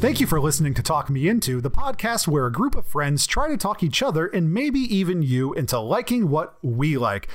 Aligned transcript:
Thank 0.00 0.20
you 0.20 0.28
for 0.28 0.40
listening 0.40 0.74
to 0.74 0.82
Talk 0.82 1.10
Me 1.10 1.26
Into, 1.26 1.60
the 1.60 1.72
podcast 1.72 2.28
where 2.28 2.46
a 2.46 2.52
group 2.52 2.76
of 2.76 2.86
friends 2.86 3.26
try 3.26 3.48
to 3.48 3.56
talk 3.56 3.82
each 3.82 4.00
other 4.00 4.28
and 4.28 4.54
maybe 4.54 4.78
even 4.78 5.22
you 5.22 5.52
into 5.54 5.80
liking 5.80 6.30
what 6.30 6.54
we 6.62 6.96
like. 6.96 7.28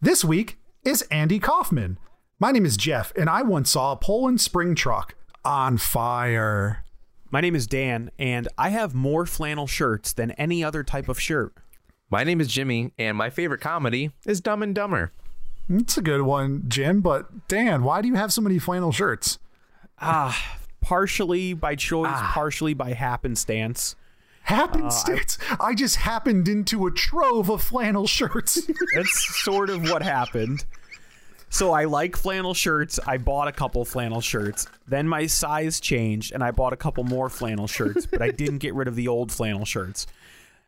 This 0.00 0.24
week 0.24 0.56
is 0.86 1.02
Andy 1.10 1.38
Kaufman. 1.38 1.98
My 2.40 2.50
name 2.50 2.64
is 2.64 2.78
Jeff, 2.78 3.12
and 3.14 3.28
I 3.28 3.42
once 3.42 3.72
saw 3.72 3.92
a 3.92 3.96
Poland 3.96 4.40
spring 4.40 4.74
truck 4.74 5.16
on 5.44 5.76
fire. 5.76 6.82
My 7.30 7.42
name 7.42 7.54
is 7.54 7.66
Dan, 7.66 8.10
and 8.18 8.48
I 8.56 8.70
have 8.70 8.94
more 8.94 9.26
flannel 9.26 9.66
shirts 9.66 10.14
than 10.14 10.30
any 10.32 10.64
other 10.64 10.82
type 10.82 11.10
of 11.10 11.20
shirt. 11.20 11.52
My 12.08 12.24
name 12.24 12.40
is 12.40 12.48
Jimmy, 12.48 12.94
and 12.98 13.18
my 13.18 13.28
favorite 13.28 13.60
comedy 13.60 14.12
is 14.24 14.40
Dumb 14.40 14.62
and 14.62 14.74
Dumber. 14.74 15.12
It's 15.68 15.98
a 15.98 16.02
good 16.02 16.22
one, 16.22 16.64
Jim, 16.68 17.02
but 17.02 17.48
Dan, 17.48 17.84
why 17.84 18.00
do 18.00 18.08
you 18.08 18.14
have 18.14 18.32
so 18.32 18.40
many 18.40 18.58
flannel 18.58 18.92
shirts? 18.92 19.38
Ah, 20.00 20.58
partially 20.82 21.54
by 21.54 21.74
choice, 21.74 22.10
ah. 22.12 22.30
partially 22.34 22.74
by 22.74 22.92
happenstance. 22.92 23.96
Happenstance. 24.42 25.38
Uh, 25.50 25.56
I 25.60 25.74
just 25.74 25.96
happened 25.96 26.48
into 26.48 26.86
a 26.86 26.90
trove 26.90 27.48
of 27.48 27.62
flannel 27.62 28.06
shirts. 28.06 28.60
That's 28.94 29.42
sort 29.44 29.70
of 29.70 29.88
what 29.88 30.02
happened. 30.02 30.66
So 31.48 31.72
I 31.72 31.84
like 31.84 32.16
flannel 32.16 32.54
shirts. 32.54 32.98
I 33.06 33.18
bought 33.18 33.46
a 33.46 33.52
couple 33.52 33.84
flannel 33.84 34.20
shirts. 34.20 34.66
Then 34.88 35.06
my 35.06 35.26
size 35.26 35.80
changed 35.80 36.32
and 36.32 36.42
I 36.42 36.50
bought 36.50 36.72
a 36.72 36.76
couple 36.76 37.04
more 37.04 37.28
flannel 37.28 37.66
shirts, 37.66 38.06
but 38.06 38.20
I 38.22 38.30
didn't 38.30 38.58
get 38.58 38.74
rid 38.74 38.88
of 38.88 38.96
the 38.96 39.06
old 39.06 39.30
flannel 39.30 39.64
shirts. 39.64 40.06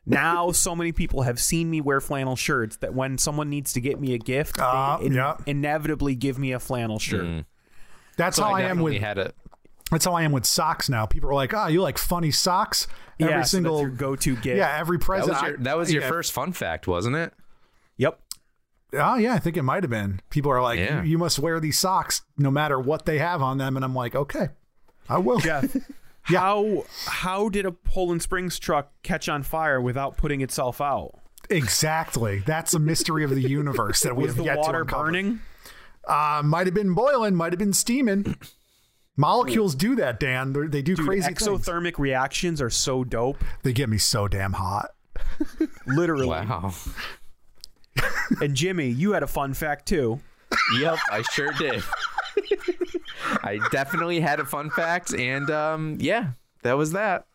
Now 0.07 0.53
so 0.53 0.77
many 0.77 0.93
people 0.93 1.23
have 1.23 1.41
seen 1.41 1.71
me 1.71 1.81
wear 1.81 2.01
flannel 2.01 2.37
shirts 2.37 2.77
that 2.77 2.95
when 2.95 3.17
someone 3.17 3.49
needs 3.49 3.73
to 3.73 3.81
get 3.81 3.99
me 3.99 4.13
a 4.13 4.19
gift, 4.19 4.61
Ah, 4.61 4.99
they 4.99 5.07
in- 5.07 5.15
yeah. 5.15 5.37
inevitably 5.47 6.15
give 6.15 6.39
me 6.39 6.53
a 6.53 6.61
flannel 6.61 6.99
shirt. 6.99 7.25
Mm. 7.25 7.45
That's 8.17 8.39
how 8.39 8.51
I, 8.53 8.61
am 8.61 8.69
definitely 8.77 8.93
with 8.93 9.03
had 9.03 9.19
a 9.19 9.33
That's 9.91 10.05
how 10.05 10.15
I 10.15 10.23
am 10.23 10.33
with 10.33 10.47
socks 10.47 10.89
now. 10.89 11.07
People 11.07 11.31
are 11.31 11.35
like, 11.35 11.53
"Oh, 11.55 11.67
you 11.67 11.83
like 11.83 11.99
funny 11.99 12.31
socks?" 12.31 12.87
Every 13.21 13.33
yeah, 13.35 13.43
so 13.43 13.57
single 13.59 13.85
that's 13.85 13.97
go-to 13.97 14.35
gift. 14.37 14.57
yeah, 14.57 14.77
every 14.79 14.99
that 14.99 15.05
present. 15.05 15.33
was 15.33 15.43
your, 15.43 15.57
that 15.59 15.77
was 15.77 15.93
your 15.93 16.03
yeah. 16.03 16.09
first 16.09 16.33
fun 16.33 16.53
fact, 16.53 16.87
wasn't 16.89 17.17
it? 17.17 17.33
Yep. 17.99 18.19
Oh 18.95 19.17
yeah, 19.17 19.35
I 19.35 19.39
think 19.39 19.57
it 19.57 19.63
might 19.63 19.83
have 19.83 19.91
been. 19.91 20.21
People 20.31 20.51
are 20.53 20.63
like, 20.63 20.79
Yeah. 20.79 21.03
you, 21.03 21.11
"You 21.11 21.19
must 21.19 21.39
wear 21.39 21.61
these 21.61 21.79
socks 21.79 22.23
no 22.39 22.51
matter 22.51 22.79
what 22.81 23.05
they 23.07 23.19
have 23.19 23.43
on 23.43 23.59
them," 23.59 23.77
and 23.77 23.85
I'm 23.85 23.95
like, 23.95 24.15
"Okay, 24.15 24.49
I 25.09 25.19
will." 25.19 25.39
Jeff, 25.39 25.77
how 26.23 26.85
how 27.07 27.49
did 27.49 27.67
a 27.67 27.73
Poland 27.73 28.23
Springs 28.23 28.59
truck 28.59 28.91
catch 29.03 29.29
on 29.29 29.43
fire 29.43 29.81
without 29.81 30.17
putting 30.17 30.41
itself 30.41 30.81
out? 30.81 31.21
exactly. 31.51 32.39
That's 32.47 32.73
a 32.73 32.79
mystery 32.79 33.23
of 33.23 33.31
the 33.31 33.43
universe 33.43 34.01
that 34.01 34.17
we 34.17 34.23
Was 34.23 34.31
have 34.33 34.37
the 34.39 34.45
yet 34.45 34.57
water 34.59 34.73
to 34.79 34.79
uncover. 34.81 35.05
burning? 35.05 35.41
Uh, 36.09 36.41
might 36.43 36.67
have 36.67 36.75
been 36.75 36.95
boiling. 36.95 37.35
Might 37.35 37.53
have 37.53 37.59
been 37.59 37.75
steaming. 37.75 38.37
Molecules 39.17 39.75
do 39.75 39.95
that, 39.97 40.19
Dan. 40.19 40.53
They're, 40.53 40.69
they 40.69 40.83
do 40.83 40.97
Dude, 40.97 41.07
crazy 41.07 41.27
things. 41.29 41.41
exothermic 41.47 41.99
reactions 41.99 42.61
are 42.61 42.71
so 42.71 43.05
dope. 43.05 43.43
They 43.63 43.73
get 43.73 43.89
me 43.89 43.99
so 43.99 44.27
damn 44.29 44.55
hot. 44.55 44.91
Literally. 45.87 46.27
Wow. 46.29 46.73
And 48.41 48.55
Jimmy, 48.57 48.89
you 48.89 49.13
had 49.13 49.23
a 49.23 49.27
fun 49.29 49.55
fact 49.55 49.87
too. 49.87 50.21
yep, 50.81 50.99
I 51.11 51.23
sure 51.33 51.53
did. 51.53 51.83
I 53.45 53.61
definitely 53.71 54.19
had 54.21 54.41
a 54.41 54.45
fun 54.45 54.71
fact, 54.71 55.15
and 55.15 55.49
um, 55.51 55.97
yeah, 56.01 56.31
that 56.63 56.77
was 56.77 56.93
that. 56.93 57.27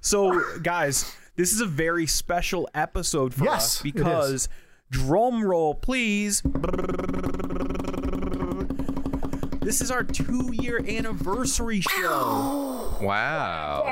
So, 0.00 0.40
guys, 0.62 1.12
this 1.36 1.52
is 1.52 1.60
a 1.60 1.66
very 1.66 2.06
special 2.06 2.68
episode 2.74 3.34
for 3.34 3.44
Yes, 3.44 3.76
us 3.78 3.82
because 3.82 4.48
drum 4.90 5.42
roll, 5.44 5.74
please. 5.74 6.42
This 9.62 9.80
is 9.80 9.90
our 9.92 10.02
two-year 10.02 10.84
anniversary 10.88 11.80
show. 11.82 12.96
Wow. 13.00 13.82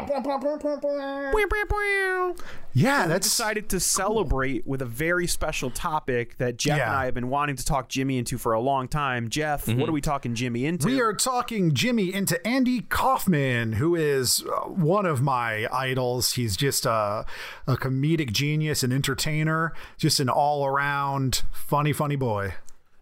Yeah, 2.72 3.02
We 3.04 3.08
that's 3.08 3.26
decided 3.28 3.68
to 3.70 3.80
celebrate 3.80 4.66
with 4.66 4.82
a 4.82 4.86
very 4.86 5.26
special 5.28 5.70
topic 5.70 6.38
that 6.38 6.56
Jeff 6.56 6.78
Yeah. 6.78 6.88
and 6.88 6.96
I 6.96 7.04
have 7.06 7.14
been 7.14 7.28
wanting 7.28 7.54
to 7.56 7.64
talk 7.64 7.88
Jimmy 7.88 8.18
into 8.18 8.36
for 8.36 8.52
a 8.52 8.60
long 8.60 8.88
time. 8.88 9.28
Jeff, 9.28 9.68
what 9.68 9.88
are 9.88 9.92
we 9.92 10.00
talking 10.00 10.34
Jimmy 10.34 10.66
into? 10.66 10.86
We 10.86 11.00
are 11.00 11.12
talking 11.14 11.72
Jimmy 11.74 12.12
into 12.12 12.44
Andy 12.46 12.80
Kaufman, 12.82 13.74
who 13.74 13.94
is 13.94 14.42
uh, 14.42 14.68
one 14.68 15.06
of 15.06 15.22
my 15.22 15.68
idols. 15.72 16.32
He's 16.32 16.56
just 16.56 16.84
a, 16.84 17.24
a 17.68 17.76
comedic 17.76 18.32
genius, 18.32 18.82
an 18.82 18.92
entertainer, 18.92 19.72
just 19.98 20.18
an 20.20 20.28
all 20.28 20.66
around 20.66 21.42
funny, 21.52 21.92
funny 21.92 22.16
boy. 22.16 22.54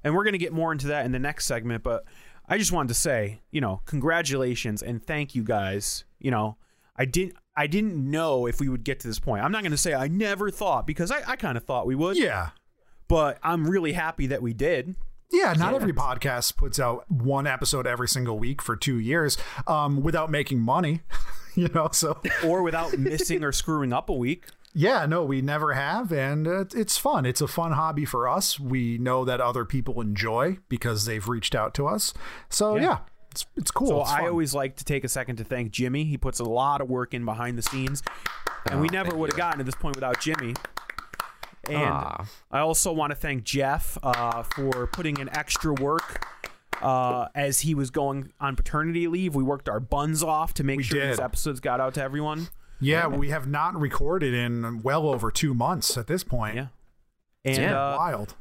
and 0.05 0.15
we're 0.15 0.25
going 0.25 0.33
to 0.33 0.39
get 0.39 0.53
more 0.53 0.71
into 0.73 0.87
that 0.89 1.05
in 1.05 1.13
the 1.13 1.19
next 1.19 1.45
segment 1.47 1.83
but 1.83 2.05
i 2.49 2.59
just 2.59 2.73
wanted 2.73 2.89
to 2.89 2.95
say 2.95 3.41
you 3.51 3.61
know 3.61 3.81
congratulations 3.87 4.83
and 4.83 5.03
thank 5.05 5.35
you 5.35 5.43
guys. 5.43 6.05
You 6.19 6.31
know 6.31 6.57
i 6.97 7.05
didn't 7.05 7.35
i 7.57 7.67
didn't 7.67 7.97
know 8.11 8.47
if 8.47 8.61
we 8.61 8.69
would 8.69 8.85
get 8.85 9.01
to 9.01 9.09
this 9.09 9.19
point. 9.19 9.45
I'm 9.45 9.53
not 9.53 9.63
going 9.63 9.73
to 9.73 9.79
say 9.79 9.95
i 9.95 10.09
never 10.09 10.51
thought 10.51 10.87
because 10.87 11.11
i, 11.11 11.23
I 11.27 11.37
kind 11.37 11.57
of 11.57 11.65
thought 11.65 11.87
we 11.87 11.95
would. 11.95 12.17
Yeah. 12.17 12.51
but 13.07 13.39
i'm 13.43 13.69
really 13.69 13.93
happy 13.93 14.27
that 14.29 14.43
we 14.43 14.53
did. 14.53 14.97
Yeah, 15.31 15.53
not 15.53 15.75
every 15.75 15.93
podcast 15.93 16.57
puts 16.57 16.81
out 16.81 17.05
one 17.11 17.47
episode 17.47 17.87
every 17.87 18.09
single 18.09 18.39
week 18.39 18.63
for 18.63 18.77
two 18.77 18.99
years 18.99 19.37
um, 19.67 20.03
without 20.03 20.31
making 20.31 20.61
money, 20.61 21.03
you 21.55 21.69
know. 21.69 21.91
So. 21.93 22.19
Or 22.47 22.63
without 22.63 22.99
missing 22.99 23.45
or 23.45 23.53
screwing 23.53 23.93
up 23.93 24.09
a 24.09 24.15
week 24.15 24.47
yeah, 24.75 25.07
no, 25.07 25.25
we 25.25 25.41
never 25.43 25.75
have, 25.75 26.13
and 26.13 26.47
uh, 26.47 26.65
it's 26.75 26.97
fun. 26.97 27.27
It's 27.27 27.41
a 27.41 27.49
fun 27.49 27.73
hobby 27.73 28.05
for 28.05 28.29
us. 28.29 28.59
We 28.61 28.99
know 28.99 29.25
that 29.25 29.41
other 29.41 29.65
people 29.65 30.01
enjoy 30.01 30.59
because 30.69 31.05
they've 31.05 31.27
reached 31.27 31.55
out 31.55 31.75
to 31.75 31.87
us. 31.87 32.15
So 32.49 32.77
yeah, 32.77 32.99
it's 33.31 33.47
it's 33.57 33.71
cool. 33.71 33.89
so 33.89 34.01
It's 34.03 34.11
i 34.11 34.27
always 34.27 34.55
like 34.55 34.77
to 34.77 34.85
take 34.85 35.05
a 35.05 35.09
second 35.09 35.37
to 35.37 35.45
thank 35.45 35.71
jimmy 35.71 36.05
he 36.05 36.17
puts 36.17 36.41
a 36.41 36.45
lot 36.45 36.81
of 36.81 36.89
work 36.89 37.13
in 37.13 37.27
behind 37.27 37.59
the 37.59 37.63
scenes 37.63 38.03
and 38.71 38.81
we 38.81 38.89
never 38.89 39.15
would 39.15 39.31
have 39.31 39.37
gotten 39.37 39.59
to 39.59 39.65
this 39.65 39.75
point 39.75 39.95
without 39.97 40.19
jimmy 40.19 40.55
and 41.69 41.77
Aw. 41.77 42.25
I 42.51 42.61
also 42.61 42.91
want 42.93 43.11
to 43.11 43.15
thank 43.17 43.45
Jeff 43.45 43.99
uh, 44.03 44.43
for 44.43 44.87
putting 44.87 45.19
in 45.19 45.29
extra 45.37 45.75
work 45.75 46.25
uh, 46.81 47.29
as 47.35 47.61
he 47.61 47.75
was 47.75 47.91
going 47.91 48.33
on 48.41 48.57
paternity 48.57 49.07
leave. 49.07 49.35
We 49.35 49.43
worked 49.43 49.69
our 49.69 49.81
buns 49.81 50.23
off 50.23 50.55
to 50.55 50.65
make 50.65 50.79
We 50.79 50.83
sure 50.85 51.01
did. 51.01 51.11
these 51.11 51.21
episodes 51.21 51.61
got 51.61 51.79
out 51.81 51.93
to 51.95 52.03
everyone. 52.03 52.49
Yeah, 52.81 53.07
we 53.09 53.31
have 53.31 53.47
not 53.47 53.75
recorded 53.79 54.35
in 54.35 54.83
well 54.83 55.09
over 55.09 55.31
two 55.31 55.55
months 55.55 55.97
at 55.97 56.07
this 56.07 56.23
point. 56.25 56.57
Yeah. 56.57 56.67
And 57.45 57.57
Yeah. 57.59 57.93
uh, 57.93 57.97
Wild. 57.97 58.35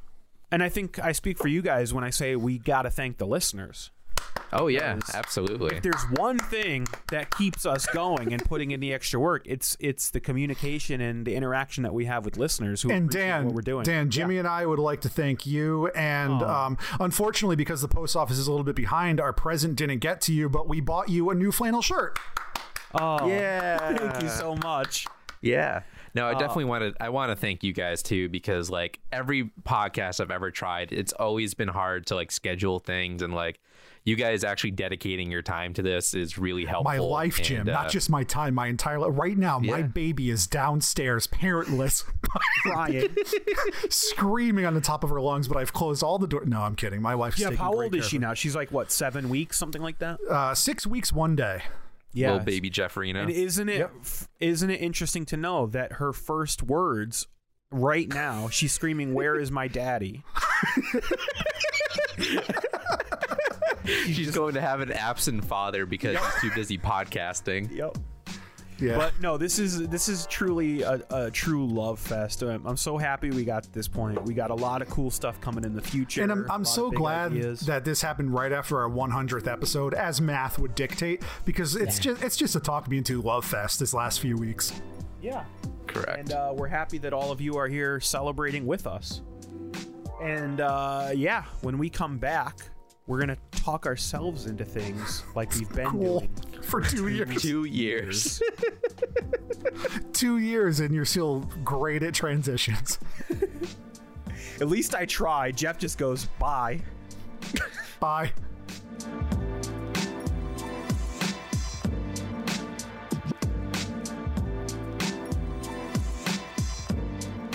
and 0.52 0.62
I 0.64 0.70
think 0.70 1.00
I 1.00 1.12
speak 1.12 1.38
for 1.38 1.48
you 1.48 1.62
guys 1.62 1.94
when 1.94 2.04
I 2.04 2.10
say 2.10 2.36
we 2.36 2.58
got 2.58 2.84
to 2.84 2.90
thank 2.90 3.18
the 3.18 3.28
listeners. 3.28 3.92
Oh 4.54 4.68
yeah, 4.68 4.98
absolutely. 5.14 5.76
If 5.76 5.84
there's 5.84 6.04
one 6.14 6.38
thing 6.38 6.88
that 7.12 7.32
keeps 7.32 7.66
us 7.66 7.86
going 7.88 8.32
and 8.32 8.44
putting 8.46 8.72
in 8.72 8.80
the 8.80 8.94
extra 8.94 9.20
work, 9.20 9.42
it's 9.46 9.76
it's 9.80 10.10
the 10.12 10.20
communication 10.22 11.02
and 11.02 11.26
the 11.26 11.36
interaction 11.36 11.84
that 11.84 11.94
we 11.94 12.06
have 12.06 12.24
with 12.24 12.38
listeners 12.38 12.82
who 12.82 12.90
And 12.92 13.06
appreciate 13.10 13.28
Dan, 13.28 13.46
what 13.48 13.56
we're 13.56 13.62
doing. 13.62 13.84
Dan, 13.84 14.10
Jimmy 14.10 14.38
and 14.38 14.48
I 14.48 14.66
would 14.66 14.80
like 14.80 15.02
to 15.02 15.10
thank 15.10 15.46
you. 15.46 15.88
And 15.90 16.32
Aw. 16.42 16.66
um, 16.68 16.78
unfortunately, 17.00 17.58
because 17.58 17.82
the 17.82 17.88
post 17.90 18.16
office 18.16 18.38
is 18.38 18.48
a 18.48 18.52
little 18.52 18.64
bit 18.64 18.76
behind, 18.76 19.20
our 19.20 19.34
present 19.34 19.76
didn't 19.76 20.00
get 20.00 20.22
to 20.22 20.34
you, 20.34 20.48
but 20.48 20.68
we 20.70 20.80
bought 20.80 21.10
you 21.10 21.30
a 21.30 21.36
new 21.36 21.52
flannel 21.52 21.82
shirt. 21.82 22.18
Oh, 22.94 23.28
Yeah. 23.28 23.96
Thank 23.96 24.24
you 24.24 24.30
so 24.30 24.56
much. 24.56 25.06
Yeah. 25.42 25.82
No, 26.16 26.26
I 26.28 26.34
definitely 26.34 26.66
wanted 26.66 26.96
I 27.00 27.10
want 27.10 27.32
to 27.32 27.36
thank 27.36 27.64
you 27.64 27.74
guys 27.74 28.02
too 28.02 28.28
because 28.28 28.72
like 28.72 29.00
every 29.12 29.52
podcast 29.64 30.20
I've 30.20 30.32
ever 30.32 30.50
tried, 30.50 30.92
it's 30.92 31.14
always 31.14 31.54
been 31.54 31.68
hard 31.68 32.08
to 32.08 32.16
like 32.16 32.32
schedule 32.32 32.80
things 32.80 33.22
and 33.22 33.36
like 33.36 33.60
you 34.04 34.16
guys 34.16 34.44
actually 34.44 34.72
dedicating 34.72 35.30
your 35.30 35.42
time 35.44 35.74
to 35.74 35.82
this 35.84 36.14
is 36.14 36.38
really 36.38 36.66
helpful. 36.66 36.92
My 36.92 36.98
life, 36.98 37.44
Jim, 37.44 37.62
And, 37.62 37.70
uh, 37.70 37.74
not 37.84 37.92
just 37.92 38.10
my 38.10 38.24
time, 38.24 38.56
my 38.56 38.68
entire 38.68 39.00
life. 39.00 39.12
Right 39.14 39.38
now, 39.38 39.60
my 39.60 39.82
baby 39.82 40.30
is 40.30 40.48
downstairs, 40.48 41.28
parentless, 41.28 42.06
Crying. 42.64 43.14
screaming 43.90 44.66
on 44.66 44.74
the 44.74 44.82
top 44.82 45.04
of 45.04 45.10
her 45.10 45.20
lungs, 45.20 45.50
but 45.50 45.58
I've 45.58 45.74
closed 45.74 46.04
all 46.04 46.18
the 46.20 46.28
doors. 46.28 46.48
No, 46.48 46.62
I'm 46.62 46.76
kidding. 46.76 47.02
My 47.02 47.16
wife's 47.16 47.38
Yeah, 47.38 47.54
how 47.54 47.74
old 47.74 47.94
is 47.96 48.08
she 48.08 48.18
now? 48.18 48.34
She's 48.34 48.56
like 48.56 48.72
what, 48.72 48.92
seven 48.94 49.28
weeks, 49.28 49.60
something 49.60 49.82
like 49.82 50.00
that. 50.00 50.20
Uh, 50.22 50.56
six 50.56 50.88
weeks, 50.88 51.12
one 51.12 51.36
day. 51.36 51.64
Yeah, 52.18 52.32
little 52.34 52.46
baby 52.46 52.70
Jeffrino. 52.70 53.22
And 53.22 53.30
isn't 53.30 53.70
it 53.70 53.90
f- 54.02 54.28
not 54.40 54.70
it 54.70 54.82
interesting 54.82 55.26
to 55.28 55.38
know 55.38 55.68
that 55.68 55.94
her 55.94 56.14
first 56.14 56.64
words 56.64 57.28
right 57.72 58.08
now 58.08 58.50
she's 58.50 58.74
screaming, 58.74 59.14
"Where 59.14 59.40
is 59.40 59.52
my 59.52 59.68
daddy?" 59.68 60.24
She's 63.86 64.32
going 64.32 64.56
to 64.56 64.62
have 64.62 64.82
an 64.82 64.92
absent 64.92 65.46
father 65.46 65.86
because 65.86 66.18
he's 66.18 66.42
too 66.42 66.52
busy 66.56 66.78
podcasting. 66.78 67.74
Yep. 67.74 67.98
Yeah. 68.80 68.98
But 68.98 69.20
no, 69.22 69.38
this 69.38 69.60
is 69.60 69.88
this 69.88 70.08
is 70.08 70.26
truly 70.28 70.82
a, 70.84 71.02
a 71.10 71.32
true 71.32 71.66
love 71.66 72.00
fest. 72.00 72.42
I'm, 72.44 72.66
I'm 72.66 72.78
so 72.78 72.98
happy 72.98 73.30
we 73.32 73.44
got 73.44 73.64
to 73.64 73.72
this 73.72 73.88
point. 73.88 74.22
We 74.24 74.34
got 74.34 74.52
a 74.52 74.56
lot 74.56 74.82
of 74.82 74.90
cool 74.90 75.10
stuff 75.10 75.40
coming 75.42 75.64
in 75.64 75.74
the 75.74 75.82
future. 75.82 76.22
and 76.24 76.32
I'm, 76.32 76.46
a 76.50 76.54
I'm 76.54 76.66
so 76.66 76.92
glad 76.92 77.32
ideas. 77.32 77.62
that 77.62 77.86
this 77.86 78.02
happened 78.02 78.34
right 78.34 78.52
after 78.52 78.80
our 78.80 78.90
100th 78.90 79.48
episode, 79.52 79.94
as 79.94 80.22
math 80.22 80.60
would 80.60 80.76
dictate, 80.76 81.24
because 81.46 81.76
it's 81.76 81.98
just 82.00 82.24
it's 82.24 82.38
just 82.38 82.56
a 82.56 82.60
talk 82.60 82.88
me 82.88 82.98
into 83.00 83.22
love 83.22 83.46
fest 83.46 83.80
this 83.80 83.94
last 83.94 84.20
few 84.20 84.38
weeks. 84.38 84.72
yeah, 85.22 85.46
Correct. 85.88 86.20
and 86.20 86.32
uh, 86.34 86.54
we're 86.56 86.68
happy 86.68 86.98
that 87.00 87.14
all 87.14 87.32
of 87.32 87.42
you 87.42 87.58
are 87.58 87.68
here 87.68 88.00
celebrating 88.00 88.66
with 88.68 88.86
us. 88.86 89.22
And 90.22 90.62
uh, 90.62 91.12
yeah, 91.16 91.44
when 91.62 91.78
we 91.78 91.90
come 91.90 92.18
back, 92.18 92.56
we're 93.08 93.20
gonna 93.20 93.38
talk 93.52 93.86
ourselves 93.86 94.46
into 94.46 94.66
things 94.66 95.24
like 95.34 95.54
we've 95.56 95.74
been 95.74 95.88
Cool 95.88 96.20
doing. 96.20 96.32
for 96.62 96.82
two 96.82 97.08
years. 97.08 97.42
Two 97.42 97.64
years. 97.64 98.42
Two 100.14 100.40
years, 100.40 100.80
and 100.80 100.94
you're 100.94 101.06
still 101.06 101.42
great 101.64 102.02
at 102.04 102.14
transitions. 102.14 103.00
At 104.60 104.68
least 104.68 104.96
I 104.96 105.06
try. 105.06 105.52
Jeff 105.52 105.78
just 105.78 105.98
goes 105.98 106.26
bye. 106.40 106.82
Bye. 108.00 108.32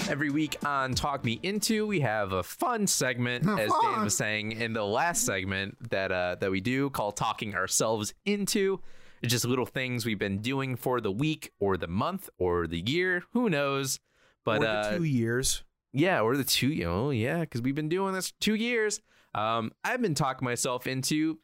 Every 0.08 0.30
week 0.30 0.56
on 0.64 0.94
Talk 0.94 1.24
Me 1.24 1.38
Into, 1.42 1.86
we 1.86 2.00
have 2.00 2.32
a 2.32 2.42
fun 2.42 2.86
segment, 2.86 3.48
as 3.48 3.70
Fun. 3.70 3.92
Dan 3.94 4.04
was 4.04 4.16
saying 4.16 4.52
in 4.52 4.72
the 4.74 4.84
last 4.84 5.24
segment 5.24 5.90
that 5.90 6.12
uh, 6.12 6.36
that 6.40 6.50
we 6.50 6.60
do 6.60 6.90
called 6.90 7.16
Talking 7.16 7.54
Ourselves 7.54 8.12
Into. 8.26 8.80
It's 9.22 9.32
just 9.32 9.44
little 9.46 9.64
things 9.66 10.04
we've 10.04 10.18
been 10.18 10.38
doing 10.38 10.76
for 10.76 11.00
the 11.00 11.10
week 11.10 11.52
or 11.60 11.76
the 11.76 11.86
month 11.86 12.28
or 12.38 12.66
the 12.66 12.80
year. 12.80 13.22
Who 13.32 13.48
knows? 13.48 14.00
But 14.44 14.62
uh, 14.64 14.98
two 14.98 15.04
years. 15.04 15.62
yeah, 15.92 16.20
or 16.20 16.36
the 16.36 16.44
two, 16.44 16.74
know, 16.74 17.10
yeah, 17.10 17.40
because 17.40 17.62
we've 17.62 17.74
been 17.74 17.88
doing 17.88 18.12
this 18.12 18.32
two 18.40 18.54
years. 18.54 19.00
Um, 19.34 19.72
I've 19.82 20.02
been 20.02 20.14
talking 20.14 20.44
myself 20.44 20.86
into 20.86 21.38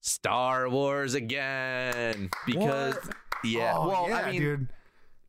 Star 0.00 0.68
Wars 0.68 1.14
again 1.14 2.30
because 2.46 2.96
yeah, 3.44 3.74
Oh, 3.76 3.88
well, 3.88 4.08
yeah, 4.08 4.16
I 4.16 4.32
mean, 4.32 4.40
dude. 4.40 4.68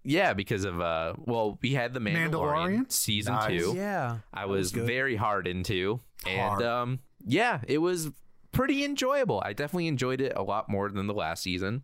Yeah, 0.05 0.33
because 0.33 0.63
of 0.63 0.79
uh, 0.79 1.13
well, 1.17 1.57
we 1.61 1.73
had 1.73 1.93
the 1.93 1.99
Mandalorian, 1.99 2.29
Mandalorian? 2.31 2.91
season 2.91 3.33
Nice. 3.33 3.49
two. 3.49 3.73
Yeah, 3.75 4.19
I 4.33 4.45
was 4.45 4.71
very 4.71 5.15
hard 5.15 5.47
into, 5.47 5.99
and 6.25 6.39
Hard. 6.39 6.63
um, 6.63 6.99
yeah, 7.25 7.59
it 7.67 7.79
was 7.79 8.11
pretty 8.51 8.85
enjoyable. 8.85 9.41
I 9.43 9.53
definitely 9.53 9.87
enjoyed 9.87 10.21
it 10.21 10.33
a 10.35 10.43
lot 10.43 10.69
more 10.69 10.89
than 10.89 11.07
the 11.07 11.13
last 11.13 11.43
season. 11.43 11.83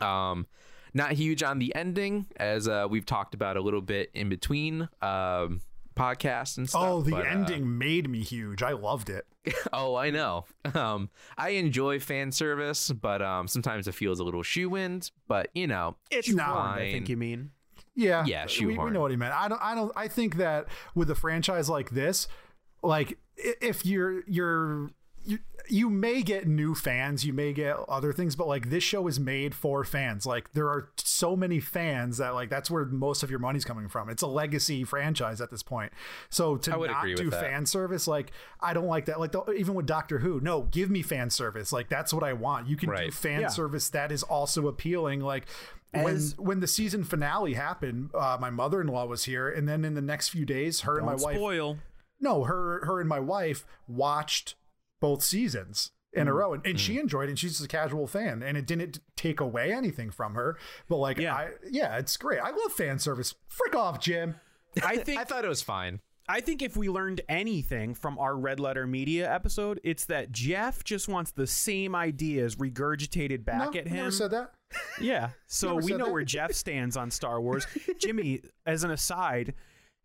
Um, 0.00 0.46
not 0.92 1.12
huge 1.12 1.42
on 1.42 1.58
the 1.58 1.74
ending, 1.74 2.26
as 2.36 2.66
uh, 2.68 2.86
we've 2.88 3.06
talked 3.06 3.34
about 3.34 3.56
a 3.56 3.60
little 3.60 3.80
bit 3.82 4.10
in 4.14 4.28
between 4.28 4.88
um 5.02 5.60
podcasts 5.94 6.56
and 6.56 6.68
stuff. 6.68 6.82
Oh, 6.82 7.02
the 7.02 7.12
but, 7.12 7.26
uh, 7.26 7.30
ending 7.30 7.78
made 7.78 8.08
me 8.08 8.20
huge. 8.22 8.62
I 8.62 8.72
loved 8.72 9.10
it. 9.10 9.26
oh, 9.72 9.94
I 9.96 10.10
know. 10.10 10.46
Um, 10.74 11.10
I 11.36 11.50
enjoy 11.50 12.00
fan 12.00 12.32
service, 12.32 12.90
but 12.90 13.22
um, 13.22 13.48
sometimes 13.48 13.86
it 13.86 13.94
feels 13.94 14.20
a 14.20 14.24
little 14.24 14.42
shoe-wind. 14.42 15.10
But 15.28 15.50
you 15.54 15.66
know, 15.66 15.96
it's 16.10 16.28
not. 16.28 16.78
I 16.78 16.90
think 16.92 17.08
you 17.08 17.16
mean. 17.16 17.50
Yeah, 17.96 18.24
Yeah, 18.26 18.46
we, 18.60 18.76
we 18.76 18.90
know 18.90 19.00
what 19.00 19.10
he 19.10 19.16
meant. 19.16 19.34
I 19.34 19.48
don't. 19.48 19.62
I 19.62 19.74
don't. 19.74 19.92
I 19.94 20.08
think 20.08 20.36
that 20.36 20.66
with 20.94 21.10
a 21.10 21.14
franchise 21.14 21.68
like 21.68 21.90
this, 21.90 22.26
like 22.82 23.18
if 23.36 23.86
you're 23.86 24.22
you're 24.26 24.90
you, 25.24 25.38
you 25.68 25.88
may 25.88 26.22
get 26.22 26.46
new 26.46 26.74
fans, 26.74 27.24
you 27.24 27.32
may 27.32 27.52
get 27.52 27.76
other 27.88 28.12
things, 28.12 28.36
but 28.36 28.46
like 28.46 28.68
this 28.70 28.84
show 28.84 29.06
is 29.06 29.18
made 29.18 29.54
for 29.54 29.82
fans. 29.84 30.26
Like 30.26 30.52
there 30.52 30.68
are 30.68 30.90
so 30.98 31.34
many 31.34 31.60
fans 31.60 32.18
that 32.18 32.34
like 32.34 32.50
that's 32.50 32.70
where 32.70 32.84
most 32.84 33.22
of 33.22 33.30
your 33.30 33.38
money's 33.38 33.64
coming 33.64 33.88
from. 33.88 34.10
It's 34.10 34.22
a 34.22 34.26
legacy 34.26 34.84
franchise 34.84 35.40
at 35.40 35.50
this 35.50 35.62
point. 35.62 35.92
So 36.28 36.56
to 36.58 36.74
I 36.74 36.76
would 36.76 36.90
not 36.90 37.04
agree 37.04 37.14
do 37.14 37.30
that. 37.30 37.40
fan 37.40 37.64
service, 37.66 38.06
like 38.06 38.32
I 38.60 38.74
don't 38.74 38.86
like 38.86 39.06
that. 39.06 39.18
Like 39.20 39.32
the, 39.32 39.42
even 39.52 39.74
with 39.74 39.86
Doctor 39.86 40.18
Who, 40.18 40.40
no, 40.40 40.62
give 40.64 40.90
me 40.90 41.00
fan 41.02 41.30
service. 41.30 41.72
Like 41.72 41.88
that's 41.88 42.12
what 42.12 42.22
I 42.22 42.34
want. 42.34 42.68
You 42.68 42.76
can 42.76 42.94
do 42.94 43.10
fan 43.10 43.40
Yeah. 43.42 43.48
service 43.48 43.88
that 43.90 44.12
is 44.12 44.22
also 44.22 44.68
appealing. 44.68 45.20
Like 45.20 45.46
when 45.92 46.16
As- 46.16 46.36
when 46.38 46.60
the 46.60 46.66
season 46.66 47.04
finale 47.04 47.54
happened, 47.54 48.10
uh, 48.14 48.36
my 48.40 48.50
mother 48.50 48.80
in 48.82 48.88
law 48.88 49.06
was 49.06 49.24
here, 49.24 49.48
and 49.48 49.66
then 49.68 49.84
in 49.84 49.94
the 49.94 50.02
next 50.02 50.28
few 50.28 50.44
days, 50.44 50.80
her 50.82 50.96
and 50.98 51.06
my 51.06 51.12
Don't 51.12 51.22
wife, 51.22 51.36
spoil. 51.36 51.78
no, 52.20 52.44
her 52.44 52.84
her 52.84 53.00
and 53.00 53.08
my 53.08 53.20
wife 53.20 53.64
watched 53.88 54.56
both 55.04 55.22
seasons 55.22 55.90
in 56.14 56.28
a 56.28 56.30
Mm. 56.30 56.34
row, 56.36 56.54
and, 56.54 56.64
and 56.66 56.80
she 56.80 56.98
enjoyed 56.98 57.24
it. 57.28 57.30
And 57.32 57.38
she's 57.38 57.60
a 57.60 57.68
casual 57.68 58.06
fan, 58.06 58.42
and 58.42 58.56
it 58.56 58.66
didn't 58.66 59.00
take 59.16 59.38
away 59.40 59.70
anything 59.72 60.10
from 60.10 60.34
her. 60.34 60.56
But 60.88 60.96
like, 60.96 61.18
Yeah. 61.18 61.34
I, 61.34 61.50
yeah, 61.70 61.98
it's 61.98 62.16
great. 62.16 62.40
I 62.40 62.50
love 62.50 62.72
fan 62.72 62.98
service. 62.98 63.34
Frick 63.48 63.74
off, 63.74 64.00
Jim. 64.00 64.36
I 64.82 64.96
think 65.06 65.20
I 65.20 65.24
thought 65.24 65.44
it 65.44 65.48
was 65.48 65.60
fine. 65.62 66.00
I 66.26 66.40
think 66.40 66.62
if 66.62 66.74
we 66.74 66.88
learned 66.88 67.20
anything 67.28 67.92
from 67.94 68.18
our 68.18 68.34
Red 68.34 68.58
Letter 68.58 68.86
Media 68.86 69.30
episode, 69.30 69.78
it's 69.84 70.06
that 70.06 70.32
Jeff 70.32 70.82
just 70.82 71.06
wants 71.06 71.32
the 71.32 71.46
same 71.46 71.94
ideas 71.94 72.56
regurgitated 72.56 73.44
back 73.44 73.74
no, 73.74 73.80
at 73.80 73.86
him. 73.88 73.96
never 73.96 74.10
said 74.10 74.30
that. 74.30 74.52
Yeah. 75.00 75.30
So 75.48 75.74
we 75.76 75.92
know 75.92 76.06
that. 76.06 76.12
where 76.12 76.24
Jeff 76.24 76.52
stands 76.64 76.96
on 76.96 77.10
Star 77.10 77.40
Wars. 77.42 77.66
Jimmy, 78.00 78.40
as 78.64 78.84
an 78.84 78.90
aside, 78.90 79.52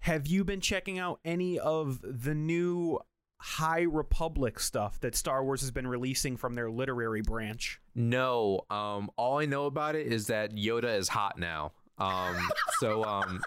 have 0.01 0.27
you 0.27 0.43
been 0.43 0.59
checking 0.61 0.99
out 0.99 1.19
any 1.23 1.57
of 1.57 1.99
the 2.03 2.35
new 2.35 2.99
High 3.41 3.81
Republic 3.81 4.59
stuff 4.59 4.99
that 4.99 5.15
Star 5.15 5.43
Wars 5.43 5.61
has 5.61 5.71
been 5.71 5.87
releasing 5.87 6.35
from 6.37 6.55
their 6.55 6.69
literary 6.69 7.21
branch? 7.21 7.79
No, 7.95 8.61
um, 8.69 9.09
all 9.15 9.39
I 9.39 9.45
know 9.45 9.65
about 9.65 9.95
it 9.95 10.07
is 10.07 10.27
that 10.27 10.53
Yoda 10.53 10.97
is 10.97 11.07
hot 11.07 11.39
now. 11.39 11.71
Um, 11.97 12.37
so 12.79 13.03
um, 13.05 13.41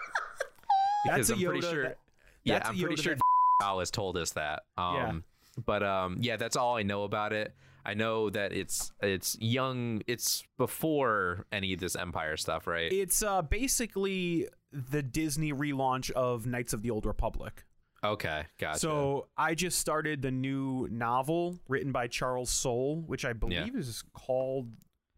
because 1.04 1.28
That's 1.28 1.30
a 1.30 1.34
I'm 1.34 1.50
pretty 1.50 1.66
sure. 1.66 1.82
that- 1.84 1.98
yeah, 2.44 2.62
I'm 2.64 2.76
pretty 2.78 2.94
Yoda 2.96 3.02
sure 3.02 3.14
that- 3.16 3.22
Alice 3.62 3.90
told 3.90 4.16
us 4.16 4.32
that. 4.32 4.64
Um, 4.76 5.24
but 5.64 5.82
um, 5.82 6.16
yeah, 6.20 6.36
that's 6.36 6.56
all 6.56 6.76
I 6.76 6.82
know 6.82 7.04
about 7.04 7.32
it. 7.32 7.54
I 7.84 7.94
know 7.94 8.30
that 8.30 8.52
it's 8.52 8.92
it's 9.02 9.36
young. 9.40 10.02
It's 10.06 10.44
before 10.56 11.46
any 11.52 11.72
of 11.74 11.80
this 11.80 11.96
Empire 11.96 12.36
stuff, 12.36 12.66
right? 12.66 12.92
It's 12.92 13.22
uh, 13.22 13.42
basically 13.42 14.48
the 14.72 15.02
Disney 15.02 15.52
relaunch 15.52 16.10
of 16.12 16.46
Knights 16.46 16.72
of 16.72 16.82
the 16.82 16.90
Old 16.90 17.04
Republic. 17.06 17.64
Okay, 18.04 18.44
gotcha. 18.58 18.78
So 18.78 19.28
I 19.36 19.54
just 19.54 19.78
started 19.78 20.22
the 20.22 20.30
new 20.30 20.88
novel 20.90 21.58
written 21.68 21.92
by 21.92 22.06
Charles 22.08 22.50
Soule, 22.50 23.02
which 23.06 23.24
I 23.24 23.32
believe 23.32 23.74
is 23.76 24.02
called. 24.12 24.68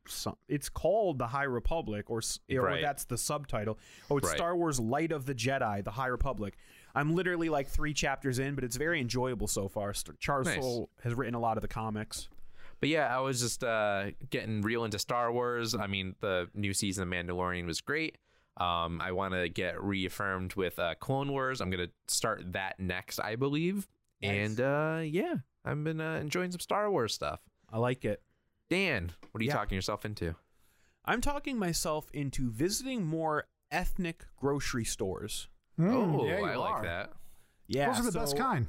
Some, 0.06 0.36
it's 0.48 0.68
called 0.68 1.18
the 1.18 1.26
High 1.26 1.44
Republic, 1.44 2.10
or, 2.10 2.20
or 2.52 2.60
Right. 2.60 2.82
that's 2.82 3.04
the 3.04 3.16
subtitle. 3.16 3.78
Oh, 4.10 4.18
it's 4.18 4.28
Right. 4.28 4.36
Star 4.36 4.54
Wars: 4.54 4.78
Light 4.78 5.12
of 5.12 5.24
the 5.24 5.34
Jedi, 5.34 5.82
the 5.82 5.92
High 5.92 6.08
Republic. 6.08 6.56
I'm 6.94 7.14
literally 7.14 7.48
like 7.48 7.68
three 7.68 7.94
chapters 7.94 8.38
in, 8.38 8.54
but 8.54 8.64
it's 8.64 8.76
very 8.76 9.00
enjoyable 9.00 9.48
so 9.48 9.66
far. 9.66 9.94
Charles 10.20 10.46
Nice. 10.46 10.56
Soule 10.56 10.90
has 11.02 11.14
written 11.14 11.34
a 11.34 11.40
lot 11.40 11.56
of 11.56 11.62
the 11.62 11.68
comics. 11.68 12.28
But 12.80 12.90
yeah, 12.90 13.16
I 13.16 13.20
was 13.20 13.40
just 13.40 13.64
uh, 13.64 14.10
getting 14.28 14.60
real 14.60 14.84
into 14.84 14.98
Star 14.98 15.32
Wars. 15.32 15.74
I 15.74 15.86
mean, 15.86 16.16
the 16.20 16.48
new 16.54 16.74
season 16.74 17.04
of 17.04 17.08
Mandalorian 17.08 17.64
was 17.64 17.80
great. 17.80 18.18
Um, 18.56 19.00
I 19.00 19.12
want 19.12 19.34
to 19.34 19.48
get 19.48 19.82
reaffirmed 19.82 20.54
with 20.54 20.78
uh, 20.78 20.94
Clone 21.00 21.30
Wars. 21.30 21.60
I'm 21.60 21.70
gonna 21.70 21.88
start 22.08 22.52
that 22.52 22.78
next, 22.78 23.18
I 23.18 23.36
believe. 23.36 23.88
And 24.22 24.60
uh, 24.60 25.00
yeah, 25.04 25.34
I've 25.64 25.82
been 25.84 26.00
uh, 26.00 26.14
enjoying 26.16 26.50
some 26.52 26.60
Star 26.60 26.90
Wars 26.90 27.12
stuff. 27.12 27.40
I 27.72 27.78
like 27.78 28.04
it. 28.04 28.22
Dan, 28.70 29.12
what 29.32 29.40
are 29.40 29.44
you 29.44 29.48
Yeah. 29.48 29.54
talking 29.56 29.74
yourself 29.76 30.04
into? 30.04 30.34
I'm 31.04 31.20
talking 31.20 31.58
myself 31.58 32.10
into 32.12 32.50
visiting 32.50 33.04
more 33.04 33.44
ethnic 33.70 34.24
grocery 34.36 34.84
stores. 34.84 35.48
oh, 35.78 35.82
Hmm, 35.82 36.26
yeah, 36.28 36.38
you 36.38 36.44
I 36.44 36.54
like 36.56 36.82
that. 36.84 37.12
Yeah, 37.66 37.86
Those 37.90 38.00
are 38.06 38.10
the 38.10 38.18
best 38.18 38.36
kind. 38.38 38.68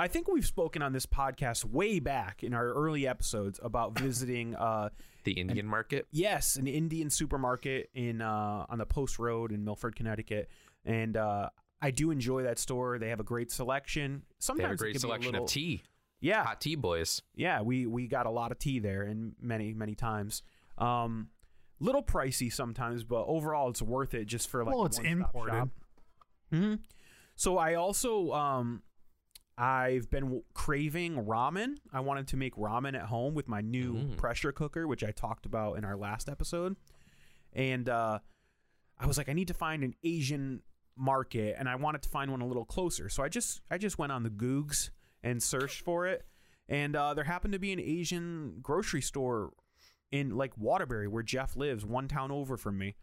I 0.00 0.06
think 0.08 0.28
we've 0.28 0.46
spoken 0.46 0.80
on 0.80 0.92
this 0.92 1.06
podcast 1.06 1.64
way 1.64 1.98
back 1.98 2.44
in 2.44 2.54
our 2.54 2.66
early 2.72 3.06
episodes 3.06 3.58
about 3.62 3.98
visiting 3.98 4.54
uh 4.54 4.90
The 5.24 5.32
Indian 5.32 5.66
market. 5.66 6.06
yes, 6.12 6.56
an 6.56 6.66
Indian 6.68 7.10
supermarket 7.10 7.90
in 7.94 8.22
uh 8.22 8.64
on 8.68 8.78
the 8.78 8.86
Post 8.86 9.18
Road 9.18 9.50
in 9.52 9.64
Milford, 9.64 9.96
Connecticut. 9.96 10.48
And 10.84 11.16
uh 11.16 11.50
I 11.82 11.90
do 11.90 12.10
enjoy 12.10 12.42
that 12.44 12.58
store. 12.58 12.98
They 12.98 13.08
have 13.10 13.20
a 13.20 13.24
great 13.24 13.50
selection. 13.50 14.22
They 14.28 14.34
Sometimes 14.38 14.62
have 14.62 14.70
a 14.70 14.74
it 14.74 14.78
great 14.78 14.92
can 14.92 14.98
be 14.98 15.00
selection 15.00 15.32
little- 15.32 15.44
of 15.46 15.50
tea. 15.50 15.82
Yeah. 16.20 16.44
Hot 16.44 16.60
tea 16.60 16.74
boys. 16.76 17.22
Yeah, 17.34 17.62
we 17.62 17.86
we 17.86 18.06
got 18.08 18.26
a 18.26 18.30
lot 18.30 18.52
of 18.52 18.58
tea 18.58 18.78
there 18.78 19.02
and 19.02 19.34
many 19.40 19.74
many 19.74 19.94
times. 19.96 20.42
Um 20.78 21.28
little 21.80 22.02
pricey 22.02 22.52
sometimes, 22.52 23.04
but 23.04 23.24
overall 23.26 23.68
it's 23.70 23.82
worth 23.82 24.14
it 24.14 24.24
just 24.26 24.48
for 24.48 24.64
like 24.64 24.74
Well, 24.74 24.86
it's 24.86 24.98
one-stop 24.98 25.12
imported. 25.12 25.52
shop. 25.52 25.68
Mhm. 26.52 26.78
So 27.36 27.56
I 27.58 27.74
also 27.74 28.32
um 28.32 28.82
I've 29.60 30.08
been 30.08 30.24
w- 30.24 30.44
craving 30.54 31.24
ramen. 31.26 31.78
I 31.92 32.00
wanted 32.00 32.28
to 32.28 32.36
make 32.36 32.54
ramen 32.54 32.94
at 32.94 33.06
home 33.06 33.34
with 33.34 33.48
my 33.48 33.60
new 33.60 33.94
Mm. 33.94 34.16
pressure 34.16 34.52
cooker, 34.52 34.86
which 34.86 35.02
I 35.02 35.10
talked 35.10 35.46
about 35.46 35.78
in 35.78 35.84
our 35.84 35.96
last 35.96 36.28
episode. 36.28 36.76
And 37.52 37.88
uh, 37.88 38.20
I 38.98 39.06
was 39.06 39.18
like, 39.18 39.28
I 39.28 39.32
need 39.32 39.48
to 39.48 39.54
find 39.54 39.82
an 39.82 39.94
Asian 40.04 40.62
market, 40.96 41.56
and 41.58 41.68
I 41.68 41.74
wanted 41.76 42.02
to 42.02 42.08
find 42.08 42.30
one 42.30 42.40
a 42.40 42.46
little 42.46 42.64
closer. 42.64 43.08
So 43.08 43.22
I 43.22 43.28
just 43.28 43.60
I 43.70 43.78
just 43.78 43.98
went 43.98 44.12
on 44.12 44.22
the 44.22 44.30
Googs 44.30 44.90
and 45.22 45.42
searched 45.42 45.80
for 45.82 46.06
it. 46.06 46.24
And 46.68 46.94
uh, 46.94 47.14
there 47.14 47.24
happened 47.24 47.52
to 47.54 47.58
be 47.58 47.72
an 47.72 47.80
Asian 47.80 48.58
grocery 48.62 49.00
store 49.02 49.52
in 50.12 50.36
like 50.36 50.56
Waterbury, 50.56 51.08
where 51.08 51.22
Jeff 51.22 51.56
lives, 51.56 51.84
one 51.84 52.06
town 52.08 52.30
over 52.30 52.56
from 52.56 52.78
me. 52.78 52.94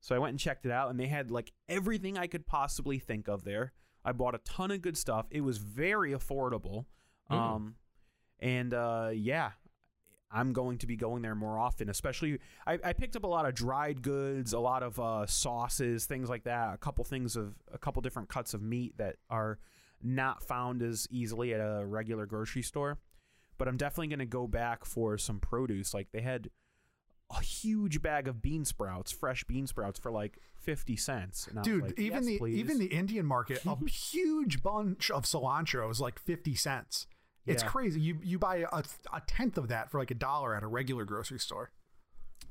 So 0.00 0.14
I 0.16 0.18
went 0.18 0.30
and 0.30 0.38
checked 0.38 0.64
it 0.66 0.72
out, 0.72 0.88
and 0.90 0.98
they 0.98 1.06
had 1.08 1.30
like 1.30 1.52
everything 1.68 2.16
I 2.16 2.26
could 2.28 2.46
possibly 2.46 2.98
think 2.98 3.28
of 3.28 3.44
there. 3.44 3.72
I 4.04 4.12
bought 4.12 4.34
a 4.34 4.38
ton 4.38 4.70
of 4.70 4.82
good 4.82 4.96
stuff. 4.96 5.26
It 5.30 5.42
was 5.42 5.58
very 5.58 6.12
affordable. 6.12 6.86
Um, 7.30 7.76
and 8.40 8.74
uh, 8.74 9.10
yeah, 9.14 9.52
I'm 10.30 10.52
going 10.52 10.78
to 10.78 10.86
be 10.86 10.96
going 10.96 11.22
there 11.22 11.34
more 11.34 11.58
often. 11.58 11.88
Especially, 11.88 12.38
I, 12.66 12.78
I 12.82 12.92
picked 12.92 13.16
up 13.16 13.24
a 13.24 13.28
lot 13.28 13.46
of 13.46 13.54
dried 13.54 14.02
goods, 14.02 14.52
a 14.52 14.58
lot 14.58 14.82
of 14.82 14.98
uh, 14.98 15.26
sauces, 15.26 16.06
things 16.06 16.28
like 16.28 16.44
that. 16.44 16.74
A 16.74 16.78
couple 16.78 17.04
things 17.04 17.36
of 17.36 17.54
a 17.72 17.78
couple 17.78 18.02
different 18.02 18.28
cuts 18.28 18.54
of 18.54 18.62
meat 18.62 18.96
that 18.98 19.16
are 19.30 19.58
not 20.02 20.42
found 20.42 20.82
as 20.82 21.06
easily 21.10 21.54
at 21.54 21.60
a 21.60 21.84
regular 21.86 22.26
grocery 22.26 22.62
store. 22.62 22.98
But 23.58 23.68
I'm 23.68 23.76
definitely 23.76 24.08
going 24.08 24.18
to 24.18 24.26
go 24.26 24.46
back 24.46 24.84
for 24.84 25.16
some 25.18 25.38
produce. 25.38 25.94
Like 25.94 26.08
they 26.12 26.22
had 26.22 26.48
a 27.36 27.40
huge 27.42 28.02
bag 28.02 28.28
of 28.28 28.42
bean 28.42 28.64
sprouts, 28.64 29.10
fresh 29.10 29.44
bean 29.44 29.66
sprouts 29.66 29.98
for 29.98 30.10
like 30.10 30.38
50 30.60 30.96
cents. 30.96 31.48
Dude, 31.62 31.82
like, 31.84 31.98
even 31.98 32.18
"Yes, 32.18 32.26
the 32.26 32.38
please." 32.38 32.56
even 32.58 32.78
the 32.78 32.86
Indian 32.86 33.26
market, 33.26 33.62
a 33.66 33.76
huge 33.88 34.62
bunch 34.62 35.10
of 35.10 35.24
cilantro 35.24 35.90
is 35.90 36.00
like 36.00 36.18
fifty 36.18 36.54
cents. 36.54 37.06
It's 37.46 37.62
Yeah. 37.62 37.68
crazy. 37.68 38.00
You 38.00 38.18
you 38.22 38.38
buy 38.38 38.64
a, 38.70 38.82
a 39.12 39.20
tenth 39.26 39.58
of 39.58 39.68
that 39.68 39.90
for 39.90 39.98
like 39.98 40.10
a 40.10 40.14
dollar 40.14 40.54
at 40.54 40.62
a 40.62 40.66
regular 40.68 41.04
grocery 41.04 41.38
store. 41.40 41.70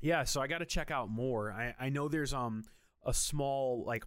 Yeah, 0.02 0.24
so 0.24 0.42
I 0.42 0.48
got 0.48 0.58
to 0.60 0.66
check 0.66 0.90
out 0.90 1.10
more. 1.10 1.52
I, 1.52 1.76
I 1.80 1.90
know 1.90 2.08
there's 2.08 2.34
um 2.34 2.64
a 3.06 3.14
small 3.14 3.84
like 3.86 4.04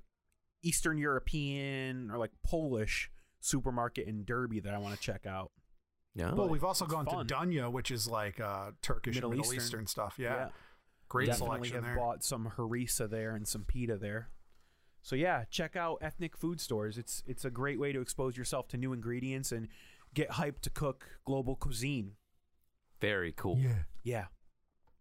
Eastern 0.63 0.99
European 0.99 2.11
or 2.11 2.19
like 2.19 2.33
Polish 2.45 3.11
supermarket 3.41 4.07
in 4.09 4.25
Derby 4.25 4.61
that 4.61 4.75
I 4.75 4.79
want 4.79 4.95
to 4.95 5.01
check 5.01 5.25
out. 5.27 5.51
No. 6.17 6.33
Well, 6.35 6.49
we've 6.49 6.65
also 6.65 6.87
gone 6.87 7.07
fun. 7.07 7.27
to 7.27 7.35
Dunya, 7.35 7.71
which 7.73 7.91
is 7.91 8.07
like 8.09 8.39
uh, 8.41 8.71
Turkish 8.83 9.17
Middle 9.17 9.31
Middle 9.31 9.45
Eastern. 9.47 9.57
Eastern, 9.59 9.87
stuff. 9.87 10.15
Yeah, 10.19 10.35
Yeah. 10.37 10.49
great 11.09 11.27
Definitely 11.27 11.47
selection 11.69 11.75
have 11.77 11.85
there. 11.85 11.97
bought 11.97 12.23
some 12.25 12.53
harissa 12.57 13.11
there 13.11 13.35
and 13.35 13.47
some 13.49 13.65
pita 13.65 13.97
there. 13.97 14.29
So 15.03 15.17
yeah, 15.17 15.45
check 15.51 15.75
out 15.77 15.99
ethnic 16.01 16.37
food 16.37 16.61
stores. 16.61 16.97
It's 16.99 17.23
it's 17.27 17.45
a 17.45 17.51
great 17.51 17.79
way 17.81 17.93
to 17.93 18.01
expose 18.01 18.37
yourself 18.37 18.69
to 18.69 18.77
new 18.77 18.93
ingredients 18.93 19.51
and 19.53 19.69
get 20.15 20.31
hyped 20.31 20.61
to 20.63 20.71
cook 20.71 21.05
global 21.25 21.57
cuisine. 21.57 22.13
Very 23.01 23.33
cool. 23.33 23.59
yeah, 23.59 23.83
Yeah. 24.03 24.27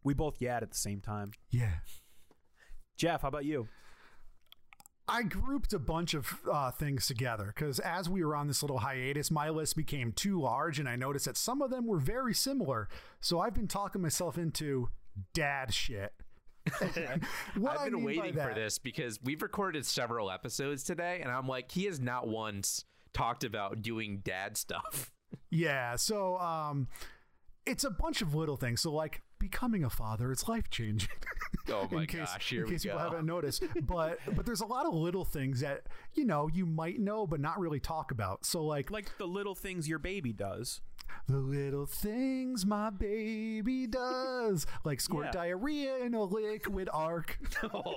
We 0.03 0.13
both 0.13 0.39
yad 0.39 0.61
at 0.63 0.71
the 0.71 0.77
same 0.77 0.99
time. 0.99 1.31
yeah. 1.51 1.75
Jeff, 2.97 3.21
how 3.21 3.27
about 3.29 3.45
you? 3.45 3.67
I 5.07 5.23
grouped 5.23 5.73
a 5.73 5.79
bunch 5.79 6.13
of 6.13 6.39
uh, 6.49 6.71
things 6.71 7.07
together 7.07 7.51
because 7.53 7.79
as 7.79 8.09
we 8.09 8.23
were 8.23 8.35
on 8.35 8.47
this 8.47 8.63
little 8.63 8.79
hiatus, 8.79 9.29
my 9.29 9.49
list 9.49 9.75
became 9.75 10.13
too 10.13 10.39
large, 10.39 10.79
and 10.79 10.87
I 10.87 10.95
noticed 10.95 11.25
that 11.25 11.35
some 11.35 11.61
of 11.61 11.69
them 11.69 11.85
were 11.85 11.97
very 11.99 12.33
similar. 12.33 12.87
So 13.19 13.39
I've 13.39 13.53
been 13.53 13.67
talking 13.67 14.01
myself 14.01 14.37
into 14.37 14.89
dad 15.33 15.73
shit. 15.73 16.13
I've 16.81 17.21
I 17.65 17.85
been 17.85 17.95
mean 17.95 18.05
waiting 18.05 18.33
for 18.33 18.53
this 18.55 18.79
because 18.79 19.19
we've 19.21 19.41
recorded 19.41 19.85
several 19.85 20.31
episodes 20.31 20.83
today, 20.83 21.19
and 21.21 21.31
I'm 21.31 21.47
like, 21.47 21.71
he 21.71 21.85
has 21.85 21.99
not 21.99 22.27
once 22.27 22.85
talked 23.13 23.43
about 23.43 23.81
doing 23.81 24.21
dad 24.23 24.55
stuff. 24.55 25.11
Yeah, 25.49 25.97
so 25.97 26.37
um, 26.37 26.87
it's 27.65 27.83
a 27.83 27.89
bunch 27.89 28.21
of 28.21 28.35
little 28.35 28.57
things. 28.57 28.81
So 28.81 28.93
like 28.93 29.21
becoming 29.43 29.83
a 29.83 29.89
father, 29.89 30.31
it's 30.31 30.47
life 30.47 30.69
changing. 30.69 31.09
Oh 31.69 31.87
my 31.91 32.01
in 32.01 32.07
case, 32.07 32.29
gosh, 32.31 32.49
here 32.49 32.61
in 32.61 32.67
we 32.67 32.71
case 32.75 32.83
people 32.83 32.97
go. 32.97 33.03
haven't 33.03 33.25
noticed. 33.25 33.63
But 33.81 34.19
but 34.35 34.45
there's 34.45 34.61
a 34.61 34.65
lot 34.65 34.85
of 34.85 34.93
little 34.93 35.25
things 35.25 35.59
that 35.59 35.83
you 36.13 36.23
know 36.25 36.47
you 36.53 36.65
might 36.65 36.99
know 36.99 37.27
but 37.27 37.39
not 37.41 37.59
really 37.59 37.79
talk 37.81 38.11
about. 38.11 38.45
So 38.45 38.63
like 38.63 38.89
Like 38.91 39.17
the 39.17 39.25
little 39.27 39.55
things 39.55 39.87
your 39.89 39.99
baby 39.99 40.31
does. 40.33 40.79
the 41.27 41.37
little 41.37 41.85
things 41.85 42.65
my 42.65 42.89
baby 42.89 43.85
does, 43.87 44.65
like 44.85 45.01
squirt 45.01 45.25
Yeah. 45.25 45.31
diarrhea 45.31 45.97
in 45.97 46.13
a 46.13 46.23
liquid 46.23 46.87
arc. 46.93 47.37
Oh. 47.73 47.95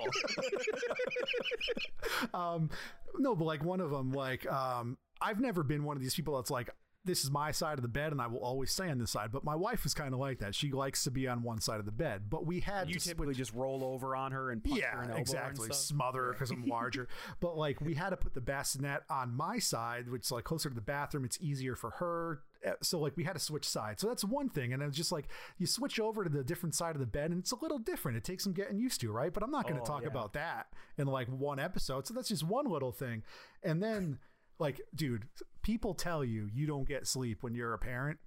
um, 2.34 2.70
no, 3.18 3.34
but 3.34 3.44
like 3.44 3.64
one 3.64 3.80
of 3.80 3.90
them, 3.90 4.12
like 4.12 4.50
um, 4.50 4.98
I've 5.20 5.40
never 5.40 5.62
been 5.62 5.84
one 5.84 5.96
of 5.96 6.02
these 6.02 6.14
people 6.14 6.36
that's 6.36 6.50
like. 6.50 6.70
This 7.06 7.24
is 7.24 7.30
my 7.30 7.52
side 7.52 7.78
of 7.78 7.82
the 7.82 7.88
bed, 7.88 8.12
and 8.12 8.20
I 8.20 8.26
will 8.26 8.40
always 8.40 8.70
stay 8.70 8.90
on 8.90 8.98
this 8.98 9.12
side. 9.12 9.30
But 9.32 9.44
my 9.44 9.54
wife 9.54 9.86
is 9.86 9.94
kind 9.94 10.12
of 10.12 10.20
like 10.20 10.40
that. 10.40 10.54
She 10.54 10.70
likes 10.72 11.04
to 11.04 11.10
be 11.10 11.26
on 11.28 11.42
one 11.42 11.60
side 11.60 11.78
of 11.80 11.86
the 11.86 11.92
bed. 11.92 12.24
But 12.28 12.44
we 12.44 12.60
had 12.60 12.88
You 12.90 12.98
to 12.98 13.08
typically 13.08 13.34
just 13.34 13.54
roll 13.54 13.82
over 13.84 14.14
on 14.14 14.32
her 14.32 14.50
and 14.50 14.60
her 14.66 14.76
yeah, 14.76 15.00
elbow 15.02 15.16
exactly. 15.16 15.66
and. 15.66 15.74
Smother 15.74 16.24
her 16.24 16.32
because 16.32 16.50
I'm 16.50 16.66
larger. 16.66 17.08
but 17.40 17.56
like 17.56 17.80
we 17.80 17.94
had 17.94 18.10
to 18.10 18.16
put 18.16 18.34
the 18.34 18.40
bassinet 18.40 19.02
on 19.08 19.34
my 19.34 19.58
side, 19.58 20.10
which 20.10 20.22
is 20.24 20.32
like 20.32 20.44
closer 20.44 20.68
to 20.68 20.74
the 20.74 20.80
bathroom. 20.80 21.24
It's 21.24 21.38
easier 21.40 21.76
for 21.76 21.90
her. 21.90 22.42
Uh, 22.66 22.72
So 22.82 22.98
like 22.98 23.16
we 23.16 23.24
had 23.24 23.34
to 23.34 23.38
switch 23.40 23.66
sides. 23.68 24.00
So 24.02 24.08
that's 24.08 24.24
one 24.24 24.48
thing. 24.48 24.72
And 24.72 24.82
it's 24.82 24.96
just 24.96 25.12
like 25.12 25.26
you 25.58 25.66
switch 25.66 26.00
over 26.00 26.24
to 26.24 26.30
the 26.30 26.42
different 26.42 26.74
side 26.74 26.96
of 26.96 27.00
the 27.00 27.06
bed, 27.06 27.30
and 27.30 27.38
it's 27.40 27.52
a 27.52 27.56
little 27.62 27.78
different. 27.78 28.16
It 28.16 28.24
takes 28.24 28.42
some 28.44 28.52
getting 28.52 28.78
used 28.78 29.00
to, 29.02 29.12
right? 29.12 29.32
But 29.32 29.42
I'm 29.42 29.50
not 29.50 29.64
going 29.64 29.76
to 29.76 29.82
Oh, 29.82 29.84
talk 29.84 30.02
yeah. 30.02 30.08
about 30.08 30.32
that 30.32 30.66
in 30.98 31.06
like 31.06 31.28
one 31.28 31.60
episode. 31.60 32.06
So 32.06 32.14
that's 32.14 32.28
just 32.28 32.42
one 32.42 32.66
little 32.66 32.90
thing. 32.92 33.22
And 33.62 33.82
then 33.82 34.18
like, 34.58 34.80
dude, 34.94 35.26
people 35.62 35.94
tell 35.94 36.24
you 36.24 36.48
you 36.52 36.66
don't 36.66 36.88
get 36.88 37.06
sleep 37.06 37.42
when 37.42 37.54
you're 37.54 37.74
a 37.74 37.78
parent. 37.78 38.18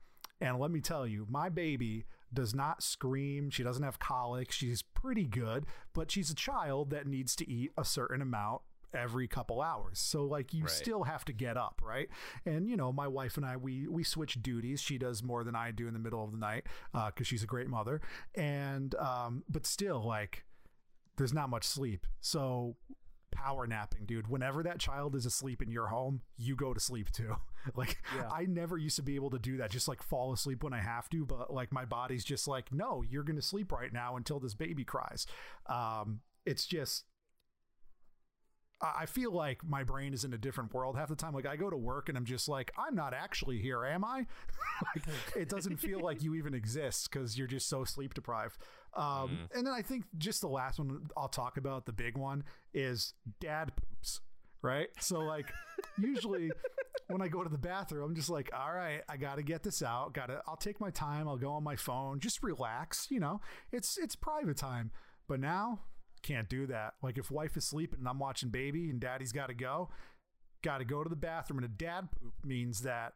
And 0.42 0.58
let 0.58 0.72
me 0.72 0.80
tell 0.80 1.06
you, 1.06 1.26
my 1.30 1.50
baby 1.50 2.06
does 2.34 2.54
not 2.56 2.82
scream. 2.82 3.50
She 3.50 3.64
doesn't 3.64 3.84
have 3.84 4.00
colic. 4.00 4.52
She's 4.52 4.82
pretty 4.82 5.26
good, 5.26 5.66
but 5.94 6.12
she's 6.12 6.30
a 6.30 6.36
child 6.36 6.92
that 6.92 7.08
needs 7.08 7.36
to 7.38 7.50
eat 7.50 7.72
a 7.78 7.84
certain 7.84 8.22
amount 8.22 8.62
every 8.94 9.28
couple 9.28 9.62
hours. 9.62 10.00
So 10.00 10.24
like 10.26 10.54
you 10.54 10.62
Right. 10.64 10.72
still 10.72 11.04
have 11.04 11.26
to 11.26 11.34
get 11.34 11.58
up, 11.58 11.82
right? 11.84 12.08
And 12.46 12.68
you 12.70 12.78
know, 12.78 12.92
my 12.94 13.08
wife 13.08 13.36
and 13.38 13.46
I 13.46 13.58
we 13.58 13.88
we 13.88 14.04
switch 14.04 14.42
duties. 14.42 14.82
She 14.82 14.98
does 14.98 15.22
more 15.22 15.44
than 15.44 15.56
I 15.56 15.72
do 15.72 15.88
in 15.88 15.94
the 15.94 16.00
middle 16.00 16.24
of 16.24 16.32
the 16.32 16.38
night 16.40 16.66
uh 16.94 17.12
cuz 17.12 17.28
she's 17.28 17.44
a 17.44 17.48
great 17.48 17.68
mother. 17.68 18.02
And 18.34 18.96
um 18.96 19.44
but 19.50 19.66
still 19.68 20.02
like 20.04 20.46
there's 21.18 21.34
not 21.34 21.50
much 21.50 21.66
sleep. 21.66 22.08
So 22.22 22.78
power 23.44 23.68
napping, 23.68 24.06
dude. 24.06 24.28
Whenever 24.28 24.64
that 24.64 24.80
child 24.80 25.16
is 25.16 25.26
asleep 25.26 25.62
in 25.62 25.72
your 25.72 25.88
home, 25.88 26.22
you 26.38 26.56
go 26.56 26.74
to 26.74 26.80
sleep 26.80 27.12
too. 27.12 27.36
Like 27.76 27.98
I 28.32 28.46
never 28.46 28.78
used 28.78 28.96
to 28.96 29.02
be 29.02 29.16
able 29.16 29.32
to 29.32 29.38
do 29.38 29.58
that, 29.58 29.70
just 29.70 29.90
like 29.90 30.02
fall 30.02 30.32
asleep 30.32 30.64
when 30.64 30.74
I 30.74 30.80
have 30.80 31.10
to, 31.10 31.26
but 31.26 31.54
like 31.54 31.74
my 31.74 31.84
body's 31.84 32.24
just 32.24 32.48
like, 32.48 32.72
no, 32.72 33.04
you're 33.08 33.22
gonna 33.22 33.42
sleep 33.42 33.74
right 33.74 33.92
now 33.92 34.16
until 34.16 34.40
this 34.40 34.54
baby 34.54 34.86
cries. 34.86 35.28
Um, 35.68 36.22
it's 36.46 36.66
just 36.66 37.04
I 38.82 39.02
I 39.02 39.06
feel 39.06 39.32
like 39.32 39.64
my 39.64 39.84
brain 39.84 40.14
is 40.14 40.24
in 40.24 40.34
a 40.34 40.38
different 40.38 40.74
world 40.74 40.96
half 40.96 41.10
the 41.10 41.16
time. 41.16 41.34
Like 41.34 41.46
I 41.46 41.58
go 41.58 41.70
to 41.70 41.78
work 41.78 42.08
and 42.10 42.18
I'm 42.18 42.26
just 42.26 42.48
like, 42.48 42.72
I'm 42.78 42.96
not 42.96 43.14
actually 43.14 43.60
here, 43.60 43.86
am 43.86 44.04
I? 44.06 44.26
like, 44.96 45.06
it 45.36 45.50
doesn't 45.50 45.78
feel 45.78 46.00
like 46.00 46.24
you 46.24 46.36
even 46.36 46.54
exist 46.54 47.10
because 47.12 47.38
you're 47.38 47.48
just 47.48 47.68
so 47.68 47.84
sleep 47.84 48.14
deprived. 48.14 48.58
Um, 48.96 49.50
And 49.56 49.66
then 49.66 49.74
I 49.74 49.82
think 49.82 50.06
just 50.18 50.42
the 50.42 50.48
last 50.48 50.80
one 50.80 51.08
I'll 51.16 51.30
talk 51.30 51.58
about, 51.58 51.86
the 51.86 51.94
big 51.94 52.18
one, 52.18 52.44
is 52.74 53.14
dad 53.40 53.72
poops. 53.76 54.22
Right. 54.62 54.90
So 55.00 55.20
like 55.20 55.52
usually 55.98 56.52
when 57.08 57.22
I 57.22 57.28
go 57.28 57.44
to 57.44 57.50
the 57.50 57.58
bathroom, 57.58 58.10
I'm 58.10 58.16
just 58.16 58.30
like, 58.30 58.50
all 58.54 58.74
right, 58.74 59.02
I 59.08 59.18
gotta 59.18 59.42
get 59.42 59.64
this 59.64 59.82
out. 59.82 60.14
Gotta 60.14 60.42
I'll 60.48 60.58
take 60.58 60.80
my 60.82 60.90
time, 60.90 61.28
I'll 61.28 61.38
go 61.38 61.52
on 61.54 61.64
my 61.64 61.76
phone, 61.76 62.20
just 62.20 62.44
relax, 62.44 63.08
you 63.10 63.20
know. 63.20 63.42
It's 63.72 63.98
it's 63.98 64.16
private 64.16 64.58
time. 64.58 64.92
But 65.28 65.40
now 65.40 65.80
can't 66.24 66.50
do 66.50 66.68
that. 66.68 66.96
Like 67.02 67.18
if 67.18 67.32
wife 67.32 67.56
is 67.56 67.66
sleeping 67.66 68.00
and 68.00 68.08
I'm 68.08 68.20
watching 68.20 68.50
baby 68.50 68.90
and 68.90 69.00
daddy's 69.00 69.32
gotta 69.32 69.54
go, 69.54 69.90
gotta 70.62 70.84
go 70.84 71.04
to 71.04 71.10
the 71.10 71.16
bathroom 71.16 71.60
and 71.64 71.66
a 71.66 71.76
dad 71.76 72.10
poop 72.12 72.34
means 72.44 72.82
that 72.82 73.14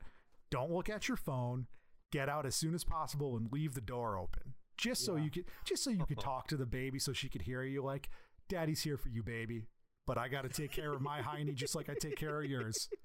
don't 0.50 0.72
look 0.72 0.89
at 0.89 1.08
your 1.08 1.18
phone, 1.18 1.68
get 2.12 2.30
out 2.30 2.46
as 2.46 2.56
soon 2.56 2.74
as 2.74 2.84
possible 2.84 3.36
and 3.36 3.51
leave 3.51 3.74
the 3.74 3.82
door 3.82 4.18
open. 4.18 4.53
Just 4.84 5.06
so 5.06 5.16
you 5.16 5.30
could 5.32 5.46
just 5.66 5.84
so 5.84 5.90
you 5.90 6.06
could 6.06 6.20
talk 6.32 6.48
to 6.50 6.58
the 6.58 6.66
baby 6.66 7.00
so 7.00 7.13
she 7.13 7.30
could 7.30 7.42
hear 7.44 7.63
you 7.63 7.82
like, 7.84 8.10
Daddy's 8.50 8.82
here 8.82 8.98
for 8.98 9.10
you, 9.10 9.24
baby. 9.24 9.63
But 10.06 10.18
I 10.18 10.28
gotta 10.28 10.50
take 10.50 10.72
care 10.72 10.92
of 10.94 11.02
my 11.02 11.22
hiney 11.22 11.54
just 11.56 11.75
like 11.75 11.90
I 11.90 11.94
take 11.94 12.18
care 12.18 12.42
of 12.42 12.50
yours. 12.50 12.90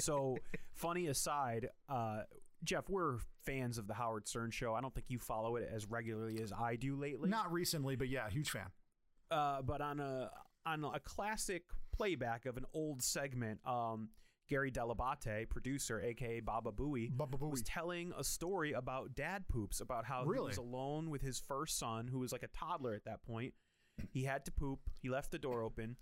So, 0.00 0.36
funny 0.74 1.08
aside, 1.08 1.70
uh, 1.88 2.20
Jeff, 2.62 2.88
we're 2.88 3.18
fans 3.44 3.78
of 3.78 3.88
the 3.88 3.94
Howard 3.94 4.28
Stern 4.28 4.52
show. 4.52 4.72
I 4.74 4.80
don't 4.80 4.94
think 4.94 5.06
you 5.08 5.18
follow 5.18 5.56
it 5.56 5.68
as 5.72 5.86
regularly 5.90 6.40
as 6.40 6.52
I 6.52 6.76
do 6.76 6.94
lately. 6.94 7.28
Not 7.28 7.50
recently, 7.52 7.96
but 7.96 8.08
yeah, 8.08 8.28
huge 8.30 8.50
fan. 8.50 8.66
uh, 9.32 9.60
but 9.62 9.80
on 9.80 9.98
a 9.98 10.30
on 10.64 10.84
a 10.84 11.00
classic 11.00 11.64
playback 11.92 12.46
of 12.46 12.56
an 12.56 12.64
old 12.72 13.02
segment, 13.02 13.58
um, 13.66 14.10
Gary 14.48 14.70
Dell'Abate, 14.70 15.48
producer, 15.48 16.00
aka 16.00 16.40
Baba 16.40 16.72
Booey, 16.72 17.14
Baba 17.16 17.36
Booey. 17.36 17.50
was 17.50 17.62
telling 17.62 18.12
a 18.16 18.24
story 18.24 18.72
about 18.72 19.14
dad 19.14 19.46
poops, 19.48 19.80
about 19.80 20.04
how 20.04 20.22
he 20.22 20.40
was 20.40 20.56
alone 20.56 21.10
with 21.10 21.22
his 21.22 21.38
first 21.38 21.78
son, 21.78 22.08
who 22.08 22.18
was 22.18 22.32
like 22.32 22.42
a 22.42 22.48
toddler 22.48 22.94
at 22.94 23.04
that 23.04 23.22
point. 23.22 23.54
He 24.10 24.24
had 24.24 24.44
to 24.46 24.50
poop. 24.50 24.80
He 25.00 25.08
left 25.08 25.30
the 25.30 25.38
door 25.38 25.62
open. 25.62 25.96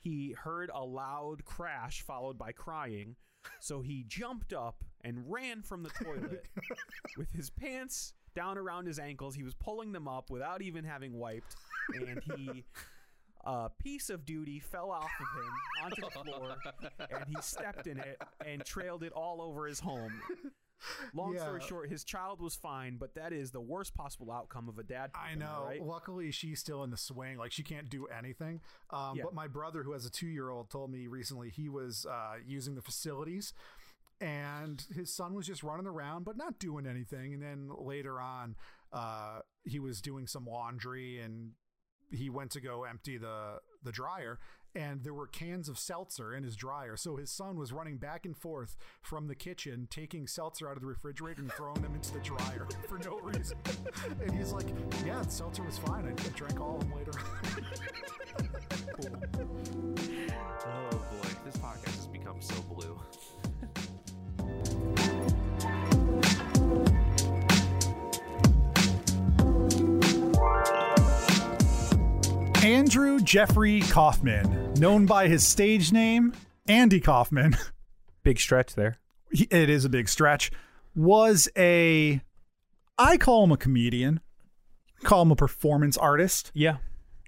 He 0.00 0.32
heard 0.32 0.70
a 0.72 0.84
loud 0.84 1.44
crash 1.44 2.02
followed 2.02 2.38
by 2.38 2.52
crying. 2.52 3.16
So 3.60 3.80
he 3.80 4.04
jumped 4.06 4.52
up 4.52 4.84
and 5.02 5.30
ran 5.30 5.62
from 5.62 5.82
the 5.82 5.90
toilet 5.90 6.46
with 7.16 7.30
his 7.32 7.50
pants 7.50 8.12
down 8.34 8.58
around 8.58 8.86
his 8.86 8.98
ankles. 8.98 9.34
He 9.34 9.42
was 9.42 9.54
pulling 9.54 9.92
them 9.92 10.06
up 10.06 10.30
without 10.30 10.62
even 10.62 10.84
having 10.84 11.14
wiped. 11.14 11.56
And 11.94 12.20
he 12.36 12.64
a 13.48 13.70
piece 13.82 14.10
of 14.10 14.26
duty 14.26 14.60
fell 14.60 14.90
off 14.90 15.04
of 15.04 15.42
him 15.42 15.52
onto 15.84 16.02
the 16.02 16.10
floor, 16.30 16.56
and 17.10 17.24
he 17.28 17.36
stepped 17.40 17.86
in 17.86 17.98
it 17.98 18.20
and 18.44 18.62
trailed 18.64 19.02
it 19.02 19.12
all 19.12 19.40
over 19.40 19.66
his 19.66 19.80
home. 19.80 20.12
Long 21.14 21.36
story 21.36 21.60
short, 21.66 21.90
his 21.90 22.04
child 22.04 22.40
was 22.40 22.54
fine, 22.54 22.98
but 22.98 23.14
that 23.14 23.32
is 23.32 23.50
the 23.50 23.60
worst 23.60 23.94
possible 23.94 24.30
outcome 24.30 24.68
of 24.68 24.78
a 24.78 24.82
dad. 24.84 25.10
I 25.14 25.34
know. 25.34 25.64
right? 25.66 25.82
Luckily, 25.82 26.30
she's 26.30 26.60
still 26.60 26.84
in 26.84 26.90
the 26.90 26.96
swing. 26.96 27.36
Like 27.38 27.50
she 27.50 27.62
can't 27.62 27.88
do 27.88 28.06
anything. 28.06 28.60
Um, 28.90 29.16
Yeah. 29.16 29.24
But 29.24 29.34
my 29.34 29.48
brother, 29.48 29.82
who 29.82 29.92
has 29.92 30.04
a 30.04 30.10
two-year-old, 30.10 30.70
told 30.70 30.92
me 30.92 31.06
recently 31.08 31.50
he 31.50 31.68
was 31.68 32.06
uh, 32.06 32.34
using 32.46 32.74
the 32.76 32.82
facilities, 32.82 33.54
and 34.20 34.84
his 34.94 35.12
son 35.12 35.34
was 35.34 35.46
just 35.46 35.62
running 35.62 35.86
around 35.86 36.24
but 36.24 36.36
not 36.36 36.58
doing 36.58 36.86
anything. 36.86 37.34
And 37.34 37.42
then 37.42 37.70
later 37.76 38.20
on, 38.20 38.54
uh, 38.92 39.40
he 39.64 39.80
was 39.80 40.00
doing 40.00 40.26
some 40.26 40.46
laundry 40.46 41.18
and 41.18 41.52
he 42.10 42.30
went 42.30 42.50
to 42.52 42.60
go 42.60 42.84
empty 42.84 43.18
the 43.18 43.58
the 43.82 43.92
dryer 43.92 44.38
and 44.74 45.02
there 45.02 45.14
were 45.14 45.26
cans 45.26 45.68
of 45.68 45.78
seltzer 45.78 46.34
in 46.34 46.44
his 46.44 46.54
dryer. 46.54 46.96
So 46.96 47.16
his 47.16 47.30
son 47.30 47.56
was 47.56 47.72
running 47.72 47.96
back 47.96 48.26
and 48.26 48.36
forth 48.36 48.76
from 49.00 49.26
the 49.26 49.34
kitchen 49.34 49.88
taking 49.90 50.26
seltzer 50.26 50.68
out 50.68 50.76
of 50.76 50.80
the 50.80 50.86
refrigerator 50.86 51.40
and 51.40 51.52
throwing 51.52 51.80
them 51.80 51.94
into 51.94 52.12
the 52.12 52.20
dryer 52.20 52.66
for 52.88 52.98
no 52.98 53.18
reason. 53.20 53.58
And 54.22 54.32
he's 54.36 54.52
like 54.52 54.66
yeah 55.04 55.22
seltzer 55.22 55.62
was 55.62 55.78
fine. 55.78 56.04
I, 56.06 56.10
I 56.10 56.28
drank 56.34 56.60
all 56.60 56.76
of 56.76 56.80
them 56.80 56.92
later. 56.96 57.12
Oh 60.70 61.07
andrew 72.68 73.18
jeffrey 73.20 73.80
kaufman 73.80 74.74
known 74.74 75.06
by 75.06 75.26
his 75.26 75.46
stage 75.46 75.90
name 75.90 76.34
andy 76.66 77.00
kaufman. 77.00 77.56
Big 78.22 78.38
stretch 78.38 78.74
there. 78.74 78.98
it 79.30 79.70
is 79.70 79.86
a 79.86 79.88
big 79.88 80.06
stretch. 80.06 80.50
Was 80.94 81.48
a 81.56 82.20
i 82.98 83.16
call 83.16 83.44
him 83.44 83.52
a 83.52 83.56
comedian. 83.56 84.20
Call 85.02 85.22
him 85.22 85.30
a 85.30 85.36
performance 85.36 85.96
artist. 85.96 86.50
Yeah. 86.52 86.76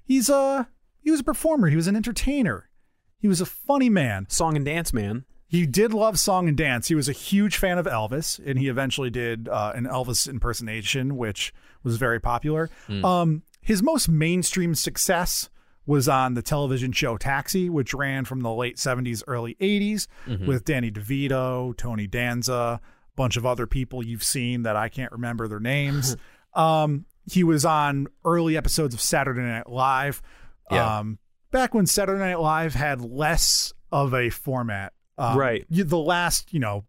he's 0.05 0.29
a 0.29 0.67
he 1.01 1.09
was 1.09 1.21
a 1.21 1.23
performer. 1.23 1.69
He 1.69 1.75
was 1.75 1.87
an 1.87 1.95
entertainer. 1.95 2.69
He 3.17 3.27
was 3.27 3.41
a 3.41 3.45
funny 3.47 3.89
man. 3.89 4.27
Song 4.29 4.55
and 4.55 4.63
dance 4.65 4.93
man. 4.93 5.25
he 5.47 5.65
did 5.65 5.91
love 5.91 6.19
song 6.19 6.47
and 6.47 6.55
dance. 6.55 6.87
He 6.89 6.95
was 6.95 7.09
a 7.09 7.13
huge 7.13 7.57
fan 7.57 7.79
of 7.79 7.87
elvis 7.87 8.39
and 8.45 8.59
he 8.59 8.67
eventually 8.67 9.09
did 9.09 9.47
uh, 9.49 9.71
an 9.73 9.85
elvis 9.85 10.27
impersonation 10.29 11.17
which 11.17 11.51
was 11.83 11.97
very 11.97 12.19
popular. 12.19 12.69
Um, 13.03 13.41
his 13.71 13.81
most 13.81 14.09
mainstream 14.09 14.75
success 14.75 15.49
was 15.85 16.09
on 16.09 16.33
the 16.33 16.41
television 16.41 16.91
show 16.91 17.15
taxi 17.17 17.69
which 17.69 17.93
ran 17.93 18.25
from 18.25 18.41
the 18.41 18.51
late 18.51 18.75
70s 18.75 19.23
early 19.27 19.55
80s 19.61 20.07
with 20.45 20.65
danny 20.65 20.91
devito 20.91 21.75
tony 21.77 22.05
danza 22.05 22.53
a 22.53 22.81
bunch 23.15 23.37
of 23.37 23.45
other 23.45 23.65
people 23.65 24.03
you've 24.05 24.23
seen 24.23 24.63
that 24.63 24.75
i 24.75 24.89
can't 24.89 25.11
remember 25.11 25.47
their 25.47 25.59
names 25.59 26.15
um, 26.53 27.05
he 27.31 27.43
was 27.43 27.63
on 27.65 28.07
early 28.25 28.57
episodes 28.57 28.93
of 28.93 28.99
saturday 29.01 29.41
night 29.41 29.69
live 29.69 30.21
Yeah. 30.69 30.99
um, 30.99 31.17
back 31.51 31.73
when 31.73 31.85
saturday 31.85 32.19
night 32.19 32.39
live 32.39 32.73
had 32.73 33.01
less 33.01 33.73
of 33.91 34.13
a 34.13 34.29
format 34.29 34.93
um, 35.17 35.37
Right. 35.37 35.65
the 35.69 35.97
last 35.97 36.53
you 36.53 36.59
know 36.59 36.83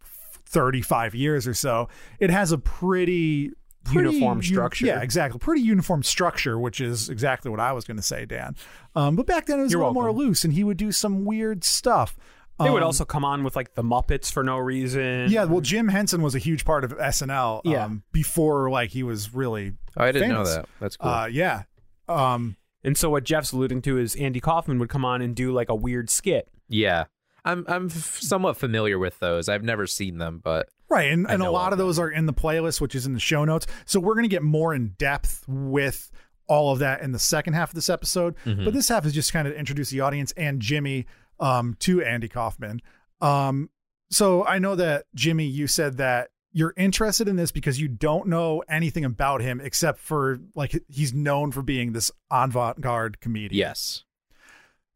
35 0.46 1.14
years 1.14 1.46
or 1.46 1.54
so 1.54 1.88
it 2.20 2.28
has 2.30 2.52
a 2.52 2.58
pretty 2.58 3.52
Uniform 3.90 4.38
uni- 4.38 4.42
structure. 4.46 4.86
yeah 4.86 5.00
exactly 5.00 5.38
pretty 5.38 5.62
uniform 5.62 6.02
structure 6.02 6.58
which 6.58 6.80
is 6.80 7.08
exactly 7.08 7.50
what 7.50 7.58
i 7.60 7.72
was 7.72 7.84
going 7.84 7.96
to 7.96 8.02
say 8.02 8.24
dan 8.24 8.54
um, 8.94 9.16
but 9.16 9.26
back 9.26 9.46
then 9.46 9.58
it 9.58 9.62
was 9.62 9.72
You're 9.72 9.80
a 9.82 9.88
little 9.88 10.00
more 10.02 10.12
loose 10.12 10.44
and 10.44 10.52
he 10.52 10.62
would 10.62 10.76
do 10.76 10.92
some 10.92 11.24
weird 11.24 11.64
stuff 11.64 12.16
They 12.60 12.70
would 12.70 12.82
Um, 12.82 12.86
also 12.86 13.04
come 13.04 13.24
on 13.24 13.42
with 13.42 13.56
like 13.56 13.74
the 13.74 13.82
Muppets 13.82 14.30
for 14.30 14.44
no 14.44 14.58
reason. 14.58 15.30
yeah 15.30 15.44
well 15.44 15.60
jim 15.60 15.88
henson 15.88 16.22
was 16.22 16.34
a 16.34 16.38
huge 16.38 16.64
part 16.64 16.84
of 16.84 16.92
snl 16.92 17.60
Yeah. 17.64 17.86
um, 17.86 18.02
before 18.12 18.70
like 18.70 18.90
he 18.90 19.02
was 19.02 19.34
really 19.34 19.72
Oh, 19.96 20.04
I 20.04 20.12
didn't 20.12 20.30
know 20.30 20.44
that. 20.44 20.66
That's 20.80 20.96
cool. 20.96 21.10
uh, 21.10 21.26
yeah 21.26 21.64
um, 22.08 22.56
And 22.84 22.96
so 22.96 23.10
what 23.10 23.24
Jeff's 23.24 23.52
alluding 23.52 23.82
to 23.82 23.98
is 23.98 24.14
Andy 24.16 24.40
Kaufman 24.40 24.78
would 24.78 24.88
come 24.88 25.04
on 25.04 25.22
and 25.22 25.34
do 25.36 25.52
like 25.52 25.68
a 25.68 25.74
weird 25.74 26.08
skit. 26.10 26.48
yeah, 26.68 27.04
I'm 27.44 27.64
I'm 27.68 27.86
f- 27.86 28.18
somewhat 28.20 28.56
familiar 28.56 28.98
with 28.98 29.18
those. 29.18 29.48
I've 29.48 29.62
never 29.64 29.86
seen 29.86 30.18
them, 30.18 30.40
but 30.42 30.68
Right, 30.92 31.10
and, 31.10 31.26
I 31.26 31.34
and 31.34 31.42
a 31.42 31.50
lot 31.50 31.72
of 31.72 31.78
those 31.78 31.98
are 31.98 32.10
in 32.10 32.26
the 32.26 32.34
playlist, 32.34 32.80
which 32.80 32.94
is 32.94 33.06
in 33.06 33.14
the 33.14 33.20
show 33.20 33.44
notes. 33.44 33.66
So 33.86 33.98
we're 33.98 34.14
going 34.14 34.24
to 34.24 34.28
get 34.28 34.42
more 34.42 34.74
in 34.74 34.88
depth 34.98 35.44
with 35.48 36.10
all 36.46 36.72
of 36.72 36.80
that 36.80 37.00
in 37.02 37.12
the 37.12 37.18
second 37.18 37.54
half 37.54 37.70
of 37.70 37.74
this 37.74 37.88
episode. 37.88 38.36
Mm-hmm. 38.44 38.64
But 38.64 38.74
this 38.74 38.88
half 38.88 39.06
is 39.06 39.14
just 39.14 39.32
kind 39.32 39.48
of 39.48 39.54
introduce 39.54 39.90
the 39.90 40.00
audience 40.00 40.32
and 40.36 40.60
Jimmy 40.60 41.06
um, 41.40 41.76
to 41.80 42.02
Andy 42.02 42.28
Kaufman. 42.28 42.82
Um, 43.20 43.70
so 44.10 44.44
I 44.44 44.58
know 44.58 44.74
that 44.74 45.06
Jimmy, 45.14 45.46
you 45.46 45.66
said 45.66 45.96
that 45.96 46.28
you're 46.52 46.74
interested 46.76 47.28
in 47.28 47.36
this 47.36 47.50
because 47.50 47.80
you 47.80 47.88
don't 47.88 48.26
know 48.28 48.62
anything 48.68 49.06
about 49.06 49.40
him 49.40 49.60
except 49.60 49.98
for 49.98 50.40
like 50.54 50.78
he's 50.88 51.14
known 51.14 51.50
for 51.50 51.62
being 51.62 51.92
this 51.92 52.10
avant-garde 52.30 53.20
comedian. 53.20 53.58
yes, 53.58 54.04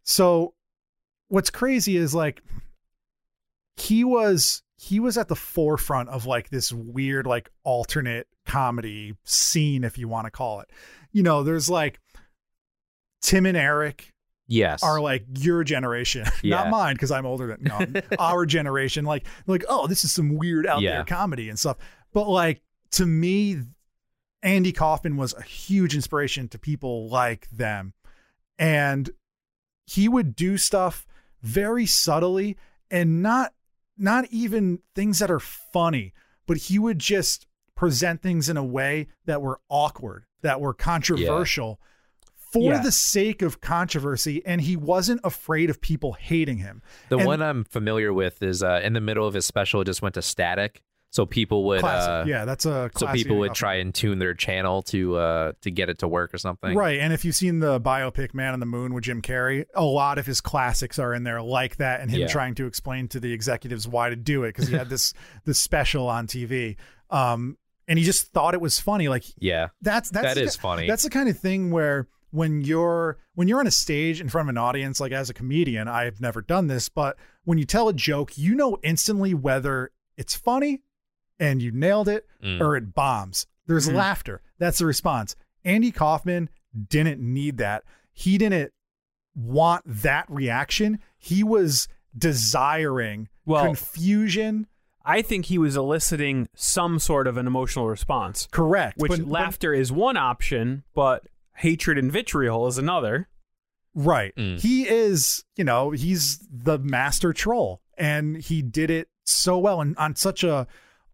So 0.02 0.52
what's 1.28 1.48
crazy 1.48 1.96
is 1.96 2.14
like 2.14 2.42
he 3.76 4.04
was 4.04 4.62
he 4.78 5.00
was 5.00 5.16
at 5.16 5.28
the 5.28 5.36
forefront 5.36 6.08
of 6.10 6.26
like 6.26 6.50
this 6.50 6.72
weird 6.72 7.26
like 7.26 7.50
alternate 7.64 8.26
comedy 8.44 9.14
scene 9.24 9.84
if 9.84 9.96
you 9.98 10.06
want 10.08 10.26
to 10.26 10.30
call 10.30 10.60
it. 10.60 10.70
You 11.12 11.22
know, 11.22 11.42
there's 11.42 11.70
like 11.70 11.98
Tim 13.22 13.46
and 13.46 13.56
Eric 13.56 14.12
yes, 14.46 14.82
are 14.82 15.00
like 15.00 15.24
your 15.38 15.64
generation, 15.64 16.24
not 16.44 16.68
mine 16.70 16.94
because 16.94 17.10
I'm 17.10 17.26
older 17.26 17.46
than 17.46 17.62
no, 17.62 18.00
our 18.18 18.44
generation. 18.46 19.04
Like 19.04 19.26
like 19.46 19.64
oh, 19.68 19.86
this 19.86 20.04
is 20.04 20.12
some 20.12 20.36
weird 20.36 20.66
out 20.66 20.82
Yeah. 20.82 20.96
there 20.96 21.04
comedy 21.04 21.48
and 21.48 21.58
stuff. 21.58 21.78
But 22.12 22.28
like 22.28 22.62
to 22.92 23.06
me 23.06 23.62
Andy 24.42 24.72
Kaufman 24.72 25.16
was 25.16 25.34
a 25.34 25.42
huge 25.42 25.94
inspiration 25.94 26.48
to 26.48 26.58
people 26.58 27.08
like 27.08 27.48
them. 27.50 27.94
And 28.58 29.10
he 29.86 30.08
would 30.08 30.36
do 30.36 30.56
stuff 30.56 31.06
very 31.42 31.86
subtly 31.86 32.56
and 32.90 33.22
not 33.22 33.52
not 33.98 34.26
even 34.30 34.80
things 34.94 35.18
that 35.20 35.30
are 35.30 35.40
funny, 35.40 36.12
but 36.46 36.56
he 36.56 36.78
would 36.78 36.98
just 36.98 37.46
present 37.74 38.22
things 38.22 38.48
in 38.48 38.56
a 38.56 38.64
way 38.64 39.08
that 39.26 39.42
were 39.42 39.60
awkward, 39.68 40.24
that 40.42 40.60
were 40.60 40.74
controversial 40.74 41.80
for 42.52 42.72
Yeah. 42.72 42.82
the 42.82 42.92
sake 42.92 43.42
of 43.42 43.60
controversy 43.60 44.40
and 44.46 44.60
he 44.62 44.76
wasn't 44.76 45.20
afraid 45.24 45.68
of 45.68 45.80
people 45.80 46.12
hating 46.14 46.58
him. 46.58 46.80
the 47.10 47.18
And- 47.18 47.26
one 47.26 47.42
I'm 47.42 47.64
familiar 47.64 48.12
with 48.12 48.42
is 48.42 48.62
uh, 48.62 48.80
in 48.82 48.92
the 48.94 49.00
middle 49.00 49.26
of 49.26 49.34
his 49.34 49.44
special. 49.44 49.80
It 49.82 49.86
just 49.86 50.00
went 50.00 50.14
to 50.14 50.22
static, 50.22 50.80
so 51.16 51.24
people 51.24 51.64
would 51.64 51.82
uh, 51.82 52.24
yeah, 52.26 52.44
that's 52.44 52.66
a 52.66 52.90
so 52.94 53.06
people 53.06 53.38
would 53.38 53.54
try 53.54 53.76
and 53.76 53.94
tune 53.94 54.18
their 54.18 54.34
channel 54.34 54.82
to 54.82 55.16
uh 55.16 55.52
to 55.62 55.70
get 55.70 55.88
it 55.88 55.98
to 56.00 56.06
work 56.08 56.34
or 56.34 56.38
something. 56.38 56.76
Right. 56.76 57.00
And 57.00 57.10
if 57.10 57.24
you've 57.24 57.34
seen 57.34 57.60
the 57.60 57.80
biopic 57.80 58.34
Man 58.34 58.52
on 58.52 58.60
the 58.60 58.66
Moon 58.66 58.92
with 58.92 59.04
Jim 59.04 59.22
Carrey, 59.22 59.64
a 59.74 59.82
lot 59.82 60.18
of 60.18 60.26
his 60.26 60.42
classics 60.42 60.98
are 60.98 61.14
in 61.14 61.24
there 61.24 61.40
like 61.40 61.76
that 61.76 62.02
and 62.02 62.10
him 62.10 62.20
Yeah. 62.20 62.26
trying 62.26 62.54
to 62.56 62.66
explain 62.66 63.08
to 63.08 63.18
the 63.20 63.32
executives 63.32 63.88
why 63.88 64.10
to 64.10 64.16
do 64.16 64.44
it 64.44 64.48
because 64.48 64.68
he 64.68 64.74
had 64.76 64.90
this 64.90 65.14
this 65.46 65.58
special 65.58 66.06
on 66.06 66.26
TV. 66.26 66.76
Um 67.08 67.56
and 67.88 67.98
he 67.98 68.04
just 68.04 68.26
thought 68.32 68.52
it 68.52 68.60
was 68.60 68.78
funny 68.78 69.08
like 69.08 69.24
Yeah. 69.38 69.68
that's 69.80 70.10
that's 70.10 70.34
That 70.34 70.44
the, 70.44 70.50
funny. 70.50 70.86
That's 70.86 71.02
the 71.04 71.10
kind 71.10 71.30
of 71.30 71.38
thing 71.38 71.70
where 71.70 72.08
when 72.30 72.60
you're 72.60 73.16
when 73.36 73.48
you're 73.48 73.60
on 73.60 73.66
a 73.66 73.70
stage 73.70 74.20
in 74.20 74.28
front 74.28 74.48
of 74.48 74.50
an 74.50 74.58
audience 74.58 75.00
like 75.00 75.12
as 75.12 75.30
a 75.30 75.34
comedian, 75.34 75.88
I've 75.88 76.20
never 76.20 76.42
done 76.42 76.66
this, 76.66 76.90
but 76.90 77.16
when 77.44 77.56
you 77.56 77.64
tell 77.64 77.88
a 77.88 77.94
joke, 77.94 78.36
you 78.36 78.54
know 78.54 78.76
instantly 78.82 79.32
whether 79.32 79.92
it's 80.18 80.34
funny 80.34 80.82
and 81.38 81.60
you 81.62 81.70
nailed 81.72 82.08
it 82.08 82.26
Mm. 82.42 82.60
or 82.60 82.76
it 82.76 82.94
bombs. 82.94 83.46
There's 83.66 83.90
laughter. 83.90 84.42
That's 84.58 84.78
the 84.78 84.86
response. 84.86 85.34
Andy 85.64 85.90
Kaufman 85.90 86.48
didn't 86.88 87.20
need 87.20 87.58
that. 87.58 87.82
He 88.12 88.38
didn't 88.38 88.72
want 89.34 89.82
that 89.86 90.24
reaction. 90.28 91.00
He 91.18 91.42
was 91.42 91.88
desiring 92.16 93.28
Well- 93.44 93.64
confusion. 93.64 94.66
I 95.04 95.22
think 95.22 95.46
he 95.46 95.58
was 95.58 95.76
eliciting 95.76 96.48
some 96.54 96.98
sort 96.98 97.26
of 97.28 97.36
an 97.36 97.46
emotional 97.46 97.88
response, 97.88 98.48
Correct. 98.50 98.98
which 98.98 99.10
but- 99.10 99.18
but- 99.20 99.28
laughter 99.28 99.72
is 99.72 99.92
one 99.92 100.16
option, 100.16 100.82
but 100.94 101.26
hatred 101.56 101.96
and 101.98 102.10
vitriol 102.10 102.66
is 102.66 102.76
another. 102.78 103.28
Right. 103.94 104.34
Mm. 104.36 104.60
He 104.60 104.86
is, 104.88 105.44
you 105.56 105.64
know, 105.64 105.90
he's 105.92 106.46
the 106.50 106.78
master 106.78 107.32
troll 107.32 107.80
and 107.96 108.36
he 108.36 108.62
did 108.62 108.90
it 108.90 109.08
so 109.24 109.58
well 109.58 109.80
and 109.80 109.96
on 109.96 110.16
such 110.16 110.42
a 110.44 110.66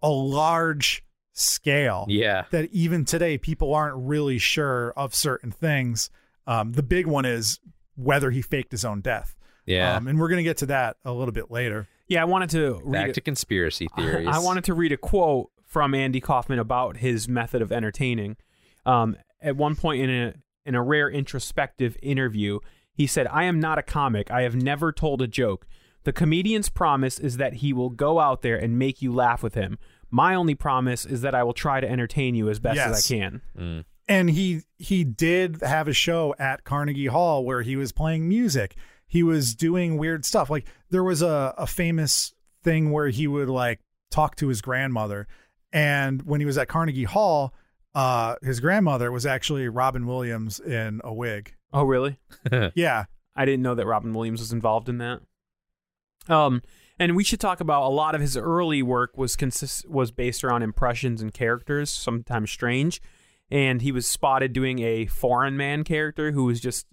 a 0.03 0.09
large 0.11 1.05
scale 1.33 2.05
Yeah. 2.09 2.45
that 2.51 2.71
even 2.73 3.05
today 3.05 3.39
people 3.39 3.75
aren't 3.75 3.97
really 3.97 4.39
sure 4.39 4.93
of 4.97 5.15
certain 5.15 5.51
things. 5.51 6.11
Um, 6.47 6.73
the 6.73 6.83
big 6.83 7.07
one 7.07 7.25
is 7.25 7.59
whether 7.97 8.31
he 8.31 8.43
faked 8.43 8.73
his 8.73 8.85
own 8.85 9.01
death. 9.01 9.35
Yeah. 9.67 9.97
Um, 9.97 10.09
and 10.09 10.19
we're 10.19 10.29
going 10.29 10.39
to 10.39 10.43
get 10.43 10.59
to 10.59 10.67
that 10.67 10.97
a 11.05 11.13
little 11.13 11.33
bit 11.33 11.51
later. 11.51 11.87
Yeah, 12.09 12.21
I 12.23 12.25
wanted 12.25 12.51
to 12.51 12.81
read 12.85 12.93
Back 12.93 13.09
a- 13.11 13.13
to 13.15 13.21
conspiracy 13.21 13.89
theories. 13.97 14.29
I 14.31 14.39
wanted 14.41 14.65
to 14.65 14.75
read 14.75 14.93
a 14.93 14.97
quote 14.97 15.51
from 15.65 15.95
Andy 15.95 16.21
Kaufman 16.21 16.59
about 16.59 16.99
his 16.99 17.29
method 17.29 17.63
of 17.63 17.73
entertaining. 17.73 18.37
Um, 18.85 19.17
at 19.41 19.57
one 19.57 19.77
point 19.77 20.03
in 20.03 20.11
a 20.11 20.35
in 20.65 20.75
a 20.77 20.83
rare 20.83 21.11
introspective 21.11 21.97
interview, 22.03 22.61
He 22.95 23.07
said, 23.07 23.27
I 23.29 23.45
am 23.45 23.59
not 23.59 23.79
a 23.79 23.83
comic. 23.83 24.31
I 24.31 24.43
have 24.43 24.55
never 24.55 24.93
told 24.93 25.23
a 25.23 25.27
joke. 25.27 25.67
The 26.05 26.13
comedian's 26.13 26.69
promise 26.69 27.19
is 27.19 27.37
that 27.39 27.55
he 27.55 27.73
will 27.73 27.89
go 27.91 28.21
out 28.21 28.43
there 28.43 28.57
and 28.57 28.79
make 28.79 29.01
you 29.01 29.13
laugh 29.15 29.43
with 29.43 29.55
him. 29.55 29.79
My 30.13 30.35
only 30.37 30.55
promise 30.55 31.05
is 31.05 31.23
that 31.23 31.35
I 31.35 31.43
will 31.43 31.55
try 31.55 31.81
to 31.81 31.91
entertain 31.91 32.35
you 32.37 32.49
as 32.51 32.61
best 32.61 32.77
as 32.91 33.05
I 33.05 33.09
can. 33.17 33.85
and 34.09 34.31
he 34.31 34.61
he 34.79 35.03
did 35.05 35.61
have 35.63 35.89
a 35.89 35.93
show 35.93 36.35
at 36.39 36.63
Carnegie 36.65 37.07
Hall 37.07 37.45
where 37.45 37.63
he 37.63 37.75
was 37.77 37.91
playing 37.93 38.29
music. 38.29 38.77
He 39.07 39.23
was 39.23 39.55
doing 39.55 39.97
weird 39.99 40.25
stuff. 40.25 40.51
Like 40.51 40.67
there 40.91 41.03
was 41.05 41.23
a, 41.23 41.55
a 41.59 41.67
famous 41.67 42.33
thing 42.63 42.91
where 42.93 43.09
he 43.09 43.27
would 43.27 43.49
like 43.49 43.81
talk 44.11 44.37
to 44.37 44.49
his 44.49 44.61
grandmother. 44.61 45.27
And 45.73 46.23
when 46.23 46.41
he 46.41 46.47
was 46.47 46.59
at 46.59 46.69
Carnegie 46.69 47.05
Hall, 47.05 47.55
uh, 47.95 48.37
his 48.43 48.61
grandmother 48.61 49.11
was 49.11 49.25
actually 49.27 49.69
Robin 49.69 50.07
Williams 50.07 50.61
in 50.61 51.01
a 51.05 51.13
wig. 51.13 51.55
Oh, 51.73 51.85
really? 51.85 52.19
Yeah. 52.75 53.05
I 53.35 53.47
didn't 53.47 53.63
know 53.63 53.75
that 53.75 53.87
Robin 53.87 54.13
Williams 54.13 54.41
was 54.41 54.53
involved 54.53 54.91
in 54.91 54.99
that. 54.99 55.21
Um, 56.29 56.63
and 57.03 57.17
we 57.17 57.25
should 57.25 57.41
talk 57.41 57.61
about 57.61 57.83
a 57.83 57.89
lot 57.89 58.15
of 58.15 58.21
his 58.21 58.37
early 58.37 58.81
work 58.81 59.19
was 59.19 59.35
consist 59.35 59.89
was 59.89 60.13
based 60.13 60.45
around 60.45 60.63
impressions 60.63 61.21
and 61.21 61.35
characters, 61.35 61.91
sometimes 61.91 62.51
strange. 62.51 63.01
And 63.51 63.83
he 63.83 63.91
was 63.91 64.07
spotted 64.07 64.53
doing 64.53 64.79
a 64.79 65.07
foreign 65.07 65.57
man 65.57 65.83
character 65.83 66.31
who 66.31 66.45
was 66.45 66.61
just, 66.61 66.87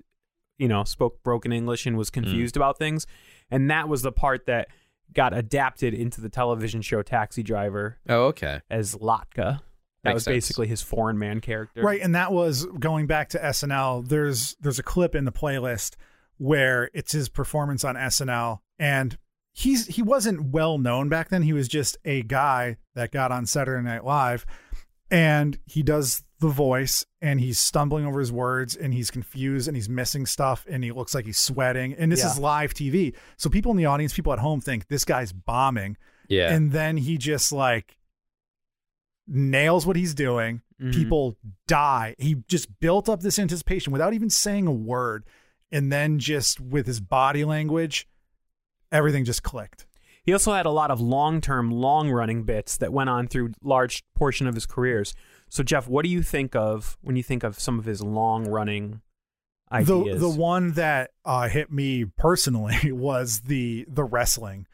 you 0.57 0.67
know, 0.67 0.83
spoke 0.83 1.21
broken 1.21 1.51
English 1.53 1.85
and 1.85 1.95
was 1.95 2.09
mm. 2.09 2.13
confused 2.13 2.57
about 2.57 2.79
things. 2.79 3.05
And 3.51 3.69
that 3.69 3.87
was 3.87 4.01
the 4.01 4.11
part 4.11 4.47
that 4.47 4.69
got 5.13 5.37
adapted 5.37 5.93
into 5.93 6.21
the 6.21 6.29
television 6.29 6.81
show 6.81 7.03
Taxi 7.03 7.43
Driver 7.43 7.99
Oh, 8.09 8.25
okay. 8.25 8.61
as 8.69 8.95
Latka. 8.95 9.61
That 10.03 10.11
Makes 10.11 10.13
was 10.15 10.23
sense. 10.23 10.35
basically 10.35 10.67
his 10.67 10.81
foreign 10.81 11.19
man 11.19 11.39
character. 11.39 11.83
Right, 11.83 12.01
and 12.01 12.15
that 12.15 12.31
was 12.31 12.65
going 12.65 13.05
back 13.05 13.29
to 13.29 13.39
SNL. 13.39 14.07
There's 14.07 14.55
there's 14.61 14.79
a 14.79 14.83
clip 14.83 15.13
in 15.13 15.25
the 15.25 15.31
playlist 15.31 15.97
where 16.37 16.89
it's 16.93 17.11
his 17.11 17.27
performance 17.27 17.83
on 17.83 17.95
SNL, 17.95 18.59
and 18.79 19.17
he's 19.59 19.87
he 19.87 20.01
wasn't 20.01 20.41
well 20.51 20.77
known 20.77 21.09
back 21.09 21.29
then. 21.29 21.41
He 21.41 21.53
was 21.53 21.67
just 21.67 21.97
a 22.05 22.21
guy 22.23 22.77
that 22.95 23.11
got 23.11 23.31
on 23.31 23.45
Saturday 23.45 23.83
Night 23.83 24.05
Live, 24.05 24.45
and 25.11 25.57
he 25.65 25.83
does 25.83 26.23
the 26.39 26.47
voice, 26.47 27.05
and 27.21 27.39
he's 27.41 27.59
stumbling 27.59 28.05
over 28.05 28.19
his 28.19 28.31
words, 28.31 28.73
and 28.75 28.93
he's 28.93 29.11
confused, 29.11 29.67
and 29.67 29.75
he's 29.75 29.89
missing 29.89 30.25
stuff, 30.25 30.65
and 30.69 30.83
he 30.85 30.91
looks 30.93 31.13
like 31.13 31.25
he's 31.25 31.37
sweating, 31.37 31.93
and 31.95 32.09
this 32.11 32.21
Yeah. 32.21 32.31
is 32.31 32.39
live 32.39 32.73
TV, 32.73 33.13
so 33.35 33.49
people 33.49 33.71
in 33.71 33.77
the 33.77 33.85
audience, 33.87 34.13
people 34.13 34.31
at 34.31 34.39
home, 34.39 34.61
think 34.61 34.87
this 34.87 35.03
guy's 35.03 35.33
bombing, 35.33 35.97
Yeah. 36.29 36.53
and 36.53 36.71
then 36.71 36.95
he 36.95 37.17
just 37.17 37.51
like 37.51 37.97
nails 39.27 39.85
what 39.85 39.95
he's 39.95 40.13
doing 40.15 40.61
Mhm. 40.81 40.93
people 40.93 41.37
die 41.67 42.15
he 42.17 42.37
just 42.47 42.79
built 42.79 43.07
up 43.09 43.21
this 43.21 43.37
anticipation 43.37 43.91
without 43.93 44.13
even 44.13 44.29
saying 44.29 44.65
a 44.65 44.71
word 44.71 45.23
and 45.71 45.91
then 45.91 46.17
just 46.17 46.59
with 46.59 46.87
his 46.87 46.99
body 46.99 47.45
language 47.45 48.07
everything 48.91 49.25
just 49.25 49.43
clicked 49.43 49.85
He 50.23 50.33
also 50.33 50.53
had 50.53 50.65
a 50.65 50.71
lot 50.71 50.91
of 50.91 50.99
long-term, 51.01 51.71
long-running 51.71 52.43
bits 52.43 52.77
that 52.77 52.93
went 52.93 53.09
on 53.09 53.27
through 53.27 53.53
large 53.63 54.03
portion 54.15 54.47
of 54.47 54.55
his 54.55 54.65
careers. 54.65 55.15
So, 55.49 55.63
Jeff, 55.63 55.87
what 55.87 56.03
do 56.03 56.09
you 56.09 56.21
think 56.21 56.55
of 56.55 56.97
when 57.01 57.15
you 57.15 57.23
think 57.23 57.43
of 57.43 57.59
some 57.59 57.79
of 57.79 57.85
his 57.85 58.01
long-running 58.01 59.01
ideas? 59.71 60.19
the 60.21 60.27
the 60.27 60.29
one 60.29 60.73
that 60.73 61.11
uh, 61.25 61.47
hit 61.47 61.71
me 61.71 62.05
personally 62.05 62.91
was 62.91 63.41
the 63.41 63.85
the 63.87 64.03
wrestling 64.03 64.67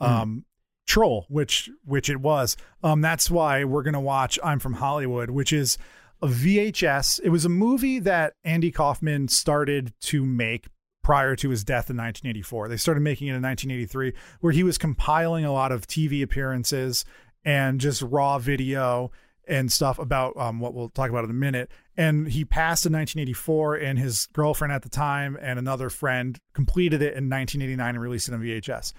um 0.00 0.44
troll 0.86 1.26
which 1.28 1.68
which 1.84 2.08
it 2.08 2.18
was 2.18 2.56
um 2.82 3.00
that's 3.00 3.30
why 3.30 3.64
we're 3.64 3.82
gonna 3.82 4.00
watch 4.00 4.38
i'm 4.42 4.58
from 4.58 4.74
hollywood 4.74 5.28
which 5.28 5.52
is 5.52 5.76
a 6.22 6.26
vhs 6.26 7.20
it 7.22 7.28
was 7.28 7.44
a 7.44 7.48
movie 7.48 7.98
that 7.98 8.32
andy 8.44 8.70
kaufman 8.70 9.28
started 9.28 9.92
to 10.00 10.24
make 10.24 10.68
prior 11.08 11.34
to 11.34 11.48
his 11.48 11.64
death 11.64 11.88
in 11.88 11.96
1984 11.96 12.68
they 12.68 12.76
started 12.76 13.00
making 13.00 13.28
it 13.28 13.34
in 13.34 13.40
1983 13.40 14.12
where 14.40 14.52
he 14.52 14.62
was 14.62 14.76
compiling 14.76 15.42
a 15.42 15.50
lot 15.50 15.72
of 15.72 15.86
tv 15.86 16.22
appearances 16.22 17.06
and 17.46 17.80
just 17.80 18.02
raw 18.02 18.38
video 18.38 19.10
and 19.46 19.72
stuff 19.72 19.98
about 19.98 20.36
um, 20.36 20.60
what 20.60 20.74
we'll 20.74 20.90
talk 20.90 21.08
about 21.08 21.24
in 21.24 21.30
a 21.30 21.34
minute. 21.34 21.70
And 21.96 22.28
he 22.28 22.44
passed 22.44 22.84
in 22.84 22.92
1984, 22.92 23.76
and 23.76 23.98
his 23.98 24.26
girlfriend 24.34 24.72
at 24.72 24.82
the 24.82 24.90
time 24.90 25.38
and 25.40 25.58
another 25.58 25.88
friend 25.88 26.38
completed 26.52 27.00
it 27.00 27.14
in 27.14 27.30
1989 27.30 27.88
and 27.88 28.00
released 28.00 28.28
it 28.28 28.34
on 28.34 28.42
VHS. 28.42 28.92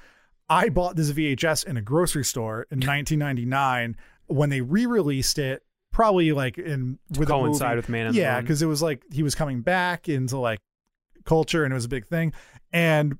I 0.50 0.69
bought 0.69 0.95
this 0.95 1.12
VHS 1.12 1.67
in 1.67 1.78
a 1.78 1.82
grocery 1.82 2.26
store 2.26 2.65
in 2.72 2.80
1999 2.80 3.95
when 4.26 4.50
they 4.50 4.62
re-released 4.62 5.38
it, 5.38 5.63
probably 5.91 6.32
like 6.32 6.58
in 6.58 6.98
with 7.17 7.30
coincide 7.30 7.78
with 7.78 7.88
Man 7.88 8.13
yeah, 8.13 8.41
because 8.41 8.63
it 8.63 8.65
was 8.65 8.82
like 8.82 9.04
he 9.12 9.22
was 9.22 9.36
coming 9.36 9.62
back 9.62 10.10
into 10.10 10.39
like 10.39 10.60
culture, 11.30 11.63
and 11.63 11.72
it 11.72 11.76
was 11.76 11.86
a 11.86 11.89
big 11.89 12.08
thing. 12.08 12.34
And 12.74 13.18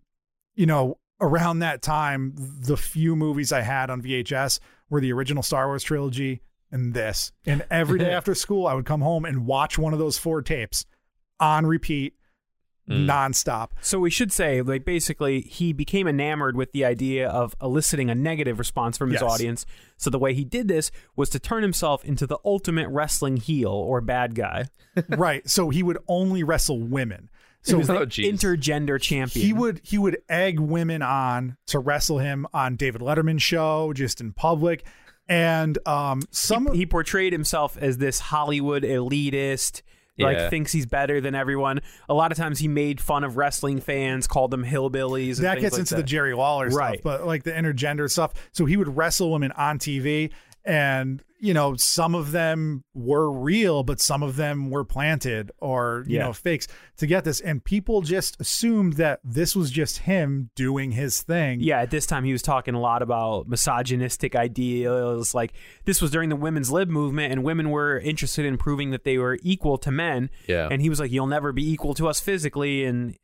you 0.56 0.66
know, 0.66 0.98
around 1.22 1.60
that 1.60 1.82
time, 1.82 2.34
the 2.36 2.76
few 2.76 3.16
movies 3.16 3.54
I 3.54 3.62
had 3.62 3.90
on 3.90 4.02
VHS 4.02 4.60
were 4.90 5.00
the 5.00 5.14
original 5.14 5.44
Star 5.44 5.68
Wars 5.68 5.84
trilogy 5.84 6.42
and 6.72 6.94
this. 6.94 7.32
And 7.46 7.66
every 7.70 8.00
day 8.00 8.12
after 8.20 8.36
school, 8.36 8.68
I 8.68 8.74
would 8.74 8.86
come 8.86 9.02
home 9.02 9.26
and 9.26 9.46
watch 9.46 9.78
one 9.78 9.94
of 9.94 10.00
those 10.00 10.18
four 10.18 10.42
tapes 10.42 10.86
on 11.40 11.66
repeat, 11.66 12.16
mm. 12.90 13.06
nonstop. 13.06 13.70
so 13.82 14.00
we 14.00 14.10
should 14.10 14.32
say, 14.34 14.62
like, 14.62 14.84
basically, 14.84 15.42
he 15.42 15.72
became 15.72 16.08
enamored 16.08 16.58
with 16.58 16.74
the 16.74 16.84
idea 16.84 17.30
of 17.30 17.56
eliciting 17.62 18.10
a 18.10 18.16
negative 18.16 18.60
response 18.60 18.98
from 18.98 19.12
his 19.12 19.22
Yes. 19.22 19.32
audience. 19.32 19.66
So 19.98 20.10
the 20.10 20.20
way 20.20 20.34
he 20.34 20.44
did 20.44 20.68
this 20.68 20.92
was 21.16 21.30
to 21.30 21.40
turn 21.40 21.62
himself 21.64 22.04
into 22.04 22.28
the 22.28 22.40
ultimate 22.44 22.90
wrestling 22.90 23.38
heel 23.38 23.72
or 23.72 24.02
bad 24.02 24.36
guy. 24.36 24.66
right. 25.10 25.48
So 25.50 25.70
he 25.70 25.84
would 25.84 26.00
only 26.08 26.44
wrestle 26.44 26.80
women. 26.80 27.30
He 27.66 27.72
So 27.72 27.78
was 27.78 27.90
Oh, 27.90 28.06
intergender 28.06 29.00
champion. 29.02 29.46
he 29.46 29.54
would 29.54 29.82
he 29.84 29.98
would 29.98 30.18
egg 30.30 30.60
women 30.60 31.02
on 31.02 31.58
to 31.68 31.80
wrestle 31.80 32.20
him 32.20 32.48
on 32.54 32.76
David 32.76 33.02
Letterman 33.02 33.40
show 33.42 33.92
just 33.94 34.22
in 34.22 34.32
public. 34.34 34.86
And 35.28 35.78
um 35.86 36.22
some 36.32 36.74
he 36.74 36.86
portrayed 36.86 37.34
himself 37.34 37.78
as 37.78 37.98
this 37.98 38.20
Hollywood 38.20 38.84
elitist, 38.84 39.82
like 40.18 40.38
Yeah. 40.38 40.50
thinks 40.50 40.72
he's 40.72 40.86
better 40.86 41.22
than 41.22 41.36
everyone. 41.36 41.82
A 42.08 42.14
lot 42.14 42.32
of 42.32 42.38
times 42.38 42.60
he 42.60 42.68
made 42.68 43.00
fun 43.02 43.24
of 43.24 43.38
wrestling 43.38 43.80
fans, 43.82 44.26
called 44.28 44.52
them 44.52 44.64
hillbillies. 44.66 45.36
And 45.38 45.46
that 45.46 45.60
gets 45.60 45.74
like 45.74 45.80
into 45.82 45.96
that. 45.96 46.02
the 46.02 46.08
Jerry 46.08 46.34
Lawler 46.34 46.70
Right. 46.70 47.00
stuff, 47.00 47.04
but 47.04 47.28
like 47.28 47.44
the 47.44 47.52
intergender 47.52 48.10
stuff. 48.10 48.34
So 48.54 48.66
he 48.66 48.78
would 48.78 48.96
wrestle 48.98 49.32
women 49.32 49.52
on 49.54 49.80
TV, 49.80 50.32
and 50.70 51.24
you 51.42 51.54
know 51.54 51.74
some 51.76 52.16
of 52.16 52.32
them 52.32 52.84
were 52.94 53.32
real, 53.32 53.82
but 53.84 54.00
some 54.02 54.22
of 54.24 54.36
them 54.36 54.70
were 54.70 54.84
planted 54.84 55.52
or 55.60 56.04
you 56.08 56.18
Yeah. 56.18 56.26
know 56.26 56.34
fakes 56.34 56.68
to 56.98 57.08
get 57.08 57.24
this, 57.24 57.40
and 57.40 57.64
people 57.64 58.02
just 58.02 58.40
assumed 58.42 58.94
that 58.94 59.20
this 59.24 59.56
was 59.56 59.72
just 59.72 60.00
him 60.00 60.50
doing 60.56 60.92
his 60.92 61.22
thing. 61.22 61.62
Yeah, 61.62 61.80
at 61.82 61.92
this 61.92 62.06
time 62.06 62.24
he 62.26 62.32
was 62.34 62.42
talking 62.42 62.74
a 62.76 62.80
lot 62.80 63.02
about 63.02 63.48
misogynistic 63.48 64.36
ideals. 64.36 65.34
Like 65.34 65.54
this 65.86 66.02
was 66.02 66.12
during 66.12 66.30
the 66.30 66.36
women's 66.36 66.72
lib 66.72 66.90
movement, 66.90 67.32
and 67.32 67.44
women 67.44 67.70
were 67.70 67.98
interested 68.00 68.46
in 68.46 68.58
proving 68.58 68.92
that 68.92 69.04
they 69.06 69.18
were 69.18 69.40
equal 69.42 69.78
to 69.80 69.92
men. 69.92 70.30
Yeah. 70.48 70.68
and 70.70 70.82
he 70.82 70.90
was 70.90 71.00
like, 71.00 71.12
"You'll 71.12 71.28
never 71.28 71.52
be 71.52 71.72
equal 71.72 71.94
to 71.96 72.08
us 72.10 72.20
physically," 72.20 72.84
and 72.86 73.16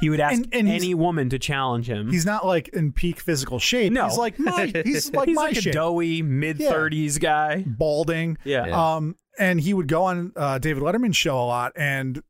he 0.00 0.10
would 0.10 0.20
ask 0.20 0.34
And- 0.34 0.48
and 0.52 0.68
he's- 0.68 0.82
any 0.82 0.94
woman 0.94 1.28
to 1.30 1.38
challenge 1.38 1.88
him. 1.88 2.10
He's 2.10 2.26
not 2.26 2.44
like 2.46 2.68
in 2.68 2.92
peak 2.92 3.20
physical 3.20 3.58
shape. 3.58 3.92
No. 3.92 4.06
he's 4.08 4.18
like 4.18 4.38
my 4.38 4.66
he's 4.84 5.12
like 5.12 5.28
He's 5.28 5.34
my 5.36 5.42
like 5.46 5.56
a 5.56 5.60
shape. 5.62 5.72
doughy 5.74 6.22
mid 6.22 6.58
thirties 6.58 7.18
guy. 7.18 7.64
balding. 7.66 8.38
Yeah. 8.44 8.66
Yeah. 8.66 8.94
Um, 8.96 9.16
and 9.38 9.60
he 9.60 9.74
would 9.74 9.88
go 9.88 10.04
on 10.04 10.32
uh, 10.36 10.58
David 10.58 10.82
Letterman's 10.82 11.16
show 11.16 11.38
a 11.38 11.44
lot, 11.44 11.72
and 11.76 12.22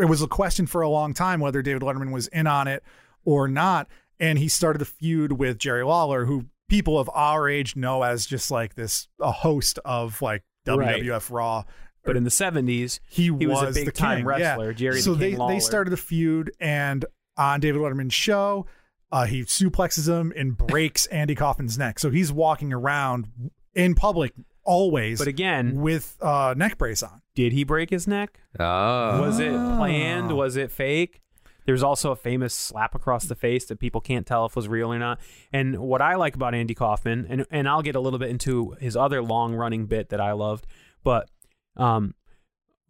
it 0.00 0.06
was 0.06 0.20
a 0.22 0.26
question 0.26 0.66
for 0.66 0.82
a 0.82 0.88
long 0.88 1.14
time 1.14 1.38
whether 1.40 1.62
David 1.62 1.82
Letterman 1.82 2.12
was 2.12 2.26
in 2.28 2.46
on 2.48 2.66
it 2.68 2.82
or 3.24 3.46
not. 3.48 3.86
And 4.20 4.38
he 4.38 4.48
started 4.48 4.82
a 4.82 4.84
feud 4.84 5.32
with 5.32 5.58
Jerry 5.58 5.84
Lawler, 5.84 6.24
who 6.24 6.46
people 6.68 6.98
of 6.98 7.08
our 7.14 7.48
age 7.48 7.76
know 7.76 8.02
as 8.02 8.26
just 8.26 8.50
like 8.50 8.74
this 8.74 9.06
a 9.20 9.30
host 9.32 9.78
of 9.84 10.20
like 10.22 10.42
Right. 10.66 11.02
WWF 11.02 11.30
Raw. 11.30 11.64
But 12.04 12.16
in 12.16 12.24
the 12.24 12.30
seventies, 12.30 13.00
He, 13.08 13.24
he 13.24 13.30
was, 13.30 13.62
was, 13.62 13.76
a 13.76 13.80
big 13.80 13.86
the 13.86 13.92
time 13.92 14.18
king, 14.18 14.26
wrestler. 14.26 14.66
Yeah. 14.70 14.76
Jerry 14.76 15.00
so 15.00 15.14
the 15.14 15.30
they 15.30 15.36
Lawler. 15.36 15.54
they 15.54 15.60
started 15.60 15.92
a 15.92 15.96
feud, 15.96 16.52
and 16.60 17.04
on 17.36 17.60
David 17.60 17.80
Letterman's 17.80 18.14
show, 18.14 18.66
uh, 19.10 19.24
he 19.26 19.42
suplexes 19.42 20.08
him 20.08 20.32
and 20.36 20.56
breaks 20.56 21.06
Andy 21.20 21.34
Kaufman's 21.34 21.78
neck. 21.78 21.98
So 21.98 22.10
he's 22.10 22.30
walking 22.32 22.72
around 22.72 23.28
in 23.74 23.94
public 23.94 24.32
always, 24.64 25.18
But 25.18 25.28
again, 25.28 25.80
with 25.80 26.16
uh, 26.20 26.54
neck 26.56 26.78
brace 26.78 27.02
on. 27.02 27.20
did 27.34 27.52
he 27.52 27.64
break 27.64 27.90
his 27.90 28.06
neck? 28.06 28.40
Oh. 28.58 29.20
Was 29.20 29.38
it 29.38 29.52
planned? 29.52 30.34
Was 30.36 30.56
it 30.56 30.70
fake? 30.70 31.20
There's 31.66 31.82
also 31.82 32.12
a 32.12 32.16
famous 32.16 32.52
slap 32.54 32.94
across 32.94 33.24
the 33.24 33.34
face 33.34 33.64
that 33.66 33.78
people 33.78 34.00
can't 34.02 34.26
tell 34.26 34.44
if 34.46 34.54
was 34.54 34.68
real 34.68 34.92
or 34.92 34.98
not. 34.98 35.18
And 35.52 35.78
what 35.78 36.02
I 36.02 36.14
like 36.16 36.34
about 36.34 36.54
Andy 36.54 36.74
Kaufman, 36.74 37.26
and 37.28 37.46
and 37.50 37.68
I'll 37.68 37.82
get 37.82 37.96
a 37.96 38.00
little 38.00 38.18
bit 38.18 38.28
into 38.30 38.76
his 38.80 38.96
other 38.96 39.22
long 39.22 39.54
running 39.54 39.86
bit 39.86 40.10
that 40.10 40.20
I 40.20 40.32
loved, 40.32 40.66
but 41.02 41.30
um, 41.76 42.14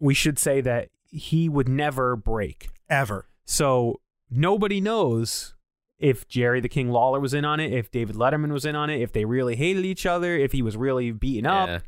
we 0.00 0.14
should 0.14 0.38
say 0.38 0.60
that 0.60 0.88
he 1.10 1.48
would 1.48 1.68
never 1.68 2.16
break. 2.16 2.68
Ever. 2.90 3.26
So 3.44 4.00
nobody 4.30 4.80
knows 4.80 5.54
if 5.98 6.26
Jerry 6.28 6.60
the 6.60 6.68
King 6.68 6.90
Lawler 6.90 7.20
was 7.20 7.32
in 7.34 7.44
on 7.44 7.60
it, 7.60 7.72
if 7.72 7.90
David 7.90 8.16
Letterman 8.16 8.52
was 8.52 8.64
in 8.64 8.74
on 8.76 8.90
it, 8.90 9.00
if 9.00 9.12
they 9.12 9.24
really 9.24 9.56
hated 9.56 9.84
each 9.84 10.04
other, 10.06 10.36
if 10.36 10.52
he 10.52 10.60
was 10.62 10.76
really 10.76 11.10
beaten 11.12 11.46
up 11.46 11.68
Yeah. 11.68 11.78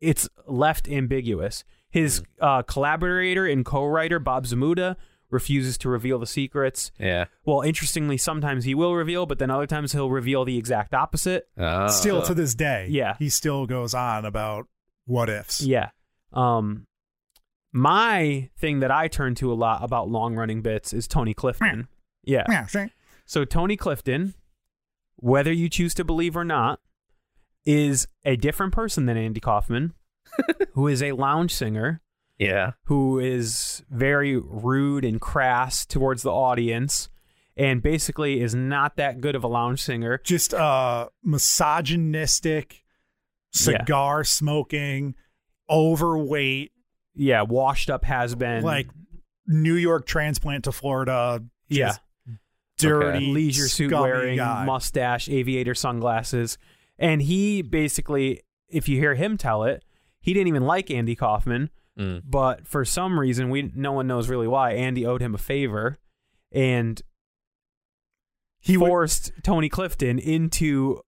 it's 0.00 0.28
left 0.46 0.88
ambiguous. 0.88 1.64
His 1.90 2.22
uh, 2.40 2.62
collaborator 2.62 3.46
and 3.46 3.64
co-writer 3.64 4.18
Bob 4.18 4.44
Zmuda 4.46 4.96
refuses 5.30 5.76
to 5.78 5.88
reveal 5.88 6.18
the 6.18 6.26
secrets. 6.26 6.92
Yeah. 6.98 7.24
Well, 7.44 7.62
interestingly, 7.62 8.16
sometimes 8.18 8.64
he 8.64 8.74
will 8.74 8.94
reveal, 8.94 9.26
but 9.26 9.38
then 9.38 9.50
other 9.50 9.66
times 9.66 9.92
he'll 9.92 10.10
reveal 10.10 10.44
the 10.44 10.56
exact 10.58 10.94
opposite. 10.94 11.48
Oh. 11.56 11.88
Still 11.88 12.22
to 12.22 12.34
this 12.34 12.54
day, 12.54 12.86
Yeah. 12.90 13.16
he 13.18 13.28
still 13.30 13.66
goes 13.66 13.94
on 13.94 14.24
about 14.24 14.68
what 15.08 15.28
ifs. 15.28 15.60
Yeah. 15.62 15.90
Um, 16.32 16.86
my 17.72 18.48
thing 18.58 18.80
that 18.80 18.90
I 18.90 19.08
turn 19.08 19.34
to 19.36 19.52
a 19.52 19.54
lot 19.54 19.82
about 19.82 20.08
long 20.08 20.34
running 20.36 20.62
bits 20.62 20.92
is 20.92 21.06
Tony 21.08 21.34
Clifton. 21.34 21.88
Yeah. 22.24 22.44
Yeah, 22.48 22.66
sure. 22.66 22.90
So 23.26 23.44
Tony 23.44 23.76
Clifton, 23.76 24.34
whether 25.16 25.52
you 25.52 25.68
choose 25.68 25.94
to 25.94 26.04
believe 26.04 26.36
or 26.36 26.44
not, 26.44 26.80
is 27.64 28.06
a 28.24 28.36
different 28.36 28.72
person 28.72 29.06
than 29.06 29.16
Andy 29.16 29.40
Kaufman, 29.40 29.92
who 30.72 30.86
is 30.88 31.02
a 31.02 31.12
lounge 31.12 31.52
singer, 31.54 32.00
Yeah. 32.38 32.72
who 32.84 33.18
is 33.18 33.82
very 33.90 34.36
rude 34.36 35.04
and 35.04 35.20
crass 35.20 35.84
towards 35.84 36.22
the 36.22 36.32
audience, 36.32 37.08
and 37.56 37.82
basically 37.82 38.40
is 38.40 38.54
not 38.54 38.96
that 38.96 39.20
good 39.20 39.34
of 39.34 39.44
a 39.44 39.48
lounge 39.48 39.82
singer. 39.82 40.20
Just 40.24 40.54
uh 40.54 41.08
misogynistic, 41.22 42.84
Yeah. 43.66 43.78
cigar 43.82 44.24
smoking, 44.24 45.14
overweight, 45.70 46.72
Yeah, 47.14 47.42
washed 47.42 47.90
up 47.90 48.04
has 48.04 48.34
been 48.34 48.62
like 48.62 48.88
New 49.46 49.74
York 49.74 50.06
transplant 50.06 50.64
to 50.64 50.72
Florida. 50.72 51.42
yeah, 51.68 51.86
just 51.88 52.00
dirty 52.78 53.26
leisure 53.32 53.68
suit 53.68 53.92
wearing, 53.92 54.36
guy. 54.36 54.64
mustache, 54.64 55.28
aviator 55.28 55.74
sunglasses. 55.74 56.58
And 56.98 57.22
he 57.22 57.62
basically, 57.62 58.42
if 58.68 58.88
you 58.88 58.98
hear 58.98 59.14
him 59.14 59.36
tell 59.36 59.64
it, 59.64 59.84
he 60.20 60.32
didn't 60.32 60.48
even 60.48 60.64
like 60.64 60.90
Andy 60.90 61.14
Kaufman, 61.16 61.70
Mm. 61.98 62.22
but 62.24 62.66
for 62.66 62.84
some 62.84 63.18
reason, 63.18 63.50
we 63.50 63.72
no 63.74 63.92
one 63.92 64.06
knows 64.06 64.28
really 64.28 64.46
why. 64.48 64.72
Andy 64.72 65.04
owed 65.04 65.20
him 65.20 65.34
a 65.34 65.38
favor, 65.38 65.98
and 66.52 67.00
he 68.60 68.76
would- 68.76 68.86
forced 68.88 69.32
Tony 69.42 69.68
Clifton 69.68 70.18
into 70.18 71.00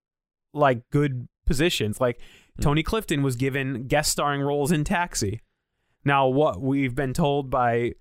like 0.53 0.83
good 0.91 1.29
positions. 1.51 2.01
Like 2.01 2.19
Hmm. 2.57 2.63
Tony 2.63 2.83
Clifton 2.83 3.23
was 3.23 3.37
given 3.37 3.87
guest 3.89 4.11
starring 4.13 4.41
roles 4.41 4.73
in 4.73 4.83
Taxi. 4.85 5.41
Now, 6.05 6.27
what 6.29 6.61
we've 6.61 6.95
been 6.95 7.13
told 7.13 7.49
by 7.51 7.93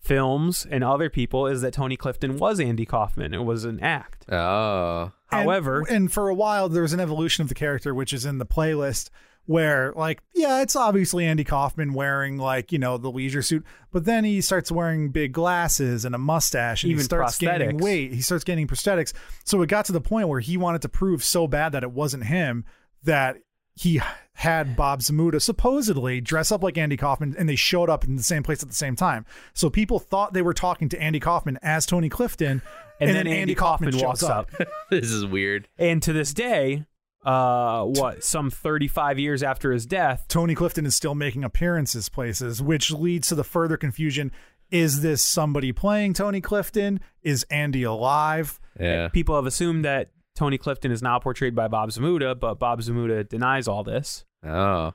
films 0.00 0.66
and 0.70 0.84
other 0.84 1.10
people 1.10 1.46
is 1.46 1.60
that 1.62 1.72
Tony 1.72 1.96
Clifton 1.96 2.38
was 2.38 2.60
Andy 2.60 2.86
Kaufman. 2.86 3.34
It 3.34 3.44
was 3.44 3.64
an 3.64 3.80
act. 3.80 4.24
Oh. 4.30 5.12
However, 5.26 5.84
and 5.90 6.10
for 6.12 6.28
a 6.28 6.34
while 6.34 6.68
there 6.68 6.82
was 6.82 6.92
an 6.92 7.00
evolution 7.00 7.42
of 7.42 7.48
the 7.48 7.54
character, 7.54 7.94
which 7.94 8.12
is 8.12 8.24
in 8.24 8.38
the 8.38 8.46
playlist. 8.46 9.10
Where, 9.46 9.94
like, 9.96 10.20
yeah, 10.34 10.60
it's 10.60 10.76
obviously 10.76 11.24
Andy 11.24 11.42
Kaufman 11.42 11.94
wearing, 11.94 12.36
like, 12.36 12.70
you 12.70 12.78
know, 12.78 12.98
the 12.98 13.10
leisure 13.10 13.40
suit, 13.40 13.64
but 13.90 14.04
then 14.04 14.22
he 14.22 14.42
starts 14.42 14.70
wearing 14.70 15.08
big 15.08 15.32
glasses 15.32 16.04
and 16.04 16.14
a 16.14 16.18
mustache 16.18 16.82
and 16.82 16.88
he 16.90 16.92
Even 16.92 17.04
starts 17.04 17.38
gaining 17.38 17.78
prosthetics. 17.78 17.80
weight. 17.82 18.12
He 18.12 18.20
starts 18.20 18.44
gaining 18.44 18.66
prosthetics. 18.66 19.14
So 19.46 19.62
it 19.62 19.68
got 19.70 19.86
to 19.86 19.92
the 19.92 20.02
point 20.02 20.28
where 20.28 20.40
he 20.40 20.58
wanted 20.58 20.82
to 20.82 20.90
prove 20.90 21.24
so 21.24 21.46
bad 21.48 21.72
that 21.72 21.82
it 21.82 21.90
wasn't 21.92 22.24
him 22.24 22.66
that 23.08 23.38
he 23.74 24.00
had 24.34 24.76
Bob 24.76 25.00
Zmuda 25.00 25.42
supposedly 25.42 26.20
dress 26.20 26.52
up 26.52 26.62
like 26.62 26.78
Andy 26.78 26.96
Kaufman 26.96 27.34
and 27.36 27.48
they 27.48 27.56
showed 27.56 27.90
up 27.90 28.04
in 28.04 28.14
the 28.14 28.22
same 28.22 28.42
place 28.42 28.62
at 28.62 28.68
the 28.68 28.74
same 28.74 28.94
time. 28.94 29.26
So 29.52 29.68
people 29.68 29.98
thought 29.98 30.32
they 30.32 30.42
were 30.42 30.54
talking 30.54 30.88
to 30.90 31.00
Andy 31.00 31.18
Kaufman 31.18 31.58
as 31.62 31.86
Tony 31.86 32.08
Clifton. 32.08 32.62
and, 33.00 33.10
then, 33.10 33.26
Andy, 33.26 33.54
Kaufman, 33.54 33.92
shows 33.92 34.02
walks 34.02 34.22
up. 34.22 34.50
this 34.90 35.10
is 35.10 35.26
weird. 35.26 35.68
and 35.78 36.02
to 36.04 36.12
this 36.12 36.32
day, 36.32 36.84
uh, 37.24 37.84
what 37.84 38.22
some 38.22 38.50
35 38.50 39.18
years 39.18 39.42
after 39.42 39.72
his 39.72 39.86
death, 39.86 40.26
Tony 40.28 40.54
Clifton 40.54 40.86
is 40.86 40.94
still 40.94 41.14
making 41.14 41.42
appearances 41.42 42.08
places, 42.08 42.62
which 42.62 42.90
leads 42.92 43.28
to 43.28 43.34
the 43.34 43.44
further 43.44 43.76
confusion. 43.76 44.30
Is 44.70 45.00
this 45.00 45.24
somebody 45.24 45.72
playing 45.72 46.12
Tony 46.12 46.40
Clifton? 46.40 47.00
Is 47.22 47.44
Andy 47.50 47.82
alive? 47.82 48.60
Yeah. 48.78 49.08
people 49.08 49.34
have 49.34 49.46
assumed 49.46 49.84
that 49.84 50.10
Tony 50.38 50.56
Clifton 50.56 50.92
is 50.92 51.02
now 51.02 51.18
portrayed 51.18 51.56
by 51.56 51.66
Bob 51.66 51.90
Zmuda, 51.90 52.38
but 52.38 52.60
Bob 52.60 52.80
Zmuda 52.80 53.28
denies 53.28 53.66
all 53.66 53.82
this. 53.82 54.24
Oh. 54.46 54.92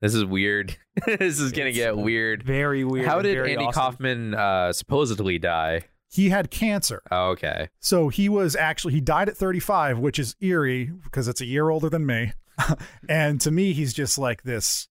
This 0.00 0.14
is 0.14 0.24
weird. 0.24 0.78
this 1.06 1.38
is 1.38 1.52
gonna 1.52 1.70
get 1.70 1.98
weird. 1.98 2.42
Very 2.42 2.82
weird. 2.82 3.06
How 3.06 3.20
did 3.20 3.36
Andy 3.36 3.56
awesome. 3.56 3.72
Kaufman 3.72 4.34
uh, 4.34 4.72
supposedly 4.72 5.38
die? 5.38 5.82
He 6.10 6.30
had 6.30 6.50
cancer. 6.50 7.02
Oh, 7.10 7.32
okay. 7.32 7.68
So 7.80 8.08
he 8.08 8.30
was 8.30 8.56
actually 8.56 8.94
he 8.94 9.02
died 9.02 9.28
at 9.28 9.36
35, 9.36 9.98
which 9.98 10.18
is 10.18 10.34
eerie 10.40 10.90
because 11.02 11.28
it's 11.28 11.42
a 11.42 11.46
year 11.46 11.68
older 11.68 11.90
than 11.90 12.06
me. 12.06 12.32
and 13.08 13.42
to 13.42 13.50
me, 13.50 13.74
he's 13.74 13.92
just 13.92 14.16
like 14.16 14.44
this 14.44 14.88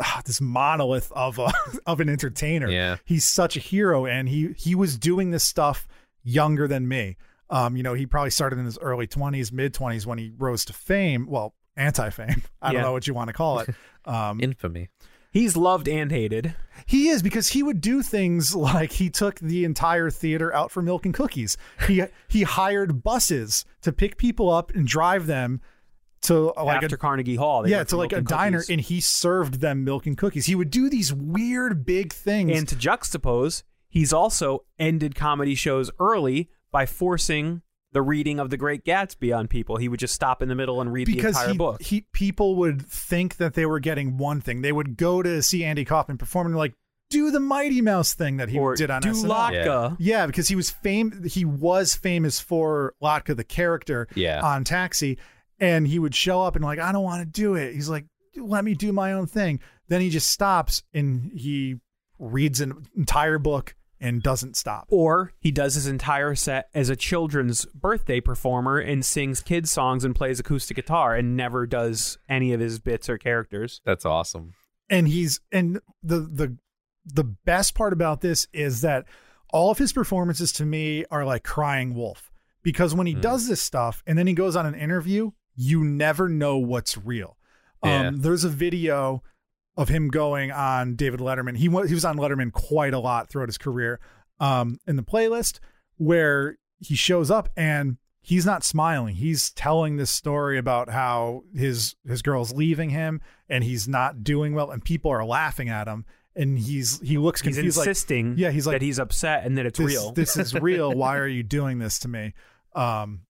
ah, 0.00 0.20
this 0.26 0.40
monolith 0.40 1.12
of 1.12 1.38
a 1.38 1.52
of 1.86 2.00
an 2.00 2.08
entertainer. 2.08 2.68
Yeah. 2.68 2.96
He's 3.04 3.24
such 3.24 3.56
a 3.56 3.60
hero 3.60 4.04
and 4.04 4.28
he 4.28 4.52
he 4.56 4.74
was 4.74 4.98
doing 4.98 5.30
this 5.30 5.44
stuff 5.44 5.86
younger 6.24 6.66
than 6.66 6.88
me. 6.88 7.16
Um, 7.50 7.76
you 7.76 7.82
know, 7.82 7.94
he 7.94 8.06
probably 8.06 8.30
started 8.30 8.58
in 8.58 8.64
his 8.64 8.78
early 8.78 9.06
20s, 9.06 9.52
mid 9.52 9.74
20s 9.74 10.06
when 10.06 10.18
he 10.18 10.32
rose 10.36 10.64
to 10.66 10.72
fame, 10.72 11.26
well, 11.28 11.54
anti-fame. 11.76 12.42
I 12.62 12.72
don't 12.72 12.82
know 12.82 12.92
what 12.92 13.06
you 13.06 13.14
want 13.14 13.28
to 13.28 13.34
call 13.34 13.60
it. 13.60 13.70
Um, 14.06 14.38
Infamy. 14.42 14.90
He's 15.30 15.56
loved 15.56 15.88
and 15.88 16.12
hated. 16.12 16.54
he 16.84 17.08
is 17.08 17.22
because 17.22 17.48
he 17.48 17.62
would 17.62 17.80
do 17.80 18.02
things 18.02 18.54
like 18.54 18.92
he 18.92 19.08
took 19.08 19.38
the 19.40 19.64
entire 19.64 20.10
theater 20.10 20.54
out 20.54 20.70
for 20.70 20.82
milk 20.82 21.06
and 21.06 21.14
cookies. 21.14 21.56
He 21.86 22.02
he 22.28 22.42
hired 22.42 23.02
buses 23.02 23.64
to 23.80 23.92
pick 23.92 24.18
people 24.18 24.50
up 24.50 24.72
and 24.74 24.86
drive 24.86 25.26
them 25.26 25.62
to 26.24 26.52
like 26.56 26.82
after 26.82 26.96
a 26.96 26.98
Carnegie 26.98 27.36
Hall. 27.36 27.62
they 27.62 27.70
yeah 27.70 27.84
to 27.84 27.96
like 27.96 28.12
a 28.12 28.16
and 28.16 28.26
diner 28.26 28.62
and 28.68 28.78
he 28.78 29.00
served 29.00 29.60
them 29.60 29.84
milk 29.84 30.04
and 30.06 30.18
cookies. 30.18 30.44
He 30.44 30.54
would 30.54 30.70
do 30.70 30.90
these 30.90 31.14
weird 31.14 31.86
big 31.86 32.12
things. 32.12 32.58
And 32.58 32.68
to 32.68 32.76
juxtapose, 32.76 33.62
he's 33.88 34.12
also 34.12 34.66
ended 34.78 35.14
comedy 35.14 35.54
shows 35.54 35.90
early 35.98 36.50
by 36.74 36.86
forcing 36.86 37.62
the 37.92 38.02
reading 38.02 38.40
of 38.40 38.50
The 38.50 38.56
Great 38.56 38.84
Gatsby 38.84 39.34
on 39.34 39.46
people. 39.46 39.76
He 39.76 39.88
would 39.88 40.00
just 40.00 40.12
stop 40.12 40.42
in 40.42 40.48
the 40.48 40.56
middle 40.56 40.80
and 40.80 40.92
read 40.92 41.06
because 41.06 41.34
the 41.36 41.40
entire 41.42 41.52
he, 41.52 41.56
book. 41.56 41.80
he 41.82 42.00
people 42.12 42.56
would 42.56 42.82
think 42.84 43.36
that 43.36 43.54
they 43.54 43.64
were 43.64 43.78
getting 43.78 44.18
one 44.18 44.40
thing. 44.40 44.62
They 44.62 44.72
would 44.72 44.96
go 44.96 45.22
to 45.22 45.40
see 45.40 45.64
Andy 45.64 45.84
Kaufman 45.84 46.18
perform 46.18 46.48
and 46.48 46.56
like 46.56 46.74
do 47.10 47.30
the 47.30 47.38
Mighty 47.38 47.80
Mouse 47.80 48.14
thing 48.14 48.38
that 48.38 48.48
he 48.48 48.58
or 48.58 48.74
did 48.74 48.90
on 48.90 49.02
do 49.02 49.10
SNL. 49.12 49.28
Latka. 49.28 49.96
Yeah, 50.00 50.26
because 50.26 50.48
he 50.48 50.56
was 50.56 50.68
fame. 50.70 51.22
He 51.24 51.44
was 51.44 51.94
famous 51.94 52.40
for 52.40 52.94
Latka, 53.00 53.36
the 53.36 53.44
character, 53.44 54.08
Yeah. 54.16 54.40
on 54.42 54.64
Taxi, 54.64 55.16
and 55.60 55.86
he 55.86 56.00
would 56.00 56.16
show 56.16 56.42
up 56.42 56.56
and 56.56 56.64
like, 56.64 56.80
I 56.80 56.90
don't 56.90 57.04
want 57.04 57.20
to 57.20 57.40
do 57.40 57.54
it. 57.54 57.72
He's 57.72 57.88
like, 57.88 58.06
let 58.36 58.64
me 58.64 58.74
do 58.74 58.92
my 58.92 59.12
own 59.12 59.28
thing. 59.28 59.60
Then 59.86 60.00
he 60.00 60.10
just 60.10 60.28
stops 60.28 60.82
and 60.92 61.30
he 61.32 61.76
reads 62.18 62.60
an 62.60 62.86
entire 62.96 63.38
book 63.38 63.76
and 64.04 64.22
doesn't 64.22 64.56
stop. 64.56 64.86
Or 64.90 65.32
he 65.40 65.50
does 65.50 65.74
his 65.74 65.86
entire 65.88 66.34
set 66.34 66.68
as 66.74 66.88
a 66.90 66.96
children's 66.96 67.64
birthday 67.66 68.20
performer 68.20 68.78
and 68.78 69.04
sings 69.04 69.40
kids 69.40 69.70
songs 69.72 70.04
and 70.04 70.14
plays 70.14 70.38
acoustic 70.38 70.76
guitar 70.76 71.14
and 71.16 71.36
never 71.36 71.66
does 71.66 72.18
any 72.28 72.52
of 72.52 72.60
his 72.60 72.78
bits 72.78 73.08
or 73.08 73.18
characters. 73.18 73.80
That's 73.84 74.04
awesome. 74.04 74.52
and 74.90 75.08
he's 75.08 75.40
and 75.50 75.80
the 76.02 76.20
the 76.20 76.56
the 77.06 77.24
best 77.24 77.74
part 77.74 77.92
about 77.92 78.20
this 78.20 78.46
is 78.52 78.82
that 78.82 79.04
all 79.50 79.70
of 79.70 79.78
his 79.78 79.92
performances 79.92 80.52
to 80.52 80.64
me 80.64 81.04
are 81.10 81.24
like 81.24 81.42
crying 81.44 81.94
wolf 81.94 82.30
because 82.62 82.94
when 82.94 83.06
he 83.06 83.14
does 83.14 83.46
this 83.48 83.60
stuff 83.62 84.02
and 84.06 84.16
then 84.18 84.26
he 84.26 84.32
goes 84.34 84.56
on 84.56 84.66
an 84.66 84.74
interview 84.74 85.30
you 85.54 85.84
never 85.84 86.28
know 86.28 86.56
what's 86.58 86.96
real 86.98 87.36
Yeah. 87.84 88.08
um 88.08 88.16
there's 88.22 88.44
a 88.44 88.48
video 88.48 89.22
of 89.76 89.88
him 89.88 90.08
going 90.08 90.52
on 90.52 90.94
David 90.94 91.20
Letterman. 91.20 91.56
He 91.56 91.68
was 91.68 91.88
he 91.88 91.94
was 91.94 92.04
on 92.04 92.16
Letterman 92.16 92.52
quite 92.52 92.94
a 92.94 92.98
lot 92.98 93.28
throughout 93.28 93.48
his 93.48 93.58
career 93.58 94.00
um 94.40 94.78
in 94.86 94.96
the 94.96 95.02
playlist 95.02 95.58
where 95.96 96.58
he 96.78 96.94
shows 96.94 97.30
up 97.30 97.48
and 97.56 97.98
he's 98.20 98.46
not 98.46 98.64
smiling. 98.64 99.14
He's 99.16 99.50
telling 99.50 99.96
this 99.96 100.10
story 100.10 100.58
about 100.58 100.88
how 100.90 101.44
his 101.54 101.94
his 102.06 102.22
girl's 102.22 102.52
leaving 102.52 102.90
him 102.90 103.20
and 103.48 103.62
he's 103.64 103.86
not 103.86 104.24
doing 104.24 104.54
well 104.54 104.70
and 104.70 104.84
people 104.84 105.10
are 105.10 105.24
laughing 105.24 105.68
at 105.68 105.86
him 105.86 106.04
and 106.34 106.58
he's 106.58 107.00
he 107.00 107.18
looks 107.18 107.40
He's 107.40 107.54
confused 107.54 107.78
like 107.78 107.86
insisting 107.88 108.34
yeah, 108.36 108.50
he's 108.50 108.66
like, 108.66 108.74
that 108.74 108.82
he's 108.82 108.98
upset 108.98 109.44
and 109.44 109.58
that 109.58 109.66
it's 109.66 109.78
this, 109.78 109.86
real. 109.86 110.12
this 110.12 110.36
is 110.36 110.54
real. 110.60 110.92
Why 110.92 111.18
are 111.18 111.28
you 111.28 111.42
doing 111.42 111.78
this 111.78 112.00
to 112.00 112.08
me? 112.08 112.34
Um 112.74 113.20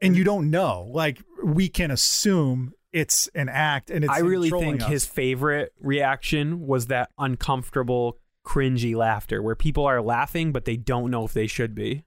and 0.00 0.14
you 0.16 0.24
don't 0.24 0.50
know. 0.50 0.88
Like 0.90 1.22
we 1.42 1.68
can 1.68 1.90
assume 1.90 2.72
it's 2.96 3.28
an 3.34 3.48
act 3.48 3.90
and 3.90 4.04
it's 4.04 4.12
I 4.12 4.20
really 4.20 4.48
think 4.50 4.82
us. 4.82 4.88
his 4.88 5.04
favorite 5.06 5.72
reaction 5.80 6.66
was 6.66 6.86
that 6.86 7.10
uncomfortable, 7.18 8.18
cringy 8.44 8.94
laughter 8.96 9.42
where 9.42 9.54
people 9.56 9.84
are 9.84 10.00
laughing 10.00 10.52
but 10.52 10.64
they 10.64 10.76
don't 10.76 11.10
know 11.10 11.24
if 11.24 11.32
they 11.34 11.46
should 11.46 11.74
be. 11.74 12.04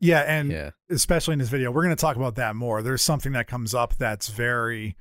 yeah 0.00 0.20
and 0.20 0.50
Yeah. 0.50 0.70
especially 0.90 1.34
in 1.34 1.38
this 1.38 1.50
video 1.50 1.70
we're 1.70 1.84
going 1.84 1.94
to 1.94 2.00
talk 2.00 2.16
about 2.16 2.34
that 2.36 2.56
more 2.56 2.82
there's 2.82 3.02
something 3.02 3.32
that 3.32 3.46
comes 3.46 3.74
up 3.74 3.94
that's 3.98 4.28
very 4.28 4.96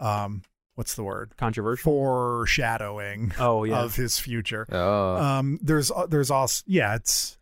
um 0.00 0.42
what's 0.76 0.94
the 0.94 1.02
word 1.02 1.32
Controversial. 1.36 1.82
foreshadowing 1.92 3.32
Oh 3.40 3.64
yeah. 3.64 3.80
of 3.80 3.96
his 3.96 4.18
future 4.18 4.66
Oh. 4.70 5.16
um 5.16 5.58
there's 5.62 5.90
there's 6.08 6.30
also 6.30 6.62
yeah 6.66 6.94
it's 6.94 7.36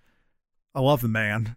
i 0.74 0.80
love 0.80 1.02
the 1.02 1.08
man 1.08 1.56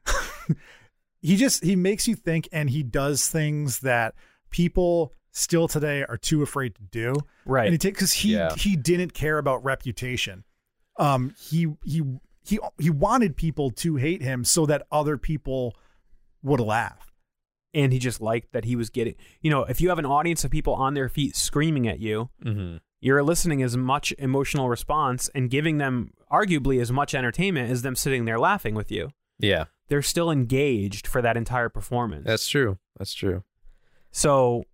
he 1.22 1.38
just 1.38 1.64
he 1.64 1.76
makes 1.76 2.08
you 2.08 2.16
think 2.16 2.48
and 2.52 2.70
he 2.70 2.84
does 2.84 3.28
things 3.30 3.80
that 3.80 4.14
people 4.52 5.14
still 5.32 5.68
today 5.68 6.04
are 6.08 6.18
too 6.18 6.42
afraid 6.42 6.76
to 6.76 6.82
do 6.84 7.14
right. 7.46 7.66
and 7.72 7.82
he 7.82 7.90
because 7.90 8.12
he 8.14 8.34
Yeah. 8.34 8.54
he 8.56 8.76
didn't 8.76 9.14
care 9.14 9.38
about 9.38 9.64
reputation 9.64 10.44
um 10.98 11.34
he 11.40 11.68
he 11.84 12.02
he 12.46 12.60
he 12.80 12.90
wanted 12.90 13.36
people 13.36 13.70
to 13.72 13.96
hate 13.98 14.22
him 14.22 14.44
so 14.44 14.66
that 14.66 14.88
other 14.92 15.18
people 15.18 15.76
would 16.44 16.60
laugh. 16.60 17.12
and 17.74 17.94
he 17.94 18.00
just 18.00 18.20
liked 18.22 18.52
that 18.54 18.66
he 18.66 18.76
was 18.76 18.90
getting 18.90 19.16
you 19.42 19.50
know 19.52 19.64
if 19.66 19.80
you 19.82 19.90
have 19.90 20.00
an 20.00 20.06
audience 20.06 20.44
of 20.44 20.50
people 20.52 20.74
on 20.74 20.94
their 20.96 21.10
feet 21.10 21.36
screaming 21.36 21.88
at 21.88 22.00
you 22.00 22.30
Mm-hmm. 22.44 22.78
you're 23.02 23.20
eliciting 23.20 23.62
as 23.62 23.78
much 23.78 24.12
emotional 24.18 24.68
response 24.70 25.30
and 25.36 25.50
giving 25.52 25.78
them 25.78 26.12
arguably 26.32 26.82
as 26.82 26.92
much 26.92 27.14
entertainment 27.14 27.70
as 27.72 27.82
them 27.84 27.96
sitting 27.96 28.26
there 28.26 28.40
laughing 28.40 28.74
with 28.76 28.92
you 28.92 29.10
Yeah, 29.40 29.66
they're 29.88 30.02
still 30.02 30.32
engaged 30.32 31.06
for 31.08 31.22
that 31.22 31.38
entire 31.38 31.70
performance 31.70 32.26
that's 32.26 32.48
true. 32.48 32.78
That's 32.98 33.14
true. 33.14 33.44
so 34.12 34.66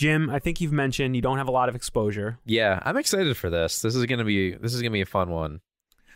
jim 0.00 0.30
i 0.30 0.38
think 0.38 0.60
you've 0.60 0.72
mentioned 0.72 1.14
you 1.14 1.22
don't 1.22 1.38
have 1.38 1.48
a 1.48 1.52
lot 1.60 1.68
of 1.68 1.74
exposure 1.74 2.38
Yeah, 2.44 2.78
I'm 2.82 2.96
excited 2.96 3.36
for 3.36 3.50
this. 3.50 3.82
This 3.82 3.94
is 3.94 4.04
gonna 4.06 4.24
be 4.24 4.54
this 4.54 4.72
is 4.74 4.80
gonna 4.82 4.92
be 4.92 5.00
a 5.02 5.06
fun 5.06 5.28
one. 5.30 5.60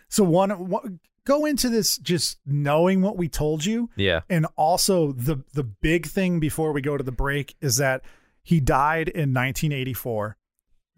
So 0.09 0.25
one, 0.25 0.51
one 0.69 1.01
go 1.27 1.45
into 1.45 1.69
this 1.69 1.99
just 1.99 2.39
knowing 2.47 3.01
what 3.03 3.17
we 3.17 3.29
told 3.29 3.65
you 3.65 3.91
Yeah. 3.97 4.21
and 4.31 4.47
also 4.57 5.13
the 5.13 5.37
the 5.55 5.65
big 5.65 6.07
thing 6.07 6.41
before 6.41 6.73
we 6.73 6.81
go 6.81 6.97
to 6.97 7.05
the 7.05 7.13
break 7.25 7.55
is 7.61 7.77
that 7.77 8.03
he 8.43 8.61
died 8.61 9.09
in 9.09 9.33
1984 9.33 10.37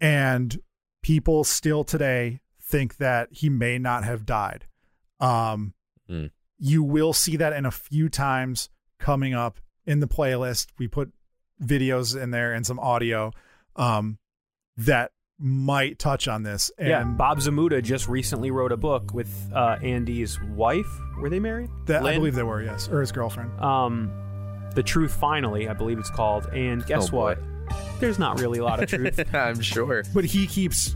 and 0.01 0.59
people 1.01 1.43
still 1.43 1.83
today 1.83 2.41
think 2.61 2.97
that 2.97 3.29
he 3.31 3.49
may 3.49 3.77
not 3.79 4.03
have 4.03 4.25
died 4.25 4.65
um 5.19 5.73
Mm. 6.09 6.31
you 6.57 6.83
will 6.83 7.11
see 7.11 7.35
that 7.35 7.51
in 7.51 7.65
a 7.65 7.71
few 7.71 8.07
times 8.07 8.69
coming 8.97 9.33
up 9.33 9.59
in 9.85 9.99
the 9.99 10.07
playlist 10.07 10.67
we 10.79 10.87
put 10.87 11.11
videos 11.63 12.19
in 12.21 12.31
there 12.31 12.53
and 12.53 12.65
some 12.65 12.79
audio 12.79 13.31
um 13.75 14.17
that 14.77 15.11
might 15.39 15.97
touch 15.99 16.27
on 16.27 16.43
this 16.43 16.71
and 16.77 16.87
yeah 16.87 17.03
bob 17.03 17.39
zmuda 17.39 17.81
just 17.83 18.07
recently 18.07 18.49
wrote 18.51 18.71
a 18.71 18.77
book 18.77 19.13
with 19.13 19.29
uh, 19.53 19.77
andy's 19.83 20.39
wife 20.55 20.87
were 21.19 21.29
they 21.29 21.39
married 21.39 21.69
that, 21.85 22.03
i 22.05 22.15
believe 22.15 22.35
they 22.35 22.43
were 22.43 22.61
yes 22.63 22.87
or 22.89 22.99
his 23.01 23.11
girlfriend 23.11 23.51
um 23.59 24.11
the 24.75 24.83
truth 24.83 25.13
finally 25.13 25.67
i 25.69 25.73
believe 25.73 25.97
it's 25.99 26.09
called 26.11 26.45
and 26.53 26.85
guess 26.85 27.11
Oh, 27.11 27.17
what 27.17 27.39
there's 27.99 28.17
not 28.17 28.39
really 28.39 28.59
a 28.59 28.63
lot 28.63 28.81
of 28.81 28.87
truth 28.89 29.19
I'm 29.35 29.59
sure. 29.61 30.03
but 30.13 30.23
he 30.23 30.47
keeps 30.47 30.95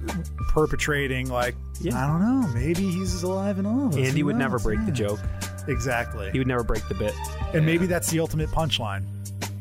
perpetrating 0.49 1.29
like 1.29 1.55
Yeah. 1.81 2.01
I 2.03 2.07
don't 2.07 2.21
know, 2.21 2.47
maybe 2.53 2.89
he's 2.89 3.23
alive 3.23 3.57
and 3.57 3.67
all. 3.67 3.93
Andy 3.97 4.19
Who 4.21 4.27
would 4.27 4.35
never 4.37 4.53
knows? 4.55 4.63
break 4.63 4.85
the 4.85 4.91
joke. 4.91 5.19
Exactly. 5.67 6.31
He 6.31 6.37
would 6.37 6.47
never 6.47 6.63
break 6.63 6.87
the 6.87 6.93
bit. 6.95 7.13
and 7.53 7.65
maybe 7.65 7.87
that's 7.87 8.09
the 8.09 8.19
ultimate 8.21 8.49
punchline. 8.51 9.03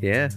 Yeah. 0.01 0.29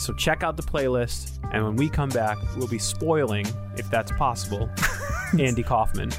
So 0.00 0.14
check 0.14 0.42
out 0.42 0.56
the 0.56 0.62
playlist, 0.62 1.38
and 1.52 1.62
when 1.62 1.76
we 1.76 1.90
come 1.90 2.08
back, 2.08 2.38
we'll 2.56 2.66
be 2.66 2.78
spoiling, 2.78 3.46
if 3.76 3.90
that's 3.90 4.10
possible, 4.12 4.70
Andy 5.38 5.62
Kaufman. 5.62 6.10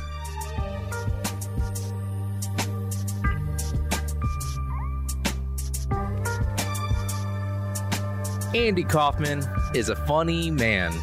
Andy 8.54 8.84
Kaufman 8.84 9.44
is 9.74 9.90
a 9.90 9.96
funny 9.96 10.52
man. 10.52 10.94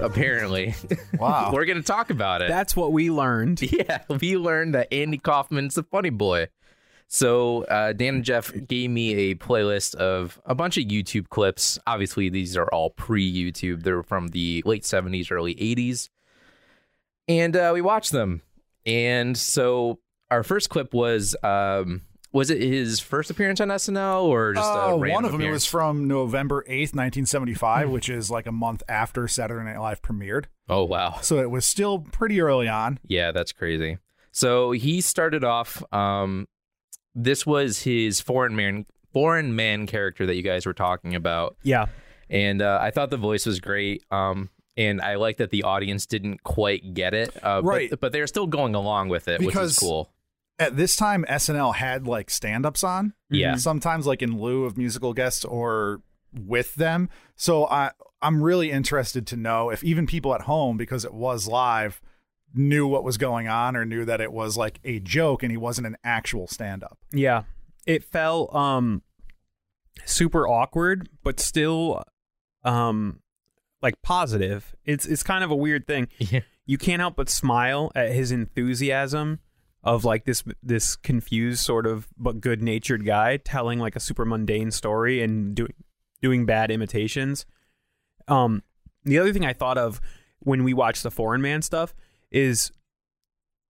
Apparently. 0.00 0.74
Wow. 1.18 1.50
We're 1.52 1.64
gonna 1.64 1.82
talk 1.82 2.10
about 2.10 2.42
it. 2.42 2.48
That's 2.48 2.76
what 2.76 2.92
we 2.92 3.10
learned. 3.10 3.60
Yeah, 3.72 4.02
we 4.20 4.36
learned 4.36 4.74
that 4.74 4.92
Andy 4.92 5.18
Kaufman's 5.18 5.76
a 5.76 5.82
funny 5.82 6.10
boy. 6.10 6.46
So 7.10 7.64
uh, 7.64 7.94
Dan 7.94 8.16
and 8.16 8.24
Jeff 8.24 8.52
gave 8.66 8.90
me 8.90 9.14
a 9.30 9.34
playlist 9.34 9.94
of 9.94 10.38
a 10.44 10.54
bunch 10.54 10.76
of 10.76 10.84
YouTube 10.84 11.30
clips. 11.30 11.78
Obviously, 11.86 12.28
these 12.28 12.54
are 12.56 12.68
all 12.68 12.90
pre-YouTube. 12.90 13.82
They're 13.82 14.02
from 14.02 14.28
the 14.28 14.62
late 14.66 14.82
'70s, 14.82 15.32
early 15.32 15.54
'80s, 15.54 16.10
and 17.26 17.56
uh, 17.56 17.70
we 17.72 17.80
watched 17.80 18.12
them. 18.12 18.42
And 18.84 19.36
so 19.36 20.00
our 20.30 20.42
first 20.42 20.68
clip 20.68 20.92
was 20.92 21.34
um, 21.42 22.02
was 22.32 22.50
it 22.50 22.60
his 22.60 23.00
first 23.00 23.30
appearance 23.30 23.60
on 23.60 23.68
SNL 23.68 24.24
or 24.24 24.52
just 24.52 24.68
a 24.68 24.82
Oh, 24.82 24.96
one 24.96 25.24
of 25.24 25.32
them. 25.32 25.40
It 25.40 25.50
was 25.50 25.64
from 25.64 26.08
November 26.08 26.62
eighth, 26.68 26.94
nineteen 26.94 27.24
seventy 27.24 27.54
five, 27.54 27.88
which 27.88 28.10
is 28.10 28.30
like 28.30 28.46
a 28.46 28.52
month 28.52 28.82
after 28.86 29.26
Saturday 29.28 29.64
Night 29.64 29.78
Live 29.80 30.02
premiered. 30.02 30.44
Oh 30.68 30.84
wow. 30.84 31.20
So 31.22 31.38
it 31.38 31.50
was 31.50 31.64
still 31.64 32.00
pretty 32.00 32.40
early 32.42 32.68
on. 32.68 32.98
Yeah, 33.02 33.32
that's 33.32 33.52
crazy. 33.52 33.96
So 34.30 34.72
he 34.72 35.00
started 35.00 35.42
off. 35.42 35.82
Um, 35.92 36.46
this 37.14 37.46
was 37.46 37.82
his 37.82 38.20
foreign 38.20 38.54
man, 38.56 38.86
foreign 39.12 39.54
man 39.56 39.86
character 39.86 40.26
that 40.26 40.34
you 40.36 40.42
guys 40.42 40.66
were 40.66 40.74
talking 40.74 41.14
about, 41.14 41.56
Yeah. 41.62 41.86
and 42.30 42.62
uh, 42.62 42.78
I 42.80 42.90
thought 42.90 43.10
the 43.10 43.16
voice 43.16 43.46
was 43.46 43.60
great. 43.60 44.02
Um, 44.10 44.50
and 44.76 45.00
I 45.00 45.16
like 45.16 45.38
that 45.38 45.50
the 45.50 45.64
audience 45.64 46.06
didn't 46.06 46.44
quite 46.44 46.94
get 46.94 47.12
it, 47.12 47.36
uh, 47.42 47.60
Right. 47.64 47.90
But, 47.90 47.98
but 48.00 48.12
they're 48.12 48.28
still 48.28 48.46
going 48.46 48.74
along 48.76 49.08
with 49.08 49.26
it, 49.28 49.40
which 49.40 49.48
Because- 49.48 49.72
is 49.72 49.78
cool. 49.78 50.10
At 50.60 50.76
this 50.76 50.96
time, 50.96 51.24
SNL 51.28 51.74
had 51.76 52.08
like 52.08 52.30
stand 52.30 52.66
ups 52.66 52.82
on. 52.82 53.12
Yeah. 53.30 53.54
Sometimes 53.54 54.06
like 54.08 54.22
in 54.22 54.40
lieu 54.40 54.64
of 54.64 54.76
musical 54.76 55.12
guests 55.14 55.44
or 55.44 56.02
with 56.36 56.74
them. 56.74 57.08
So 57.36 57.66
I 57.68 57.92
I'm 58.20 58.42
really 58.42 58.72
interested 58.72 59.24
to 59.28 59.36
know 59.36 59.70
if 59.70 59.84
even 59.84 60.04
people 60.08 60.34
at 60.34 60.42
home, 60.42 60.76
because 60.76 61.04
it 61.04 61.14
was 61.14 61.46
live, 61.46 62.00
knew 62.58 62.86
what 62.88 63.04
was 63.04 63.16
going 63.16 63.46
on 63.48 63.76
or 63.76 63.84
knew 63.84 64.04
that 64.04 64.20
it 64.20 64.32
was 64.32 64.56
like 64.56 64.80
a 64.84 64.98
joke 64.98 65.42
and 65.42 65.52
he 65.52 65.56
wasn't 65.56 65.86
an 65.86 65.96
actual 66.02 66.48
stand 66.48 66.82
up. 66.82 66.98
Yeah. 67.12 67.44
It 67.86 68.02
felt 68.02 68.54
um 68.54 69.02
super 70.04 70.46
awkward, 70.46 71.08
but 71.22 71.38
still 71.38 72.02
um 72.64 73.20
like 73.80 74.02
positive. 74.02 74.74
It's 74.84 75.06
it's 75.06 75.22
kind 75.22 75.44
of 75.44 75.50
a 75.50 75.56
weird 75.56 75.86
thing. 75.86 76.08
Yeah. 76.18 76.40
You 76.66 76.76
can't 76.76 77.00
help 77.00 77.16
but 77.16 77.30
smile 77.30 77.92
at 77.94 78.12
his 78.12 78.32
enthusiasm 78.32 79.38
of 79.84 80.04
like 80.04 80.24
this 80.24 80.42
this 80.62 80.96
confused 80.96 81.64
sort 81.64 81.86
of 81.86 82.08
but 82.18 82.40
good-natured 82.40 83.06
guy 83.06 83.36
telling 83.36 83.78
like 83.78 83.94
a 83.94 84.00
super 84.00 84.24
mundane 84.24 84.72
story 84.72 85.22
and 85.22 85.54
doing 85.54 85.72
doing 86.20 86.44
bad 86.44 86.72
imitations. 86.72 87.46
Um 88.26 88.64
the 89.04 89.18
other 89.18 89.32
thing 89.32 89.46
I 89.46 89.52
thought 89.52 89.78
of 89.78 90.00
when 90.40 90.64
we 90.64 90.74
watched 90.74 91.04
the 91.04 91.10
foreign 91.10 91.40
man 91.40 91.62
stuff 91.62 91.94
is 92.30 92.70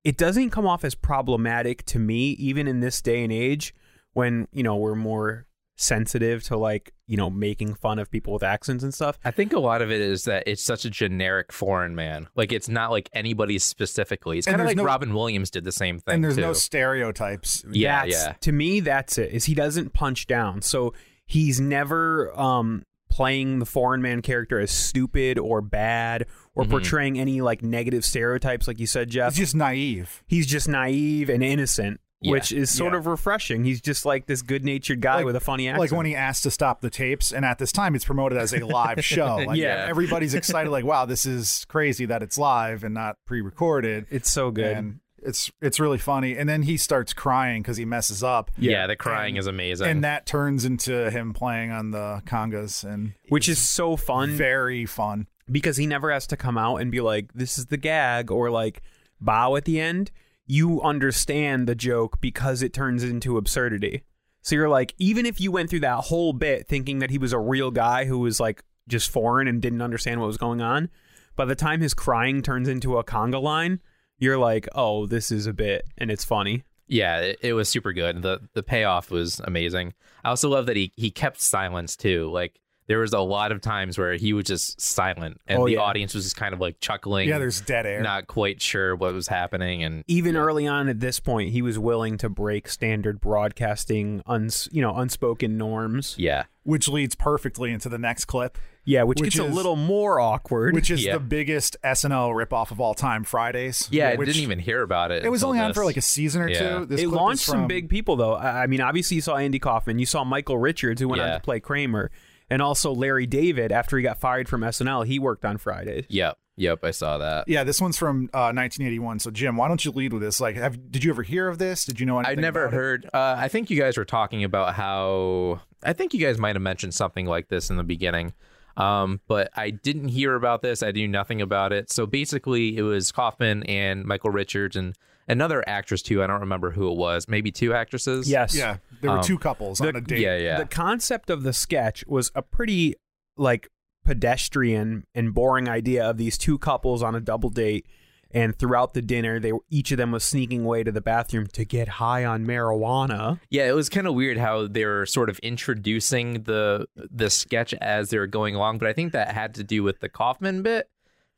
it 0.05 0.17
doesn't 0.17 0.51
come 0.51 0.67
off 0.67 0.85
as 0.85 0.95
problematic 0.95 1.85
to 1.87 1.99
me 1.99 2.31
even 2.33 2.67
in 2.69 2.81
this 2.81 3.03
day 3.03 3.23
and 3.23 3.33
age 3.33 3.75
when 4.13 4.49
you 4.53 4.63
know 4.63 4.77
we're 4.77 4.95
more 4.95 5.47
sensitive 5.81 6.43
to 6.43 6.57
like 6.57 6.93
you 7.07 7.17
know 7.17 7.31
making 7.31 7.73
fun 7.73 8.01
of 8.01 8.11
people 8.11 8.33
with 8.33 8.43
accents 8.43 8.83
and 8.83 8.93
stuff 8.93 9.17
I 9.25 9.31
think 9.31 9.53
a 9.53 9.61
lot 9.61 9.81
of 9.81 9.93
it 9.93 10.01
is 10.01 10.25
that 10.25 10.43
it's 10.49 10.63
such 10.63 10.85
a 10.85 10.91
generic 10.91 11.53
foreign 11.53 11.95
man. 11.95 12.27
Like 12.35 12.51
it's 12.53 12.69
not 12.69 12.91
like 12.91 13.09
anybody 13.13 13.61
specifically. 13.61 14.39
It's 14.39 14.47
kind 14.49 14.61
of 14.61 14.67
like 14.67 14.77
no- 14.77 14.83
Robin 14.85 15.15
Williams 15.15 15.51
did 15.53 15.63
the 15.63 15.71
same 15.71 16.01
thing 16.01 16.17
and 16.17 16.25
there's 16.25 16.35
too. 16.35 16.41
no 16.41 16.53
stereotypes. 16.53 17.65
yeah, 17.71 18.01
That's- 18.07 18.25
yeah. 18.27 18.33
to 18.41 18.51
me 18.53 18.81
that's 18.81 19.19
it 19.19 19.31
is 19.33 19.45
he 19.45 19.55
doesn't 19.55 19.93
punch 19.93 20.27
down 20.27 20.63
so 20.63 20.95
he's 21.27 21.61
never 21.61 22.37
um 22.39 22.83
playing 23.09 23.59
the 23.61 23.67
foreign 23.67 24.03
man 24.03 24.21
character 24.21 24.59
as 24.59 24.71
stupid 24.73 25.39
or 25.39 25.61
bad 25.63 26.27
or 26.59 26.65
Mhm. 26.65 26.71
portraying 26.71 27.19
any 27.19 27.41
like 27.41 27.63
negative 27.63 28.05
stereotypes 28.05 28.67
like 28.69 28.79
you 28.79 28.87
said 28.87 29.09
jeff 29.09 29.33
He's 29.35 29.47
just 29.47 29.55
naive. 29.55 30.23
he's 30.27 30.47
just 30.47 30.69
naive 30.69 31.31
and 31.31 31.43
innocent 31.43 32.01
Yeah. 32.21 32.33
which 32.33 32.51
is 32.53 32.69
sort 32.71 32.93
Yeah. 32.95 32.99
of 32.99 33.07
refreshing 33.07 33.65
he's 33.65 33.81
just 33.81 34.05
like 34.05 34.27
this 34.27 34.43
good-natured 34.43 35.01
guy 35.01 35.17
Like- 35.19 35.25
with 35.27 35.37
a 35.37 35.41
funny 35.41 35.69
accent 35.69 35.81
Like 35.81 35.93
when 35.93 36.05
he 36.07 36.15
asked 36.17 36.43
to 36.43 36.51
stop 36.51 36.81
the 36.81 36.91
tapes, 36.91 37.33
and 37.33 37.45
at 37.45 37.59
this 37.59 37.71
time 37.71 37.95
it's 37.95 38.05
promoted 38.05 38.37
as 38.39 38.53
a 38.53 38.59
live 38.67 39.05
show. 39.05 39.37
Like 39.37 39.57
Yeah. 39.59 39.87
everybody's 39.89 40.35
excited, 40.35 40.71
like, 40.71 40.85
wow, 40.85 41.05
this 41.07 41.25
is 41.25 41.65
crazy 41.69 42.07
that 42.07 42.23
it's 42.25 42.37
live 42.37 42.83
and 42.83 42.93
not 42.93 43.15
pre-recorded. 43.27 44.07
it's 44.11 44.31
so 44.31 44.51
good 44.51 44.77
And 44.77 45.01
it's 45.23 45.51
it's 45.63 45.79
really 45.81 45.99
funny. 45.99 46.37
And 46.37 46.49
then 46.49 46.63
he 46.63 46.77
starts 46.77 47.13
crying 47.13 47.63
because 47.63 47.77
he 47.77 47.85
messes 47.85 48.23
up. 48.25 48.51
yeah, 48.59 48.87
the 48.89 48.97
crying 48.97 49.31
And- 49.37 49.39
is 49.39 49.47
amazing. 49.47 49.87
And 49.87 50.03
that 50.05 50.27
turns 50.27 50.65
into 50.65 51.11
him 51.11 51.33
playing 51.33 51.71
on 51.71 51.93
the 51.93 52.23
congas 52.27 52.83
and 52.85 53.13
which 53.29 53.49
is 53.49 53.59
so 53.61 53.97
fun 53.97 54.31
very 54.31 54.87
fun. 54.87 55.27
Because 55.51 55.77
he 55.77 55.87
never 55.87 56.11
has 56.13 56.27
to 56.29 56.37
come 56.37 56.59
out 56.59 56.77
and 56.77 56.91
be 56.91 57.01
like, 57.01 57.33
"This 57.35 57.59
is 57.59 57.67
the 57.67 57.77
gag" 57.77 58.31
or 58.31 58.51
like 58.51 58.83
bow 59.21 59.57
at 59.57 59.65
the 59.65 59.81
end. 59.81 60.11
You 60.47 60.81
understand 60.83 61.67
the 61.67 61.75
joke 61.75 62.21
because 62.21 62.63
it 62.63 62.73
turns 62.73 63.05
into 63.05 63.37
absurdity. 63.37 64.03
So 64.41 64.55
you're 64.55 64.69
like, 64.69 64.95
even 64.99 65.27
if 65.27 65.41
you 65.41 65.53
went 65.53 65.69
through 65.69 65.81
that 65.81 66.05
whole 66.05 66.33
bit 66.33 66.67
thinking 66.67 67.01
that 67.01 67.11
he 67.11 67.19
was 67.19 67.33
a 67.33 67.39
real 67.39 67.71
guy 67.71 68.07
who 68.07 68.19
was 68.19 68.41
like 68.41 68.65
just 68.89 69.11
foreign 69.11 69.47
and 69.47 69.61
didn't 69.61 69.83
understand 69.83 70.21
what 70.21 70.27
was 70.27 70.39
going 70.39 70.63
on, 70.63 70.89
by 71.37 71.45
the 71.45 71.55
time 71.55 71.81
his 71.81 71.95
crying 71.95 72.41
turns 72.41 72.69
into 72.69 72.97
a 72.97 73.05
conga 73.05 73.41
line, 73.43 73.81
you're 74.19 74.39
like, 74.39 74.69
"Oh, 74.75 75.07
this 75.07 75.31
is 75.31 75.47
a 75.47 75.53
bit," 75.53 75.85
and 75.97 76.11
it's 76.11 76.25
funny. 76.25 76.65
Yeah, 76.87 77.21
it, 77.21 77.39
it 77.43 77.53
was 77.53 77.69
super 77.69 77.93
good. 77.93 78.23
The 78.23 78.41
the 78.55 78.63
payoff 78.63 79.11
was 79.11 79.41
amazing. 79.45 79.95
I 80.25 80.31
also 80.31 80.49
love 80.49 80.67
that 80.67 80.77
he 80.77 80.93
he 80.97 81.11
kept 81.11 81.41
silence 81.41 81.97
too. 81.97 82.31
Like 82.31 82.59
there 82.89 82.99
was 82.99 83.13
a 83.13 83.21
lot 83.21 83.53
of 83.53 83.61
times 83.61 83.97
where 83.99 84.15
he 84.15 84.33
was 84.33 84.47
just 84.47 84.81
silent 84.81 85.41
and 85.47 85.59
Oh, 85.61 85.67
the 85.67 85.73
yeah. 85.75 85.81
audience 85.81 86.15
was 86.15 86.25
just 86.25 86.37
kind 86.37 86.53
of 86.55 86.61
like 86.61 86.81
chuckling. 86.81 87.29
Yeah, 87.29 87.39
there's 87.39 87.61
dead 87.61 87.87
air. 87.87 88.01
not 88.03 88.27
quite 88.27 88.61
sure 88.61 88.97
what 88.97 89.13
was 89.15 89.29
happening 89.29 89.83
and 89.85 90.03
Even 90.09 90.37
early 90.37 90.67
on 90.67 90.89
at 90.89 90.99
this 91.01 91.21
point, 91.21 91.51
he 91.51 91.63
was 91.63 91.79
willing 91.79 92.17
to 92.19 92.29
break 92.29 92.69
standard 92.69 93.21
broadcasting, 93.21 94.23
uns, 94.27 94.69
you 94.73 94.81
know, 94.83 94.95
unspoken 94.97 95.57
norms. 95.59 96.15
yeah. 96.19 96.45
which 96.65 96.87
leads 96.87 97.15
perfectly 97.15 97.73
into 97.73 97.89
the 97.89 97.97
next 97.97 98.27
clip. 98.27 98.59
Yeah, 98.85 99.03
which, 99.05 99.21
Which 99.23 99.35
gets 99.37 99.47
is- 99.47 99.51
a 99.51 99.55
little 99.55 99.75
more 99.77 100.21
awkward. 100.21 100.75
which 100.75 100.91
is 100.91 101.03
Yeah. 101.03 101.15
the 101.15 101.21
biggest 101.21 101.79
SNL 101.83 102.31
ripoff 102.35 102.71
of 102.71 102.79
all 102.79 102.93
time, 102.93 103.25
Fridays. 103.25 103.89
Yeah, 103.91 104.09
I 104.11 104.17
didn't 104.17 104.37
even 104.37 104.59
hear 104.59 104.83
about 104.83 105.11
it. 105.11 105.25
It 105.25 105.31
was 105.31 105.41
until 105.43 105.49
only 105.51 105.61
on 105.61 105.71
this. 105.71 105.77
for 105.79 105.85
like 105.87 105.97
a 105.97 106.03
season 106.03 106.43
or 106.43 106.49
Yeah. 106.51 106.59
two. 106.81 106.87
This 106.87 107.01
it 107.01 107.05
clip 107.05 107.13
is 107.15 107.17
launched 107.17 107.45
some 107.45 107.67
big 107.69 107.89
people 107.89 108.17
though. 108.17 108.35
I 108.35 108.65
I 108.65 108.67
mean, 108.67 108.83
obviously 108.83 109.15
you 109.15 109.23
saw 109.23 109.37
Andy 109.37 109.59
Kaufman, 109.59 109.99
you 109.99 110.05
saw 110.05 110.25
Michael 110.25 110.59
Richards 110.59 111.01
who 111.01 111.09
went 111.09 111.23
on 111.23 111.31
to 111.33 111.41
play 111.41 111.59
Kramer, 111.59 112.11
and 112.51 112.63
also 112.63 112.93
Larry 112.93 113.27
David 113.27 113.73
after 113.73 113.97
he 113.97 114.03
got 114.03 114.19
fired 114.19 114.49
from 114.49 114.63
SNL, 114.63 115.07
he 115.07 115.19
worked 115.19 115.45
on 115.45 115.59
Friday. 115.59 116.07
Yep, 116.09 116.39
yep, 116.57 116.85
I 116.85 116.91
saw 116.91 117.19
that. 117.19 117.49
Yeah, 117.49 117.65
this 117.65 117.81
one's 117.81 117.99
from 117.99 118.31
uh, 118.35 118.53
1981. 118.55 119.21
So 119.21 119.31
Jim, 119.31 119.57
why 119.57 119.69
don't 119.69 119.85
you 119.85 119.91
lead 119.93 120.13
with 120.13 120.23
this? 120.23 120.41
Like, 120.41 120.57
have 120.57 120.91
did 120.91 121.05
you 121.05 121.11
ever 121.11 121.23
hear 121.23 121.49
of 121.49 121.59
this? 121.59 121.85
Did 121.85 122.01
you 122.01 122.07
know 122.07 122.19
anything? 122.19 122.39
I 122.39 122.41
never 122.41 122.65
about 122.65 122.75
it? 122.75 122.77
heard. 122.77 123.11
Uh, 123.13 123.37
I 123.39 123.49
think 123.49 123.71
you 123.71 123.79
guys 123.79 123.97
were 123.97 124.05
talking 124.05 124.45
about 124.45 124.75
how. 124.75 125.61
I 125.83 125.93
think 125.93 126.13
you 126.13 126.21
guys 126.21 126.39
might 126.39 126.57
have 126.57 126.63
mentioned 126.63 126.95
something 126.95 127.27
like 127.27 127.49
this 127.49 127.71
in 127.71 127.77
the 127.77 127.85
beginning, 127.85 128.33
um, 128.77 129.21
but 129.29 129.51
I 129.57 129.71
didn't 129.71 130.09
hear 130.09 130.35
about 130.35 130.63
this. 130.63 130.83
I 130.83 130.91
knew 130.91 131.07
nothing 131.07 131.41
about 131.41 131.73
it. 131.73 131.91
So 131.91 132.07
basically, 132.07 132.77
it 132.77 132.83
was 132.83 133.13
Kaufman 133.13 133.63
and 133.65 134.05
Michael 134.05 134.31
Richards 134.31 134.75
and 134.75 134.97
another 135.29 135.63
actress 135.69 136.03
too. 136.03 136.23
I 136.23 136.27
don't 136.27 136.41
remember 136.41 136.71
who 136.71 136.91
it 136.91 136.97
was. 136.97 137.29
Maybe 137.29 137.51
two 137.51 137.75
actresses. 137.75 138.29
Yes. 138.29 138.55
Yeah, 138.55 138.79
there 139.01 139.11
were 139.11 139.19
Um, 139.19 139.25
two 139.25 139.39
couples 139.39 139.81
on 139.81 139.95
a 139.95 140.01
date. 140.01 140.21
Yeah, 140.21 140.37
yeah. 140.37 140.59
The 140.59 140.67
concept 140.67 141.31
of 141.31 141.43
the 141.43 141.53
sketch 141.53 142.05
was 142.07 142.31
a 142.35 142.43
pretty 142.43 142.95
like 143.37 143.69
pedestrian 144.05 145.05
and 145.15 145.33
boring 145.35 145.69
idea 145.69 146.09
of 146.09 146.17
these 146.17 146.37
two 146.39 146.59
couples 146.59 147.03
on 147.03 147.15
a 147.15 147.21
double 147.21 147.51
date 147.51 147.87
and 148.31 148.59
throughout 148.59 148.93
the 148.93 149.01
dinner 149.01 149.41
they 149.41 149.53
were, 149.53 149.61
each 149.71 149.91
of 149.91 149.97
them 149.97 150.11
was 150.13 150.23
sneaking 150.25 150.65
away 150.65 150.83
to 150.83 150.93
the 150.93 151.01
bathroom 151.01 151.47
to 151.47 151.65
get 151.65 151.89
high 151.89 152.25
on 152.25 152.45
marijuana. 152.45 153.41
Yeah, 153.49 153.69
it 153.69 153.73
was 153.75 153.89
kind 153.89 154.07
of 154.07 154.15
weird 154.15 154.37
how 154.37 154.67
they 154.67 154.85
were 154.85 155.07
sort 155.07 155.31
of 155.31 155.39
introducing 155.39 156.43
the 156.43 156.87
the 156.95 157.31
sketch 157.31 157.73
as 157.75 158.11
they 158.11 158.19
were 158.19 158.27
going 158.27 158.55
along, 158.55 158.79
but 158.79 158.89
I 158.89 158.93
think 158.93 159.13
that 159.13 159.33
had 159.33 159.55
to 159.55 159.65
do 159.65 159.83
with 159.83 160.01
the 160.01 160.09
Kaufman 160.09 160.63
bit. 160.63 160.91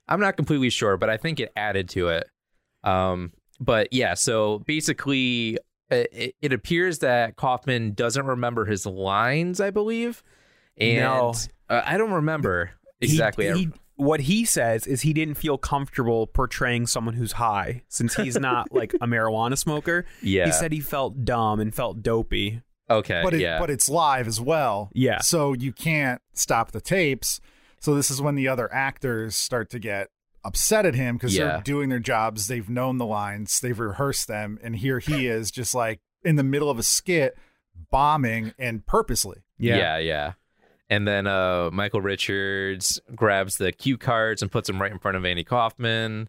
I'm 0.08 0.20
not 0.20 0.36
completely 0.36 0.70
sure, 0.70 0.96
but 0.96 1.08
I 1.08 1.16
think 1.16 1.38
it 1.38 1.52
added 1.54 1.88
to 1.90 2.08
it. 2.08 2.28
Um, 2.82 3.32
but 3.60 3.88
yeah, 3.92 4.14
so 4.14 4.60
basically, 4.60 5.58
it, 5.90 6.34
it 6.40 6.52
appears 6.52 7.00
that 7.00 7.36
Kaufman 7.36 7.92
doesn't 7.92 8.24
remember 8.26 8.64
his 8.64 8.86
lines, 8.86 9.60
I 9.60 9.70
believe, 9.70 10.22
and 10.78 10.98
No. 11.04 11.34
uh, 11.68 11.82
I 11.84 11.98
don't 11.98 12.12
remember 12.12 12.70
He- 13.00 13.06
exactly. 13.06 13.52
he- 13.52 13.68
what 13.96 14.20
he 14.20 14.46
says 14.46 14.86
is 14.86 15.02
he 15.02 15.12
didn't 15.12 15.34
feel 15.34 15.58
comfortable 15.58 16.26
portraying 16.26 16.86
someone 16.86 17.12
who's 17.12 17.32
high 17.32 17.82
since 17.88 18.14
he's 18.14 18.38
not 18.38 18.72
like 18.72 18.94
a 18.94 19.06
marijuana 19.06 19.58
smoker. 19.58 20.06
yeah. 20.22 20.46
He 20.46 20.52
said 20.52 20.72
he 20.72 20.80
felt 20.80 21.22
dumb 21.26 21.60
and 21.60 21.74
felt 21.74 22.02
dopey. 22.02 22.62
okay. 22.88 23.20
but 23.22 23.34
it, 23.34 23.40
yeah. 23.42 23.58
but 23.58 23.68
it's 23.68 23.90
live 23.90 24.26
as 24.26 24.40
well. 24.40 24.88
Yeah. 24.94 25.18
So 25.20 25.52
you 25.52 25.74
can't 25.74 26.22
stop 26.32 26.72
the 26.72 26.80
tapes. 26.80 27.42
So 27.78 27.94
this 27.94 28.10
is 28.10 28.22
when 28.22 28.36
the 28.36 28.48
other 28.48 28.72
actors 28.72 29.36
start 29.36 29.68
to 29.70 29.78
get 29.78 30.08
upset 30.44 30.86
at 30.86 30.94
him 30.94 31.16
because 31.16 31.36
Yeah. 31.36 31.44
they're 31.48 31.60
doing 31.62 31.88
their 31.88 31.98
jobs. 31.98 32.46
They've 32.48 32.68
known 32.68 32.98
the 32.98 33.06
lines. 33.06 33.60
They've 33.60 33.78
rehearsed 33.78 34.28
them, 34.28 34.58
and 34.62 34.76
here 34.76 34.98
he 34.98 35.26
is, 35.26 35.50
just 35.50 35.74
like 35.74 36.00
in 36.24 36.36
the 36.36 36.42
middle 36.44 36.70
of 36.70 36.78
a 36.78 36.82
skit, 36.82 37.36
bombing 37.90 38.52
and 38.58 38.84
purposely. 38.86 39.38
Yeah. 39.58 39.76
yeah, 39.76 39.98
yeah. 39.98 40.32
And 40.88 41.06
then 41.06 41.26
uh, 41.26 41.70
Michael 41.72 42.00
Richards 42.00 43.00
grabs 43.14 43.56
the 43.58 43.70
cue 43.72 43.96
cards 43.96 44.42
and 44.42 44.50
puts 44.50 44.66
them 44.66 44.80
right 44.80 44.90
in 44.90 44.98
front 44.98 45.16
of 45.16 45.24
Andy 45.24 45.44
Kaufman. 45.44 46.28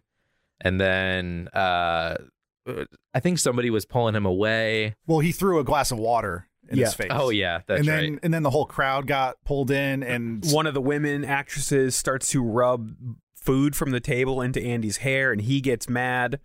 And 0.60 0.80
then 0.80 1.48
uh, 1.52 2.16
I 3.12 3.20
think 3.20 3.38
somebody 3.40 3.70
was 3.70 3.84
pulling 3.84 4.14
him 4.14 4.24
away. 4.24 4.94
Well, 5.06 5.18
he 5.18 5.32
threw 5.32 5.58
a 5.58 5.64
glass 5.64 5.90
of 5.90 5.98
water 5.98 6.46
in 6.68 6.78
Yeah. 6.78 6.84
his 6.84 6.94
face. 6.94 7.08
Oh 7.10 7.30
yeah, 7.30 7.62
that's 7.66 7.80
and 7.80 7.88
then 7.88 8.10
right. 8.12 8.18
and 8.22 8.32
then 8.32 8.44
the 8.44 8.50
whole 8.50 8.66
crowd 8.66 9.08
got 9.08 9.36
pulled 9.44 9.72
in, 9.72 10.04
and 10.04 10.44
One 10.52 10.66
of 10.68 10.74
the 10.74 10.80
women 10.80 11.24
actresses 11.24 11.96
starts 11.96 12.30
to 12.30 12.40
rub 12.42 12.92
food 13.42 13.74
from 13.76 13.90
the 13.90 14.00
table 14.00 14.40
into 14.40 14.62
Andy's 14.62 14.98
hair 14.98 15.32
and 15.32 15.40
he 15.42 15.60
gets 15.60 15.88
mad. 15.88 16.40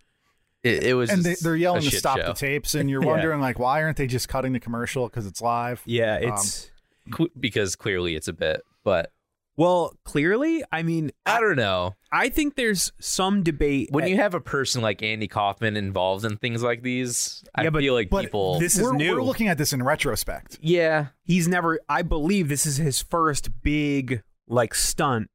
It, 0.64 0.82
it 0.82 0.94
was 0.94 1.08
and 1.10 1.22
they, 1.22 1.30
just 1.30 1.44
they're 1.44 1.54
yelling 1.56 1.82
to 1.82 1.90
stop 1.90 2.18
show. 2.18 2.26
the 2.26 2.32
tapes, 2.34 2.74
and 2.74 2.90
you're 2.90 3.00
Yeah. 3.04 3.08
wondering 3.10 3.40
like, 3.40 3.58
why 3.60 3.82
aren't 3.82 3.96
they 3.96 4.08
just 4.08 4.28
cutting 4.28 4.52
the 4.52 4.60
commercial 4.60 5.06
because 5.08 5.24
it's 5.26 5.40
live? 5.40 5.80
Yeah, 5.86 6.16
um, 6.16 6.32
it's 6.32 6.70
Cl- 7.16 7.28
because 7.38 7.76
clearly 7.76 8.16
it's 8.16 8.26
a 8.26 8.32
bit. 8.32 8.62
But 8.82 9.12
well, 9.56 9.94
clearly, 10.04 10.64
I 10.72 10.82
mean, 10.82 11.12
I 11.26 11.40
don't 11.40 11.56
know. 11.56 11.94
I 12.10 12.28
think 12.28 12.56
there's 12.56 12.92
some 13.00 13.42
debate 13.44 13.88
When 13.92 14.04
at- 14.04 14.10
you 14.10 14.16
have 14.16 14.34
a 14.34 14.40
person 14.40 14.82
like 14.82 15.00
Andy 15.02 15.28
Kaufman 15.28 15.76
involved 15.76 16.24
in 16.24 16.36
things 16.38 16.62
like 16.62 16.82
these, 16.82 17.44
I 17.54 17.62
Yeah, 17.62 17.70
but- 17.70 17.80
feel 17.82 17.94
like 17.94 18.10
But 18.10 18.24
people. 18.24 18.58
this 18.58 18.76
is 18.76 18.82
we're, 18.82 18.94
new. 18.96 19.14
we're 19.14 19.22
looking 19.22 19.46
at 19.46 19.58
this 19.58 19.72
in 19.72 19.82
retrospect. 19.84 20.58
yeah, 20.60 21.06
he's 21.22 21.46
never 21.46 21.78
I 21.88 22.02
believe 22.02 22.48
this 22.48 22.66
is 22.66 22.78
his 22.78 23.00
first 23.00 23.62
big 23.62 24.22
like 24.48 24.74
stunt 24.74 25.30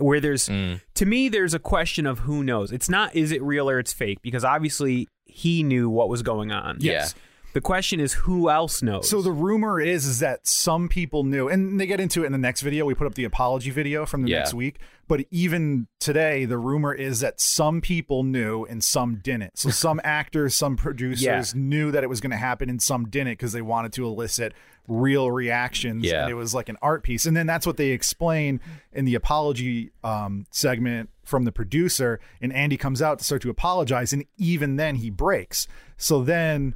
where 0.00 0.20
there's 0.20 0.48
Mm. 0.48 0.80
to 0.94 1.06
me 1.06 1.28
there's 1.28 1.54
a 1.54 1.58
question 1.58 2.06
of 2.06 2.20
who 2.20 2.42
knows. 2.42 2.72
It's 2.72 2.88
not 2.88 3.14
is 3.14 3.32
it 3.32 3.42
real 3.42 3.68
or 3.68 3.78
it's 3.78 3.92
fake 3.92 4.18
because 4.22 4.44
obviously 4.44 5.08
he 5.26 5.62
knew 5.62 5.88
what 5.90 6.08
was 6.08 6.22
going 6.22 6.50
on. 6.52 6.78
Yes. 6.80 7.14
The 7.54 7.60
question 7.62 7.98
is 7.98 8.12
who 8.12 8.50
else 8.50 8.82
knows. 8.82 9.08
So 9.08 9.22
the 9.22 9.32
rumor 9.32 9.80
is 9.80 10.06
is 10.06 10.18
that 10.20 10.46
some 10.46 10.88
people 10.88 11.24
knew, 11.24 11.48
and 11.48 11.80
they 11.80 11.86
get 11.86 11.98
into 11.98 12.22
it 12.22 12.26
in 12.26 12.32
the 12.32 12.38
next 12.38 12.60
video. 12.60 12.84
We 12.84 12.94
put 12.94 13.06
up 13.06 13.14
the 13.14 13.24
apology 13.24 13.70
video 13.70 14.04
from 14.06 14.22
the 14.22 14.30
Yeah. 14.30 14.38
next 14.40 14.54
week. 14.54 14.76
But 15.08 15.24
even 15.30 15.86
today, 16.00 16.44
the 16.44 16.58
rumor 16.58 16.92
is 16.92 17.20
that 17.20 17.40
some 17.40 17.80
people 17.80 18.22
knew 18.22 18.64
and 18.66 18.84
some 18.84 19.16
didn't. 19.16 19.58
So 19.58 19.70
some 19.86 20.00
actors, 20.04 20.54
some 20.54 20.76
producers 20.76 21.22
Yeah. 21.24 21.42
knew 21.60 21.90
that 21.90 22.04
it 22.04 22.08
was 22.08 22.20
going 22.20 22.30
to 22.32 22.36
happen, 22.36 22.68
and 22.68 22.80
some 22.82 23.08
didn't 23.08 23.32
because 23.32 23.52
they 23.52 23.62
wanted 23.62 23.92
to 23.94 24.04
elicit 24.06 24.52
real 24.86 25.30
reactions. 25.30 26.04
Yeah. 26.04 26.22
And 26.22 26.30
it 26.30 26.34
was 26.34 26.54
like 26.54 26.68
an 26.68 26.76
art 26.82 27.02
piece. 27.02 27.24
And 27.26 27.36
then 27.36 27.46
that's 27.46 27.66
what 27.66 27.76
they 27.78 27.88
explain 27.88 28.60
in 28.92 29.06
the 29.06 29.14
apology 29.14 29.90
um, 30.04 30.46
segment 30.50 31.08
from 31.24 31.44
the 31.44 31.52
producer. 31.52 32.20
And 32.42 32.52
Andy 32.52 32.76
comes 32.76 33.00
out 33.02 33.18
to 33.18 33.24
start 33.24 33.40
to 33.42 33.50
apologize, 33.50 34.12
and 34.12 34.24
even 34.36 34.76
then 34.76 34.96
he 34.96 35.08
breaks. 35.10 35.66
So 35.96 36.22
then 36.22 36.74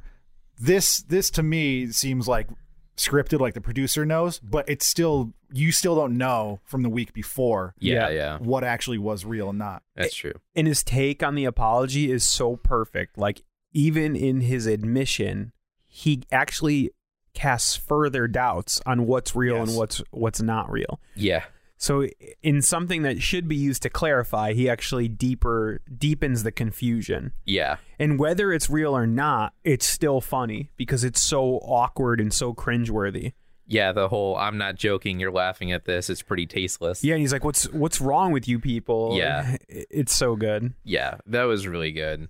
this 0.59 0.97
this 1.03 1.29
to 1.31 1.43
me 1.43 1.87
seems 1.91 2.27
like 2.27 2.47
scripted 2.95 3.39
like 3.39 3.55
the 3.55 3.61
producer 3.61 4.05
knows 4.05 4.39
but 4.39 4.69
it's 4.69 4.85
still 4.85 5.33
you 5.51 5.71
still 5.71 5.95
don't 5.95 6.15
know 6.15 6.59
from 6.63 6.83
the 6.83 6.89
week 6.89 7.11
before 7.13 7.73
yeah, 7.79 8.09
Yeah. 8.09 8.09
yeah. 8.09 8.37
what 8.37 8.63
actually 8.63 8.99
was 8.99 9.25
real 9.25 9.49
and 9.49 9.57
not 9.57 9.81
That's 9.95 10.13
true. 10.15 10.33
and 10.55 10.67
his 10.67 10.83
take 10.83 11.23
on 11.23 11.33
the 11.35 11.45
apology 11.45 12.11
is 12.11 12.23
so 12.23 12.55
perfect. 12.57 13.17
Like 13.17 13.41
even 13.71 14.15
in 14.15 14.41
his 14.41 14.67
admission, 14.67 15.53
he 15.87 16.21
actually 16.31 16.91
casts 17.33 17.75
further 17.75 18.27
doubts 18.27 18.79
on 18.85 19.07
what's 19.07 19.35
real 19.35 19.55
Yes. 19.57 19.69
and 19.69 19.77
what's 19.77 20.01
what's 20.11 20.41
not 20.41 20.71
real. 20.71 20.99
Yeah, 21.15 21.43
So 21.83 22.07
in 22.41 22.61
something 22.61 23.01
that 23.01 23.21
should 23.21 23.47
be 23.49 23.57
used 23.57 23.81
to 23.83 23.89
clarify, 23.89 24.53
he 24.53 24.69
actually 24.69 25.09
deeper 25.09 25.81
deepens 25.97 26.43
the 26.43 26.51
confusion. 26.51 27.33
yeah. 27.45 27.75
And 27.99 28.17
whether 28.17 28.53
it's 28.53 28.69
real 28.69 28.95
or 28.95 29.05
not, 29.05 29.53
it's 29.65 29.85
still 29.85 30.21
funny 30.21 30.71
because 30.77 31.03
it's 31.03 31.19
so 31.21 31.57
awkward 31.57 32.21
and 32.21 32.33
so 32.33 32.53
cringeworthy. 32.53 33.33
Yeah, 33.67 33.91
the 33.91 34.07
whole 34.07 34.37
I'm 34.37 34.57
not 34.57 34.75
joking, 34.75 35.19
you're 35.19 35.31
laughing 35.31 35.73
at 35.73 35.83
this. 35.83 36.09
It's 36.09 36.21
pretty 36.21 36.45
tasteless. 36.45 37.03
Yeah, 37.03 37.15
and 37.15 37.21
he's 37.21 37.33
like, 37.33 37.43
"What's 37.43 37.63
what's 37.71 37.99
wrong 37.99 38.31
with 38.31 38.47
you 38.47 38.59
people?" 38.59 39.17
Yeah. 39.17 39.57
It's 39.67 40.15
so 40.15 40.35
good. 40.37 40.73
Yeah, 40.85 41.15
that 41.25 41.43
was 41.43 41.67
really 41.67 41.91
good. 41.91 42.29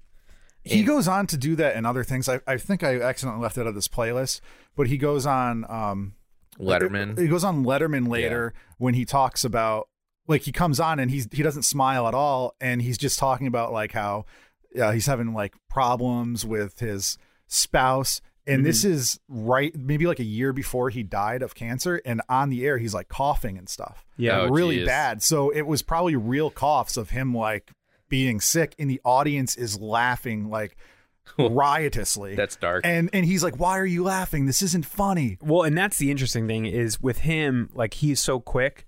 he 0.64 0.80
And- 0.80 0.88
goes 0.88 1.08
on 1.08 1.28
to 1.28 1.38
do 1.38 1.56
that 1.58 1.76
and 1.76 1.86
other 1.86 2.04
things 2.04 2.28
I, 2.30 2.39
I 2.47 2.58
think 2.58 2.84
i 2.84 2.99
accidentally 3.01 3.43
left 3.43 3.58
it 3.58 3.62
out 3.62 3.68
of 3.68 3.76
this 3.76 3.88
playlist 3.88 4.41
but 4.76 4.88
he 4.88 4.97
goes 4.97 5.26
on 5.26 5.66
um 5.70 6.14
Letterman. 6.60 7.18
he 7.20 7.28
goes 7.28 7.43
on 7.43 7.64
letterman 7.64 8.08
later 8.08 8.54
when 8.78 8.93
he 8.93 9.06
talks 9.06 9.43
about 9.43 9.88
like 10.28 10.41
he 10.43 10.51
comes 10.51 10.80
on 10.80 10.99
and 10.99 11.10
he's 11.12 11.28
he 11.32 11.43
doesn't 11.43 11.64
smile 11.64 12.08
at 12.08 12.14
all 12.14 12.56
and 12.62 12.82
he's 12.82 12.97
just 12.97 13.20
talking 13.20 13.47
about 13.47 13.72
like 13.74 13.91
how 13.91 14.26
uh, 14.80 14.91
he's 14.91 15.06
having 15.06 15.34
like 15.34 15.54
problems 15.70 16.45
with 16.45 16.80
his 16.80 17.18
spouse 17.47 18.22
and 18.45 18.66
this 18.66 18.84
is 18.84 19.20
right 19.30 19.74
maybe 19.76 20.06
like 20.06 20.20
a 20.20 20.24
year 20.26 20.51
before 20.51 20.89
he 20.89 21.01
died 21.04 21.41
of 21.41 21.56
cancer 21.56 22.01
and 22.06 22.22
on 22.28 22.49
the 22.49 22.66
air 22.66 22.78
he's 22.78 22.93
like 22.93 23.08
coughing 23.08 23.58
and 23.58 23.70
stuff 23.70 24.06
Yeah. 24.18 24.41
Oh, 24.41 24.47
really 24.49 24.78
geez. 24.78 24.88
bad 24.88 25.22
so 25.24 25.49
it 25.49 25.62
was 25.64 25.82
probably 25.82 26.16
real 26.16 26.49
coughs 26.49 26.97
of 26.97 27.12
him 27.12 27.34
like 27.36 27.72
being 28.10 28.39
sick 28.41 28.76
and 28.80 28.89
the 28.89 29.01
audience 29.06 29.56
is 29.56 29.80
laughing 29.80 30.49
like 30.49 30.76
riotously 31.38 32.36
That's 32.36 32.55
dark. 32.55 32.86
and 32.86 33.09
and 33.13 33.26
he's 33.26 33.43
like 33.43 33.57
why 33.59 33.78
are 33.80 33.86
you 33.86 34.03
laughing 34.03 34.45
this 34.45 34.61
isn't 34.61 34.86
funny 34.86 35.38
Well, 35.41 35.63
and 35.63 35.78
that's 35.78 35.97
the 35.97 36.11
interesting 36.11 36.47
thing 36.47 36.65
is 36.65 37.01
with 37.01 37.19
him, 37.19 37.69
like 37.74 37.95
he's 37.95 38.19
so 38.21 38.39
quick. 38.39 38.86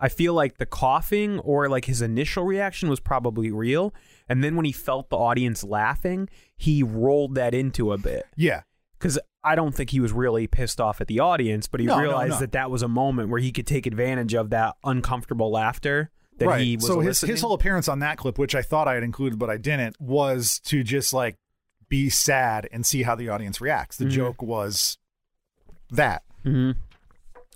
I 0.00 0.08
feel 0.08 0.34
like 0.34 0.58
the 0.58 0.66
coughing 0.66 1.38
or 1.40 1.68
like 1.68 1.84
his 1.86 2.02
initial 2.02 2.44
reaction 2.44 2.88
was 2.90 3.00
probably 3.00 3.50
real, 3.50 3.94
and 4.28 4.42
then 4.42 4.56
when 4.56 4.64
he 4.64 4.72
felt 4.72 5.08
the 5.08 5.16
audience 5.16 5.62
laughing, 5.64 6.28
he 6.56 6.82
rolled 6.82 7.36
that 7.36 7.54
into 7.54 7.92
a 7.92 7.98
bit. 7.98 8.24
yeah 8.36 8.62
because 8.98 9.18
I 9.42 9.54
don't 9.54 9.74
think 9.74 9.90
he 9.90 10.00
was 10.00 10.12
really 10.12 10.46
pissed 10.46 10.80
off 10.80 11.00
at 11.02 11.08
the 11.08 11.20
audience, 11.20 11.66
but 11.68 11.78
he 11.80 11.86
No, 11.86 11.96
no, 11.96 12.02
realized 12.02 12.32
no. 12.34 12.38
that 12.40 12.52
that 12.52 12.70
was 12.70 12.80
a 12.82 12.88
moment 12.88 13.28
where 13.28 13.40
he 13.40 13.52
could 13.52 13.66
take 13.66 13.86
advantage 13.86 14.32
of 14.34 14.48
that 14.50 14.76
uncomfortable 14.82 15.50
laughter 15.50 16.10
that 16.38 16.46
right. 16.48 16.60
he 16.62 16.76
was. 16.76 16.86
so 16.86 17.00
his 17.00 17.20
his 17.20 17.40
whole 17.42 17.52
appearance 17.52 17.86
on 17.86 17.98
that 18.00 18.16
clip, 18.18 18.38
which 18.38 18.54
I 18.54 18.62
thought 18.62 18.88
I 18.88 18.94
had 18.94 19.02
included 19.02 19.38
but 19.38 19.50
I 19.50 19.58
didn't, 19.58 20.00
was 20.00 20.58
to 20.64 20.82
just 20.82 21.12
like 21.12 21.36
be 21.88 22.10
sad 22.10 22.68
and 22.72 22.84
see 22.84 23.02
how 23.02 23.14
the 23.14 23.28
audience 23.28 23.60
reacts. 23.60 23.96
Mm-hmm. 23.96 24.08
The 24.08 24.14
joke 24.14 24.42
was 24.42 24.98
that. 25.90 26.22
Mhm. 26.44 26.76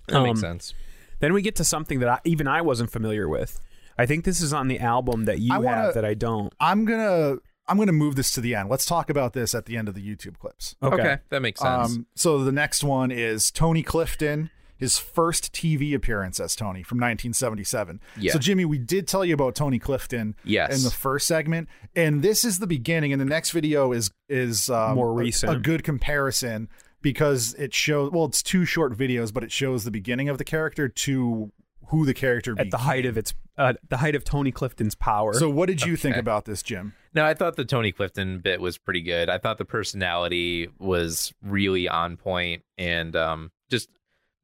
that 0.09 0.23
makes 0.23 0.39
um, 0.39 0.51
sense. 0.51 0.75
Then 1.21 1.33
we 1.33 1.43
get 1.43 1.57
to 1.57 1.65
something 1.65 1.99
that 2.01 2.09
I, 2.09 2.19
even 2.25 2.47
I 2.47 2.63
wasn't 2.63 2.91
familiar 2.91 3.29
with. 3.29 3.61
I 3.99 4.07
think 4.07 4.25
this 4.25 4.41
is 4.41 4.53
on 4.53 4.69
the 4.69 4.79
album 4.79 5.25
that 5.25 5.41
you 5.41 5.53
I 5.53 5.59
wanna- 5.59 5.77
have 5.77 5.95
that 5.95 6.05
I 6.05 6.15
don't. 6.15 6.53
I'm 6.61 6.85
gonna 6.85 7.37
I'm 7.67 7.77
gonna 7.77 7.93
move 7.93 8.15
this 8.17 8.31
to 8.33 8.41
the 8.41 8.55
end. 8.55 8.71
Let's 8.71 8.87
talk 8.87 9.11
about 9.11 9.33
this 9.35 9.55
at 9.55 9.67
the 9.67 9.77
end 9.77 9.89
of 9.89 9.95
the 9.95 10.01
YouTube 10.03 10.39
clips. 10.39 10.75
Okay. 10.83 11.19
that 11.29 11.43
makes 11.43 11.61
sense. 11.61 11.93
Um, 11.97 12.07
so 12.15 12.43
the 12.45 12.53
next 12.53 12.83
one 12.83 13.11
is 13.11 13.51
Tony 13.51 13.83
Clifton, 13.83 14.51
his 14.79 14.97
first 14.97 15.53
TV 15.53 15.95
appearance 15.95 16.41
as 16.41 16.57
Tony 16.57 16.83
from 16.83 16.99
1977. 16.99 18.01
Yeah. 18.19 18.33
So 18.33 18.39
Jimmy, 18.39 18.65
we 18.65 18.79
did 18.79 19.07
tell 19.07 19.25
you 19.25 19.35
about 19.35 19.55
Tony 19.55 19.79
Clifton 19.79 20.37
Yes. 20.45 20.77
in 20.77 20.85
the 20.85 20.91
first 20.91 21.27
segment, 21.27 21.69
and 21.95 22.23
this 22.23 22.45
is 22.45 22.59
the 22.61 22.67
beginning. 22.67 23.13
And 23.13 23.21
the 23.21 23.27
next 23.27 23.51
video 23.51 23.93
is 23.93 24.11
is 24.29 24.71
um, 24.71 24.95
More 24.95 25.13
recent. 25.13 25.53
a, 25.53 25.59
good 25.59 25.83
comparison 25.85 26.69
because 27.03 27.55
it 27.55 27.75
shows. 27.75 28.11
Well, 28.13 28.27
it's 28.27 28.43
two 28.43 28.65
short 28.65 28.97
videos, 28.97 29.33
but 29.35 29.43
it 29.45 29.53
shows 29.53 29.85
the 29.85 29.91
beginning 29.91 30.29
of 30.29 30.39
the 30.39 30.45
character 30.45 30.89
to 30.89 31.53
who 31.89 32.05
the 32.05 32.15
character 32.15 32.55
At 32.59 32.71
the 32.71 32.77
height 32.79 33.07
of 33.07 33.17
its, 33.17 33.33
uh, 33.57 33.73
the 33.89 33.97
height 33.97 34.15
of 34.15 34.23
Tony 34.23 34.53
Clifton's 34.53 34.95
power. 34.95 35.33
So 35.33 35.49
what 35.49 35.69
did 35.69 35.87
you 35.87 35.97
think 35.97 36.17
about 36.17 36.45
this, 36.45 36.63
Jim? 36.63 36.93
No, 37.15 37.25
I 37.25 37.33
thought 37.33 37.57
the 37.57 37.65
Tony 37.65 37.93
Clifton 37.93 38.41
bit 38.41 38.61
was 38.61 38.77
pretty 38.77 39.01
good. 39.01 39.31
I 39.31 39.39
thought 39.39 39.57
the 39.57 39.65
personality 39.65 40.69
was 40.79 41.33
really 41.43 41.89
on 41.89 42.17
point, 42.19 42.63
and 42.77 43.17
um, 43.17 43.51
just 43.71 43.89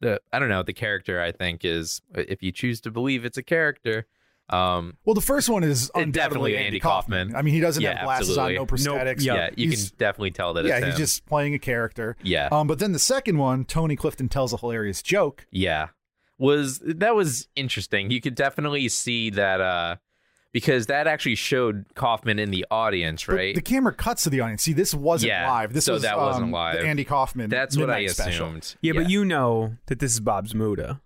the 0.04 0.20
I 0.32 0.38
don't 0.38 0.48
know 0.48 0.62
the 0.62 0.72
character. 0.72 1.20
I 1.20 1.32
think 1.32 1.64
is 1.64 2.00
if 2.14 2.42
you 2.42 2.52
choose 2.52 2.80
to 2.82 2.90
believe 2.90 3.24
it's 3.24 3.38
a 3.38 3.42
character, 3.42 4.06
um, 4.50 4.96
Well, 5.04 5.14
the 5.14 5.20
first 5.20 5.48
one 5.48 5.64
is 5.64 5.90
definitely 6.10 6.54
Andy 6.56 6.66
Andy 6.66 6.80
Kaufman. 6.80 7.28
Kaufman. 7.28 7.36
I 7.36 7.42
mean, 7.42 7.54
he 7.54 7.60
doesn't 7.60 7.82
Yeah, 7.82 7.96
have 7.96 8.04
glasses 8.04 8.36
on, 8.38 8.54
no 8.54 8.66
prosthetics. 8.66 9.24
Nope. 9.24 9.36
yeah, 9.36 9.50
you 9.56 9.68
He's- 9.70 9.88
can 9.88 9.98
definitely 9.98 10.30
tell 10.32 10.52
that. 10.54 10.64
Yeah, 10.66 10.84
he's 10.84 10.96
just 10.96 11.24
playing 11.26 11.54
a 11.54 11.58
character. 11.58 12.16
yeah, 12.22 12.48
Um, 12.52 12.66
but 12.66 12.78
then 12.78 12.92
the 12.92 12.98
second 12.98 13.38
one, 13.38 13.64
Tony 13.64 13.96
Clifton 13.96 14.28
tells 14.28 14.52
a 14.52 14.58
hilarious 14.58 15.02
joke. 15.02 15.46
yeah. 15.50 15.88
Was 16.36 16.80
that 16.84 17.14
was 17.14 17.46
interesting? 17.54 18.10
You 18.10 18.20
could 18.20 18.34
definitely 18.34 18.88
see 18.88 19.30
that 19.30 19.60
uh, 19.60 19.96
because 20.54 20.86
that 20.86 21.06
actually 21.06 21.34
showed 21.34 21.84
Kaufman 21.94 22.38
in 22.38 22.50
the 22.50 22.64
audience, 22.70 23.26
But 23.26 23.34
right? 23.34 23.54
the 23.54 23.60
camera 23.60 23.92
cuts 23.92 24.22
to 24.22 24.30
the 24.30 24.40
audience. 24.40 24.62
See, 24.62 24.72
this 24.72 24.94
wasn't 24.94 25.28
Yeah, 25.28 25.50
live. 25.50 25.74
This 25.74 25.84
so 25.84 25.92
was 25.94 26.02
that 26.02 26.16
wasn't 26.16 26.44
um, 26.44 26.50
live. 26.52 26.76
Andy 26.82 27.04
Kaufman. 27.04 27.50
That's 27.50 27.76
what 27.76 27.90
I 27.90 27.98
Midnight 27.98 28.10
special. 28.12 28.46
assumed. 28.46 28.76
yeah, 28.80 28.92
but 28.94 29.10
you 29.10 29.26
know 29.26 29.76
that 29.86 29.98
this 29.98 30.12
is 30.12 30.20
Bob 30.20 30.46
Zmuda. 30.48 31.00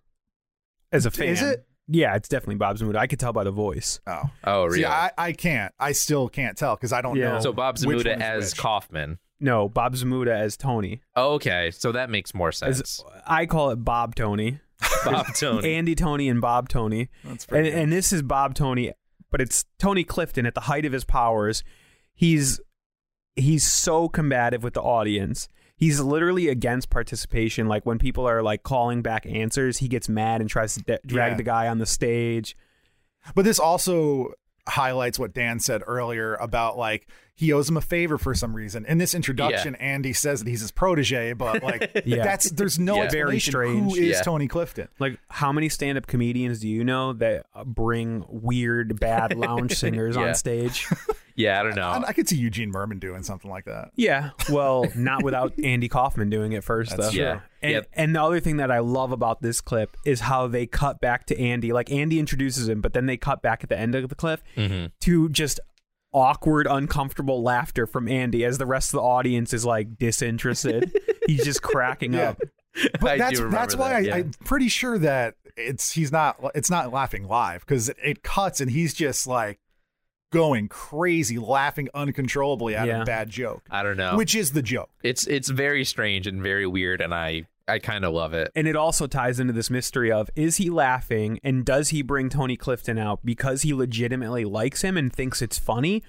As 0.92 1.04
a 1.06 1.10
fan, 1.10 1.28
Is 1.28 1.42
it? 1.42 1.64
Yeah, 1.90 2.14
it's 2.16 2.28
definitely 2.28 2.56
Bob 2.56 2.76
Zmuda. 2.76 2.96
I 2.96 3.06
could 3.06 3.18
tell 3.18 3.32
by 3.32 3.44
the 3.44 3.50
voice. 3.50 3.98
Oh, 4.06 4.22
Oh, 4.44 4.64
really? 4.66 4.80
see, 4.80 4.84
I, 4.84 5.10
I 5.16 5.32
can't. 5.32 5.72
I 5.80 5.92
still 5.92 6.28
can't 6.28 6.56
tell 6.56 6.76
because 6.76 6.92
I 6.92 7.00
don't 7.00 7.16
Yeah. 7.16 7.32
know. 7.32 7.40
so 7.40 7.52
Bob 7.52 7.78
which 7.82 8.04
Zmuda 8.04 8.20
as 8.20 8.52
which. 8.52 8.58
Kaufman. 8.60 9.18
No, 9.40 9.68
Bob 9.68 9.94
Zmuda 9.94 10.28
as 10.38 10.56
Tony. 10.58 11.00
Oh, 11.16 11.34
okay, 11.34 11.70
so 11.70 11.92
that 11.92 12.10
makes 12.10 12.34
more 12.34 12.52
sense. 12.52 12.80
As, 12.80 13.04
I 13.26 13.46
call 13.46 13.70
it 13.70 13.76
Bob 13.76 14.14
Tony. 14.14 14.60
Bob 15.04 15.26
Tony. 15.34 15.74
Andy 15.74 15.94
Tony 15.94 16.28
and 16.28 16.40
Bob 16.40 16.68
Tony. 16.68 17.08
That's 17.24 17.44
And, 17.44 17.48
pretty 17.48 17.70
good. 17.70 17.78
and 17.78 17.92
this 17.92 18.12
is 18.12 18.20
Bob 18.22 18.54
Tony, 18.54 18.92
but 19.30 19.40
it's 19.40 19.64
Tony 19.78 20.04
Clifton 20.04 20.46
at 20.46 20.54
the 20.54 20.62
height 20.62 20.84
of 20.84 20.92
his 20.92 21.04
powers. 21.04 21.62
He's 22.14 22.60
he's 23.36 23.70
so 23.70 24.08
combative 24.08 24.62
with 24.62 24.74
the 24.74 24.82
audience. 24.82 25.48
He's 25.76 26.00
literally 26.00 26.48
against 26.48 26.90
participation. 26.90 27.68
Like 27.68 27.86
when 27.86 27.98
people 27.98 28.26
are 28.28 28.42
like 28.42 28.64
calling 28.64 29.00
back 29.00 29.24
answers, 29.26 29.78
he 29.78 29.86
gets 29.86 30.08
mad 30.08 30.40
and 30.40 30.50
tries 30.50 30.74
to 30.74 30.80
de- 30.82 30.98
drag 31.06 31.32
Yeah. 31.32 31.36
the 31.36 31.42
guy 31.44 31.68
on 31.68 31.78
the 31.78 31.86
stage. 31.86 32.56
But 33.36 33.44
this 33.44 33.60
also 33.60 34.32
highlights 34.68 35.18
what 35.18 35.32
Dan 35.32 35.60
said 35.60 35.82
earlier 35.86 36.34
about 36.34 36.76
like 36.76 37.08
he 37.38 37.52
owes 37.52 37.68
him 37.68 37.76
a 37.76 37.80
favor 37.80 38.18
for 38.18 38.34
some 38.34 38.52
reason. 38.52 38.84
In 38.86 38.98
this 38.98 39.14
introduction, 39.14 39.76
Andy 39.76 40.12
says 40.12 40.42
that 40.42 40.50
he's 40.50 40.60
his 40.60 40.72
protege, 40.72 41.34
but 41.34 41.62
like 41.62 42.02
Yeah. 42.04 42.24
that's 42.24 42.50
there's 42.50 42.80
no 42.80 42.96
Yeah. 43.04 43.10
Very 43.10 43.38
strange. 43.38 43.92
who 43.92 43.98
is 43.98 44.16
Yeah. 44.16 44.22
Tony 44.22 44.48
Clifton. 44.48 44.88
Like 44.98 45.20
how 45.28 45.52
many 45.52 45.68
stand-up 45.68 46.08
comedians 46.08 46.58
do 46.58 46.66
you 46.68 46.82
know 46.82 47.12
that 47.12 47.46
uh, 47.54 47.62
bring 47.62 48.24
weird, 48.28 48.98
bad 48.98 49.34
lounge 49.38 49.72
singers 49.76 50.16
Yeah. 50.16 50.22
on 50.22 50.34
stage? 50.34 50.84
yeah, 51.36 51.60
I 51.60 51.62
don't 51.62 51.76
know. 51.76 51.86
I, 51.88 52.08
I 52.08 52.12
could 52.12 52.28
see 52.28 52.36
Eugene 52.36 52.72
Mirman 52.72 52.98
doing 52.98 53.22
something 53.22 53.48
like 53.50 53.66
that. 53.66 53.92
Yeah, 53.94 54.30
well, 54.50 54.86
not 54.96 55.22
without 55.22 55.52
Andy 55.62 55.88
Kaufman 55.88 56.30
doing 56.30 56.50
it 56.52 56.64
first, 56.64 56.90
That's 56.90 57.04
though. 57.06 57.10
true. 57.12 57.20
Yeah. 57.22 57.40
And, 57.62 57.72
Yep. 57.72 57.88
and 57.94 58.16
the 58.16 58.22
other 58.22 58.40
thing 58.40 58.56
that 58.56 58.72
I 58.72 58.80
love 58.80 59.12
about 59.12 59.42
this 59.42 59.60
clip 59.60 59.96
is 60.04 60.20
how 60.20 60.48
they 60.48 60.66
cut 60.66 61.00
back 61.00 61.26
to 61.26 61.38
Andy. 61.40 61.72
Like 61.72 61.90
Andy 61.92 62.18
introduces 62.18 62.68
him, 62.68 62.80
but 62.80 62.92
then 62.94 63.06
they 63.06 63.16
cut 63.16 63.42
back 63.42 63.62
at 63.62 63.68
the 63.68 63.78
end 63.78 63.94
of 63.94 64.08
the 64.08 64.14
clip 64.16 64.40
Mm-hmm. 64.56 64.86
to 65.00 65.28
just 65.28 65.60
awkward, 66.12 66.66
uncomfortable 66.68 67.42
laughter 67.42 67.86
from 67.86 68.08
Andy 68.08 68.44
as 68.44 68.58
the 68.58 68.66
rest 68.66 68.90
of 68.94 68.98
the 68.98 69.02
audience 69.04 69.52
is 69.52 69.64
like 69.64 69.98
disinterested. 69.98 70.96
He's 71.26 71.44
just 71.44 71.62
cracking 71.62 72.14
Yeah. 72.14 72.30
up. 72.30 72.38
But 73.00 73.10
I 73.12 73.18
that's 73.18 73.40
that's 73.40 73.76
why 73.76 73.88
that, 73.90 73.96
I, 73.96 73.98
yeah. 74.00 74.14
I'm 74.16 74.30
pretty 74.44 74.68
sure 74.68 74.98
that 74.98 75.34
it's 75.56 75.92
he's 75.92 76.12
not 76.12 76.36
it's 76.54 76.70
not 76.70 76.92
laughing 76.92 77.26
live 77.26 77.60
because 77.66 77.88
it, 77.88 77.96
it 78.04 78.22
cuts 78.22 78.60
and 78.60 78.70
he's 78.70 78.94
just 78.94 79.26
like 79.26 79.58
going 80.30 80.68
crazy, 80.68 81.38
laughing 81.38 81.88
uncontrollably 81.94 82.76
at 82.76 82.86
Yeah. 82.86 83.02
a 83.02 83.04
bad 83.04 83.30
joke, 83.30 83.62
I 83.70 83.82
don't 83.82 83.96
know. 83.96 84.16
which 84.16 84.34
is 84.34 84.52
the 84.52 84.62
joke. 84.62 84.90
it's 85.02 85.26
it's 85.26 85.48
very 85.48 85.84
strange 85.84 86.26
and 86.26 86.40
very 86.42 86.66
weird, 86.66 87.00
and 87.00 87.12
I 87.14 87.46
I 87.68 87.78
kind 87.78 88.04
of 88.04 88.12
love 88.14 88.32
it. 88.34 88.50
And 88.56 88.66
it 88.66 88.76
also 88.76 89.06
ties 89.06 89.38
into 89.40 89.52
this 89.52 89.70
mystery 89.70 90.10
of 90.10 90.30
is 90.34 90.56
he 90.56 90.70
laughing 90.70 91.38
and 91.44 91.64
does 91.64 91.90
he 91.90 92.02
bring 92.02 92.28
Tony 92.28 92.56
Clifton 92.56 92.98
out 92.98 93.20
because 93.24 93.62
he 93.62 93.74
legitimately 93.74 94.44
likes 94.44 94.82
him 94.82 94.96
and 94.96 95.12
thinks 95.12 95.42
it's 95.42 95.58
funny? 95.58 96.02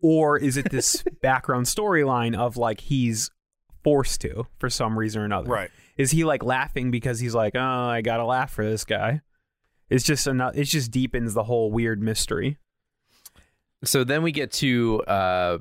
Or 0.00 0.36
is 0.38 0.56
it 0.56 0.70
this 0.70 1.02
background 1.22 1.66
storyline 1.66 2.36
of 2.36 2.56
like 2.56 2.80
he's 2.80 3.30
forced 3.82 4.20
to 4.22 4.46
for 4.58 4.68
some 4.68 4.98
reason 4.98 5.22
or 5.22 5.24
another? 5.24 5.48
Right. 5.50 5.70
Is 5.96 6.10
he 6.10 6.24
like 6.24 6.42
laughing 6.42 6.90
because 6.90 7.20
he's 7.20 7.34
like, 7.34 7.54
oh, 7.54 7.60
I 7.60 8.00
gotta 8.02 8.24
laugh 8.24 8.50
for 8.50 8.64
this 8.64 8.84
guy? 8.84 9.20
It's 9.90 10.04
just 10.04 10.26
enough. 10.26 10.56
It 10.56 10.64
just 10.64 10.90
deepens 10.90 11.34
the 11.34 11.44
whole 11.44 11.70
weird 11.70 12.02
mystery. 12.02 12.58
So 13.84 14.02
then 14.02 14.22
we 14.22 14.32
get 14.32 14.50
to 14.52 15.02
uh, 15.02 15.58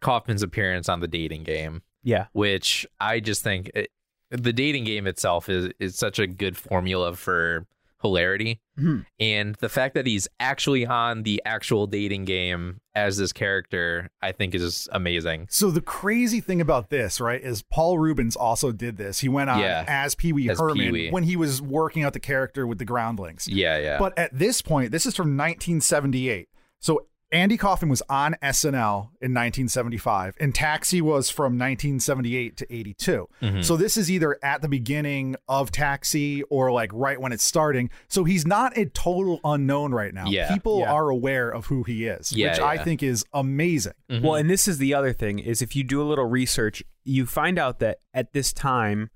Kaufman's 0.00 0.42
appearance 0.42 0.88
on 0.88 1.00
the 1.00 1.08
dating 1.08 1.44
game, 1.44 1.82
Yeah. 2.02 2.26
which 2.32 2.86
I 2.98 3.20
just 3.20 3.42
think 3.42 3.70
it, 3.74 3.90
the 4.30 4.52
dating 4.52 4.84
game 4.84 5.06
itself 5.06 5.48
is 5.48 5.70
is 5.78 5.96
such 5.96 6.18
a 6.18 6.26
good 6.26 6.56
formula 6.56 7.14
for 7.14 7.66
hilarity, 8.02 8.60
Mhm. 8.78 9.06
and 9.18 9.54
the 9.56 9.70
fact 9.70 9.94
that 9.94 10.06
he's 10.06 10.28
actually 10.38 10.84
on 10.86 11.22
the 11.22 11.40
actual 11.46 11.86
dating 11.86 12.26
game 12.26 12.78
as 12.94 13.16
this 13.16 13.32
character, 13.32 14.10
I 14.20 14.32
think 14.32 14.54
is 14.54 14.86
amazing. 14.92 15.46
So 15.50 15.70
the 15.70 15.80
crazy 15.80 16.40
thing 16.40 16.60
about 16.60 16.90
this, 16.90 17.18
right, 17.20 17.40
is 17.42 17.62
Paul 17.62 17.98
Reubens 17.98 18.36
also 18.36 18.72
did 18.72 18.98
this. 18.98 19.20
He 19.20 19.30
went 19.30 19.48
on 19.48 19.60
Yeah. 19.60 19.84
as 19.88 20.14
Pee 20.14 20.32
Wee 20.32 20.46
Herman 20.48 20.76
Pee-wee. 20.76 21.10
when 21.10 21.22
he 21.22 21.36
was 21.36 21.62
working 21.62 22.04
out 22.04 22.12
the 22.12 22.20
character 22.20 22.66
with 22.66 22.78
the 22.78 22.84
Groundlings. 22.84 23.48
Yeah, 23.48 23.78
yeah. 23.78 23.98
But 23.98 24.16
at 24.18 24.38
this 24.38 24.60
point, 24.60 24.92
this 24.92 25.06
is 25.06 25.16
from 25.16 25.34
1978. 25.34 26.48
So 26.80 27.06
Andy 27.32 27.56
Kaufman 27.56 27.88
was 27.90 28.02
on 28.08 28.36
SNL 28.40 29.10
in 29.20 29.34
1975, 29.34 30.36
and 30.38 30.54
Taxi 30.54 31.00
was 31.00 31.28
from 31.28 31.58
1978 31.58 32.56
to 32.58 32.72
82. 32.72 33.28
Mm-hmm. 33.42 33.60
So 33.62 33.76
this 33.76 33.96
is 33.96 34.08
either 34.10 34.38
at 34.44 34.62
the 34.62 34.68
beginning 34.68 35.34
of 35.48 35.72
Taxi 35.72 36.44
or 36.44 36.70
like 36.70 36.90
right 36.94 37.20
when 37.20 37.32
it's 37.32 37.42
starting. 37.42 37.90
So 38.06 38.22
he's 38.22 38.46
not 38.46 38.78
a 38.78 38.86
total 38.86 39.40
unknown 39.42 39.92
right 39.92 40.14
now. 40.14 40.26
Yeah. 40.28 40.52
People 40.52 40.80
Yeah. 40.80 40.92
are 40.92 41.08
aware 41.10 41.50
of 41.50 41.66
who 41.66 41.82
he 41.82 42.06
is, 42.06 42.30
Yeah, 42.32 42.52
which 42.52 42.60
I 42.60 42.78
think 42.78 43.02
is 43.02 43.24
amazing. 43.32 43.94
Mm-hmm. 44.08 44.24
Well, 44.24 44.36
and 44.36 44.48
this 44.48 44.68
is 44.68 44.78
the 44.78 44.94
other 44.94 45.12
thing 45.12 45.40
is 45.40 45.60
if 45.60 45.74
you 45.74 45.82
do 45.82 46.00
a 46.00 46.04
little 46.04 46.26
research, 46.26 46.82
you 47.04 47.26
find 47.26 47.58
out 47.58 47.80
that 47.80 47.98
at 48.14 48.34
this 48.34 48.52
time, 48.52 49.10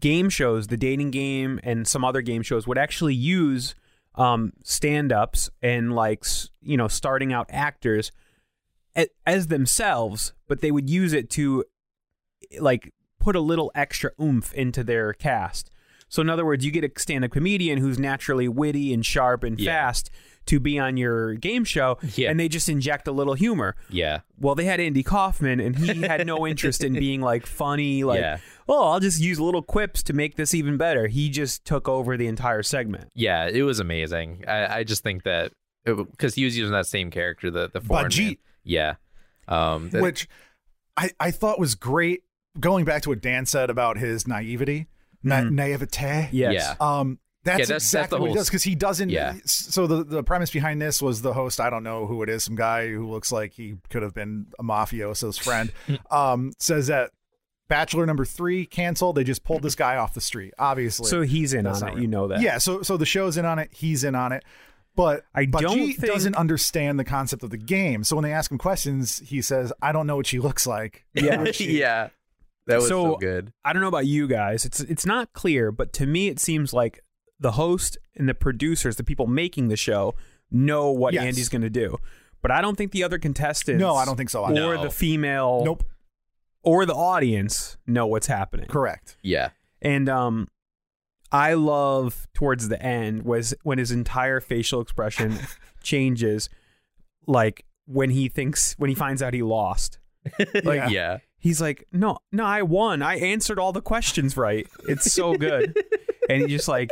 game 0.00 0.28
shows, 0.28 0.66
the 0.66 0.76
dating 0.76 1.10
game 1.12 1.60
and 1.62 1.88
some 1.88 2.04
other 2.04 2.20
game 2.20 2.42
shows 2.42 2.66
would 2.66 2.78
actually 2.78 3.14
use 3.14 3.74
um, 4.14 4.52
stand-ups 4.62 5.50
and 5.62 5.94
like 5.94 6.24
you 6.60 6.76
know 6.76 6.88
starting 6.88 7.32
out 7.32 7.46
actors 7.50 8.12
as 9.26 9.46
themselves, 9.46 10.34
but 10.48 10.60
they 10.60 10.70
would 10.70 10.90
use 10.90 11.12
it 11.14 11.30
to 11.30 11.64
like 12.60 12.92
put 13.18 13.34
a 13.34 13.40
little 13.40 13.70
extra 13.74 14.10
oomph 14.20 14.52
into 14.52 14.84
their 14.84 15.12
cast. 15.14 15.70
So 16.08 16.20
in 16.20 16.28
other 16.28 16.44
words, 16.44 16.62
you 16.64 16.70
get 16.70 16.84
a 16.84 16.90
stand-up 17.00 17.30
comedian 17.30 17.78
who's 17.78 17.98
naturally 17.98 18.48
witty 18.48 18.92
and 18.92 19.04
sharp 19.06 19.44
and 19.44 19.58
Yeah. 19.58 19.72
fast 19.72 20.10
to 20.46 20.58
be 20.60 20.78
on 20.78 20.96
your 20.96 21.34
game 21.34 21.64
show, 21.64 21.98
Yeah. 22.14 22.30
and 22.30 22.38
they 22.40 22.48
just 22.48 22.68
inject 22.68 23.06
a 23.08 23.12
little 23.12 23.34
humor. 23.34 23.76
yeah. 23.88 24.20
Well, 24.38 24.54
they 24.56 24.64
had 24.64 24.80
Andy 24.80 25.02
Kaufman, 25.04 25.60
and 25.60 25.76
he 25.76 26.02
had 26.02 26.26
no 26.26 26.46
interest 26.48 26.82
in 26.82 26.94
being 26.94 27.20
like 27.20 27.46
funny, 27.46 28.02
like, 28.02 28.20
Yeah. 28.20 28.38
oh, 28.68 28.90
I'll 28.90 29.00
just 29.00 29.20
use 29.20 29.38
little 29.38 29.62
quips 29.62 30.02
to 30.04 30.12
make 30.12 30.34
this 30.36 30.52
even 30.52 30.76
better. 30.76 31.06
He 31.06 31.28
just 31.30 31.64
took 31.64 31.88
over 31.88 32.16
the 32.16 32.26
entire 32.26 32.62
segment. 32.64 33.10
Yeah, 33.14 33.46
it 33.46 33.62
was 33.62 33.78
amazing. 33.78 34.44
I, 34.48 34.78
I 34.78 34.84
just 34.84 35.04
think 35.04 35.22
that 35.22 35.52
because 35.84 36.34
he 36.34 36.44
was 36.44 36.56
using 36.58 36.72
that 36.72 36.86
same 36.86 37.10
character, 37.10 37.50
the 37.50 37.68
the 37.72 37.80
foreign 37.80 38.06
Bajit. 38.10 38.24
man. 38.26 38.36
Yeah. 38.64 38.94
Um. 39.48 39.90
that- 39.90 40.02
which 40.02 40.28
I, 40.96 41.10
I 41.20 41.30
thought 41.30 41.58
was 41.58 41.74
great. 41.74 42.22
Going 42.60 42.84
back 42.84 43.02
to 43.02 43.08
what 43.08 43.20
Dan 43.22 43.46
said 43.46 43.70
about 43.70 43.96
his 43.96 44.26
naivety, 44.28 44.86
na- 45.22 45.44
naivete. 45.44 46.28
Yes. 46.32 46.52
Yeah. 46.54 46.74
Um, 46.80 47.18
that's, 47.44 47.58
Yeah, 47.60 47.64
that's- 47.64 47.68
that's 47.68 47.84
exactly 47.84 48.16
the 48.18 48.22
what 48.22 48.30
he 48.30 48.34
does 48.36 48.48
because 48.48 48.62
he 48.62 48.74
doesn't. 48.74 49.10
Yeah. 49.10 49.34
So 49.44 49.86
the 49.86 50.04
the 50.04 50.22
premise 50.22 50.50
behind 50.50 50.80
this 50.80 51.02
was 51.02 51.22
the 51.22 51.32
host. 51.32 51.60
I 51.60 51.70
don't 51.70 51.82
know 51.82 52.06
who 52.06 52.22
it 52.22 52.28
is. 52.28 52.44
Some 52.44 52.54
guy 52.56 52.88
who 52.88 53.08
looks 53.10 53.32
like 53.32 53.52
he 53.52 53.76
could 53.90 54.02
have 54.02 54.14
been 54.14 54.46
a 54.58 54.62
mafioso's 54.62 55.38
friend. 55.38 55.72
um, 56.10 56.52
says 56.58 56.86
that 56.88 57.10
Bachelor 57.68 58.04
number 58.04 58.24
three 58.26 58.66
canceled. 58.66 59.16
They 59.16 59.24
just 59.24 59.44
pulled 59.44 59.62
this 59.62 59.74
guy 59.74 59.96
off 59.96 60.12
the 60.12 60.20
street. 60.20 60.52
Obviously, 60.58 61.06
So 61.08 61.22
he's 61.22 61.54
in 61.54 61.64
That's 61.64 61.80
on 61.82 61.88
it. 61.88 61.92
real. 61.94 62.02
You 62.02 62.08
know 62.08 62.28
that. 62.28 62.42
Yeah, 62.42 62.58
so 62.58 62.82
so 62.82 62.96
the 62.98 63.06
show's 63.06 63.36
in 63.38 63.44
on 63.46 63.58
it. 63.58 63.70
He's 63.72 64.04
in 64.04 64.14
on 64.14 64.32
it. 64.32 64.44
But 64.94 65.24
I 65.34 65.46
but 65.46 65.62
don't 65.62 65.76
G 65.78 65.92
think- 65.94 66.12
doesn't 66.12 66.34
understand 66.36 66.98
the 67.00 67.04
concept 67.04 67.42
of 67.42 67.48
the 67.50 67.56
game. 67.56 68.04
So 68.04 68.14
when 68.14 68.24
they 68.24 68.32
ask 68.32 68.50
him 68.50 68.58
questions, 68.58 69.20
he 69.24 69.40
says, 69.40 69.72
"I 69.80 69.90
don't 69.92 70.06
know 70.06 70.16
what 70.16 70.26
she 70.26 70.38
looks 70.38 70.66
like." 70.66 71.06
Yeah. 71.14 71.44
yeah. 71.60 72.08
That 72.66 72.76
was 72.76 72.88
so, 72.88 73.12
So- 73.12 73.16
good. 73.16 73.52
I 73.64 73.72
don't 73.72 73.80
know 73.80 73.88
about 73.88 74.04
you 74.06 74.28
guys. 74.28 74.66
It's 74.66 74.80
it's 74.80 75.06
not 75.06 75.32
clear, 75.32 75.72
but 75.72 75.94
to 75.94 76.06
me 76.06 76.28
it 76.28 76.38
seems 76.38 76.74
like 76.74 77.00
the 77.42 77.52
host 77.52 77.98
and 78.16 78.28
the 78.28 78.34
producers, 78.34 78.96
the 78.96 79.04
people 79.04 79.26
making 79.26 79.68
the 79.68 79.76
show, 79.76 80.14
know 80.50 80.90
what 80.90 81.14
Yes. 81.14 81.24
Andy's 81.24 81.48
going 81.48 81.62
to 81.62 81.70
do. 81.70 81.98
But 82.40 82.50
I 82.50 82.60
don't 82.60 82.76
think 82.76 82.92
the 82.92 83.04
other 83.04 83.18
contestants 83.18 83.80
No, 83.80 83.94
I 83.94 84.04
don't 84.04 84.16
think 84.16 84.30
so. 84.30 84.42
or 84.44 84.50
either. 84.50 84.74
No. 84.76 84.82
the 84.82 84.90
female 84.90 85.62
Nope. 85.64 85.84
or 86.62 86.84
the 86.86 86.94
audience 86.94 87.76
know 87.86 88.06
what's 88.06 88.26
happening. 88.26 88.66
Correct. 88.66 89.16
Yeah. 89.22 89.50
And 89.80 90.08
um 90.08 90.48
I 91.30 91.54
love 91.54 92.26
towards 92.34 92.68
the 92.68 92.82
end 92.82 93.22
was 93.22 93.54
when 93.62 93.78
his 93.78 93.90
entire 93.90 94.40
facial 94.40 94.80
expression 94.80 95.38
changes 95.82 96.48
like 97.26 97.64
when 97.86 98.10
he 98.10 98.28
thinks 98.28 98.74
when 98.78 98.88
he 98.90 98.94
finds 98.94 99.22
out 99.22 99.34
he 99.34 99.42
lost. 99.42 99.98
Like, 100.64 100.90
yeah. 100.90 101.18
He's 101.38 101.60
like, 101.60 101.88
"No, 101.90 102.18
no, 102.30 102.44
I 102.44 102.62
won. 102.62 103.02
I 103.02 103.16
answered 103.18 103.58
all 103.58 103.72
the 103.72 103.80
questions 103.82 104.36
right. 104.36 104.68
It's 104.88 105.12
so 105.12 105.34
good." 105.34 105.76
and 106.30 106.42
he 106.42 106.46
just 106.46 106.68
like 106.68 106.90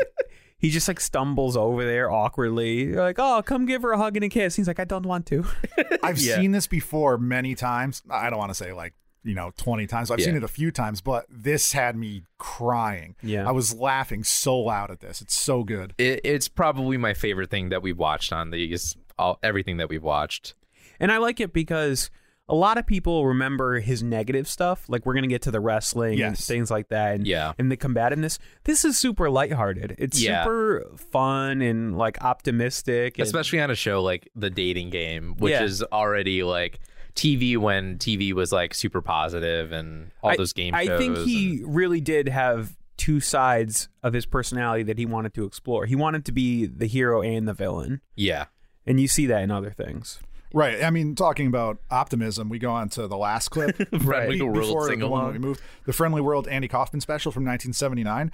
he 0.61 0.70
just 0.70 0.86
like 0.86 1.00
stumbles 1.00 1.56
over 1.56 1.84
there 1.84 2.11
awkwardly. 2.11 2.84
You're 2.84 3.02
like, 3.02 3.18
"Oh, 3.18 3.42
come 3.44 3.66
give 3.66 3.82
her 3.82 3.92
a 3.92 3.98
hug 3.98 4.16
and 4.16 4.24
a 4.24 4.28
kiss." 4.28 4.54
He's 4.56 4.68
like, 4.68 4.78
"I 4.78 4.84
don't 4.84 5.06
want 5.06 5.26
to." 5.26 5.44
I've 6.02 6.18
Yeah. 6.18 6.36
seen 6.36 6.52
this 6.52 6.66
before 6.66 7.18
many 7.18 7.54
times. 7.54 8.02
I 8.08 8.30
don't 8.30 8.38
want 8.38 8.50
to 8.50 8.54
say 8.54 8.72
like, 8.72 8.94
you 9.24 9.34
know, 9.34 9.52
20 9.56 9.86
times. 9.86 10.11
I've 10.11 10.18
Yeah. 10.20 10.26
seen 10.26 10.36
it 10.36 10.44
a 10.44 10.48
few 10.48 10.70
times, 10.70 11.00
but 11.00 11.26
this 11.28 11.72
had 11.72 11.96
me 11.96 12.22
crying. 12.38 13.16
Yeah. 13.22 13.46
I 13.48 13.52
was 13.52 13.74
laughing 13.74 14.24
so 14.24 14.58
loud 14.58 14.90
at 14.90 15.00
this. 15.00 15.20
It's 15.20 15.34
so 15.38 15.62
good. 15.64 15.94
It, 15.98 16.20
it's 16.24 16.48
probably 16.48 16.96
my 16.96 17.14
favorite 17.14 17.50
thing 17.50 17.68
that 17.70 17.82
we've 17.82 17.98
watched 17.98 18.32
on 18.32 18.50
these. 18.50 18.96
All 19.18 19.38
everything 19.42 19.76
that 19.78 19.88
we've 19.90 20.02
watched. 20.02 20.54
And 20.98 21.11
I 21.12 21.18
like 21.18 21.40
it 21.40 21.52
because 21.52 22.11
a 22.51 22.55
lot 22.55 22.76
of 22.78 22.86
people 22.86 23.24
remember 23.26 23.78
his 23.80 24.03
negative 24.03 24.48
stuff. 24.48 24.84
Like 24.88 25.07
we're 25.07 25.14
gonna 25.14 25.28
get 25.28 25.42
to 25.42 25.51
the 25.51 25.61
wrestling 25.61 26.20
and 26.20 26.36
things 26.36 26.70
like 26.70 26.88
that, 26.88 27.14
and 27.14 27.26
Yeah. 27.26 27.53
and 27.59 27.70
the 27.70 27.76
combativeness. 27.76 28.38
This 28.64 28.84
is 28.84 28.98
super 28.98 29.30
lighthearted. 29.30 29.94
It's 29.98 30.20
Yeah. 30.20 30.42
super 30.44 30.90
fun 31.12 31.62
and 31.62 31.96
like 31.96 32.22
optimistic. 32.22 33.18
and- 33.18 33.26
especially 33.26 33.61
on 33.61 33.70
a 33.70 33.74
show 33.74 34.03
like 34.03 34.28
the 34.34 34.51
dating 34.51 34.90
game 34.90 35.34
which 35.38 35.53
Yeah. 35.53 35.62
is 35.62 35.82
already 35.84 36.42
like 36.42 36.80
tv 37.14 37.57
when 37.57 37.98
tv 37.98 38.32
was 38.32 38.53
like 38.53 38.74
super 38.74 39.01
positive 39.03 39.72
and 39.72 40.11
all 40.22 40.30
I- 40.30 40.36
those 40.36 40.53
game 40.53 40.74
I 40.74 40.86
think 40.86 41.16
and- 41.18 41.26
he 41.28 41.62
really 41.64 42.01
did 42.01 42.28
have 42.28 42.76
two 42.96 43.20
sides 43.20 43.88
of 44.03 44.12
his 44.12 44.26
personality 44.26 44.82
that 44.84 44.98
he 44.98 45.07
wanted 45.07 45.32
to 45.34 45.44
explore. 45.44 45.86
He 45.86 45.96
wanted 45.96 46.24
to 46.26 46.32
be 46.32 46.66
the 46.66 46.86
hero 46.86 47.22
and 47.22 47.48
the 47.48 47.55
villain, 47.55 48.01
yeah 48.16 48.46
and 48.86 48.98
you 49.01 49.09
see 49.09 49.26
that 49.26 49.42
in 49.42 49.51
other 49.51 49.70
things. 49.70 50.18
Right. 50.53 50.82
I 50.82 50.90
mean, 50.90 51.14
talking 51.14 51.46
about 51.46 51.78
optimism, 51.90 52.48
we 52.48 52.59
go 52.59 52.70
on 52.70 52.88
to 52.90 53.07
the 53.07 53.16
last 53.16 53.48
clip. 53.48 53.76
Be- 53.90 53.98
World 53.98 54.55
before 54.55 54.94
the 54.94 55.09
one 55.09 55.32
we 55.32 55.38
moved, 55.38 55.61
the 55.84 55.92
Friendly 55.92 56.20
World 56.20 56.48
Andy 56.48 56.68
Kaufman 56.68 57.01
special 57.01 57.32
from 57.32 57.44
1979, 57.44 58.32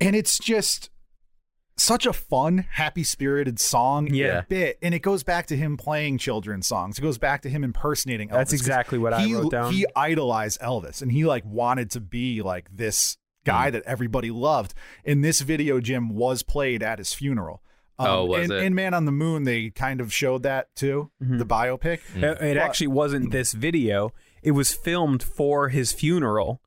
and 0.00 0.16
it's 0.16 0.38
just 0.38 0.90
such 1.76 2.06
a 2.06 2.12
fun, 2.12 2.66
happy-spirited 2.72 3.60
song 3.60 4.08
Yeah. 4.12 4.42
bit, 4.48 4.78
and 4.82 4.94
it 4.94 5.00
goes 5.00 5.22
back 5.22 5.46
to 5.46 5.56
him 5.56 5.76
playing 5.76 6.18
children's 6.18 6.66
songs. 6.66 6.98
It 6.98 7.02
goes 7.02 7.18
back 7.18 7.42
to 7.42 7.48
him 7.48 7.62
impersonating. 7.62 8.28
Elvis, 8.28 8.32
That's 8.32 8.52
exactly 8.52 8.98
what 8.98 9.12
I 9.12 9.22
he, 9.22 9.34
wrote 9.34 9.52
down. 9.52 9.72
He 9.72 9.86
idolized 9.94 10.60
Elvis, 10.60 11.02
and 11.02 11.12
he 11.12 11.24
like 11.24 11.44
wanted 11.44 11.90
to 11.92 12.00
be 12.00 12.42
like 12.42 12.68
this 12.74 13.16
guy 13.44 13.68
hmm. 13.68 13.74
that 13.74 13.84
everybody 13.84 14.30
loved. 14.30 14.74
And 15.04 15.24
this 15.24 15.40
video, 15.40 15.80
Jim, 15.80 16.10
was 16.10 16.42
played 16.42 16.82
at 16.82 16.98
his 16.98 17.12
funeral. 17.12 17.62
Um, 17.98 18.06
Oh, 18.06 18.24
was 18.26 18.44
and, 18.44 18.52
it? 18.52 18.64
and 18.64 18.74
Man 18.74 18.94
on 18.94 19.04
the 19.04 19.12
Moon, 19.12 19.44
they 19.44 19.70
kind 19.70 20.00
of 20.00 20.12
showed 20.12 20.42
that 20.44 20.74
too, 20.76 21.10
Mm-hmm. 21.22 21.38
the 21.38 21.46
biopic. 21.46 22.00
It, 22.14 22.40
it 22.42 22.56
actually 22.56 22.86
wasn't 22.88 23.30
this 23.32 23.52
video. 23.52 24.12
It 24.42 24.52
was 24.52 24.72
filmed 24.72 25.22
for 25.22 25.68
his 25.70 25.92
funeral. 25.92 26.60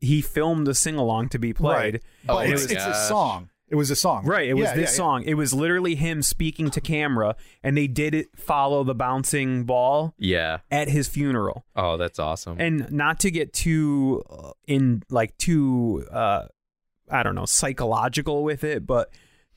He 0.00 0.20
filmed 0.20 0.68
a 0.68 0.74
sing 0.74 0.96
along 0.96 1.30
to 1.30 1.38
be 1.38 1.52
played. 1.54 1.94
Right. 1.94 2.02
Oh 2.28 2.34
But 2.34 2.34
my 2.34 2.44
it's, 2.52 2.64
it's 2.64 2.84
a 2.84 2.94
song. 3.08 3.48
It 3.66 3.76
was 3.76 3.90
a 3.90 3.96
song. 3.96 4.26
Right, 4.26 4.46
it 4.46 4.52
was 4.54 4.64
Yeah, 4.66 4.74
this 4.74 4.90
yeah, 4.90 4.96
song. 4.96 5.22
It 5.24 5.34
was 5.34 5.54
literally 5.54 5.94
him 5.94 6.20
speaking 6.20 6.68
to 6.70 6.80
camera, 6.82 7.34
and 7.62 7.74
they 7.76 7.86
did 7.86 8.14
it 8.14 8.28
follow 8.36 8.84
the 8.84 8.94
bouncing 8.94 9.64
ball 9.64 10.14
yeah 10.18 10.58
at 10.70 10.88
his 10.88 11.08
funeral. 11.08 11.64
oh 11.74 11.96
that's 11.96 12.18
awesome 12.18 12.60
And 12.60 12.92
not 12.92 13.18
to 13.20 13.30
get 13.30 13.54
too 13.54 14.22
uh, 14.30 14.50
in 14.66 15.02
like 15.08 15.36
too 15.38 16.04
uh 16.12 16.46
I 17.10 17.22
don't 17.22 17.34
know, 17.34 17.46
psychological 17.46 18.44
with 18.44 18.64
it, 18.64 18.86
but 18.86 19.10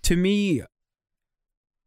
to 0.04 0.16
me 0.16 0.62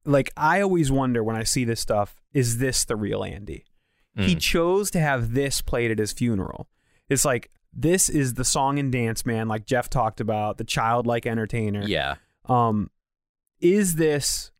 like 0.04 0.30
I 0.36 0.60
always 0.60 0.90
wonder 0.90 1.22
when 1.22 1.36
I 1.36 1.42
see 1.44 1.64
this 1.64 1.80
stuff, 1.80 2.20
is 2.32 2.58
this 2.58 2.84
the 2.84 2.96
real 2.96 3.22
Andy? 3.24 3.64
He 4.16 4.34
Mm. 4.36 4.40
chose 4.40 4.90
to 4.92 5.00
have 5.00 5.34
this 5.34 5.60
played 5.62 5.90
at 5.90 5.98
his 5.98 6.12
funeral. 6.12 6.68
It's 7.08 7.24
like 7.24 7.50
this 7.72 8.08
is 8.08 8.34
the 8.34 8.44
song 8.44 8.78
and 8.78 8.90
dance 8.90 9.24
man 9.24 9.46
like 9.48 9.64
Jeff 9.66 9.88
talked 9.88 10.20
about, 10.20 10.58
the 10.58 10.64
childlike 10.64 11.26
entertainer. 11.26 11.82
yeah 11.86 12.16
Um 12.46 12.90
is 13.60 13.96
this 13.96 14.50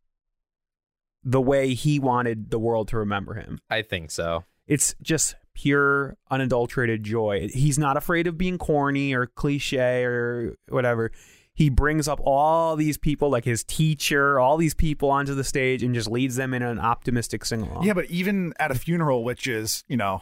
the 1.23 1.41
way 1.41 1.73
he 1.73 1.99
wanted 1.99 2.49
the 2.51 2.59
world 2.59 2.87
to 2.89 2.97
remember 2.97 3.33
him? 3.35 3.59
i 3.69 3.81
think 3.81 4.09
so 4.11 4.43
It's 4.67 4.95
just 5.01 5.35
pure, 5.53 6.15
unadulterated 6.29 7.03
joy. 7.03 7.49
He's 7.53 7.77
not 7.77 7.97
afraid 7.97 8.25
of 8.27 8.37
being 8.37 8.57
corny 8.57 9.13
or 9.13 9.25
cliche 9.27 10.05
or 10.05 10.55
whatever. 10.69 11.11
He 11.53 11.69
brings 11.69 12.07
up 12.07 12.19
all 12.23 12.75
these 12.75 12.97
people, 12.97 13.29
like 13.29 13.45
his 13.45 13.63
teacher, 13.63 14.39
all 14.39 14.57
these 14.57 14.73
people 14.73 15.09
onto 15.09 15.35
the 15.35 15.43
stage 15.43 15.83
and 15.83 15.93
just 15.93 16.09
leads 16.09 16.35
them 16.35 16.53
in 16.53 16.63
an 16.63 16.79
optimistic 16.79 17.43
sing 17.45 17.61
along. 17.61 17.83
Yeah, 17.83 17.93
but 17.93 18.05
even 18.05 18.53
at 18.57 18.71
a 18.71 18.75
funeral, 18.75 19.23
which 19.23 19.47
is, 19.47 19.83
you 19.87 19.97
know, 19.97 20.21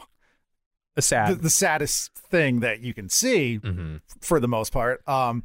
a 0.96 0.96
the, 0.96 1.02
sad. 1.02 1.40
the 1.40 1.50
saddest 1.50 2.12
thing 2.14 2.60
that 2.60 2.80
you 2.80 2.92
can 2.92 3.08
see 3.08 3.56
hmm 3.56 3.96
for 4.20 4.40
the 4.40 4.48
most 4.48 4.72
part, 4.72 5.06
um, 5.08 5.44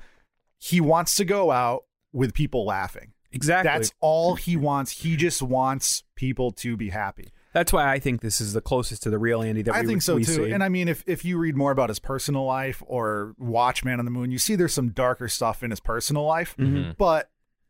he 0.57 0.81
wants 0.81 1.15
to 1.15 1.25
go 1.25 1.51
out 1.51 1.83
with 2.11 2.33
people 2.33 2.65
laughing. 2.65 3.13
exactly. 3.31 3.69
That's 3.71 3.91
all 3.99 4.35
he 4.35 4.57
wants. 4.57 4.91
He 4.91 5.15
just 5.15 5.41
wants 5.41 6.03
people 6.15 6.51
to 6.53 6.75
be 6.75 6.89
happy. 6.89 7.29
That's 7.55 7.71
why 7.71 7.89
I 7.89 7.99
think 7.99 8.19
this 8.19 8.41
is 8.41 8.51
the 8.51 8.59
closest 8.59 9.03
to 9.03 9.09
the 9.09 9.17
real 9.17 9.41
Andy 9.41 9.61
that 9.61 9.73
I 9.73 9.79
we, 9.79 9.87
think 9.87 10.01
so 10.01 10.15
we 10.15 10.25
too. 10.25 10.33
see. 10.33 10.51
And 10.51 10.61
I 10.61 10.67
mean, 10.67 10.89
if 10.89 11.05
if 11.07 11.23
you 11.23 11.37
read 11.37 11.55
more 11.55 11.71
about 11.71 11.87
his 11.87 11.99
personal 11.99 12.43
life 12.43 12.83
or 12.85 13.33
watch 13.39 13.85
Man 13.85 13.97
on 13.97 14.03
the 14.03 14.11
Moon, 14.11 14.29
you 14.29 14.37
see 14.37 14.57
there's 14.57 14.73
some 14.73 14.89
darker 14.89 15.29
stuff 15.29 15.63
in 15.63 15.69
his 15.69 15.79
personal 15.79 16.25
life. 16.25 16.57
Mm-hmm. 16.57 16.91
But 16.97 17.29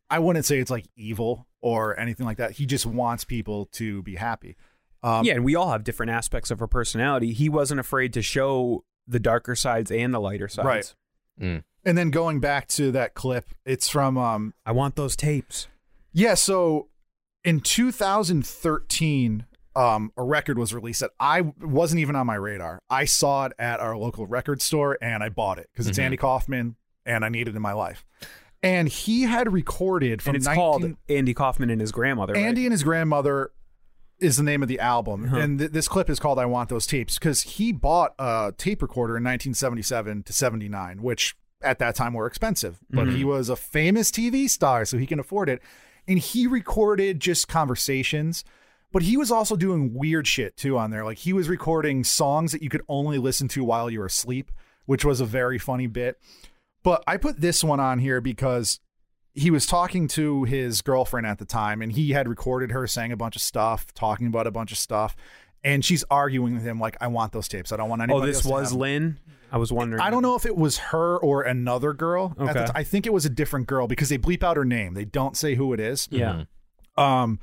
I 0.09 0.17
wouldn't 0.17 0.43
say 0.45 0.57
it's 0.57 0.71
like 0.71 0.88
evil 0.95 1.45
or 1.61 1.99
anything 1.99 2.25
like 2.25 2.38
that. 2.38 2.53
He 2.53 2.65
just 2.65 2.88
wants 2.88 3.25
people 3.25 3.67
to 3.73 4.01
be 4.01 4.15
happy. 4.15 4.55
Um, 5.03 5.23
yeah, 5.23 5.36
and 5.36 5.45
we 5.45 5.53
all 5.53 5.69
have 5.69 5.83
different 5.83 6.11
aspects 6.11 6.49
of 6.49 6.61
our 6.61 6.67
personality. 6.67 7.31
He 7.31 7.47
wasn't 7.47 7.79
afraid 7.79 8.11
to 8.13 8.23
show 8.23 8.83
the 9.07 9.19
darker 9.19 9.55
sides 9.55 9.91
and 9.91 10.11
the 10.11 10.19
lighter 10.19 10.47
sides. 10.47 10.65
Right. 10.65 10.95
Mm. 11.39 11.63
And 11.83 11.95
then 11.95 12.09
going 12.09 12.39
back 12.39 12.67
to 12.69 12.91
that 12.93 13.13
clip, 13.13 13.51
it's 13.65 13.88
from 13.88 14.17
um, 14.17 14.55
I 14.65 14.71
want 14.71 14.95
those 14.95 15.15
tapes. 15.15 15.67
Yeah, 16.11 16.33
so 16.33 16.88
in 17.43 17.59
2013, 17.59 19.45
um, 19.76 20.11
a 20.17 20.23
record 20.23 20.57
was 20.57 20.73
released 20.73 21.01
that 21.01 21.11
I 21.19 21.41
wasn't 21.61 21.99
even 21.99 22.15
on 22.15 22.26
my 22.28 22.36
radar. 22.36 22.80
I 22.89 23.05
saw 23.05 23.45
it 23.45 23.53
at 23.59 23.80
our 23.80 23.97
local 23.97 24.26
record 24.28 24.61
store 24.61 24.97
and 25.01 25.23
I 25.23 25.30
bought 25.30 25.57
it 25.59 25.69
because 25.73 25.88
it's 25.88 25.97
Mm-hmm. 25.97 26.05
Andy 26.05 26.17
Kaufman 26.17 26.76
and 27.05 27.26
I 27.26 27.30
need 27.30 27.47
it 27.47 27.55
in 27.55 27.61
my 27.61 27.73
life. 27.73 28.05
And 28.63 28.88
he 28.88 29.23
had 29.23 29.51
recorded 29.53 30.21
from 30.21 30.32
and 30.32 30.38
it's 30.38 30.45
19 30.45 30.55
called 30.61 30.95
Andy 31.09 31.34
Kaufman 31.34 31.69
and 31.69 31.80
his 31.82 31.91
grandmother. 31.91 32.34
right? 32.34 32.43
Andy 32.43 32.65
and 32.65 32.71
his 32.71 32.84
grandmother 32.84 33.51
is 34.17 34.38
the 34.38 34.43
name 34.43 34.63
of 34.63 34.69
the 34.69 34.80
album. 34.80 35.26
Uh-huh. 35.26 35.38
And 35.38 35.59
th- 35.59 35.71
this 35.71 35.88
clip 35.88 36.09
is 36.09 36.19
called 36.19 36.39
I 36.39 36.45
Want 36.45 36.69
Those 36.69 36.88
Tapes 36.88 37.19
because 37.19 37.41
he 37.41 37.71
bought 37.73 38.15
a 38.17 38.53
tape 38.57 38.82
recorder 38.82 39.17
in 39.17 39.23
1977 39.26 40.23
to 40.23 40.34
79, 40.34 41.01
which 41.01 41.36
at 41.61 41.80
that 41.80 41.95
time 41.95 42.13
were 42.13 42.26
expensive. 42.26 42.80
But 42.89 43.07
Mm-hmm. 43.07 43.15
he 43.17 43.23
was 43.26 43.49
a 43.49 43.55
famous 43.57 44.09
TV 44.09 44.49
star, 44.49 44.86
so 44.86 44.97
he 44.97 45.05
can 45.05 45.19
afford 45.19 45.49
it. 45.49 45.61
And 46.07 46.17
he 46.17 46.47
recorded 46.47 47.19
just 47.19 47.47
conversations. 47.47 48.43
But 48.91 49.03
he 49.03 49.17
was 49.17 49.31
also 49.31 49.55
doing 49.55 49.93
weird 49.93 50.25
shit 50.27 50.55
too 50.55 50.77
on 50.77 50.91
there. 50.91 51.03
Like 51.03 51.17
he 51.17 51.33
was 51.33 51.49
recording 51.49 52.03
songs 52.03 52.51
that 52.53 52.61
you 52.61 52.69
could 52.69 52.83
only 52.88 53.17
listen 53.17 53.47
to 53.49 53.63
while 53.63 53.89
you 53.89 53.99
were 53.99 54.05
asleep, 54.05 54.51
which 54.86 55.03
was 55.03 55.19
a 55.19 55.25
very 55.25 55.57
funny 55.57 55.88
bit. 55.88 56.17
But 56.83 57.03
I 57.07 57.17
put 57.17 57.41
this 57.41 57.63
one 57.63 57.79
on 57.79 57.99
here 57.99 58.21
because 58.21 58.79
he 59.33 59.51
was 59.51 59.65
talking 59.65 60.07
to 60.09 60.45
his 60.45 60.81
girlfriend 60.81 61.27
at 61.27 61.39
the 61.39 61.45
time 61.45 61.81
and 61.81 61.91
he 61.91 62.11
had 62.11 62.27
recorded 62.29 62.71
her 62.71 62.88
saying 62.88 63.11
a 63.11 63.17
bunch 63.17 63.36
of 63.36 63.41
stuff, 63.41 63.93
talking 63.93 64.27
about 64.27 64.47
a 64.47 64.51
bunch 64.51 64.71
of 64.71 64.77
stuff. 64.77 65.15
And 65.63 65.83
she's 65.83 66.05
arguing 66.11 66.53
with 66.53 66.63
him 66.63 66.79
like, 66.79 66.95
I 67.01 67.07
want 67.07 67.33
those 67.33 67.47
tapes. 67.47 67.71
I 67.71 67.77
don't 67.77 67.89
want 67.89 67.99
oh, 68.01 68.03
anybody 68.03 68.31
this 68.31 68.45
else 68.45 68.51
was 68.51 68.69
have. 68.69 68.79
Lynn. 68.79 69.19
I 69.51 69.57
was 69.57 69.73
wondering. 69.73 70.01
I 70.01 70.09
don't 70.09 70.21
know 70.21 70.36
if 70.36 70.45
it 70.45 70.55
was 70.55 70.77
her 70.77 71.17
or 71.17 71.41
another 71.41 71.91
girl. 71.91 72.36
at 72.39 72.53
the 72.53 72.61
Okay. 72.61 72.65
t- 72.65 72.71
I 72.75 72.83
think 72.83 73.05
it 73.07 73.13
was 73.13 73.25
a 73.25 73.29
different 73.29 73.67
girl 73.67 73.88
because 73.88 74.09
they 74.09 74.17
bleep 74.17 74.43
out 74.43 74.57
her 74.57 74.65
name. 74.65 74.93
They 74.93 75.05
don't 75.05 75.36
say 75.36 75.55
who 75.55 75.73
it 75.73 75.79
is. 75.79 76.07
Yeah. 76.11 76.43
Um, 76.97 77.39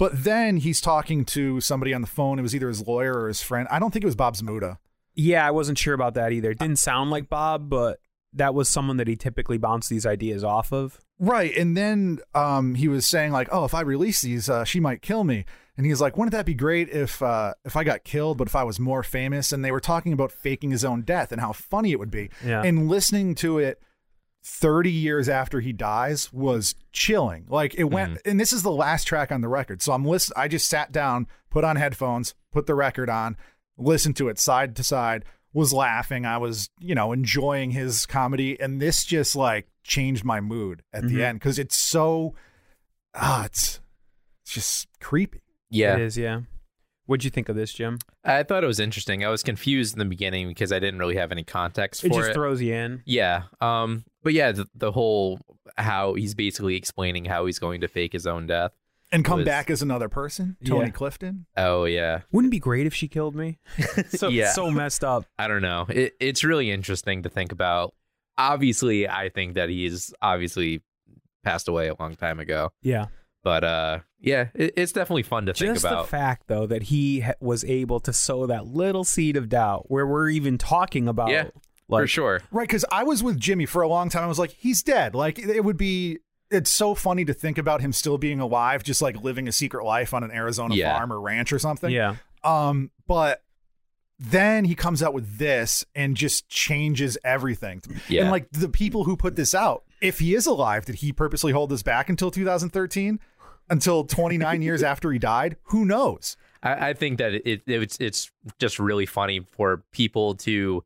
but 0.00 0.24
then 0.24 0.56
he's 0.56 0.80
talking 0.80 1.26
to 1.26 1.60
somebody 1.60 1.92
on 1.92 2.00
the 2.00 2.06
phone. 2.06 2.38
It 2.38 2.42
was 2.42 2.54
either 2.54 2.68
his 2.68 2.86
lawyer 2.86 3.12
or 3.12 3.28
his 3.28 3.42
friend. 3.42 3.68
I 3.70 3.78
don't 3.78 3.90
think 3.90 4.02
it 4.02 4.06
was 4.06 4.16
Bob 4.16 4.34
Zmuda. 4.34 4.78
Yeah, 5.14 5.46
I 5.46 5.50
wasn't 5.50 5.76
sure 5.76 5.92
about 5.92 6.14
that 6.14 6.32
either. 6.32 6.52
It 6.52 6.58
didn't 6.58 6.78
sound 6.78 7.10
like 7.10 7.28
Bob, 7.28 7.68
but 7.68 7.98
that 8.32 8.54
was 8.54 8.70
someone 8.70 8.96
that 8.96 9.08
he 9.08 9.14
typically 9.14 9.58
bounced 9.58 9.90
these 9.90 10.06
ideas 10.06 10.42
off 10.42 10.72
of. 10.72 10.98
Right. 11.18 11.54
And 11.54 11.76
then 11.76 12.20
um, 12.34 12.76
he 12.76 12.88
was 12.88 13.06
saying 13.06 13.32
like, 13.32 13.48
"Oh, 13.52 13.66
if 13.66 13.74
I 13.74 13.82
release 13.82 14.22
these, 14.22 14.48
uh, 14.48 14.64
she 14.64 14.80
might 14.80 15.02
kill 15.02 15.22
me." 15.22 15.44
And 15.76 15.84
he's 15.84 16.00
like, 16.00 16.16
"Wouldn't 16.16 16.32
that 16.32 16.46
be 16.46 16.54
great 16.54 16.88
if 16.88 17.20
uh, 17.20 17.52
if 17.66 17.76
I 17.76 17.84
got 17.84 18.02
killed, 18.02 18.38
but 18.38 18.48
if 18.48 18.56
I 18.56 18.64
was 18.64 18.80
more 18.80 19.02
famous?" 19.02 19.52
And 19.52 19.62
they 19.62 19.70
were 19.70 19.80
talking 19.80 20.14
about 20.14 20.32
faking 20.32 20.70
his 20.70 20.82
own 20.82 21.02
death 21.02 21.30
and 21.30 21.42
how 21.42 21.52
funny 21.52 21.92
it 21.92 21.98
would 21.98 22.10
be. 22.10 22.30
Yeah. 22.42 22.62
And 22.62 22.88
listening 22.88 23.34
to 23.34 23.58
it 23.58 23.82
30 24.42 24.90
years 24.90 25.28
after 25.28 25.60
he 25.60 25.72
dies 25.72 26.32
was 26.32 26.74
chilling. 26.92 27.44
Like 27.48 27.74
it 27.74 27.84
went 27.84 28.18
and 28.24 28.40
this 28.40 28.52
is 28.52 28.62
the 28.62 28.70
last 28.70 29.04
track 29.04 29.30
on 29.30 29.40
the 29.42 29.48
record. 29.48 29.82
So 29.82 29.92
I'm 29.92 30.04
listen 30.04 30.32
I 30.36 30.48
just 30.48 30.68
sat 30.68 30.92
down, 30.92 31.26
put 31.50 31.62
on 31.64 31.76
headphones, 31.76 32.34
put 32.52 32.66
the 32.66 32.74
record 32.74 33.10
on, 33.10 33.36
listened 33.76 34.16
to 34.16 34.28
it 34.28 34.38
side 34.38 34.76
to 34.76 34.82
side, 34.82 35.24
was 35.52 35.72
laughing. 35.72 36.24
I 36.24 36.38
was, 36.38 36.70
you 36.78 36.94
know, 36.94 37.12
enjoying 37.12 37.72
his 37.72 38.06
comedy 38.06 38.58
and 38.60 38.80
this 38.80 39.04
just 39.04 39.36
like 39.36 39.68
changed 39.84 40.24
my 40.24 40.40
mood 40.40 40.82
at 40.92 41.06
the 41.06 41.22
end 41.24 41.40
cuz 41.40 41.58
it's 41.58 41.76
so 41.76 42.34
ah 43.14 43.44
it's 43.44 43.80
it's 44.42 44.52
just 44.52 44.88
creepy. 45.00 45.42
Yeah. 45.70 45.96
It 45.96 46.00
is, 46.02 46.16
yeah. 46.18 46.40
What'd 47.06 47.24
you 47.24 47.30
think 47.30 47.48
of 47.48 47.56
this, 47.56 47.72
Jim? 47.72 47.98
I 48.24 48.44
thought 48.44 48.62
it 48.62 48.68
was 48.68 48.78
interesting. 48.78 49.24
I 49.24 49.28
was 49.28 49.42
confused 49.42 49.94
in 49.94 49.98
the 49.98 50.04
beginning 50.04 50.46
because 50.48 50.70
I 50.72 50.78
didn't 50.78 51.00
really 51.00 51.16
have 51.16 51.32
any 51.32 51.42
context 51.42 52.04
It 52.04 52.08
for 52.10 52.14
just 52.20 52.30
it. 52.30 52.34
throws 52.34 52.62
you 52.62 52.72
in. 52.72 53.02
yeah. 53.04 53.44
Um. 53.60 54.04
But 54.22 54.32
yeah, 54.34 54.52
the, 54.52 54.66
the 54.74 54.92
whole 54.92 55.40
how 55.78 56.14
he's 56.14 56.34
basically 56.34 56.76
explaining 56.76 57.24
how 57.24 57.46
he's 57.46 57.58
going 57.58 57.80
to 57.82 57.88
fake 57.88 58.12
his 58.12 58.26
own 58.26 58.46
death. 58.46 58.72
And 59.12 59.24
come 59.24 59.38
Was- 59.38 59.46
back 59.46 59.70
as 59.70 59.82
another 59.82 60.08
person, 60.08 60.56
Tony 60.64 60.86
Yeah. 60.86 60.90
Clifton. 60.90 61.46
Oh 61.56 61.84
yeah. 61.84 62.20
Wouldn't 62.30 62.50
it 62.50 62.56
be 62.56 62.60
great 62.60 62.86
if 62.86 62.94
she 62.94 63.08
killed 63.08 63.34
me? 63.34 63.58
so 64.10 64.28
Yeah. 64.28 64.52
so 64.52 64.70
messed 64.70 65.02
up. 65.04 65.24
I 65.38 65.48
don't 65.48 65.62
know. 65.62 65.86
It, 65.88 66.14
it's 66.20 66.44
really 66.44 66.70
interesting 66.70 67.22
to 67.24 67.28
think 67.28 67.50
about. 67.52 67.94
Obviously, 68.38 69.08
I 69.08 69.28
think 69.28 69.54
that 69.54 69.68
he's 69.68 70.14
obviously 70.22 70.82
passed 71.44 71.68
away 71.68 71.88
a 71.88 71.94
long 71.98 72.14
time 72.14 72.38
ago. 72.40 72.70
Yeah. 72.82 73.06
But 73.42 73.64
uh, 73.64 73.98
yeah, 74.20 74.48
it, 74.54 74.74
it's 74.76 74.92
definitely 74.92 75.22
fun 75.24 75.46
to 75.46 75.54
think 75.54 75.72
Just 75.74 75.84
about. 75.84 76.04
the 76.04 76.10
fact, 76.10 76.44
though, 76.46 76.66
that 76.66 76.84
he 76.84 77.20
ha- 77.20 77.32
was 77.40 77.64
able 77.64 77.98
to 78.00 78.12
sow 78.12 78.46
that 78.46 78.66
little 78.66 79.02
seed 79.04 79.36
of 79.36 79.48
doubt, 79.48 79.90
where 79.90 80.06
we're 80.06 80.28
even 80.28 80.58
talking 80.58 81.08
about, 81.08 81.30
Yeah, 81.30 81.48
like, 81.90 82.02
for 82.02 82.06
sure. 82.06 82.40
Right, 82.50 82.66
because 82.68 82.84
I 82.90 83.02
was 83.04 83.22
with 83.22 83.38
Jimmy 83.38 83.66
for 83.66 83.82
a 83.82 83.88
long 83.88 84.08
time. 84.08 84.24
I 84.24 84.26
was 84.26 84.38
like, 84.38 84.52
he's 84.58 84.82
dead. 84.82 85.14
Like 85.14 85.38
it 85.38 85.64
would 85.64 85.76
be. 85.76 86.18
It's 86.52 86.70
so 86.70 86.96
funny 86.96 87.24
to 87.26 87.32
think 87.32 87.58
about 87.58 87.80
him 87.80 87.92
still 87.92 88.18
being 88.18 88.40
alive, 88.40 88.82
just 88.82 89.00
like 89.00 89.22
living 89.22 89.46
a 89.46 89.52
secret 89.52 89.84
life 89.84 90.12
on 90.12 90.24
an 90.24 90.32
Arizona 90.32 90.74
Yeah. 90.74 90.96
farm 90.98 91.12
or 91.12 91.20
ranch 91.20 91.52
or 91.52 91.60
something. 91.60 91.92
Yeah, 91.92 92.16
Um, 92.42 92.90
but 93.06 93.42
then 94.18 94.64
he 94.64 94.74
comes 94.74 95.02
out 95.02 95.14
with 95.14 95.38
this 95.38 95.84
and 95.94 96.16
just 96.16 96.48
changes 96.48 97.16
everything. 97.24 97.82
Yeah. 98.08 98.22
And 98.22 98.30
like 98.30 98.50
the 98.50 98.68
people 98.68 99.04
who 99.04 99.16
put 99.16 99.36
this 99.36 99.54
out, 99.54 99.84
if 100.02 100.18
he 100.18 100.34
is 100.34 100.46
alive, 100.46 100.84
did 100.86 100.96
he 100.96 101.12
purposely 101.12 101.52
hold 101.52 101.70
this 101.70 101.82
back 101.82 102.08
until 102.08 102.30
2013? 102.32 103.20
Until 103.70 104.04
29 104.04 104.60
years 104.62 104.82
after 104.92 105.12
he 105.12 105.18
died? 105.20 105.56
Who 105.64 105.84
knows? 105.84 106.36
I, 106.62 106.88
I 106.90 106.92
think 106.94 107.18
that 107.18 107.32
it, 107.48 107.62
it's 107.66 107.96
it's 108.00 108.30
just 108.58 108.78
really 108.80 109.06
funny 109.06 109.46
for 109.52 109.84
people 109.92 110.34
to 110.36 110.82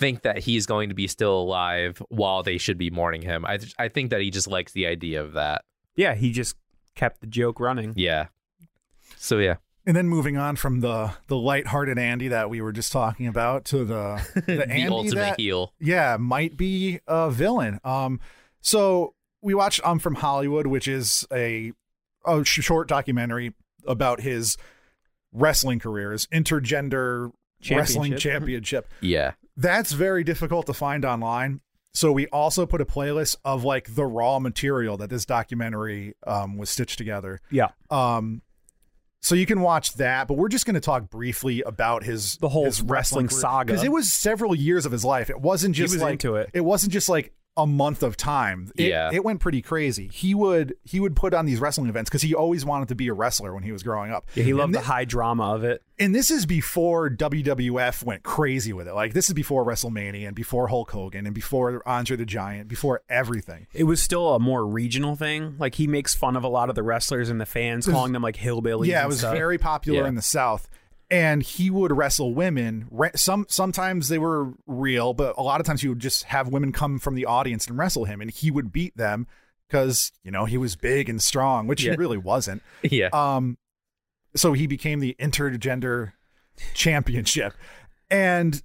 think 0.00 0.22
that 0.22 0.38
he's 0.38 0.66
going 0.66 0.88
to 0.88 0.94
be 0.96 1.06
still 1.06 1.38
alive 1.40 2.02
while 2.08 2.42
they 2.42 2.58
should 2.58 2.78
be 2.78 2.90
mourning 2.90 3.22
him. 3.22 3.44
I 3.44 3.60
I 3.78 3.86
think 3.88 4.10
that 4.10 4.20
he 4.20 4.30
just 4.30 4.48
likes 4.48 4.72
the 4.72 4.86
idea 4.86 5.22
of 5.22 5.34
that. 5.34 5.62
yeah. 5.94 6.14
He 6.14 6.32
just 6.32 6.56
kept 6.96 7.20
the 7.20 7.26
joke 7.28 7.60
running. 7.60 7.92
Yeah. 7.96 8.26
So 9.16 9.38
yeah. 9.38 9.56
And 9.86 9.96
then 9.96 10.08
moving 10.08 10.36
on 10.36 10.56
from 10.56 10.80
the 10.80 11.12
the 11.28 11.36
lighthearted 11.36 11.98
Andy 11.98 12.28
that 12.28 12.50
we 12.50 12.60
were 12.60 12.72
just 12.72 12.92
talking 12.92 13.26
about 13.26 13.64
to 13.66 13.84
the 13.84 14.20
the, 14.34 14.40
The, 14.56 14.68
Andy 14.68 14.86
ultimate 14.88 15.14
that, 15.14 15.40
heel. 15.40 15.72
yeah, 15.80 16.16
might 16.18 16.56
be 16.56 17.00
a 17.06 17.30
villain. 17.30 17.80
Um, 17.84 18.20
so 18.60 19.14
we 19.42 19.54
watched 19.54 19.80
I'm 19.84 19.98
from 19.98 20.16
Hollywood, 20.16 20.66
which 20.66 20.86
is 20.88 21.26
a 21.32 21.72
a 22.26 22.44
sh- 22.44 22.60
short 22.62 22.88
documentary 22.88 23.54
about 23.86 24.20
his 24.20 24.56
wrestling 25.32 25.78
career, 25.78 26.12
his 26.12 26.26
intergender 26.26 27.32
wrestling 27.70 28.12
Championship. 28.16 28.20
championship. 28.20 28.88
Yeah. 29.00 29.32
That's 29.60 29.92
very 29.92 30.24
difficult 30.24 30.66
to 30.66 30.74
find 30.74 31.04
online. 31.04 31.60
So 31.92 32.12
we 32.12 32.26
also 32.28 32.66
put 32.66 32.80
a 32.80 32.84
playlist 32.84 33.36
of 33.44 33.64
like 33.64 33.94
the 33.94 34.04
raw 34.06 34.38
material 34.38 34.96
that 34.98 35.10
this 35.10 35.24
documentary 35.24 36.14
um, 36.26 36.56
was 36.56 36.70
stitched 36.70 36.98
together. 36.98 37.40
Yeah, 37.50 37.68
Um, 37.90 38.42
so 39.22 39.34
you 39.34 39.44
can 39.44 39.60
watch 39.60 39.94
that, 39.94 40.28
but 40.28 40.34
we're 40.34 40.48
just 40.48 40.64
going 40.64 40.74
to 40.74 40.80
talk 40.80 41.10
briefly 41.10 41.62
about 41.62 42.04
his 42.04 42.36
The 42.36 42.48
whole 42.48 42.70
wrestling 42.84 43.28
saga. 43.28 43.66
because 43.72 43.84
it 43.84 43.92
was 43.92 44.10
several 44.10 44.54
years 44.54 44.86
of 44.86 44.92
his 44.92 45.04
life. 45.04 45.28
It 45.28 45.40
wasn't 45.40 45.74
just 45.74 45.92
was 45.94 46.02
like 46.02 46.12
into 46.12 46.36
it. 46.36 46.50
It 46.54 46.62
wasn't 46.62 46.92
just 46.92 47.08
like 47.10 47.34
a 47.56 47.66
month 47.66 48.02
of 48.02 48.16
time. 48.16 48.70
It, 48.76 48.88
Yeah. 48.88 49.10
it 49.12 49.24
went 49.24 49.40
pretty 49.40 49.60
crazy. 49.60 50.08
He 50.12 50.34
would 50.34 50.74
he 50.84 51.00
would 51.00 51.16
put 51.16 51.34
on 51.34 51.46
these 51.46 51.58
wrestling 51.60 51.88
events 51.88 52.08
because 52.08 52.22
he 52.22 52.34
always 52.34 52.64
wanted 52.64 52.88
to 52.88 52.94
be 52.94 53.08
a 53.08 53.12
wrestler 53.12 53.52
when 53.52 53.62
he 53.64 53.72
was 53.72 53.82
growing 53.82 54.12
up. 54.12 54.28
yeah. 54.34 54.44
He 54.44 54.54
loved 54.54 54.66
and 54.68 54.74
the 54.76 54.80
high 54.86 55.04
drama 55.04 55.54
of 55.54 55.64
it. 55.64 55.82
and 55.98 56.14
this 56.14 56.30
is 56.30 56.46
before 56.46 57.10
WWF 57.10 58.02
went 58.04 58.22
crazy 58.22 58.72
with 58.72 58.86
it. 58.88 58.94
Like 58.94 59.12
this 59.14 59.28
is 59.28 59.34
before 59.34 59.64
WrestleMania 59.64 60.26
and 60.28 60.36
before 60.36 60.68
Hulk 60.68 60.90
Hogan 60.92 61.26
and 61.26 61.34
before 61.34 61.82
Andre 61.86 62.16
the 62.16 62.24
Giant, 62.24 62.68
before 62.68 63.02
everything. 63.08 63.66
It 63.74 63.84
was 63.84 64.00
still 64.00 64.34
a 64.34 64.38
more 64.38 64.64
regional 64.66 65.16
thing. 65.16 65.56
Like 65.58 65.74
he 65.74 65.86
makes 65.86 66.14
fun 66.14 66.36
of 66.36 66.44
a 66.44 66.48
lot 66.48 66.68
of 66.68 66.74
the 66.76 66.82
wrestlers 66.82 67.28
and 67.28 67.40
the 67.40 67.46
fans, 67.46 67.86
calling 67.86 68.12
them 68.12 68.22
like 68.22 68.36
hillbillies. 68.36 68.86
Yeah, 68.86 69.04
it 69.04 69.08
was 69.08 69.18
stuff. 69.18 69.34
very 69.34 69.58
popular 69.58 70.02
Yeah. 70.02 70.08
in 70.08 70.14
the 70.14 70.22
South. 70.22 70.68
And 71.10 71.42
he 71.42 71.70
would 71.70 71.90
wrestle 71.96 72.34
women. 72.34 72.88
Some 73.16 73.46
sometimes 73.48 74.08
they 74.08 74.18
were 74.18 74.52
real, 74.66 75.12
but 75.12 75.34
a 75.36 75.42
lot 75.42 75.60
of 75.60 75.66
times 75.66 75.82
he 75.82 75.88
would 75.88 75.98
just 75.98 76.22
have 76.24 76.48
women 76.48 76.70
come 76.72 76.98
from 77.00 77.16
the 77.16 77.26
audience 77.26 77.66
and 77.66 77.76
wrestle 77.76 78.04
him, 78.04 78.20
and 78.20 78.30
he 78.30 78.50
would 78.50 78.72
beat 78.72 78.96
them 78.96 79.26
because 79.66 80.12
you 80.22 80.30
know 80.30 80.44
he 80.44 80.56
was 80.56 80.76
big 80.76 81.08
and 81.08 81.20
strong, 81.20 81.66
which 81.66 81.82
Yeah. 81.82 81.92
he 81.92 81.96
really 81.96 82.18
wasn't. 82.18 82.62
Yeah. 82.82 83.08
Um, 83.12 83.58
so 84.36 84.52
he 84.52 84.68
became 84.68 85.00
the 85.00 85.16
intergender 85.18 86.12
championship, 86.74 87.54
and 88.10 88.62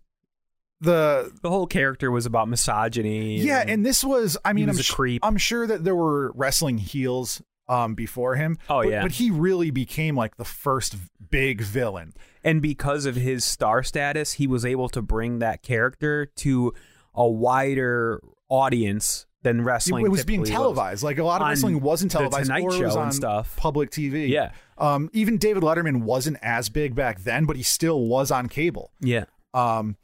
the 0.82 1.32
The 1.42 1.50
whole 1.50 1.66
character 1.68 2.12
was 2.12 2.26
about 2.28 2.48
misogyny. 2.48 3.40
yeah, 3.42 3.64
and 3.66 3.84
this 3.86 4.04
was 4.04 4.38
I 4.46 4.54
mean 4.54 4.68
was 4.68 4.78
I'm 4.78 4.80
a 4.82 4.84
sh- 4.84 4.92
creep. 4.92 5.26
I'm 5.26 5.38
sure 5.38 5.66
that 5.66 5.84
there 5.84 5.96
were 5.96 6.32
wrestling 6.36 6.78
heels 6.78 7.42
um 7.68 7.96
before 7.96 8.36
him. 8.36 8.58
Oh, 8.70 8.84
but, 8.84 8.90
yeah. 8.90 9.02
but 9.02 9.14
he 9.14 9.32
really 9.32 9.72
became 9.72 10.16
like 10.16 10.38
the 10.38 10.46
first 10.46 10.96
big 11.30 11.62
villain. 11.62 12.14
and 12.44 12.62
because 12.62 13.06
of 13.06 13.16
his 13.16 13.44
star 13.44 13.82
status, 13.84 14.34
he 14.34 14.48
was 14.48 14.64
able 14.66 14.88
to 14.90 15.02
bring 15.02 15.40
that 15.40 15.64
character 15.64 16.28
to 16.38 16.74
a 17.16 17.28
wider 17.28 18.22
audience 18.50 19.26
than 19.42 19.64
wrestling. 19.64 20.06
it 20.06 20.10
was 20.10 20.26
being 20.26 20.44
televised. 20.44 21.04
Like 21.04 21.18
a 21.20 21.24
lot 21.24 21.38
of 21.38 21.44
On 21.44 21.50
wrestling 21.50 21.80
wasn't 21.82 22.12
The 22.12 22.18
televised 22.20 22.48
Tonight 22.48 22.64
or 22.64 22.74
it 22.76 22.84
was 22.84 22.94
Show 22.94 23.00
on 23.00 23.06
and 23.08 23.14
stuff. 23.16 23.56
public 23.58 23.92
TV. 23.92 24.28
Yeah. 24.28 24.52
Um, 24.78 25.10
even 25.14 25.38
David 25.38 25.62
Letterman 25.64 26.02
wasn't 26.02 26.38
as 26.42 26.70
big 26.70 26.96
back 26.96 27.22
then, 27.22 27.46
but 27.46 27.56
he 27.56 27.64
still 27.64 28.06
was 28.08 28.32
on 28.32 28.48
cable. 28.50 28.92
Yeah, 29.02 29.26
Um, 29.54 29.98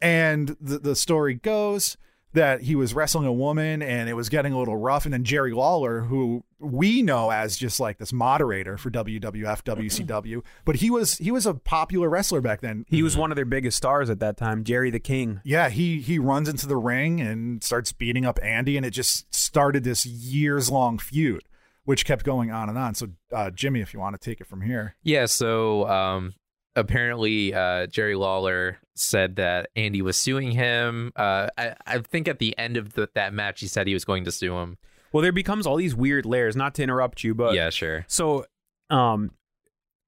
and 0.00 0.56
the 0.60 0.78
the 0.78 0.94
story 0.96 1.34
goes 1.34 1.96
that 2.38 2.62
he 2.62 2.76
was 2.76 2.94
wrestling 2.94 3.26
a 3.26 3.32
woman 3.32 3.82
and 3.82 4.08
it 4.08 4.14
was 4.14 4.28
getting 4.28 4.52
a 4.52 4.58
little 4.58 4.76
rough. 4.76 5.04
And 5.04 5.12
then 5.12 5.24
Jerry 5.24 5.52
Lawler, 5.52 6.02
who 6.02 6.44
we 6.60 7.02
know 7.02 7.30
as 7.30 7.56
just 7.56 7.80
like 7.80 7.98
this 7.98 8.12
moderator 8.12 8.78
for 8.78 8.90
WWF, 8.90 9.62
WCW, 9.64 10.42
but 10.64 10.76
he 10.76 10.88
was 10.88 11.18
he 11.18 11.30
was 11.30 11.46
a 11.46 11.54
popular 11.54 12.08
wrestler 12.08 12.40
back 12.40 12.60
then. 12.60 12.84
he 12.88 13.02
was 13.02 13.16
one 13.16 13.32
of 13.32 13.36
their 13.36 13.44
biggest 13.44 13.76
stars 13.76 14.08
at 14.08 14.20
that 14.20 14.36
time, 14.36 14.62
Jerry 14.64 14.90
the 14.90 15.00
King. 15.00 15.40
Yeah, 15.44 15.68
he 15.68 16.00
he 16.00 16.18
runs 16.18 16.48
into 16.48 16.66
the 16.66 16.76
ring 16.76 17.20
and 17.20 17.62
starts 17.62 17.92
beating 17.92 18.24
up 18.24 18.38
Andy, 18.42 18.76
and 18.76 18.86
it 18.86 18.90
just 18.90 19.34
started 19.34 19.82
this 19.82 20.06
years 20.06 20.70
long 20.70 20.98
feud, 20.98 21.42
which 21.84 22.04
kept 22.04 22.24
going 22.24 22.50
on 22.52 22.68
and 22.68 22.78
on. 22.78 22.94
So, 22.94 23.08
uh, 23.32 23.50
Jimmy, 23.50 23.80
if 23.80 23.92
you 23.92 23.98
want 24.00 24.20
to 24.20 24.24
take 24.30 24.40
it 24.40 24.46
from 24.46 24.60
here, 24.60 24.94
Yeah, 25.02 25.26
so 25.26 25.88
um, 25.88 26.34
apparently 26.76 27.52
uh, 27.52 27.86
Jerry 27.88 28.14
Lawler 28.14 28.78
said 29.00 29.36
that 29.36 29.70
Andy 29.76 30.02
was 30.02 30.16
suing 30.16 30.50
him. 30.52 31.12
Uh, 31.16 31.48
I, 31.56 31.74
I 31.86 31.98
think 31.98 32.28
at 32.28 32.38
the 32.38 32.56
end 32.58 32.76
of 32.76 32.94
the, 32.94 33.08
that 33.14 33.32
match, 33.32 33.60
he 33.60 33.66
said 33.66 33.86
he 33.86 33.94
was 33.94 34.04
going 34.04 34.24
to 34.24 34.32
sue 34.32 34.56
him. 34.56 34.78
Well, 35.12 35.22
there 35.22 35.32
becomes 35.32 35.66
all 35.66 35.76
these 35.76 35.94
weird 35.94 36.26
layers. 36.26 36.56
Not 36.56 36.74
to 36.76 36.82
interrupt 36.82 37.24
you, 37.24 37.34
but 37.34 37.54
yeah, 37.54 37.70
sure. 37.70 38.04
So, 38.08 38.46
um, 38.90 39.30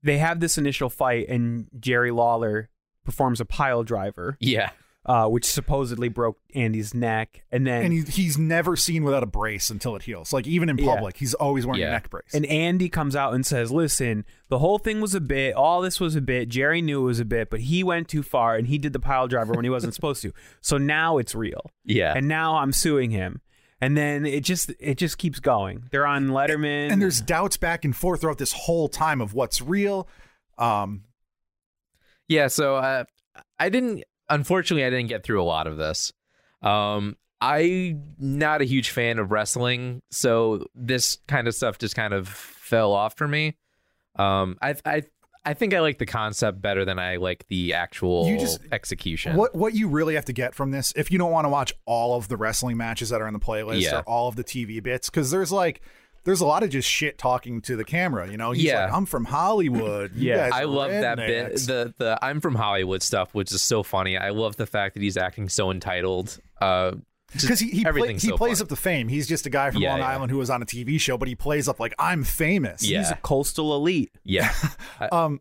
they 0.02 0.18
have 0.18 0.40
this 0.40 0.58
initial 0.58 0.88
fight, 0.90 1.28
and 1.28 1.68
Jerry 1.78 2.10
Lawler 2.10 2.68
performs 3.04 3.40
a 3.40 3.44
pile 3.44 3.82
driver, 3.82 4.36
Yeah, 4.40 4.70
uh, 5.06 5.26
which 5.26 5.46
supposedly 5.46 6.08
broke 6.08 6.38
Andy's 6.54 6.92
neck, 6.94 7.42
and 7.50 7.66
then 7.66 7.84
and 7.84 7.92
he, 7.92 8.00
he's 8.02 8.36
never 8.38 8.76
seen 8.76 9.02
without 9.02 9.22
a 9.22 9.26
brace 9.26 9.70
until 9.70 9.96
it 9.96 10.02
heals. 10.02 10.32
Like 10.32 10.46
even 10.46 10.68
in 10.68 10.76
Yeah. 10.78 10.94
public, 10.94 11.16
he's 11.16 11.32
always 11.34 11.64
wearing 11.66 11.82
a 11.82 11.90
neck 11.90 12.10
brace. 12.10 12.34
And 12.34 12.44
Andy 12.46 12.88
comes 12.88 13.16
out 13.16 13.32
and 13.34 13.44
says, 13.46 13.70
"Listen, 13.72 14.24
the 14.48 14.58
whole 14.58 14.78
thing 14.78 15.00
was 15.00 15.14
a 15.14 15.20
bit. 15.20 15.54
All 15.54 15.80
this 15.80 16.00
was 16.00 16.16
a 16.16 16.20
bit. 16.20 16.48
Jerry 16.50 16.82
knew 16.82 17.00
it 17.00 17.06
was 17.06 17.20
a 17.20 17.24
bit, 17.24 17.48
but 17.50 17.60
he 17.60 17.82
went 17.82 18.08
too 18.08 18.22
far 18.22 18.56
and 18.56 18.66
he 18.66 18.76
did 18.78 18.92
the 18.92 19.00
pile 19.00 19.26
driver 19.26 19.54
when 19.54 19.64
he 19.64 19.70
wasn't 19.70 19.94
supposed 20.00 20.20
to. 20.22 20.32
So 20.60 20.76
now 20.76 21.16
it's 21.18 21.34
real. 21.34 21.70
yeah. 21.84 22.12
And 22.14 22.28
now 22.28 22.56
I'm 22.56 22.72
suing 22.72 23.10
him. 23.10 23.40
And 23.82 23.96
then 23.96 24.26
it 24.26 24.44
just 24.44 24.70
it 24.78 24.96
just 24.98 25.16
keeps 25.16 25.40
going. 25.40 25.84
They're 25.90 26.06
on 26.06 26.28
Letterman. 26.28 26.92
and 26.92 27.00
there's 27.00 27.22
doubts 27.22 27.56
back 27.56 27.86
and 27.86 27.96
forth 27.96 28.20
throughout 28.20 28.36
this 28.36 28.52
whole 28.52 28.88
time 28.90 29.22
of 29.22 29.32
what's 29.32 29.62
real. 29.62 30.06
Um, 30.58 31.04
Yeah, 32.28 32.48
so 32.48 32.76
uh, 32.76 33.04
I 33.58 33.70
didn't 33.70 34.04
unfortunately, 34.30 34.84
I 34.84 34.90
didn't 34.90 35.08
get 35.08 35.22
through 35.24 35.42
a 35.42 35.44
lot 35.44 35.66
of 35.66 35.76
this. 35.76 36.12
Um, 36.62 37.16
I'm 37.40 38.14
not 38.18 38.60
a 38.60 38.64
huge 38.64 38.90
fan 38.90 39.18
of 39.18 39.30
wrestling, 39.30 40.02
so 40.10 40.66
this 40.74 41.18
kind 41.26 41.48
of 41.48 41.54
stuff 41.54 41.78
just 41.78 41.94
kind 41.96 42.12
of 42.14 42.28
fell 42.28 42.92
off 42.92 43.16
for 43.16 43.26
me. 43.28 43.56
Um, 44.16 44.56
I 44.62 44.74
I 44.84 45.02
I 45.42 45.54
think 45.54 45.72
I 45.72 45.80
like 45.80 45.96
the 45.98 46.04
concept 46.04 46.60
better 46.60 46.84
than 46.84 46.98
I 46.98 47.16
like 47.16 47.46
the 47.48 47.72
actual 47.72 48.28
You 48.28 48.38
just- 48.38 48.60
execution. 48.72 49.36
What 49.36 49.54
what 49.54 49.72
you 49.74 49.88
really 49.88 50.14
have 50.16 50.26
to 50.26 50.34
get 50.34 50.54
from 50.54 50.70
this, 50.70 50.92
if 50.96 51.10
you 51.10 51.18
don't 51.18 51.30
want 51.32 51.46
to 51.46 51.48
watch 51.48 51.72
all 51.86 52.14
of 52.16 52.28
the 52.28 52.36
wrestling 52.36 52.76
matches 52.76 53.08
that 53.08 53.22
are 53.22 53.26
in 53.26 53.32
the 53.32 53.40
playlist 53.40 53.80
Yeah. 53.82 54.00
or 54.00 54.02
all 54.02 54.28
of 54.28 54.36
the 54.36 54.44
TV 54.44 54.82
bits, 54.82 55.08
because 55.08 55.30
there's 55.30 55.50
like 55.50 55.80
there's 56.24 56.40
a 56.40 56.46
lot 56.46 56.62
of 56.62 56.70
just 56.70 56.88
shit 56.88 57.16
talking 57.18 57.60
to 57.62 57.76
the 57.76 57.84
camera. 57.84 58.30
You 58.30 58.36
know, 58.36 58.52
he's 58.52 58.64
Yeah. 58.64 58.84
like, 58.84 58.92
I'm 58.92 59.06
from 59.06 59.24
Hollywood. 59.24 60.14
You 60.14 60.34
Yeah. 60.34 60.50
I 60.52 60.64
love 60.64 60.90
that 60.90 61.16
bit. 61.16 61.54
The 61.56 61.94
the 61.98 62.18
I'm 62.22 62.40
from 62.40 62.54
Hollywood 62.54 63.02
stuff, 63.02 63.34
which 63.34 63.52
is 63.52 63.62
so 63.62 63.82
funny. 63.82 64.16
I 64.16 64.30
love 64.30 64.56
the 64.56 64.66
fact 64.66 64.94
that 64.94 65.02
he's 65.02 65.16
acting 65.16 65.48
so 65.48 65.70
entitled. 65.70 66.38
Uh, 66.60 66.92
because 67.32 67.60
he 67.60 67.70
he, 67.70 67.82
play, 67.82 67.88
everything's 67.88 68.22
he 68.22 68.28
so 68.30 68.36
plays 68.36 68.58
funny. 68.58 68.64
up 68.64 68.68
the 68.70 68.76
fame. 68.76 69.06
He's 69.06 69.28
just 69.28 69.46
a 69.46 69.50
guy 69.50 69.70
from 69.70 69.82
Yeah, 69.82 69.90
Long 69.92 70.00
yeah. 70.00 70.08
Island 70.08 70.32
who 70.32 70.38
was 70.38 70.50
on 70.50 70.62
a 70.62 70.66
TV 70.66 70.98
show, 70.98 71.16
but 71.16 71.28
he 71.28 71.36
plays 71.36 71.68
up 71.68 71.78
like 71.78 71.94
I'm 71.96 72.24
famous. 72.24 72.82
Yeah. 72.82 72.98
He's 72.98 73.10
a 73.12 73.16
coastal 73.22 73.74
elite. 73.76 74.10
Yeah, 74.24 74.52
Um, 75.12 75.40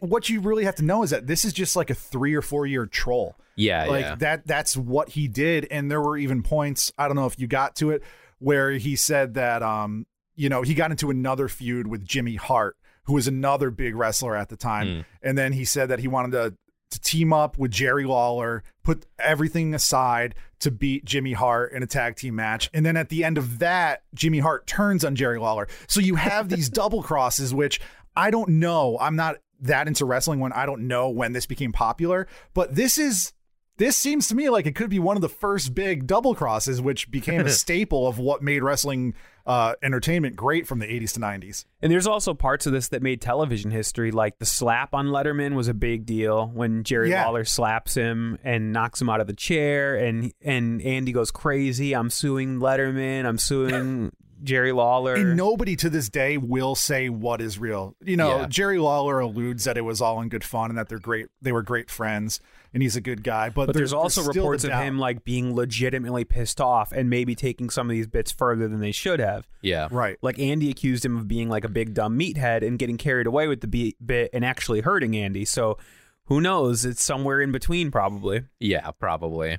what 0.00 0.28
you 0.28 0.40
really 0.40 0.64
have 0.64 0.76
to 0.76 0.84
know 0.84 1.02
is 1.02 1.10
that 1.10 1.26
this 1.26 1.44
is 1.44 1.52
just 1.52 1.74
like 1.74 1.90
a 1.90 1.94
three 1.94 2.34
or 2.34 2.40
four 2.42 2.66
year 2.66 2.86
troll. 2.86 3.34
yeah, 3.56 3.84
like 3.86 4.02
yeah. 4.04 4.14
that 4.16 4.46
that's 4.46 4.76
what 4.76 5.08
he 5.10 5.26
did 5.26 5.66
and 5.72 5.90
there 5.90 6.00
were 6.00 6.16
even 6.16 6.42
points 6.42 6.92
i 6.98 7.06
don't 7.06 7.14
know 7.16 7.26
if 7.26 7.38
you 7.38 7.46
got 7.46 7.76
to 7.76 7.90
it 7.90 8.02
where 8.40 8.72
he 8.72 8.96
said 8.96 9.34
that 9.34 9.62
um 9.62 10.06
you 10.36 10.48
know 10.48 10.62
he 10.62 10.74
got 10.74 10.90
into 10.90 11.10
another 11.10 11.48
feud 11.48 11.86
with 11.86 12.04
jimmy 12.04 12.36
hart 12.36 12.76
who 13.04 13.12
was 13.12 13.26
another 13.26 13.70
big 13.70 13.94
wrestler 13.94 14.34
at 14.34 14.48
the 14.48 14.56
time. 14.56 14.86
Hmm. 14.88 15.00
and 15.22 15.38
then 15.38 15.52
he 15.52 15.64
said 15.64 15.88
that 15.88 15.98
he 15.98 16.08
wanted 16.08 16.32
to 16.32 16.54
to 16.90 17.00
team 17.00 17.32
up 17.32 17.58
with 17.58 17.70
jerry 17.70 18.04
lawler 18.04 18.62
put 18.84 19.06
everything 19.18 19.74
aside 19.74 20.34
to 20.60 20.70
beat 20.70 21.04
jimmy 21.04 21.32
hart 21.32 21.72
in 21.72 21.82
a 21.82 21.86
tag 21.86 22.16
team 22.16 22.36
match. 22.36 22.70
And 22.72 22.86
then 22.86 22.96
at 22.96 23.08
the 23.08 23.24
end 23.24 23.36
of 23.36 23.58
that 23.58 24.02
jimmy 24.14 24.38
hart 24.38 24.66
turns 24.66 25.04
on 25.04 25.16
jerry 25.16 25.38
lawler. 25.38 25.68
So 25.88 26.00
you 26.00 26.14
have 26.14 26.48
these 26.48 26.68
double 26.80 27.02
crosses 27.02 27.52
which 27.52 27.80
i 28.16 28.30
don't 28.30 28.48
know. 28.48 28.96
I'm 29.00 29.16
not 29.16 29.36
that 29.60 29.88
into 29.88 30.04
wrestling 30.04 30.40
when 30.40 30.52
i 30.52 30.66
don't 30.66 30.86
know 30.86 31.08
when 31.08 31.32
this 31.32 31.46
became 31.46 31.72
popular. 31.72 32.28
But 32.52 32.74
this 32.74 32.98
is 32.98 33.32
this 33.76 33.96
seems 33.96 34.28
to 34.28 34.34
me 34.34 34.50
like 34.50 34.66
it 34.66 34.76
could 34.76 34.90
be 34.90 34.98
one 34.98 35.16
of 35.16 35.22
the 35.22 35.28
first 35.28 35.74
big 35.74 36.06
double 36.06 36.34
crosses, 36.34 36.80
which 36.80 37.10
became 37.10 37.40
a 37.40 37.50
staple 37.50 38.06
of 38.06 38.18
what 38.18 38.42
made 38.42 38.62
wrestling 38.62 39.14
uh, 39.46 39.74
entertainment 39.82 40.36
great 40.36 40.66
from 40.66 40.78
the 40.78 40.86
80s 40.86 41.12
to 41.14 41.20
90s. 41.20 41.64
And 41.82 41.92
there's 41.92 42.06
also 42.06 42.32
parts 42.32 42.66
of 42.66 42.72
this 42.72 42.88
that 42.88 43.02
made 43.02 43.20
television 43.20 43.70
history, 43.70 44.10
like 44.10 44.38
the 44.38 44.46
slap 44.46 44.94
on 44.94 45.08
Letterman 45.08 45.54
was 45.54 45.68
a 45.68 45.74
big 45.74 46.06
deal 46.06 46.46
when 46.48 46.82
Jerry 46.82 47.10
Yeah. 47.10 47.26
Lawler 47.26 47.44
slaps 47.44 47.94
him 47.94 48.38
and 48.42 48.72
knocks 48.72 49.00
him 49.00 49.10
out 49.10 49.20
of 49.20 49.26
the 49.26 49.34
chair, 49.34 49.96
and 49.96 50.32
and 50.42 50.80
Andy 50.82 51.12
goes 51.12 51.30
crazy. 51.30 51.94
I'm 51.94 52.08
suing 52.10 52.58
Letterman. 52.58 53.26
I'm 53.26 53.38
suing 53.38 54.12
Jerry 54.44 54.70
Lawler. 54.72 55.14
And 55.14 55.36
nobody 55.36 55.74
to 55.76 55.90
this 55.90 56.08
day 56.08 56.36
will 56.38 56.74
say 56.74 57.08
what 57.08 57.40
is 57.40 57.58
real. 57.58 57.96
You 58.04 58.16
know, 58.16 58.40
Yeah. 58.40 58.46
Jerry 58.46 58.78
Lawler 58.78 59.18
alludes 59.18 59.64
that 59.64 59.76
it 59.76 59.80
was 59.80 60.00
all 60.00 60.20
in 60.20 60.28
good 60.28 60.44
fun 60.44 60.70
and 60.70 60.78
that 60.78 60.88
they're 60.88 60.98
great. 60.98 61.26
They 61.42 61.50
were 61.50 61.62
great 61.62 61.90
friends, 61.90 62.40
and 62.72 62.82
he's 62.82 62.94
a 62.94 63.00
good 63.00 63.24
guy. 63.24 63.48
But, 63.48 63.66
but 63.66 63.74
there's, 63.74 63.92
also 63.92 64.20
still 64.20 64.32
the 64.32 64.38
reports 64.40 64.64
of 64.64 64.70
doubt. 64.70 64.84
him 64.84 64.98
like 64.98 65.24
being 65.24 65.54
legitimately 65.56 66.24
pissed 66.24 66.60
off 66.60 66.92
and 66.92 67.08
maybe 67.10 67.34
taking 67.34 67.70
some 67.70 67.88
of 67.88 67.94
these 67.94 68.06
bits 68.06 68.30
further 68.30 68.68
than 68.68 68.80
they 68.80 68.92
should 68.92 69.18
have. 69.20 69.48
yeah, 69.62 69.88
right. 69.90 70.18
Like 70.22 70.38
Andy 70.38 70.70
accused 70.70 71.04
him 71.04 71.16
of 71.16 71.26
being 71.26 71.48
like 71.48 71.64
a 71.64 71.68
big 71.68 71.94
dumb 71.94 72.18
meathead 72.18 72.66
and 72.66 72.78
getting 72.78 72.98
carried 72.98 73.26
away 73.26 73.48
with 73.48 73.60
the 73.62 73.66
be- 73.66 73.96
bit 74.04 74.30
and 74.32 74.44
actually 74.44 74.82
hurting 74.82 75.16
Andy. 75.16 75.44
So 75.44 75.78
who 76.26 76.40
knows? 76.40 76.84
It's 76.84 77.02
somewhere 77.02 77.40
in 77.40 77.50
between, 77.52 77.90
probably. 77.90 78.44
yeah, 78.60 78.90
probably. 78.92 79.58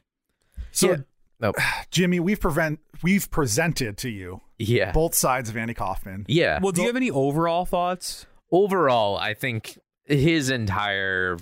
So, 0.71 0.89
Yeah. 0.91 0.97
Oh, 1.41 1.53
Jimmy, 1.91 2.19
we've 2.19 2.39
prevent 2.39 2.79
we've 3.03 3.29
presented 3.29 3.97
to 3.97 4.09
you 4.09 4.41
yeah, 4.57 4.91
both 4.91 5.15
sides 5.15 5.49
of 5.49 5.57
Andy 5.57 5.73
Kaufman. 5.73 6.25
yeah. 6.27 6.59
Well, 6.61 6.71
do 6.71 6.81
you 6.81 6.87
have 6.87 6.95
any 6.95 7.11
overall 7.11 7.65
thoughts? 7.65 8.25
overall, 8.51 9.17
I 9.17 9.33
think 9.33 9.77
his 10.05 10.49
entire 10.49 11.37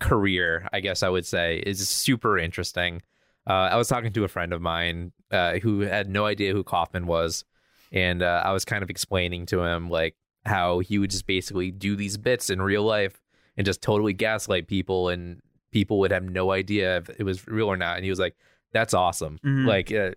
career, 0.00 0.68
I 0.72 0.80
guess 0.80 1.02
I 1.02 1.08
would 1.08 1.26
say, 1.26 1.62
is 1.64 1.88
super 1.88 2.38
interesting. 2.38 3.02
Uh, 3.48 3.70
I 3.72 3.76
was 3.76 3.88
talking 3.88 4.12
to 4.12 4.24
a 4.24 4.28
friend 4.28 4.52
of 4.52 4.60
mine 4.60 5.12
uh, 5.30 5.58
who 5.58 5.80
had 5.80 6.08
no 6.08 6.26
idea 6.26 6.52
who 6.52 6.64
Kaufman 6.64 7.06
was, 7.06 7.44
and 7.92 8.22
uh, 8.22 8.42
I 8.44 8.52
was 8.52 8.64
kind 8.64 8.82
of 8.82 8.90
explaining 8.90 9.46
to 9.46 9.62
him 9.62 9.88
like 9.88 10.16
how 10.44 10.80
he 10.80 10.98
would 10.98 11.10
just 11.10 11.26
basically 11.26 11.70
do 11.70 11.96
these 11.96 12.16
bits 12.16 12.50
in 12.50 12.60
real 12.60 12.82
life 12.82 13.20
and 13.56 13.64
just 13.64 13.80
totally 13.80 14.12
gaslight 14.12 14.66
people, 14.66 15.08
and 15.08 15.40
people 15.70 15.98
would 16.00 16.10
have 16.10 16.24
no 16.24 16.50
idea 16.50 16.98
if 16.98 17.08
it 17.08 17.24
was 17.24 17.46
real 17.46 17.68
or 17.68 17.76
not. 17.76 17.96
And 17.96 18.04
he 18.04 18.10
was 18.10 18.18
like, 18.18 18.36
"That's 18.72 18.94
awesome!" 18.94 19.38
Mhm. 19.44 19.66
Like, 19.66 19.92
uh, 19.92 20.10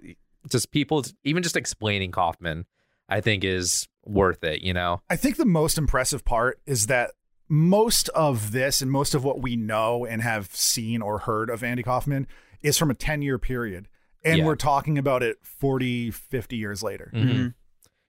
just 0.49 0.72
people, 0.72 1.04
even 1.24 1.43
just 1.43 1.56
explaining 1.56 2.12
Kaufman, 2.12 2.66
I 3.10 3.22
think 3.22 3.43
is 3.43 3.88
worth 4.06 4.43
it. 4.43 4.62
You 4.62 4.74
know? 4.74 5.02
I 5.10 5.16
think 5.16 5.38
the 5.38 5.45
most 5.45 5.78
impressive 5.78 6.26
part 6.26 6.60
is 6.66 6.88
that 6.88 7.12
most 7.47 8.10
of 8.10 8.52
this 8.54 8.82
and 8.82 8.89
most 8.89 9.14
of 9.14 9.24
what 9.24 9.41
we 9.41 9.56
know 9.56 10.06
and 10.06 10.22
have 10.22 10.47
seen 10.56 11.02
or 11.02 11.20
heard 11.20 11.49
of 11.49 11.64
Andy 11.64 11.84
Kaufman 11.84 12.26
is 12.62 12.78
from 12.78 12.89
a 12.89 12.93
10 12.95 13.22
year 13.22 13.38
period. 13.38 13.88
And 14.24 14.39
Yeah. 14.39 14.45
we're 14.45 14.56
talking 14.56 14.97
about 14.97 15.22
it 15.22 15.38
40, 15.43 16.12
50 16.12 16.56
years 16.56 16.82
later. 16.82 17.12
Mhm. 17.14 17.54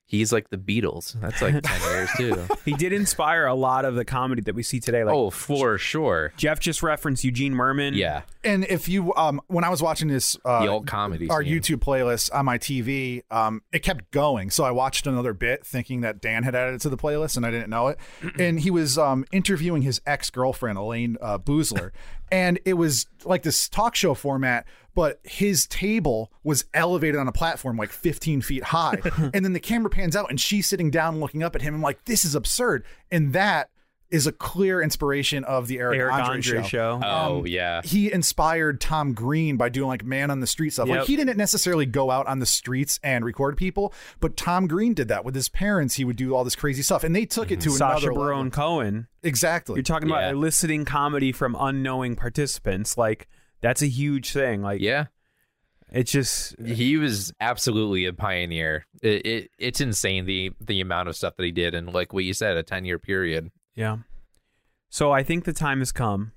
He's 0.07 0.31
like 0.33 0.51
the 0.51 0.59
Beatles. 0.59 1.19
That's 1.21 1.41
like 1.41 1.63
10 1.63 1.81
years 1.91 2.11
too. 2.17 2.47
He 2.67 2.75
did 2.75 2.93
inspire 2.93 3.47
a 3.47 3.55
lot 3.55 3.87
of 3.87 3.95
the 3.95 4.05
comedy 4.05 4.43
that 4.43 4.55
we 4.55 4.63
see 4.63 4.79
today. 4.79 5.05
Like 5.05 5.15
oh, 5.15 5.31
for 5.31 5.79
sure. 5.79 6.35
Jeff 6.37 6.61
just 6.61 6.83
referenced 6.83 7.25
Eugene 7.25 7.55
Mirman. 7.55 7.97
Yeah. 7.97 8.23
And 8.45 8.65
if 8.65 8.89
you, 8.89 9.15
um, 9.15 9.41
when 9.47 9.65
I 9.65 9.71
was 9.71 9.81
watching 9.81 10.09
this, 10.09 10.37
uh, 10.45 10.61
The 10.61 10.69
old 10.69 10.87
comedy 10.87 11.31
our 11.31 11.43
scene. 11.43 11.53
YouTube 11.55 11.79
playlist 11.79 12.29
on 12.35 12.45
my 12.45 12.59
TV, 12.59 13.23
um, 13.31 13.63
it 13.73 13.79
kept 13.81 14.11
going. 14.11 14.51
So 14.51 14.65
I 14.65 14.71
watched 14.71 15.07
another 15.07 15.33
bit 15.33 15.65
thinking 15.65 16.03
that 16.03 16.21
Dan 16.21 16.43
had 16.43 16.55
added 16.55 16.75
it 16.75 16.81
to 16.83 16.91
the 16.91 16.99
playlist 16.99 17.39
and 17.39 17.47
I 17.47 17.51
didn't 17.51 17.71
know 17.71 17.89
it. 17.89 17.99
and 18.39 18.61
he 18.61 18.71
was 18.71 18.99
um, 18.99 19.25
interviewing 19.33 19.81
his 19.83 20.03
ex 20.05 20.29
girlfriend, 20.29 20.77
Elaine 20.77 21.17
uh, 21.23 21.39
Boosler. 21.39 21.91
and 22.33 22.59
it 22.65 22.73
was 22.73 23.07
like 23.27 23.43
this 23.43 23.69
talk 23.69 23.95
show 23.95 24.15
format, 24.15 24.67
but 24.95 25.21
his 25.23 25.67
table 25.67 26.33
was 26.43 26.65
elevated 26.73 27.21
on 27.21 27.29
a 27.29 27.33
platform 27.33 27.77
like 27.77 27.91
15 27.91 28.41
feet 28.41 28.65
high. 28.65 28.99
and 29.35 29.45
then 29.45 29.53
the 29.53 29.61
camera 29.61 29.91
pans 29.91 30.17
out 30.17 30.31
and 30.31 30.41
she's 30.41 30.67
sitting 30.67 30.91
down 30.91 31.21
looking 31.21 31.43
up 31.43 31.55
at 31.55 31.61
him. 31.61 31.75
I'm 31.75 31.83
like, 31.83 32.07
this 32.07 32.25
is 32.25 32.35
absurd. 32.35 32.85
And 33.11 33.35
that 33.35 33.69
is 34.13 34.27
a 34.27 34.33
clear 34.33 34.81
inspiration 34.83 35.43
of 35.45 35.67
the 35.67 35.79
Eric, 35.81 35.99
Eric 35.99 36.13
Andre, 36.15 36.35
Andre 36.37 36.63
show 36.63 36.69
show. 36.69 37.01
Oh, 37.03 37.39
Um, 37.41 37.47
yeah. 37.47 37.81
he 37.83 38.13
inspired 38.13 38.81
Tom 38.81 39.15
Green 39.15 39.57
by 39.57 39.69
doing 39.69 39.89
like 39.89 40.05
man 40.05 40.31
on 40.31 40.41
the 40.41 40.47
street 40.47 40.71
stuff. 40.75 40.89
Like 40.89 41.07
he 41.07 41.17
didn't 41.17 41.37
necessarily 41.39 41.87
go 41.87 42.11
out 42.11 42.27
on 42.27 42.39
the 42.39 42.47
streets 42.47 43.01
and 43.03 43.25
record 43.25 43.57
people, 43.57 43.93
but 44.21 44.37
Tom 44.37 44.67
Green 44.69 44.95
did 44.95 45.09
that 45.09 45.25
with 45.25 45.35
his 45.35 45.49
parents. 45.49 45.95
He 45.97 46.05
would 46.05 46.17
do 46.17 46.35
all 46.35 46.45
this 46.45 46.55
crazy 46.55 46.83
stuff, 46.83 47.03
and 47.05 47.17
they 47.17 47.25
took 47.25 47.51
it 47.51 47.61
to 47.63 47.71
Sacha 47.71 48.07
another 48.07 48.13
Baron 48.13 48.37
level. 48.39 48.51
Cohen. 48.51 49.09
Exactly. 49.23 49.77
You're 49.77 49.83
talking 49.83 50.09
Yeah. 50.09 50.19
about 50.19 50.35
eliciting 50.35 50.85
comedy 50.85 51.33
from 51.33 51.57
unknowing 51.59 52.15
participants. 52.15 52.99
Like 52.99 53.29
that's 53.63 53.81
a 53.83 53.87
huge 53.89 54.33
thing. 54.33 54.61
Like 54.63 54.81
Yeah. 54.81 55.07
it's 55.91 56.13
just 56.13 56.55
He 56.61 56.97
was 56.97 57.33
absolutely 57.41 58.05
a 58.07 58.13
pioneer. 58.13 58.85
It, 59.01 59.27
it 59.27 59.51
it's 59.59 59.81
insane 59.81 60.27
the 60.27 60.53
the 60.61 60.81
amount 60.81 61.09
of 61.09 61.17
stuff 61.17 61.37
that 61.37 61.45
he 61.45 61.53
did 61.53 61.75
in 61.75 61.87
like 61.87 62.13
what 62.13 62.25
you 62.25 62.35
said 62.35 62.57
a 62.57 62.63
10 62.63 62.85
year 62.85 62.99
period. 62.99 63.51
Yeah. 63.75 63.99
So 64.89 65.13
I 65.13 65.23
think 65.23 65.45
the 65.45 65.53
time 65.53 65.79
has 65.79 65.93
come 65.93 66.33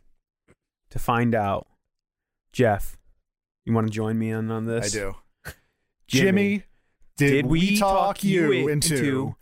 to 0.90 1.00
find 1.00 1.36
out. 1.36 1.68
Jeff, 2.52 2.98
you 3.66 3.74
want 3.74 3.88
to 3.88 3.92
join 3.92 4.18
me 4.18 4.30
in 4.30 4.50
on 4.50 4.66
this? 4.66 4.96
I 4.96 5.00
do. 5.00 5.16
Jimmy, 6.08 6.26
Jimmy, 6.32 6.64
did, 7.18 7.46
we 7.46 7.78
talk 7.78 8.24
you 8.24 8.52
into, 8.52 8.96
into 8.96 9.36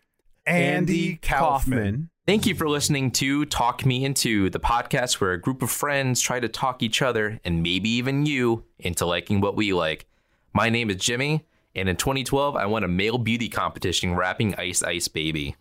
Andy 0.46 1.18
Kaufman? 1.18 2.10
Thank 2.26 2.46
you 2.46 2.56
for 2.56 2.70
listening 2.70 3.12
to 3.12 3.44
Talk 3.46 3.86
Me 3.86 4.06
Into, 4.06 4.50
the 4.50 4.60
podcast 4.60 5.20
where 5.20 5.34
a 5.34 5.40
group 5.40 5.62
of 5.62 5.70
friends 5.70 6.22
try 6.22 6.40
to 6.40 6.48
talk 6.48 6.82
each 6.82 7.02
other 7.02 7.42
and 7.44 7.62
maybe 7.62 7.90
even 7.90 8.26
you 8.26 8.64
into 8.80 9.06
liking 9.06 9.42
what 9.42 9.58
we 9.58 9.74
like. 9.74 10.06
My 10.54 10.70
name 10.70 10.90
is 10.90 10.96
Jimmy, 10.96 11.46
and 11.76 11.90
in 11.90 11.98
2012, 11.98 12.56
I 12.56 12.66
won 12.66 12.86
a 12.86 12.88
male 12.88 13.18
beauty 13.18 13.50
competition 13.50 14.16
rapping 14.16 14.56
Ice 14.56 14.82
Ice 14.82 15.10
Baby. 15.10 15.58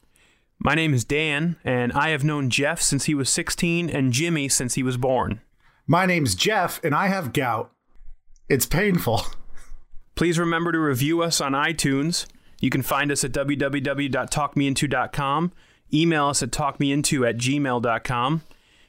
My 0.64 0.76
name 0.76 0.94
is 0.94 1.04
Dan, 1.04 1.56
and 1.64 1.92
I 1.92 2.10
have 2.10 2.22
known 2.22 2.48
Jeff 2.48 2.80
since 2.80 3.06
he 3.06 3.16
was 3.16 3.28
16 3.28 3.90
and 3.90 4.12
Jimmy 4.12 4.48
since 4.48 4.74
he 4.74 4.84
was 4.84 4.96
born. 4.96 5.40
My 5.88 6.06
name's 6.06 6.36
Jeff, 6.36 6.80
and 6.84 6.94
I 6.94 7.08
have 7.08 7.32
gout. 7.32 7.72
It's 8.48 8.64
painful. 8.64 9.22
Please 10.14 10.38
remember 10.38 10.70
to 10.70 10.78
review 10.78 11.20
us 11.20 11.40
on 11.40 11.50
iTunes. 11.50 12.26
You 12.60 12.70
can 12.70 12.82
find 12.82 13.10
us 13.10 13.24
at 13.24 13.32
www.talkmeinto.com. 13.32 15.52
Email 15.92 16.26
us 16.26 16.44
at 16.44 16.52
talkmeinto 16.52 17.28
at 17.28 17.38
gmail.com. 17.38 18.42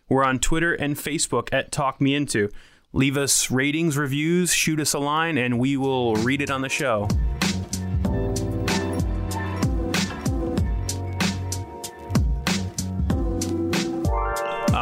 We're 0.07 0.23
on 0.23 0.37
Twitter 0.37 0.75
and 0.75 0.95
Facebook 0.95 1.49
at 1.51 1.71
talkmeinto. 1.71 2.51
Leave 2.91 3.17
us 3.17 3.49
ratings, 3.49 3.97
reviews, 3.97 4.53
shoot 4.53 4.79
us 4.79 4.93
a 4.93 4.99
line, 4.99 5.39
and 5.39 5.57
we 5.57 5.75
will 5.75 6.13
read 6.17 6.39
it 6.39 6.51
on 6.51 6.61
the 6.61 6.69
show. 6.69 7.07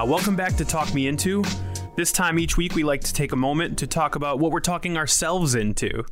Uh, 0.02 0.06
welcome 0.06 0.36
back 0.36 0.56
to 0.56 0.66
Talk 0.66 0.96
Me 0.96 1.06
Into. 1.06 1.44
This 1.96 2.12
time 2.12 2.40
each 2.40 2.58
week, 2.58 2.74
we 2.74 2.84
like 2.84 3.02
to 3.02 3.14
take 3.14 3.34
a 3.34 3.36
moment 3.36 3.78
to 3.80 3.88
talk 3.88 4.16
about 4.16 4.40
what 4.40 4.52
we're 4.52 4.60
talking 4.60 4.98
ourselves 4.98 5.54
into. 5.54 6.06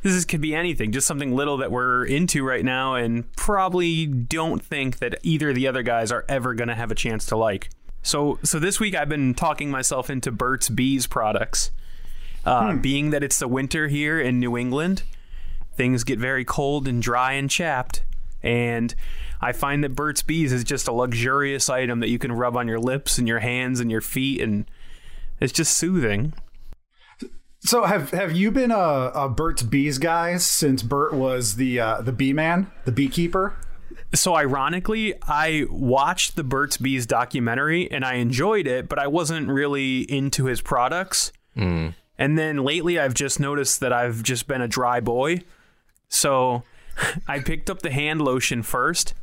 This 0.00 0.14
is, 0.14 0.24
could 0.24 0.40
be 0.40 0.54
anything, 0.54 0.90
just 0.90 1.06
something 1.06 1.34
little 1.34 1.58
that 1.58 1.70
we're 1.70 2.06
into 2.06 2.42
right 2.44 2.64
now, 2.64 2.94
and 2.94 3.30
probably 3.36 4.06
don't 4.06 4.64
think 4.64 5.00
that 5.00 5.18
either 5.22 5.50
of 5.50 5.54
the 5.54 5.66
other 5.66 5.82
guys 5.82 6.10
are 6.10 6.24
ever 6.30 6.54
going 6.54 6.68
to 6.68 6.74
have 6.74 6.90
a 6.90 6.94
chance 6.94 7.26
to 7.26 7.36
like. 7.36 7.68
So, 8.02 8.38
so 8.42 8.58
this 8.58 8.80
week 8.80 8.94
I've 8.94 9.10
been 9.10 9.34
talking 9.34 9.70
myself 9.70 10.08
into 10.08 10.32
Burt's 10.32 10.70
Bees 10.70 11.06
products. 11.06 11.72
Uh, 12.46 12.76
Being 12.76 13.10
that 13.10 13.22
it's 13.22 13.38
the 13.38 13.48
winter 13.48 13.88
here 13.88 14.18
in 14.18 14.40
New 14.40 14.56
England, 14.56 15.02
things 15.74 16.04
get 16.04 16.18
very 16.18 16.46
cold 16.46 16.88
and 16.88 17.02
dry 17.02 17.32
and 17.32 17.50
chapped. 17.50 18.02
And 18.42 18.94
I 19.40 19.52
find 19.52 19.84
that 19.84 19.94
Burt's 19.94 20.22
Bees 20.22 20.52
is 20.52 20.64
just 20.64 20.88
a 20.88 20.92
luxurious 20.92 21.68
item 21.68 22.00
that 22.00 22.08
you 22.08 22.18
can 22.18 22.32
rub 22.32 22.56
on 22.56 22.68
your 22.68 22.78
lips 22.78 23.18
and 23.18 23.28
your 23.28 23.40
hands 23.40 23.80
and 23.80 23.90
your 23.90 24.00
feet, 24.00 24.40
and 24.40 24.64
it's 25.40 25.52
just 25.52 25.76
soothing. 25.76 26.32
So 27.60 27.84
have 27.84 28.10
have 28.10 28.32
you 28.32 28.50
been 28.50 28.70
a, 28.70 29.10
a 29.14 29.28
Burt's 29.28 29.62
Bees 29.62 29.98
guy 29.98 30.36
since 30.36 30.82
Burt 30.82 31.12
was 31.12 31.56
the 31.56 31.80
uh, 31.80 32.00
the 32.00 32.12
bee 32.12 32.32
man, 32.32 32.70
the 32.84 32.92
beekeeper? 32.92 33.56
So 34.14 34.36
ironically, 34.36 35.14
I 35.22 35.66
watched 35.68 36.36
the 36.36 36.44
Burt's 36.44 36.76
Bees 36.76 37.06
documentary 37.06 37.90
and 37.90 38.04
I 38.04 38.14
enjoyed 38.14 38.66
it, 38.66 38.88
but 38.88 38.98
I 38.98 39.08
wasn't 39.08 39.48
really 39.48 40.02
into 40.02 40.44
his 40.44 40.60
products. 40.60 41.32
And 42.18 42.38
then 42.38 42.58
lately, 42.58 42.98
I've 42.98 43.14
just 43.14 43.40
noticed 43.40 43.80
that 43.80 43.92
I've 43.92 44.22
just 44.22 44.46
been 44.46 44.60
a 44.62 44.68
dry 44.68 45.00
boy. 45.00 45.40
So 46.08 46.62
I 47.28 47.40
picked 47.40 47.68
up 47.68 47.82
the 47.82 47.90
hand 47.90 48.22
lotion 48.22 48.62
first, 48.62 49.14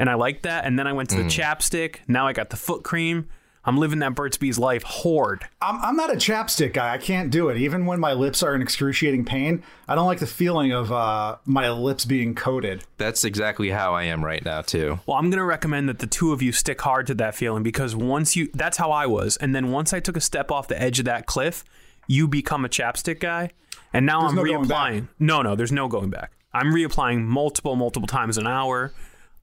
and 0.00 0.08
I 0.08 0.14
liked 0.14 0.42
that. 0.44 0.64
And 0.64 0.78
then 0.78 0.86
I 0.86 0.92
went 0.94 1.10
to 1.10 1.16
the 1.16 1.24
chapstick. 1.24 1.96
Now 2.08 2.26
I 2.26 2.32
got 2.32 2.50
the 2.50 2.56
foot 2.56 2.82
cream. 2.82 3.28
I'm 3.62 3.76
living 3.76 3.98
that 3.98 4.14
Burt's 4.14 4.38
Bees 4.38 4.58
life 4.58 4.82
horde. 4.82 5.46
I'm, 5.60 5.78
I'm 5.82 5.94
not 5.94 6.10
a 6.10 6.16
chapstick 6.16 6.72
guy. 6.72 6.94
I 6.94 6.96
can't 6.96 7.30
do 7.30 7.50
it. 7.50 7.58
Even 7.58 7.84
when 7.84 8.00
my 8.00 8.14
lips 8.14 8.42
are 8.42 8.54
in 8.54 8.62
excruciating 8.62 9.26
pain, 9.26 9.62
I 9.86 9.94
don't 9.94 10.06
like 10.06 10.20
the 10.20 10.26
feeling 10.26 10.72
of 10.72 10.90
uh, 10.90 11.36
my 11.44 11.68
lips 11.70 12.06
being 12.06 12.34
coated. 12.34 12.84
That's 12.96 13.22
exactly 13.22 13.68
how 13.68 13.92
I 13.92 14.04
am 14.04 14.24
right 14.24 14.42
now 14.42 14.62
too. 14.62 15.00
Well, 15.04 15.18
I'm 15.18 15.28
going 15.28 15.38
to 15.38 15.44
recommend 15.44 15.90
that 15.90 15.98
the 15.98 16.06
two 16.06 16.32
of 16.32 16.40
you 16.40 16.52
stick 16.52 16.80
hard 16.80 17.06
to 17.08 17.14
that 17.16 17.34
feeling 17.34 17.62
because 17.62 17.94
once 17.94 18.34
you, 18.34 18.48
that's 18.54 18.78
how 18.78 18.90
I 18.90 19.04
was. 19.04 19.36
And 19.36 19.54
then 19.54 19.70
once 19.70 19.92
I 19.92 20.00
took 20.00 20.16
a 20.16 20.22
step 20.22 20.50
off 20.50 20.66
the 20.66 20.80
edge 20.80 20.98
of 20.98 21.04
that 21.04 21.26
cliff, 21.26 21.62
you 22.06 22.26
become 22.26 22.64
a 22.64 22.70
chapstick 22.70 23.20
guy. 23.20 23.50
And 23.92 24.06
now 24.06 24.22
I'm 24.22 24.34
no 24.34 24.42
reapplying. 24.42 25.08
No, 25.18 25.42
no, 25.42 25.54
there's 25.54 25.72
no 25.72 25.86
going 25.86 26.08
back. 26.08 26.32
I'm 26.54 26.72
reapplying 26.72 27.24
multiple, 27.24 27.76
multiple 27.76 28.06
times 28.06 28.38
an 28.38 28.46
hour. 28.46 28.92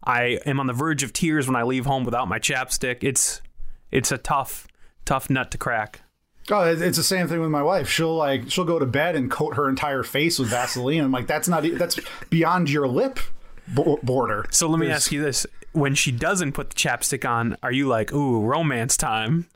I 0.03 0.39
am 0.45 0.59
on 0.59 0.67
the 0.67 0.73
verge 0.73 1.03
of 1.03 1.11
tears 1.13 1.47
when 1.47 1.55
I 1.55 1.63
leave 1.63 1.85
home 1.85 2.03
without 2.03 2.27
my 2.27 2.39
chapstick. 2.39 2.97
It's, 3.03 3.41
it's 3.91 4.11
a 4.11 4.17
tough, 4.17 4.67
tough 5.05 5.29
nut 5.29 5.51
to 5.51 5.57
crack. 5.57 6.01
Oh, 6.49 6.63
it's 6.63 6.95
the 6.97 7.03
same 7.03 7.27
thing 7.27 7.41
with 7.41 7.49
my 7.49 7.61
wife. 7.61 7.89
She'll 7.89 8.15
like 8.15 8.49
she'll 8.49 8.63
go 8.63 8.79
to 8.79 8.85
bed 8.85 9.17
and 9.17 9.29
coat 9.29 9.55
her 9.55 9.67
entire 9.67 10.01
face 10.03 10.39
with 10.39 10.47
Vaseline. 10.47 11.03
I'm 11.03 11.11
like, 11.11 11.27
that's 11.27 11.49
not 11.49 11.65
that's 11.73 11.99
beyond 12.29 12.69
your 12.69 12.87
lip 12.87 13.19
border. 13.67 14.45
So 14.49 14.69
let 14.69 14.79
me 14.79 14.85
There's- 14.85 15.03
ask 15.03 15.11
you 15.11 15.21
this: 15.21 15.45
When 15.73 15.93
she 15.93 16.09
doesn't 16.13 16.53
put 16.53 16.69
the 16.69 16.75
chapstick 16.75 17.29
on, 17.29 17.57
are 17.61 17.71
you 17.73 17.87
like, 17.87 18.13
"Ooh, 18.13 18.41
romance 18.41 18.95
time"? 18.95 19.47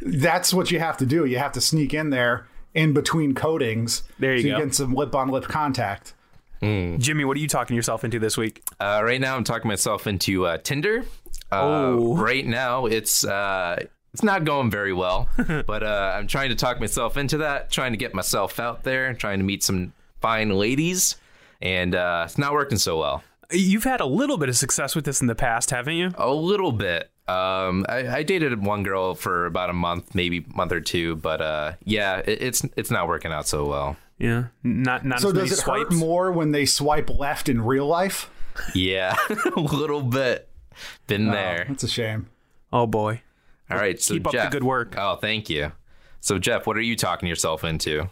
That's 0.00 0.52
what 0.52 0.72
you 0.72 0.80
have 0.80 0.96
to 0.96 1.06
do. 1.06 1.24
You 1.24 1.38
have 1.38 1.52
to 1.52 1.60
sneak 1.60 1.94
in 1.94 2.10
there 2.10 2.48
in 2.74 2.92
between 2.92 3.34
coatings. 3.34 4.02
There 4.18 4.34
you 4.34 4.42
so 4.42 4.48
go. 4.48 4.58
You 4.58 4.64
get 4.64 4.74
some 4.74 4.92
lip 4.92 5.14
on 5.14 5.28
lip 5.28 5.44
contact. 5.44 6.14
Jimmy, 6.60 7.24
what 7.24 7.36
are 7.36 7.40
you 7.40 7.48
talking 7.48 7.76
yourself 7.76 8.04
into 8.04 8.18
this 8.18 8.36
week? 8.36 8.62
Uh, 8.80 9.00
right 9.04 9.20
now, 9.20 9.36
I'm 9.36 9.44
talking 9.44 9.68
myself 9.68 10.06
into 10.06 10.46
uh, 10.46 10.58
Tinder. 10.58 11.04
Uh, 11.52 11.60
Oh. 11.62 12.16
Right 12.16 12.44
now, 12.46 12.86
it's 12.86 13.24
uh, 13.24 13.76
it's 14.12 14.22
not 14.22 14.44
going 14.44 14.70
very 14.70 14.92
well, 14.92 15.28
but 15.66 15.82
uh, 15.82 16.14
I'm 16.16 16.26
trying 16.26 16.48
to 16.48 16.56
talk 16.56 16.80
myself 16.80 17.16
into 17.16 17.38
that, 17.38 17.70
trying 17.70 17.92
to 17.92 17.98
get 17.98 18.14
myself 18.14 18.58
out 18.58 18.82
there, 18.82 19.12
trying 19.14 19.38
to 19.38 19.44
meet 19.44 19.62
some 19.62 19.92
fine 20.20 20.50
ladies, 20.50 21.16
and 21.62 21.94
uh, 21.94 22.22
it's 22.26 22.38
not 22.38 22.52
working 22.52 22.78
so 22.78 22.98
well. 22.98 23.22
You've 23.52 23.84
had 23.84 24.00
a 24.00 24.06
little 24.06 24.38
bit 24.38 24.48
of 24.48 24.56
success 24.56 24.96
with 24.96 25.04
this 25.04 25.20
in 25.20 25.28
the 25.28 25.36
past, 25.36 25.70
haven't 25.70 25.94
you? 25.94 26.10
A 26.16 26.30
little 26.32 26.72
bit. 26.72 27.10
Um, 27.28 27.84
I, 27.88 28.08
I 28.08 28.22
dated 28.24 28.64
one 28.64 28.82
girl 28.82 29.14
for 29.14 29.46
about 29.46 29.70
a 29.70 29.72
month, 29.72 30.14
maybe 30.14 30.44
month 30.54 30.72
or 30.72 30.80
two, 30.80 31.14
but 31.16 31.40
uh, 31.40 31.72
yeah, 31.84 32.18
it, 32.24 32.42
it's 32.42 32.64
it's 32.76 32.90
not 32.90 33.06
working 33.06 33.30
out 33.32 33.46
so 33.46 33.66
well. 33.66 33.96
Yeah, 34.18 34.46
not 34.62 35.04
not 35.04 35.20
So 35.20 35.28
as 35.28 35.34
many 35.34 35.48
does 35.48 35.58
it 35.58 35.62
swipes. 35.62 35.82
hurt 35.90 35.92
more 35.98 36.32
when 36.32 36.52
they 36.52 36.64
swipe 36.64 37.10
left 37.10 37.48
in 37.48 37.60
real 37.62 37.86
life? 37.86 38.30
Yeah, 38.74 39.14
a 39.56 39.60
little 39.60 40.02
bit. 40.02 40.48
Been 41.06 41.30
there. 41.30 41.66
That's 41.68 41.82
a 41.84 41.88
shame. 41.88 42.28
Oh 42.72 42.86
boy, 42.86 43.20
All 43.70 43.76
right, 43.78 44.00
so 44.00 44.14
keep 44.14 44.26
up 44.26 44.32
the 44.32 44.38
Jeff- 44.38 44.52
good 44.52 44.64
work. 44.64 44.94
Oh, 44.96 45.16
thank 45.16 45.48
you. 45.50 45.72
So 46.20 46.38
Jeff, 46.38 46.66
what 46.66 46.76
are 46.76 46.82
you 46.82 46.96
talking 46.96 47.28
yourself 47.28 47.62
into? 47.64 48.08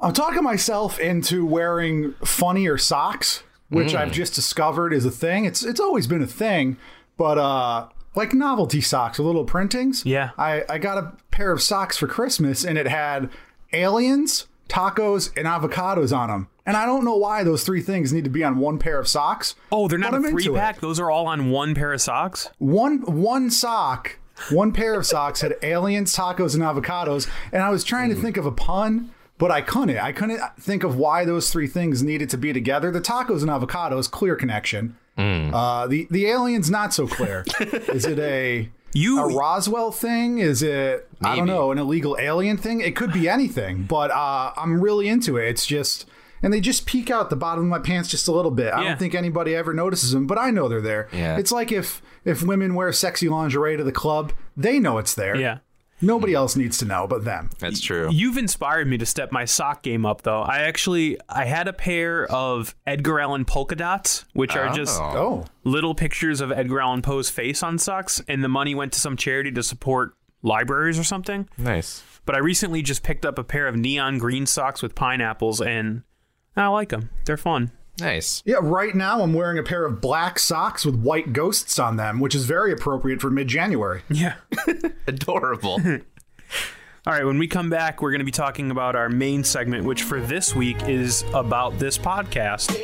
I'm 0.00 0.12
talking 0.12 0.42
myself 0.44 0.98
into 1.00 1.44
wearing 1.44 2.14
funnier 2.24 2.78
socks, 2.78 3.42
which 3.68 3.92
Mm. 3.92 3.96
I've 3.98 4.12
just 4.12 4.34
discovered 4.34 4.92
is 4.92 5.04
a 5.04 5.10
thing. 5.10 5.44
It's 5.44 5.64
it's 5.64 5.80
always 5.80 6.06
been 6.06 6.22
a 6.22 6.26
thing, 6.28 6.76
but 7.16 7.36
uh 7.38 7.88
like 8.14 8.32
novelty 8.34 8.80
socks 8.80 9.18
with 9.18 9.26
little 9.26 9.44
printings. 9.44 10.04
Yeah. 10.06 10.30
I, 10.38 10.64
I 10.68 10.78
got 10.78 10.98
a 10.98 11.12
pair 11.30 11.52
of 11.52 11.60
socks 11.62 11.96
for 11.96 12.06
Christmas 12.08 12.64
and 12.64 12.76
it 12.78 12.86
had 12.88 13.30
aliens, 13.72 14.46
tacos, 14.68 15.30
and 15.36 15.46
avocados 15.46 16.16
on 16.16 16.28
them. 16.28 16.48
And 16.66 16.76
I 16.76 16.84
don't 16.84 17.04
know 17.04 17.16
why 17.16 17.44
those 17.44 17.64
three 17.64 17.80
things 17.80 18.12
need 18.12 18.24
to 18.24 18.30
be 18.30 18.44
on 18.44 18.58
one 18.58 18.78
pair 18.78 18.98
of 18.98 19.08
socks. 19.08 19.54
Oh, 19.72 19.88
they're 19.88 19.98
not 19.98 20.12
a 20.12 20.16
a 20.16 20.18
I'm 20.18 20.24
into 20.26 20.42
three 20.42 20.52
it. 20.54 20.56
pack. 20.56 20.80
Those 20.80 21.00
are 21.00 21.10
all 21.10 21.26
on 21.26 21.50
one 21.50 21.74
pair 21.74 21.92
of 21.94 22.00
socks. 22.00 22.50
one 22.58 22.98
one 23.02 23.50
sock, 23.50 24.18
one 24.50 24.72
pair 24.72 24.94
of 24.94 25.06
socks 25.06 25.40
had 25.40 25.56
aliens, 25.62 26.14
tacos, 26.14 26.54
and 26.54 26.62
avocados, 26.62 27.28
and 27.52 27.62
I 27.62 27.70
was 27.70 27.84
trying 27.84 28.10
to 28.10 28.14
think 28.14 28.36
of 28.36 28.44
a 28.44 28.52
pun, 28.52 29.10
but 29.38 29.50
I 29.50 29.62
couldn't. 29.62 29.98
I 29.98 30.12
couldn't 30.12 30.40
think 30.60 30.84
of 30.84 30.96
why 30.96 31.24
those 31.24 31.50
three 31.50 31.66
things 31.68 32.02
needed 32.02 32.28
to 32.30 32.36
be 32.36 32.52
together. 32.52 32.90
The 32.90 33.00
tacos 33.00 33.40
and 33.40 33.50
avocados, 33.50 34.10
clear 34.10 34.36
connection. 34.36 34.96
Uh, 35.16 35.86
the 35.88 36.06
the 36.10 36.26
aliens, 36.26 36.70
not 36.70 36.92
so 36.94 37.06
clear. 37.08 37.44
Is 37.60 38.04
it 38.04 38.18
a 38.20 38.68
You 38.94 39.20
a 39.20 39.34
Roswell 39.34 39.92
thing? 39.92 40.38
Is 40.38 40.62
it 40.62 41.08
I 41.20 41.36
don't 41.36 41.46
know 41.46 41.70
an 41.72 41.78
illegal 41.78 42.16
alien 42.18 42.56
thing? 42.56 42.80
It 42.80 42.96
could 42.96 43.12
be 43.12 43.28
anything, 43.28 43.84
but 43.84 44.10
uh, 44.10 44.52
I'm 44.56 44.80
really 44.80 45.08
into 45.08 45.36
it. 45.36 45.48
It's 45.48 45.66
just. 45.66 46.06
And 46.40 46.52
they 46.52 46.60
just 46.60 46.86
peek 46.86 47.10
out 47.10 47.30
the 47.30 47.36
bottom 47.36 47.64
of 47.64 47.68
my 47.68 47.80
pants 47.80 48.08
just 48.08 48.28
a 48.28 48.32
little 48.32 48.52
bit. 48.52 48.72
I 48.72 48.82
Yeah. 48.82 48.88
don't 48.90 48.98
think 49.00 49.16
anybody 49.16 49.56
ever 49.56 49.74
notices 49.74 50.12
them, 50.12 50.28
but 50.28 50.38
I 50.38 50.52
know 50.52 50.68
they're 50.68 50.80
there. 50.80 51.08
Yeah. 51.12 51.36
It's 51.36 51.50
like 51.50 51.72
if 51.72 52.00
if 52.24 52.44
women 52.44 52.74
wear 52.76 52.92
sexy 52.92 53.28
lingerie 53.28 53.76
to 53.76 53.82
the 53.82 53.90
club, 53.90 54.32
they 54.56 54.78
know 54.78 54.98
it's 54.98 55.14
there. 55.14 55.34
yeah. 55.34 55.58
Nobody 56.00 56.34
else 56.34 56.56
needs 56.56 56.78
to 56.78 56.84
know 56.84 57.06
but 57.06 57.24
them. 57.24 57.50
That's 57.58 57.80
true. 57.80 58.08
You've 58.10 58.36
inspired 58.36 58.86
me 58.86 58.98
to 58.98 59.06
step 59.06 59.32
my 59.32 59.44
sock 59.44 59.82
game 59.82 60.06
up, 60.06 60.22
though. 60.22 60.42
I 60.42 60.60
actually 60.60 61.18
I 61.28 61.44
had 61.44 61.68
a 61.68 61.72
pair 61.72 62.26
of 62.26 62.74
Edgar 62.86 63.20
Allan 63.20 63.44
polka 63.44 63.74
dots, 63.74 64.24
which 64.32 64.56
are 64.56 64.72
just 64.72 65.00
oh. 65.00 65.16
oh. 65.16 65.44
little 65.64 65.94
pictures 65.94 66.40
of 66.40 66.52
Edgar 66.52 66.80
Allan 66.80 67.02
Poe's 67.02 67.30
face 67.30 67.62
on 67.62 67.78
socks, 67.78 68.22
and 68.28 68.42
the 68.42 68.48
money 68.48 68.74
went 68.74 68.92
to 68.92 69.00
some 69.00 69.16
charity 69.16 69.50
to 69.52 69.62
support 69.62 70.14
libraries 70.42 70.98
or 70.98 71.04
something. 71.04 71.48
Nice. 71.56 72.02
But 72.24 72.34
I 72.34 72.38
recently 72.38 72.82
just 72.82 73.02
picked 73.02 73.24
up 73.24 73.38
a 73.38 73.44
pair 73.44 73.66
of 73.66 73.76
neon 73.76 74.18
green 74.18 74.46
socks 74.46 74.82
with 74.82 74.94
pineapples, 74.94 75.60
and 75.60 76.02
I 76.56 76.66
like 76.68 76.90
them. 76.90 77.10
They're 77.24 77.36
fun. 77.36 77.72
Nice. 78.00 78.42
Yeah, 78.46 78.58
right 78.60 78.94
now 78.94 79.22
I'm 79.22 79.34
wearing 79.34 79.58
a 79.58 79.62
pair 79.62 79.84
of 79.84 80.00
black 80.00 80.38
socks 80.38 80.86
with 80.86 80.94
white 80.94 81.32
ghosts 81.32 81.78
on 81.78 81.96
them, 81.96 82.20
which 82.20 82.34
is 82.34 82.44
very 82.44 82.72
appropriate 82.72 83.20
for 83.20 83.28
mid-January. 83.28 84.02
Yeah. 84.08 84.36
Adorable. 85.06 85.80
All 87.06 87.12
right, 87.12 87.24
when 87.24 87.38
we 87.38 87.48
come 87.48 87.70
back, 87.70 88.00
we're 88.00 88.10
going 88.10 88.20
to 88.20 88.24
be 88.24 88.30
talking 88.30 88.70
about 88.70 88.94
our 88.94 89.08
main 89.08 89.42
segment, 89.42 89.84
which 89.84 90.02
for 90.02 90.20
this 90.20 90.54
week 90.54 90.76
is 90.88 91.24
about 91.34 91.78
this 91.78 91.98
podcast. 91.98 92.76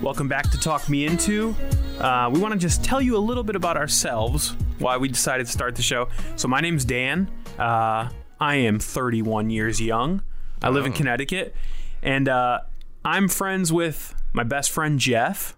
Welcome 0.00 0.28
back 0.28 0.50
to 0.52 0.58
Talk 0.58 0.88
Me 0.88 1.04
Into. 1.04 1.54
Uh, 2.00 2.30
we 2.32 2.38
want 2.38 2.52
to 2.52 2.58
just 2.58 2.84
tell 2.84 3.00
you 3.02 3.16
a 3.16 3.18
little 3.18 3.42
bit 3.42 3.56
about 3.56 3.76
ourselves, 3.76 4.54
why 4.78 4.96
we 4.96 5.08
decided 5.08 5.46
to 5.46 5.52
start 5.52 5.74
the 5.74 5.82
show. 5.82 6.08
So, 6.36 6.46
my 6.46 6.60
name's 6.60 6.84
Dan. 6.84 7.28
Uh, 7.58 8.08
I 8.40 8.54
am 8.56 8.78
31 8.78 9.50
years 9.50 9.80
young. 9.80 10.22
I 10.62 10.68
live 10.68 10.86
in 10.86 10.92
Connecticut. 10.92 11.56
And 12.02 12.28
uh, 12.28 12.60
I'm 13.04 13.28
friends 13.28 13.72
with 13.72 14.14
my 14.32 14.44
best 14.44 14.70
friend, 14.70 14.98
Jeff, 15.00 15.56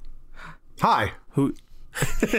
Hi. 0.81 1.13
who. 1.31 1.55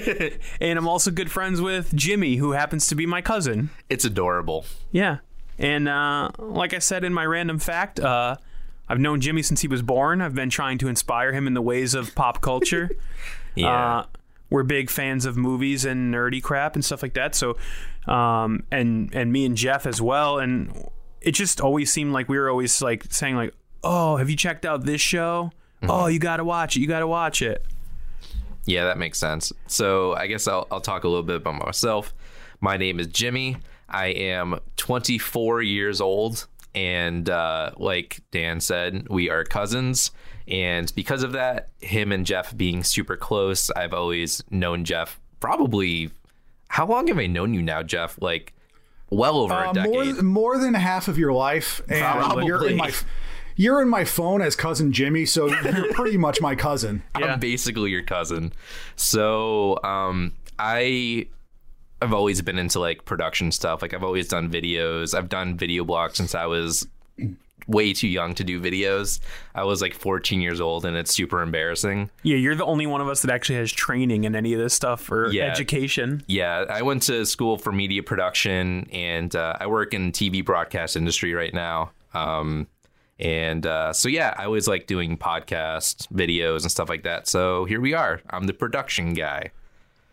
and 0.62 0.80
I'm 0.80 0.88
also 0.88 1.12
good 1.12 1.30
friends 1.30 1.62
with 1.62 1.94
Jimmy, 1.96 2.38
who 2.38 2.54
happens 2.54 2.88
to 2.88 2.96
be 2.96 3.06
my 3.06 3.22
cousin. 3.22 3.70
it's 3.90 4.06
adorable. 4.06 4.66
Yeah. 4.92 5.18
And 5.60 5.88
uh, 5.88 6.32
like 6.40 6.74
I 6.74 6.80
said 6.80 7.04
in 7.04 7.14
my 7.14 7.26
random 7.26 7.60
fact, 7.60 8.00
uh, 8.00 8.38
I've 8.90 9.00
known 9.00 9.22
Jimmy 9.22 9.44
since 9.44 9.62
he 9.62 9.68
was 9.68 9.84
born. 9.84 10.22
I've 10.22 10.34
been 10.34 10.50
trying 10.50 10.80
to 10.80 10.88
inspire 10.88 11.34
him 11.34 11.46
in 11.46 11.54
the 11.54 11.62
ways 11.62 11.94
of 11.94 12.16
pop 12.16 12.42
culture. 12.42 12.90
Yeah. 13.56 14.00
Uh, 14.00 14.06
we're 14.50 14.64
big 14.64 14.90
fans 14.90 15.26
of 15.26 15.38
movies 15.38 15.86
and 15.86 16.14
nerdy 16.14 16.44
crap 16.44 16.76
and 16.76 16.84
stuff 16.84 17.02
like 17.02 17.14
that. 17.14 17.36
So, 17.36 17.58
um, 18.06 18.64
and 18.72 19.14
and 19.16 19.32
me 19.32 19.46
and 19.46 19.56
Jeff 19.56 19.86
as 19.86 20.02
well. 20.02 20.40
And 20.40 20.90
it 21.22 21.32
just 21.32 21.62
always 21.62 21.92
seemed 21.92 22.12
like 22.12 22.28
we 22.28 22.38
were 22.38 22.50
always 22.50 22.82
like 22.82 23.06
saying 23.12 23.36
like, 23.36 23.54
"Oh, 23.84 24.18
have 24.18 24.30
you 24.30 24.36
checked 24.36 24.66
out 24.66 24.86
this 24.86 25.02
show? 25.02 25.52
Oh, 25.84 26.08
you 26.08 26.20
got 26.20 26.38
to 26.38 26.44
watch 26.44 26.76
it. 26.76 26.82
You 26.82 26.88
got 26.88 27.00
to 27.00 27.08
watch 27.08 27.42
it." 27.42 27.66
Yeah, 28.66 28.86
that 28.86 28.98
makes 28.98 29.18
sense. 29.18 29.52
So 29.68 30.14
I 30.14 30.28
guess 30.28 30.48
I'll, 30.48 30.68
I'll 30.72 30.82
talk 30.82 31.04
a 31.04 31.08
little 31.08 31.24
bit 31.24 31.38
about 31.38 31.66
myself. 31.66 32.14
My 32.60 32.78
name 32.78 33.00
is 33.00 33.08
Jimmy. 33.08 33.58
I 33.90 34.08
am 34.08 34.60
24 34.78 35.64
years 35.64 36.00
old. 36.00 36.48
And 36.74 37.30
uh, 37.30 37.72
like 37.78 38.22
Dan 38.32 38.62
said, 38.62 39.08
we 39.10 39.30
are 39.30 39.44
cousins. 39.44 40.12
And 40.52 40.94
because 40.96 41.24
of 41.24 41.32
that, 41.32 41.70
him 41.80 42.12
and 42.12 42.26
Jeff 42.26 42.56
being 42.56 42.84
super 42.84 43.16
close, 43.16 43.72
I've 43.72 43.94
always 43.94 44.44
known 44.52 44.84
Jeff 44.86 45.20
probably. 45.40 46.12
How 46.68 46.86
long 46.86 47.08
have 47.08 47.18
I 47.18 47.26
known 47.28 47.54
you 47.54 47.62
now, 47.62 47.84
Jeff? 47.84 48.22
Like, 48.22 48.54
well 49.10 49.38
over 49.40 49.54
Uh, 49.54 49.72
a 49.72 49.74
decade. 49.74 49.92
more, 50.16 50.24
more 50.24 50.58
than 50.58 50.74
half 50.74 51.08
of 51.08 51.18
your 51.18 51.34
life, 51.34 51.82
and 51.90 52.00
Probably. 52.02 52.46
you're 52.46 52.68
in 52.68 52.78
my 52.78 52.92
you're 53.58 53.82
in 53.82 53.90
my 53.90 54.06
phone 54.06 54.42
as 54.42 54.56
cousin 54.56 54.92
Jimmy, 54.94 55.26
so 55.26 55.48
you're 55.48 55.94
pretty 55.94 56.18
much 56.18 56.40
my 56.42 56.56
cousin. 56.56 57.04
Yeah. 57.20 57.34
I'm 57.34 57.40
basically 57.40 57.92
your 57.92 58.04
cousin. 58.04 58.54
So 58.96 59.78
um, 59.84 60.34
I 60.58 61.28
have 62.02 62.14
always 62.14 62.42
been 62.42 62.58
into 62.58 62.80
like 62.80 63.04
production 63.06 63.52
stuff. 63.52 63.82
Like 63.82 63.94
I've 63.94 64.04
always 64.04 64.28
done 64.30 64.50
videos. 64.50 65.14
I've 65.14 65.30
done 65.30 65.58
video 65.58 65.84
blogs 65.84 66.16
since 66.16 66.34
I 66.34 66.46
was 66.46 66.88
way 67.68 67.94
too 67.94 68.08
young 68.08 68.34
to 68.36 68.44
do 68.44 68.60
videos. 68.62 69.20
I 69.56 69.64
was 69.64 69.82
like 69.82 69.94
14 69.94 70.42
years 70.42 70.60
old, 70.62 70.86
and 70.86 70.96
it's 70.98 71.14
super 71.14 71.42
embarrassing. 71.42 72.10
Yeah, 72.24 72.38
you're 72.38 72.56
the 72.56 72.66
only 72.66 72.88
one 72.88 73.02
of 73.02 73.08
us 73.08 73.22
that 73.22 73.32
actually 73.32 73.58
has 73.60 73.72
training 73.72 74.24
in 74.24 74.36
any 74.36 74.54
of 74.54 74.60
this 74.60 74.74
stuff 74.74 75.12
or 75.12 75.30
Yeah. 75.32 75.46
education. 75.52 76.24
Yeah, 76.28 76.66
I 76.70 76.82
went 76.82 77.04
to 77.04 77.26
school 77.26 77.58
for 77.58 77.72
media 77.72 78.04
production, 78.04 78.88
and 78.92 79.36
uh, 79.36 79.58
I 79.60 79.68
work 79.68 79.94
in 79.94 80.12
TV 80.12 80.44
broadcast 80.44 80.96
industry 80.96 81.34
right 81.34 81.54
now. 81.54 81.92
Um, 82.14 82.68
and 83.20 83.66
uh, 83.68 83.94
so 83.94 84.10
yeah, 84.10 84.34
I 84.38 84.48
was 84.48 84.68
like 84.68 84.88
doing 84.88 85.18
podcast 85.18 86.08
videos 86.12 86.64
and 86.64 86.72
stuff 86.72 86.90
like 86.90 87.04
that. 87.04 87.28
So 87.28 87.66
here 87.66 87.80
we 87.80 87.94
are. 87.94 88.20
I'm 88.30 88.46
the 88.46 88.54
production 88.54 89.14
guy. 89.14 89.52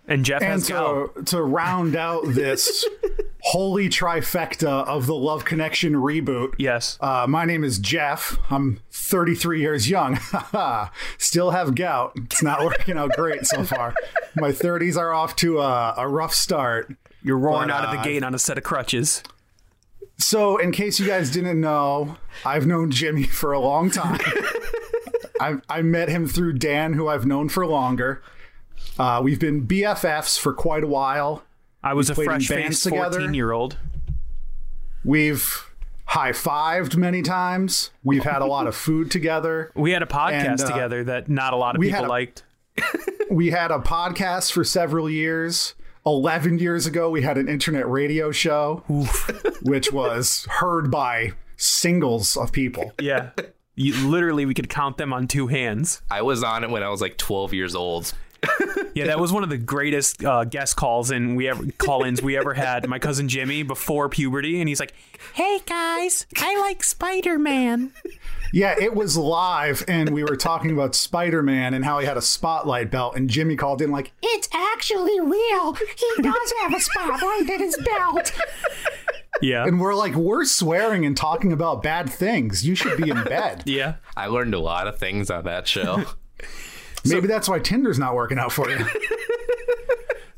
And 0.08 0.24
Jeff 0.24 0.40
And 0.42 0.66
go. 0.66 1.08
to, 1.08 1.22
to 1.24 1.42
round 1.42 1.94
out 1.94 2.24
this 2.28 2.84
holy 3.42 3.88
trifecta 3.88 4.66
of 4.86 5.06
the 5.06 5.14
Love 5.14 5.44
Connection 5.44 5.92
reboot, 5.94 6.54
Yes. 6.58 6.96
uh, 7.00 7.26
my 7.28 7.44
name 7.44 7.62
is 7.62 7.78
Jeff. 7.78 8.38
I'm 8.50 8.80
33 8.90 9.60
years 9.60 9.88
young. 9.88 10.18
Still 11.18 11.50
have 11.50 11.74
gout. 11.74 12.12
It's 12.16 12.42
not 12.42 12.64
working 12.64 12.96
out 12.96 13.12
great 13.12 13.46
so 13.46 13.64
far. 13.64 13.94
My 14.34 14.48
30s 14.50 14.96
are 14.96 15.12
off 15.12 15.36
to 15.36 15.60
a, 15.60 15.94
a 15.98 16.08
rough 16.08 16.32
start. 16.34 16.96
You're 17.22 17.38
roaring 17.38 17.68
but, 17.68 17.74
out 17.76 17.84
of 17.84 17.90
the 17.92 18.00
uh, 18.00 18.04
gate 18.04 18.22
on 18.22 18.34
a 18.34 18.38
set 18.38 18.56
of 18.58 18.64
crutches. 18.64 19.22
So, 20.20 20.56
in 20.56 20.72
case 20.72 20.98
you 20.98 21.06
guys 21.06 21.30
didn't 21.30 21.60
know, 21.60 22.16
I've 22.44 22.66
known 22.66 22.90
Jimmy 22.90 23.22
for 23.24 23.52
a 23.52 23.60
long 23.60 23.90
time. 23.90 24.20
I, 25.40 25.56
I 25.68 25.82
met 25.82 26.08
him 26.08 26.26
through 26.26 26.54
Dan, 26.54 26.94
who 26.94 27.06
I've 27.08 27.24
known 27.26 27.48
for 27.48 27.64
longer. 27.66 28.22
Uh, 28.98 29.20
we've 29.22 29.40
been 29.40 29.66
BFFs 29.66 30.38
for 30.38 30.52
quite 30.52 30.84
a 30.84 30.88
while. 30.88 31.42
I 31.82 31.94
was 31.94 32.10
a 32.10 32.14
played 32.14 32.24
in 32.26 32.30
fresh 32.32 32.48
bands 32.48 32.66
faced 32.68 32.82
together. 32.84 33.18
14 33.18 33.34
year 33.34 33.52
old. 33.52 33.76
We've 35.04 35.70
high 36.06 36.32
fived 36.32 36.96
many 36.96 37.22
times. 37.22 37.90
We've 38.02 38.24
had 38.24 38.42
a 38.42 38.46
lot 38.46 38.66
of 38.66 38.74
food 38.74 39.10
together. 39.10 39.70
We 39.76 39.92
had 39.92 40.02
a 40.02 40.06
podcast 40.06 40.32
And, 40.32 40.60
uh, 40.60 40.66
together 40.66 41.04
that 41.04 41.28
not 41.28 41.52
a 41.52 41.56
lot 41.56 41.74
of 41.76 41.80
we 41.80 41.90
people 41.90 42.06
a- 42.06 42.08
liked. 42.08 42.42
We 43.30 43.50
had 43.50 43.70
a 43.70 43.78
podcast 43.78 44.52
for 44.52 44.64
several 44.64 45.10
years. 45.10 45.74
11 46.06 46.58
years 46.60 46.86
ago, 46.86 47.10
we 47.10 47.20
had 47.20 47.36
an 47.36 47.46
internet 47.46 47.86
radio 47.86 48.30
show, 48.32 48.82
which 49.62 49.92
was 49.92 50.46
heard 50.48 50.90
by 50.90 51.32
singles 51.58 52.38
of 52.38 52.52
people. 52.52 52.94
Yeah. 52.98 53.30
You, 53.74 54.08
literally, 54.08 54.46
we 54.46 54.54
could 54.54 54.70
count 54.70 54.96
them 54.96 55.12
on 55.12 55.28
two 55.28 55.46
hands. 55.48 56.00
I 56.10 56.22
was 56.22 56.42
on 56.42 56.64
it 56.64 56.70
when 56.70 56.82
I 56.82 56.88
was 56.88 57.02
like 57.02 57.18
12 57.18 57.52
years 57.52 57.74
old. 57.74 58.14
Yeah, 58.94 59.06
that 59.06 59.18
was 59.18 59.32
one 59.32 59.42
of 59.44 59.48
the 59.50 59.58
greatest 59.58 60.24
uh, 60.24 60.44
guest 60.44 60.76
calls 60.76 61.10
and 61.10 61.36
we 61.36 61.48
ever 61.48 61.64
call-ins 61.78 62.20
we 62.22 62.36
ever 62.36 62.54
had. 62.54 62.88
My 62.88 62.98
cousin 62.98 63.28
Jimmy 63.28 63.62
before 63.62 64.08
puberty, 64.08 64.60
and 64.60 64.68
he's 64.68 64.80
like, 64.80 64.92
"Hey 65.34 65.60
guys, 65.66 66.26
I 66.36 66.58
like 66.60 66.82
Spider-Man." 66.82 67.92
Yeah, 68.52 68.74
it 68.80 68.94
was 68.94 69.16
live, 69.16 69.84
and 69.88 70.10
we 70.10 70.22
were 70.22 70.36
talking 70.36 70.70
about 70.70 70.94
Spider 70.94 71.42
Man 71.42 71.74
and 71.74 71.84
how 71.84 71.98
he 71.98 72.06
had 72.06 72.16
a 72.16 72.22
spotlight 72.22 72.90
belt, 72.90 73.14
and 73.14 73.28
Jimmy 73.28 73.56
called 73.56 73.82
in 73.82 73.90
like, 73.90 74.12
It's 74.22 74.48
actually 74.54 75.20
real. 75.20 75.74
He 75.74 76.22
does 76.22 76.52
have 76.62 76.74
a 76.74 76.80
spotlight 76.80 77.48
in 77.50 77.58
his 77.60 77.76
belt. 77.76 78.32
Yeah, 79.42 79.64
and 79.66 79.80
we're 79.80 79.94
like, 79.94 80.14
we're 80.14 80.44
swearing 80.46 81.04
and 81.04 81.16
talking 81.16 81.52
about 81.52 81.82
bad 81.82 82.08
things. 82.10 82.66
You 82.66 82.74
should 82.74 82.96
be 83.00 83.10
in 83.10 83.22
bed. 83.24 83.62
yeah. 83.66 83.96
I 84.16 84.26
learned 84.26 84.54
a 84.54 84.58
lot 84.58 84.88
of 84.88 84.98
things 84.98 85.30
on 85.30 85.44
that 85.44 85.68
show. 85.68 86.04
Maybe 87.14 87.26
that's 87.26 87.48
why 87.48 87.58
Tinder's 87.58 87.98
not 87.98 88.14
working 88.14 88.38
out 88.38 88.52
for 88.52 88.68
you. 88.70 88.84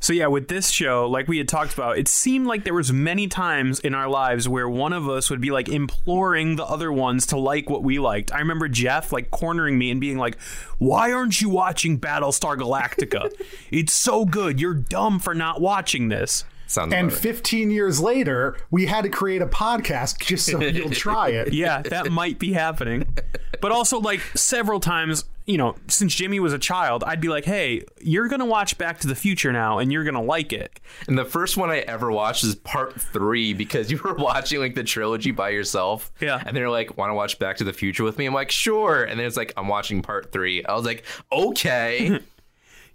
So 0.03 0.14
yeah, 0.14 0.29
with 0.29 0.49
this 0.49 0.71
show, 0.71 1.07
like 1.07 1.29
we 1.29 1.37
had 1.37 1.47
talked 1.47 1.75
about, 1.75 1.99
it 1.99 2.09
seemed 2.09 2.47
like 2.47 2.64
there 2.64 2.73
was 2.73 2.91
many 2.91 3.29
times 3.29 3.81
in 3.81 3.95
our 3.95 4.09
lives 4.09 4.49
where 4.49 4.66
one 4.66 4.95
of 4.95 5.07
us 5.09 5.29
would 5.29 5.43
be 5.43 5.51
like 5.51 5.68
imploring 5.68 6.57
the 6.57 6.64
other 6.64 6.91
ones 6.91 7.27
to 7.27 7.39
like 7.39 7.68
what 7.68 7.83
we 7.83 7.99
liked. 7.99 8.33
I 8.33 8.39
remember 8.39 8.66
Jeff 8.66 9.12
like 9.12 9.31
cornering 9.31 9.79
me 9.79 9.91
and 9.91 10.01
being 10.01 10.16
like, 10.16 10.41
"Why 10.79 11.12
aren't 11.12 11.43
you 11.43 11.51
watching 11.51 12.01
Battlestar 12.01 12.57
Galactica? 12.57 13.31
it's 13.71 13.93
so 13.93 14.25
good. 14.25 14.59
You're 14.59 14.73
dumb 14.75 15.18
for 15.18 15.35
not 15.35 15.61
watching 15.61 16.09
this." 16.09 16.45
Sounds 16.66 16.95
And 16.95 17.12
15 17.12 17.71
years 17.71 18.01
later, 18.01 18.57
we 18.71 18.87
had 18.87 19.03
to 19.03 19.11
create 19.11 19.43
a 19.43 19.47
podcast 19.47 20.21
just 20.21 20.47
so 20.47 20.62
you'll 20.62 20.91
try 20.91 21.29
it. 21.31 21.53
Yeah, 21.53 21.83
that 21.83 22.11
might 22.11 22.39
be 22.39 22.53
happening. 22.53 23.16
But 23.61 23.73
also, 23.73 24.01
like 24.01 24.21
several 24.35 24.81
times, 24.81 25.25
you 25.51 25.59
know, 25.59 25.75
since 25.89 26.15
Jimmy 26.15 26.39
was 26.41 26.53
a 26.53 26.59
child, 26.59 27.03
I'd 27.05 27.21
be 27.21 27.29
like, 27.29 27.45
"Hey, 27.45 27.83
you're 28.01 28.29
gonna 28.29 28.45
watch 28.47 28.79
Back 28.79 29.01
to 29.01 29.07
the 29.09 29.15
Future 29.15 29.53
now, 29.53 29.79
and 29.79 29.93
you're 29.93 30.05
gonna 30.05 30.23
like 30.23 30.53
it." 30.53 30.79
And 31.09 31.19
the 31.19 31.25
first 31.25 31.57
one 31.57 31.71
I 31.71 31.79
ever 31.81 32.11
watched 32.13 32.45
is 32.45 32.55
part 32.55 33.01
three 33.01 33.53
because 33.53 33.91
you 33.91 33.99
were 34.05 34.15
watching 34.19 34.61
like 34.61 34.75
the 34.75 34.85
trilogy 34.85 35.31
by 35.33 35.51
yourself. 35.51 36.13
Yeah. 36.21 36.43
And 36.47 36.57
they're 36.57 36.71
like, 36.71 36.97
want 36.97 37.11
to 37.11 37.15
watch 37.15 37.39
Back 37.39 37.57
to 37.59 37.65
the 37.65 37.73
Future 37.73 38.05
with 38.05 38.17
me? 38.19 38.27
I'm 38.27 38.35
like, 38.35 38.51
sure. 38.51 39.03
And 39.05 39.19
then 39.19 39.27
it's 39.27 39.37
like, 39.37 39.53
I'm 39.57 39.67
watching 39.69 40.03
part 40.03 40.31
three. 40.33 40.65
I 40.65 40.75
was 40.75 40.85
like, 40.87 41.05
okay. 41.33 42.21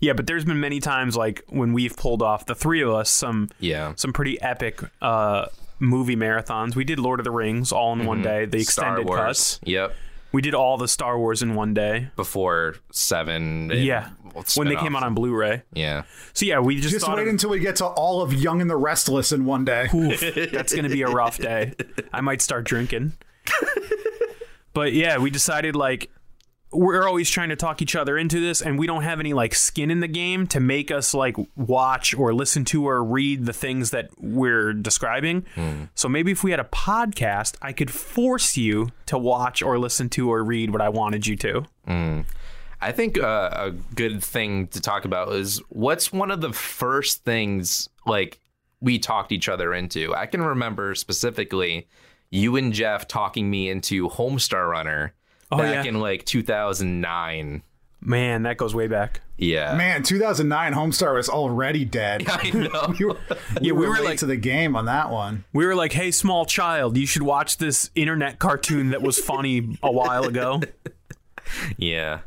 Yeah, 0.01 0.11
but 0.11 0.27
there's 0.27 0.43
been 0.43 0.59
many 0.59 0.81
times 0.81 1.15
like 1.15 1.41
when 1.47 1.71
we've 1.71 1.95
pulled 1.95 2.21
off 2.21 2.45
the 2.45 2.53
three 2.53 2.81
of 2.81 2.89
us 2.89 3.09
some 3.09 3.49
Yeah. 3.59 3.93
some 3.95 4.11
pretty 4.11 4.39
epic 4.41 4.81
uh 5.01 5.45
movie 5.79 6.17
marathons. 6.17 6.75
We 6.75 6.83
did 6.83 6.99
Lord 6.99 7.19
of 7.21 7.23
the 7.23 7.31
Rings 7.31 7.71
all 7.71 7.93
in 7.93 8.05
one 8.05 8.21
day, 8.21 8.45
the 8.45 8.57
Mm-hmm. 8.57 8.61
Extended 8.61 9.07
cuts. 9.07 9.59
Yep. 9.63 9.95
We 10.35 10.41
did 10.41 10.53
all 10.53 10.77
the 10.77 10.87
Star 10.89 11.17
Wars 11.17 11.41
in 11.41 11.55
one 11.55 11.73
day. 11.73 12.09
Before 12.17 12.75
seven. 12.91 13.71
and 13.71 13.79
Yeah. 13.83 14.09
When 14.55 14.67
they 14.67 14.73
came 14.75 14.79
spin-offs. 14.83 14.95
out 14.97 15.03
on 15.03 15.13
Blu-ray. 15.15 15.63
Yeah. 15.73 16.03
So 16.33 16.45
yeah, 16.45 16.59
we 16.59 16.75
just, 16.75 16.89
Just 16.91 17.05
thought 17.05 17.15
wait 17.15 17.23
of- 17.23 17.29
until 17.29 17.49
we 17.51 17.59
get 17.59 17.77
to 17.77 17.85
all 17.85 18.21
of 18.21 18.33
Young 18.33 18.59
and 18.59 18.69
the 18.69 18.75
Restless 18.75 19.31
in 19.31 19.45
one 19.45 19.63
day. 19.63 19.87
Oof, 19.93 20.19
that's 20.51 20.73
going 20.73 20.83
to 20.83 20.89
be 20.89 21.03
a 21.03 21.07
rough 21.07 21.37
day. 21.37 21.73
I 22.11 22.19
might 22.19 22.41
start 22.41 22.65
drinking. 22.65 23.13
but 24.73 24.91
yeah, 24.93 25.17
we 25.19 25.29
decided 25.29 25.75
like 25.75 26.09
we're 26.75 27.07
always 27.07 27.29
trying 27.29 27.49
to 27.49 27.55
talk 27.55 27.81
each 27.81 27.95
other 27.95 28.17
into 28.17 28.39
this 28.39 28.61
and 28.61 28.77
we 28.77 28.85
don't 28.85 29.03
have 29.03 29.19
any 29.19 29.33
like 29.33 29.55
skin 29.55 29.89
in 29.89 29.99
the 30.01 30.07
game 30.07 30.45
to 30.47 30.59
make 30.59 30.91
us 30.91 31.13
like 31.13 31.35
watch 31.55 32.13
or 32.13 32.33
listen 32.33 32.65
to 32.65 32.87
or 32.87 33.03
read 33.03 33.45
the 33.45 33.53
things 33.53 33.91
that 33.91 34.09
we're 34.19 34.73
describing. 34.73 35.45
So 35.95 36.09
maybe 36.09 36.31
if 36.31 36.43
we 36.43 36.51
had 36.51 36.59
a 36.59 36.65
podcast, 36.65 37.55
I 37.61 37.71
could 37.73 37.89
force 37.89 38.57
you 38.57 38.89
to 39.07 39.17
watch 39.17 39.61
or 39.61 39.79
listen 39.79 40.09
to 40.09 40.31
or 40.31 40.43
read 40.43 40.69
what 40.71 40.81
I 40.81 40.89
wanted 40.89 41.25
you 41.25 41.35
to. 41.37 41.65
I 42.81 42.91
think 42.91 43.17
uh, 43.17 43.49
a 43.53 43.71
good 43.71 44.23
thing 44.23 44.67
to 44.67 44.81
talk 44.81 45.05
about 45.05 45.31
is 45.33 45.59
what's 45.69 46.11
one 46.13 46.29
of 46.29 46.41
the 46.41 46.53
first 46.53 47.23
things 47.23 47.89
like 48.05 48.39
we 48.81 48.99
talked 48.99 49.31
each 49.31 49.49
other 49.49 49.73
into. 49.73 50.13
I 50.13 50.25
can 50.27 50.41
remember 50.41 50.93
specifically 50.93 51.87
you 52.29 52.57
and 52.57 52.73
Jeff 52.73 53.07
talking 53.07 53.49
me 53.49 53.69
into 53.69 54.09
Homestar 54.09 54.69
Runner 54.69 55.13
Oh, 55.55 55.57
back 55.59 55.85
yeah. 55.85 55.89
in 55.89 55.99
like 55.99 56.25
2009. 56.25 57.63
Man, 58.01 58.43
that 58.43 58.57
goes 58.57 58.75
way 58.75 58.87
back. 58.87 59.21
Yeah. 59.37 59.75
Man, 59.75 60.03
2009 60.03 60.73
Homestar 60.73 61.15
was 61.15 61.27
already 61.27 61.83
dead. 61.85 62.23
I 62.29 62.51
know. 62.51 62.93
We 62.99 63.05
were, 63.05 63.17
Yeah, 63.59 63.73
we 63.73 63.87
were 63.87 63.95
late 63.95 64.03
like- 64.05 64.19
to 64.19 64.25
the 64.27 64.37
game 64.37 64.75
on 64.75 64.85
that 64.85 65.09
one. 65.09 65.43
We 65.53 65.65
were 65.65 65.75
like, 65.75 65.91
"Hey, 65.93 66.11
small 66.11 66.45
child, 66.45 66.97
you 66.97 67.07
should 67.07 67.23
watch 67.23 67.57
this 67.57 67.89
internet 67.95 68.37
cartoon 68.39 68.91
that 68.91 69.01
was 69.01 69.17
funny 69.17 69.77
a 69.81 69.91
while 69.91 70.25
ago." 70.25 70.61
yeah. 71.77 72.19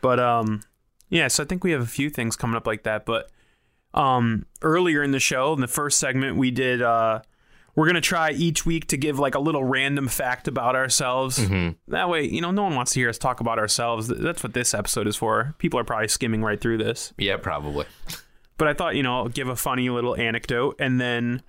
But 0.00 0.18
um 0.20 0.62
yeah, 1.08 1.28
so 1.28 1.42
I 1.42 1.46
think 1.46 1.64
we 1.64 1.72
have 1.72 1.80
a 1.82 1.86
few 1.86 2.10
things 2.10 2.36
coming 2.36 2.56
up 2.56 2.66
like 2.66 2.82
that. 2.84 3.04
But 3.06 3.30
um 3.94 4.46
earlier 4.62 5.02
in 5.02 5.10
the 5.12 5.20
show, 5.20 5.52
in 5.54 5.60
the 5.60 5.66
first 5.68 5.98
segment, 5.98 6.36
we 6.36 6.50
did 6.50 6.82
uh 6.82 7.20
we're 7.74 7.86
gonna 7.86 8.00
try 8.00 8.30
each 8.32 8.66
week 8.66 8.88
to 8.88 8.96
give 8.96 9.18
like 9.18 9.34
a 9.34 9.38
little 9.38 9.64
random 9.64 10.08
fact 10.08 10.48
about 10.48 10.76
ourselves. 10.76 11.36
That 11.88 12.08
way, 12.08 12.24
you 12.24 12.40
know, 12.40 12.50
no 12.50 12.62
one 12.62 12.74
wants 12.74 12.92
to 12.92 13.00
hear 13.00 13.08
us 13.08 13.18
talk 13.18 13.40
about 13.40 13.58
ourselves. 13.58 14.08
That's 14.08 14.42
what 14.42 14.54
this 14.54 14.74
episode 14.74 15.06
is 15.06 15.16
for. 15.16 15.54
People 15.58 15.78
are 15.80 15.84
probably 15.84 16.08
skimming 16.08 16.42
right 16.42 16.60
through 16.60 16.78
this. 16.78 17.12
Yeah, 17.16 17.36
probably. 17.36 17.86
But 18.58 18.68
I 18.68 18.74
thought, 18.74 18.96
you 18.96 19.02
know, 19.02 19.18
I'll 19.18 19.28
give 19.28 19.48
a 19.48 19.56
funny 19.56 19.88
little 19.88 20.16
anecdote 20.16 20.76
and 20.78 21.00
then 21.00 21.42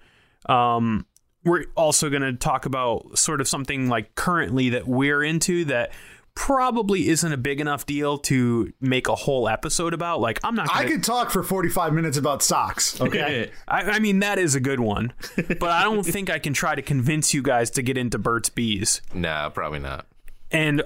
um 0.47 1.05
we're 1.43 1.65
also 1.75 2.09
going 2.09 2.21
to 2.21 2.33
talk 2.33 2.67
about 2.67 3.17
sort 3.17 3.41
of 3.41 3.47
something 3.47 3.89
like 3.89 4.13
currently 4.13 4.69
that 4.69 4.87
we're 4.87 5.23
into 5.23 5.65
that 5.65 5.91
probably 6.35 7.09
isn't 7.09 7.31
a 7.31 7.37
big 7.37 7.59
enough 7.59 7.85
deal 7.85 8.17
to 8.17 8.71
make 8.79 9.07
a 9.07 9.15
whole 9.15 9.47
episode 9.49 9.93
about. 9.93 10.21
Like, 10.21 10.39
I'm 10.43 10.55
not. 10.55 10.67
Gonna, 10.67 10.79
I 10.79 10.85
could 10.85 11.03
talk 11.03 11.31
for 11.31 11.43
45 11.43 11.93
minutes 11.93 12.17
about 12.17 12.41
socks. 12.43 12.99
Okay. 12.99 13.51
I, 13.67 13.81
I 13.83 13.99
mean, 13.99 14.19
that 14.19 14.39
is 14.39 14.55
a 14.55 14.59
good 14.59 14.79
one, 14.79 15.13
but 15.35 15.69
I 15.69 15.83
don't 15.83 16.03
think 16.03 16.29
I 16.29 16.39
can 16.39 16.53
try 16.53 16.75
to 16.75 16.81
convince 16.81 17.33
you 17.33 17.41
guys 17.41 17.69
to 17.71 17.81
get 17.81 17.97
into 17.97 18.17
Burt's 18.17 18.49
Bees. 18.49 19.01
No, 19.13 19.51
probably 19.53 19.79
not. 19.79 20.05
And 20.51 20.83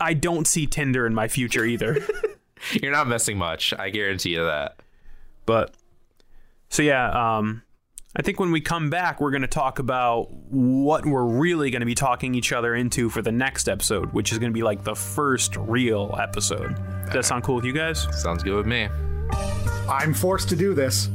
I 0.00 0.14
don't 0.14 0.46
see 0.46 0.66
Tinder 0.66 1.06
in 1.06 1.14
my 1.14 1.28
future 1.28 1.64
either. 1.64 1.98
You're 2.72 2.92
not 2.92 3.08
missing 3.08 3.36
much. 3.36 3.74
I 3.78 3.90
guarantee 3.90 4.30
you 4.30 4.44
that. 4.44 4.76
But 5.46 5.74
so 6.68 6.82
yeah, 6.82 7.36
um, 7.38 7.62
I 8.16 8.22
think 8.22 8.38
when 8.38 8.52
we 8.52 8.60
come 8.60 8.90
back, 8.90 9.20
we're 9.20 9.32
going 9.32 9.42
to 9.42 9.48
talk 9.48 9.80
about 9.80 10.30
what 10.30 11.04
we're 11.04 11.24
really 11.24 11.72
going 11.72 11.80
to 11.80 11.86
be 11.86 11.96
talking 11.96 12.36
each 12.36 12.52
other 12.52 12.72
into 12.72 13.10
for 13.10 13.22
the 13.22 13.32
next 13.32 13.68
episode, 13.68 14.12
which 14.12 14.30
is 14.30 14.38
going 14.38 14.52
to 14.52 14.54
be 14.54 14.62
like 14.62 14.84
the 14.84 14.94
first 14.94 15.56
real 15.56 16.16
episode. 16.22 16.76
Does 17.06 17.12
that 17.12 17.24
sound 17.24 17.42
cool 17.42 17.56
with 17.56 17.64
you 17.64 17.72
guys? 17.72 18.06
Sounds 18.22 18.44
good 18.44 18.54
with 18.54 18.66
me. 18.66 18.88
I'm 19.88 20.14
forced 20.14 20.48
to 20.50 20.54
do 20.54 20.74
this. 20.74 21.08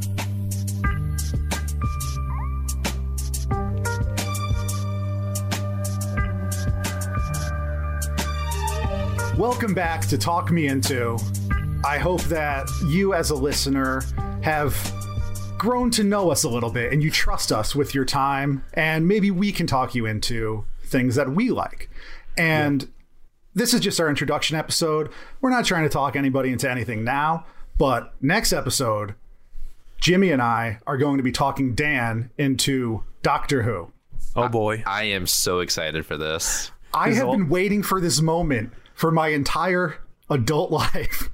Welcome 9.37 9.73
back 9.73 10.01
to 10.07 10.17
Talk 10.17 10.51
Me 10.51 10.67
Into. 10.67 11.17
I 11.85 11.97
hope 11.97 12.23
that 12.23 12.67
you, 12.87 13.13
as 13.13 13.29
a 13.29 13.35
listener, 13.35 14.01
have 14.43 14.75
grown 15.59 15.91
to 15.91 16.03
know 16.03 16.31
us 16.31 16.43
a 16.43 16.49
little 16.49 16.71
bit 16.71 16.91
and 16.91 17.03
you 17.03 17.11
trust 17.11 17.51
us 17.51 17.75
with 17.75 17.93
your 17.93 18.05
time, 18.05 18.63
and 18.73 19.07
maybe 19.07 19.29
we 19.29 19.51
can 19.51 19.67
talk 19.67 19.93
you 19.93 20.05
into 20.07 20.65
things 20.83 21.15
that 21.15 21.29
we 21.29 21.51
like. 21.51 21.89
And 22.37 22.89
this 23.53 23.73
is 23.73 23.81
just 23.81 23.99
our 23.99 24.09
introduction 24.09 24.57
episode. 24.57 25.11
We're 25.41 25.49
not 25.49 25.65
trying 25.65 25.83
to 25.83 25.89
talk 25.89 26.15
anybody 26.15 26.51
into 26.51 26.69
anything 26.69 27.03
now, 27.03 27.45
but 27.77 28.13
next 28.21 28.53
episode, 28.53 29.15
Jimmy 29.99 30.31
and 30.31 30.41
I 30.41 30.79
are 30.87 30.97
going 30.97 31.17
to 31.17 31.23
be 31.23 31.31
talking 31.31 31.75
Dan 31.75 32.31
into 32.37 33.03
Doctor 33.21 33.63
Who. 33.63 33.91
Oh 34.35 34.47
boy. 34.47 34.83
I 34.87 35.03
am 35.03 35.27
so 35.27 35.59
excited 35.59 36.05
for 36.05 36.17
this. 36.17 36.71
I 36.93 37.11
have 37.11 37.29
been 37.29 37.49
waiting 37.49 37.83
for 37.83 37.99
this 37.99 38.21
moment 38.21 38.73
for 38.93 39.11
my 39.11 39.29
entire 39.29 39.97
adult 40.29 40.71
life. 40.95 41.29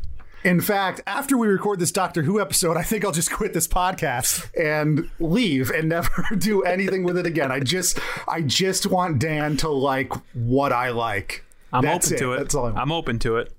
In 0.45 0.61
fact, 0.61 1.01
after 1.07 1.39
we 1.39 1.47
record 1.47 1.79
this 1.79 1.91
Doctor 1.91 2.21
Who 2.21 2.39
episode, 2.39 2.77
I 2.77 2.83
think 2.83 3.03
I'll 3.03 3.11
just 3.11 3.31
quit 3.31 3.53
this 3.53 3.67
podcast 3.67 4.47
and 4.55 5.09
leave 5.19 5.71
and 5.71 5.89
never 5.89 6.23
do 6.37 6.61
anything 6.61 7.03
with 7.03 7.17
it 7.17 7.25
again. 7.25 7.51
I 7.51 7.61
just 7.61 7.97
I 8.27 8.41
just 8.41 8.85
want 8.85 9.17
Dan 9.17 9.57
to 9.57 9.69
like 9.69 10.13
what 10.35 10.71
I 10.71 10.91
like. 10.91 11.43
I'm 11.73 11.81
That's 11.81 12.09
open 12.11 12.19
to 12.19 12.33
it. 12.33 12.37
That's 12.37 12.53
all 12.53 12.67
I. 12.67 12.79
I'm 12.79 12.91
open 12.91 13.17
to 13.19 13.37
it. 13.37 13.51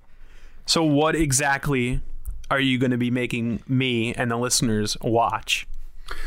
So, 0.65 0.81
what 0.81 1.13
exactly 1.13 1.99
are 2.49 2.61
you 2.61 2.79
going 2.79 2.91
to 2.91 2.97
be 2.97 3.11
making 3.11 3.63
me 3.67 4.13
and 4.13 4.31
the 4.31 4.37
listeners 4.37 4.95
watch? 5.01 5.67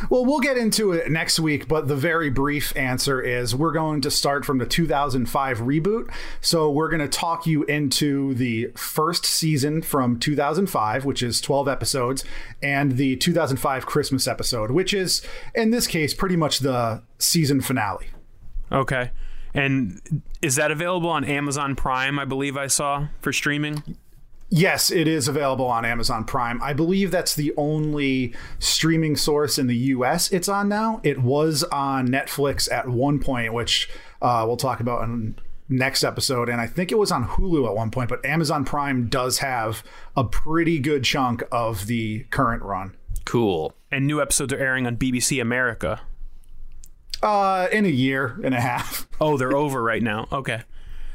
Well, 0.09 0.25
we'll 0.25 0.41
get 0.41 0.57
into 0.57 0.93
it 0.93 1.11
next 1.11 1.39
week, 1.41 1.69
but 1.69 1.89
the 1.89 1.97
very 1.97 2.31
brief 2.31 2.77
answer 2.77 3.21
is 3.21 3.55
we're 3.55 3.73
going 3.73 4.01
to 4.03 4.11
start 4.11 4.45
from 4.45 4.59
the 4.59 4.67
2005 4.67 5.59
reboot. 5.59 6.11
So 6.41 6.71
we're 6.71 6.89
going 6.89 7.01
to 7.01 7.09
talk 7.09 7.47
you 7.47 7.65
into 7.65 8.35
the 8.35 8.73
first 8.77 9.25
season 9.25 9.83
from 9.83 10.19
2005, 10.19 11.05
which 11.05 11.23
is 11.23 11.41
12 11.41 11.69
episodes, 11.69 12.25
and 12.63 12.97
the 12.97 13.17
2005 13.17 13.87
Christmas 13.87 14.27
episode, 14.27 14.71
which 14.71 14.95
is, 14.95 15.23
in 15.55 15.71
this 15.71 15.87
case, 15.87 16.15
pretty 16.15 16.37
much 16.37 16.61
the 16.61 17.03
season 17.19 17.61
finale. 17.61 18.07
Okay. 18.73 19.11
And 19.53 20.23
is 20.43 20.57
that 20.57 20.71
available 20.71 21.11
on 21.11 21.25
Amazon 21.25 21.75
Prime? 21.75 22.19
I 22.19 22.25
believe 22.25 22.57
I 22.57 22.69
saw 22.69 23.09
for 23.21 23.33
streaming. 23.33 23.83
Yes, 24.53 24.91
it 24.91 25.07
is 25.07 25.29
available 25.29 25.67
on 25.67 25.85
Amazon 25.85 26.25
Prime. 26.25 26.61
I 26.61 26.73
believe 26.73 27.13
that's 27.13 27.37
the 27.37 27.55
only 27.57 28.35
streaming 28.59 29.15
source 29.17 29.59
in 29.59 29.69
the 29.69 29.77
US 29.77 30.31
it's 30.33 30.49
on 30.49 30.69
now. 30.69 31.01
It 31.05 31.23
was 31.23 31.63
on 31.65 32.09
Netflix 32.09 32.71
at 32.71 32.89
one 32.89 33.21
point, 33.21 33.55
which 33.55 33.89
uh, 34.21 34.45
we'll 34.47 34.57
talk 34.57 34.81
about 34.81 35.05
in 35.05 35.37
next 35.69 36.03
episode. 36.03 36.49
And 36.49 36.61
I 36.61 36.67
think 36.67 36.91
it 36.91 36.99
was 36.99 37.13
on 37.13 37.29
Hulu 37.29 37.69
at 37.69 37.77
one 37.77 37.93
point, 37.93 38.09
but 38.09 38.25
Amazon 38.27 38.65
Prime 38.65 39.09
does 39.09 39.39
have 39.39 39.85
a 40.17 40.25
pretty 40.25 40.81
good 40.81 41.05
chunk 41.05 41.45
of 41.53 41.87
the 41.87 42.25
current 42.31 42.65
run. 42.65 42.97
Cool. 43.25 43.73
And 43.93 44.07
new 44.07 44.21
episodes 44.21 44.53
are 44.53 44.59
airing 44.59 44.85
on 44.85 44.97
BBC 44.97 45.41
America. 45.41 46.01
Uh, 47.23 47.69
in 47.71 47.85
a 47.85 47.91
year 47.91 48.41
and 48.43 48.55
a 48.55 48.61
half. 48.61 49.07
Oh, 49.21 49.37
they're 49.37 49.57
over 49.57 49.83
right 49.83 50.03
now. 50.03 50.27
Okay. 50.33 50.63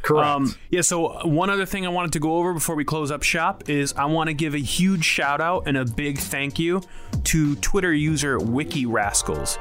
Correct. 0.05 0.27
Um, 0.27 0.55
yeah, 0.69 0.81
so 0.81 1.27
one 1.27 1.49
other 1.49 1.65
thing 1.65 1.83
I 1.83 1.89
wanted 1.89 2.13
to 2.13 2.19
go 2.19 2.37
over 2.37 2.53
before 2.53 2.75
we 2.75 2.85
close 2.85 3.09
up 3.09 3.23
shop 3.23 3.69
is 3.71 3.91
I 3.93 4.05
want 4.05 4.27
to 4.27 4.35
give 4.35 4.53
a 4.53 4.59
huge 4.59 5.03
shout 5.03 5.41
out 5.41 5.63
and 5.65 5.75
a 5.75 5.83
big 5.83 6.19
thank 6.19 6.59
you 6.59 6.83
to 7.23 7.55
Twitter 7.55 7.91
user 7.91 8.37
Wiki 8.37 8.85
Rascals. 8.85 9.57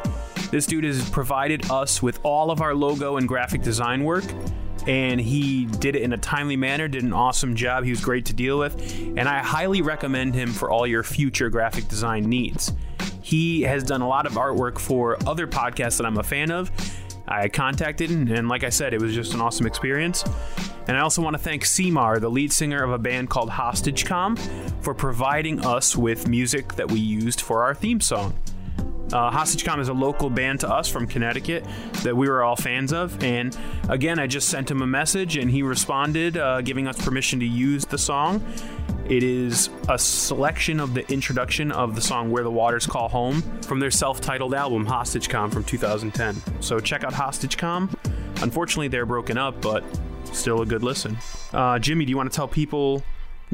This 0.50 0.66
dude 0.66 0.84
has 0.84 1.08
provided 1.08 1.70
us 1.70 2.02
with 2.02 2.20
all 2.22 2.50
of 2.50 2.60
our 2.60 2.74
logo 2.74 3.16
and 3.16 3.26
graphic 3.26 3.62
design 3.62 4.04
work, 4.04 4.24
and 4.86 5.18
he 5.18 5.64
did 5.64 5.96
it 5.96 6.02
in 6.02 6.12
a 6.12 6.18
timely 6.18 6.56
manner, 6.56 6.88
did 6.88 7.04
an 7.04 7.14
awesome 7.14 7.56
job. 7.56 7.84
He 7.84 7.90
was 7.90 8.02
great 8.02 8.26
to 8.26 8.34
deal 8.34 8.58
with, 8.58 9.00
and 9.16 9.26
I 9.26 9.38
highly 9.38 9.80
recommend 9.80 10.34
him 10.34 10.52
for 10.52 10.70
all 10.70 10.86
your 10.86 11.02
future 11.02 11.48
graphic 11.48 11.88
design 11.88 12.24
needs. 12.24 12.70
He 13.22 13.62
has 13.62 13.82
done 13.82 14.02
a 14.02 14.08
lot 14.08 14.26
of 14.26 14.34
artwork 14.34 14.78
for 14.78 15.16
other 15.26 15.46
podcasts 15.46 15.96
that 15.96 16.04
I'm 16.04 16.18
a 16.18 16.22
fan 16.22 16.50
of. 16.50 16.70
I 17.26 17.48
contacted 17.48 18.10
and 18.10 18.48
like 18.48 18.64
I 18.64 18.68
said, 18.68 18.94
it 18.94 19.00
was 19.00 19.14
just 19.14 19.34
an 19.34 19.40
awesome 19.40 19.66
experience. 19.66 20.24
And 20.86 20.96
I 20.96 21.00
also 21.00 21.22
want 21.22 21.34
to 21.34 21.42
thank 21.42 21.64
Seymour, 21.64 22.20
the 22.20 22.30
lead 22.30 22.52
singer 22.52 22.82
of 22.82 22.92
a 22.92 22.98
band 22.98 23.30
called 23.30 23.50
HostageCom, 23.50 24.38
for 24.82 24.92
providing 24.92 25.64
us 25.64 25.96
with 25.96 26.28
music 26.28 26.74
that 26.74 26.90
we 26.90 27.00
used 27.00 27.40
for 27.40 27.64
our 27.64 27.74
theme 27.74 28.00
song. 28.00 28.34
Uh, 29.12 29.30
HostageCom 29.30 29.80
is 29.80 29.88
a 29.88 29.92
local 29.92 30.30
band 30.30 30.60
to 30.60 30.68
us 30.68 30.88
from 30.88 31.06
Connecticut 31.06 31.64
that 32.02 32.16
we 32.16 32.28
were 32.28 32.42
all 32.42 32.56
fans 32.56 32.92
of. 32.92 33.22
And 33.22 33.56
again, 33.88 34.18
I 34.18 34.26
just 34.26 34.48
sent 34.48 34.70
him 34.70 34.82
a 34.82 34.86
message 34.86 35.36
and 35.36 35.50
he 35.50 35.62
responded, 35.62 36.36
uh, 36.36 36.62
giving 36.62 36.86
us 36.88 37.00
permission 37.02 37.40
to 37.40 37.46
use 37.46 37.84
the 37.84 37.98
song. 37.98 38.44
It 39.06 39.22
is 39.22 39.68
a 39.88 39.98
selection 39.98 40.80
of 40.80 40.94
the 40.94 41.10
introduction 41.12 41.70
of 41.70 41.94
the 41.94 42.00
song 42.00 42.30
Where 42.30 42.42
the 42.42 42.50
Waters 42.50 42.86
Call 42.86 43.08
Home 43.08 43.42
from 43.62 43.78
their 43.78 43.90
self 43.90 44.20
titled 44.20 44.54
album 44.54 44.86
HostageCom 44.86 45.52
from 45.52 45.64
2010. 45.64 46.62
So 46.62 46.80
check 46.80 47.04
out 47.04 47.12
HostageCom. 47.12 47.94
Unfortunately, 48.42 48.88
they're 48.88 49.06
broken 49.06 49.36
up, 49.36 49.60
but 49.60 49.84
still 50.32 50.62
a 50.62 50.66
good 50.66 50.82
listen. 50.82 51.18
Uh, 51.52 51.78
Jimmy, 51.78 52.06
do 52.06 52.10
you 52.10 52.16
want 52.16 52.32
to 52.32 52.34
tell 52.34 52.48
people 52.48 53.02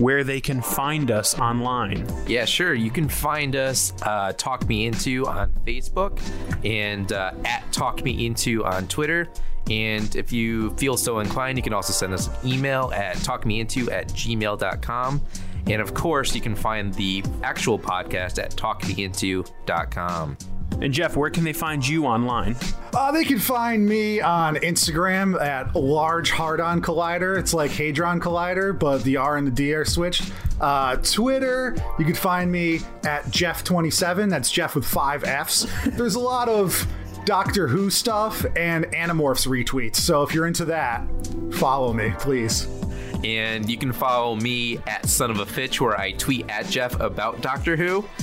where 0.01 0.25
they 0.25 0.41
can 0.41 0.63
find 0.63 1.11
us 1.11 1.39
online? 1.39 2.07
Yeah, 2.27 2.47
sure. 2.47 2.75
You 2.75 2.91
can 2.91 3.09
find 3.09 3.55
us 3.55 3.93
uh, 4.03 4.33
Talk 4.33 4.67
Me 4.67 4.87
Into 4.87 5.27
on 5.27 5.53
Facebook 5.67 6.21
and 6.65 7.13
uh, 7.13 7.33
at 7.45 7.71
Talk 7.71 8.03
Me 8.03 8.27
Into 8.27 8.65
on 8.65 8.89
Twitter. 8.89 9.29
And 9.71 10.17
if 10.17 10.33
you 10.33 10.71
feel 10.77 10.97
so 10.97 11.21
inclined, 11.21 11.59
you 11.59 11.63
can 11.63 11.75
also 11.75 11.93
send 11.93 12.13
us 12.13 12.29
an 12.29 12.49
email 12.49 12.91
at 12.95 13.17
talkmeinto 13.19 13.93
at 13.93 14.09
gmail.com. 14.09 15.21
And 15.67 15.83
of 15.83 15.95
course, 15.95 16.35
you 16.35 16.41
can 16.41 16.57
find 16.57 16.93
the 16.95 17.23
actual 17.43 17.79
podcast 17.79 18.43
at 18.43 18.57
talkmeinto.com. 18.57 20.39
And 20.81 20.93
Jeff, 20.93 21.16
where 21.16 21.31
can 21.31 21.44
they 21.44 21.52
find 21.52 21.86
you 21.86 22.07
online? 22.07 22.57
Uh, 22.94 23.12
they 23.12 23.24
can 23.24 23.39
find 23.39 23.86
me 23.86 24.20
on 24.20 24.57
Instagram 24.57 25.40
at 25.40 25.74
Large 25.77 26.31
Hard 26.31 26.61
On 26.61 26.81
Collider. 26.81 27.39
It's 27.39 27.52
like 27.52 27.70
Hadron 27.70 28.20
Collider, 28.20 28.77
but 28.78 29.02
the 29.05 29.16
R 29.16 29.36
and 29.36 29.47
the 29.47 29.51
D 29.51 29.74
are 29.74 29.85
switched. 29.85 30.32
Uh, 30.61 30.97
Twitter, 30.97 31.77
you 31.98 32.05
can 32.05 32.15
find 32.15 32.51
me 32.51 32.81
at 33.05 33.24
Jeff27. 33.27 34.31
That's 34.31 34.51
Jeff 34.51 34.74
with 34.74 34.85
five 34.85 35.23
Fs. 35.24 35.66
There's 35.86 36.15
a 36.15 36.20
lot 36.20 36.48
of 36.48 36.86
Doctor 37.27 37.69
Who 37.69 37.90
stuff 37.90 38.44
and 38.57 38.86
Animorphs 38.86 39.47
retweets. 39.47 39.97
So 39.97 40.23
if 40.23 40.35
you're 40.35 40.47
into 40.47 40.65
that, 40.66 41.07
follow 41.52 41.93
me, 41.93 42.12
please. 42.19 42.80
And 43.25 43.69
you 43.69 43.77
can 43.77 43.93
follow 43.93 44.37
me 44.37 44.79
at 44.87 45.07
Son 45.07 45.31
of 45.31 45.41
a 45.41 45.47
Fitch, 45.47 45.81
where 45.81 45.99
I 45.99 46.13
tweet 46.13 46.49
at 46.49 46.67
Jeff 46.67 46.99
about 47.01 47.41
Doctor 47.41 47.77
Who. 47.77 48.05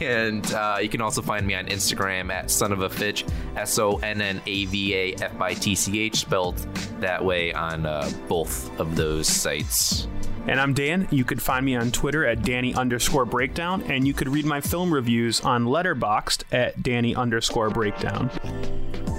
And 0.00 0.52
uh, 0.52 0.78
you 0.82 0.90
can 0.90 1.00
also 1.00 1.22
find 1.22 1.46
me 1.46 1.54
on 1.54 1.66
Instagram 1.66 2.30
at 2.30 2.50
Son 2.50 2.70
of 2.70 2.82
a 2.82 2.90
Fitch, 2.90 3.24
S 3.56 3.78
O 3.78 3.96
N 3.98 4.20
N 4.20 4.42
A 4.44 4.66
V 4.66 4.94
A 4.94 5.14
F 5.14 5.40
I 5.40 5.54
T 5.54 5.74
C 5.74 6.00
H, 6.00 6.16
spelled 6.16 6.58
that 7.00 7.24
way 7.24 7.52
on 7.54 7.86
uh, 7.86 8.10
both 8.28 8.78
of 8.78 8.94
those 8.94 9.26
sites. 9.26 10.06
And 10.50 10.60
I'm 10.60 10.74
Dan. 10.74 11.06
You 11.12 11.24
could 11.24 11.40
find 11.40 11.64
me 11.64 11.76
on 11.76 11.92
Twitter 11.92 12.26
at 12.26 12.42
Danny 12.42 12.74
underscore 12.74 13.24
breakdown, 13.24 13.82
and 13.82 14.04
you 14.04 14.12
could 14.12 14.28
read 14.28 14.44
my 14.44 14.60
film 14.60 14.92
reviews 14.92 15.40
on 15.42 15.64
Letterboxd 15.64 16.42
at 16.50 16.82
Danny 16.82 17.14
underscore 17.14 17.70
breakdown. 17.70 18.28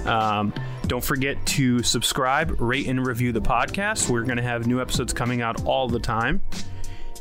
Um, 0.04 0.52
don't 0.88 1.02
forget 1.02 1.38
to 1.46 1.82
subscribe, 1.82 2.60
rate, 2.60 2.86
and 2.86 3.06
review 3.06 3.32
the 3.32 3.40
podcast. 3.40 4.10
We're 4.10 4.24
going 4.24 4.36
to 4.36 4.42
have 4.42 4.66
new 4.66 4.78
episodes 4.78 5.14
coming 5.14 5.40
out 5.40 5.64
all 5.64 5.88
the 5.88 6.00
time. 6.00 6.42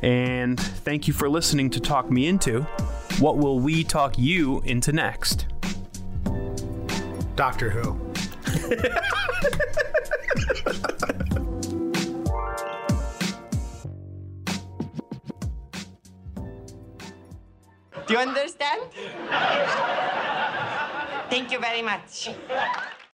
And 0.01 0.59
thank 0.59 1.07
you 1.07 1.13
for 1.13 1.29
listening 1.29 1.69
to 1.69 1.79
Talk 1.79 2.11
Me 2.11 2.27
Into. 2.27 2.63
What 3.19 3.37
will 3.37 3.61
we 3.61 3.85
talk 3.85 4.17
you 4.17 4.59
into 4.65 4.91
next? 4.91 5.45
Doctor 7.37 7.69
Who. 7.69 8.11
Do 18.11 18.17
you 18.17 18.23
understand? 18.23 18.81
Thank 21.29 21.49
you 21.49 21.59
very 21.59 21.81
much. 21.81 22.27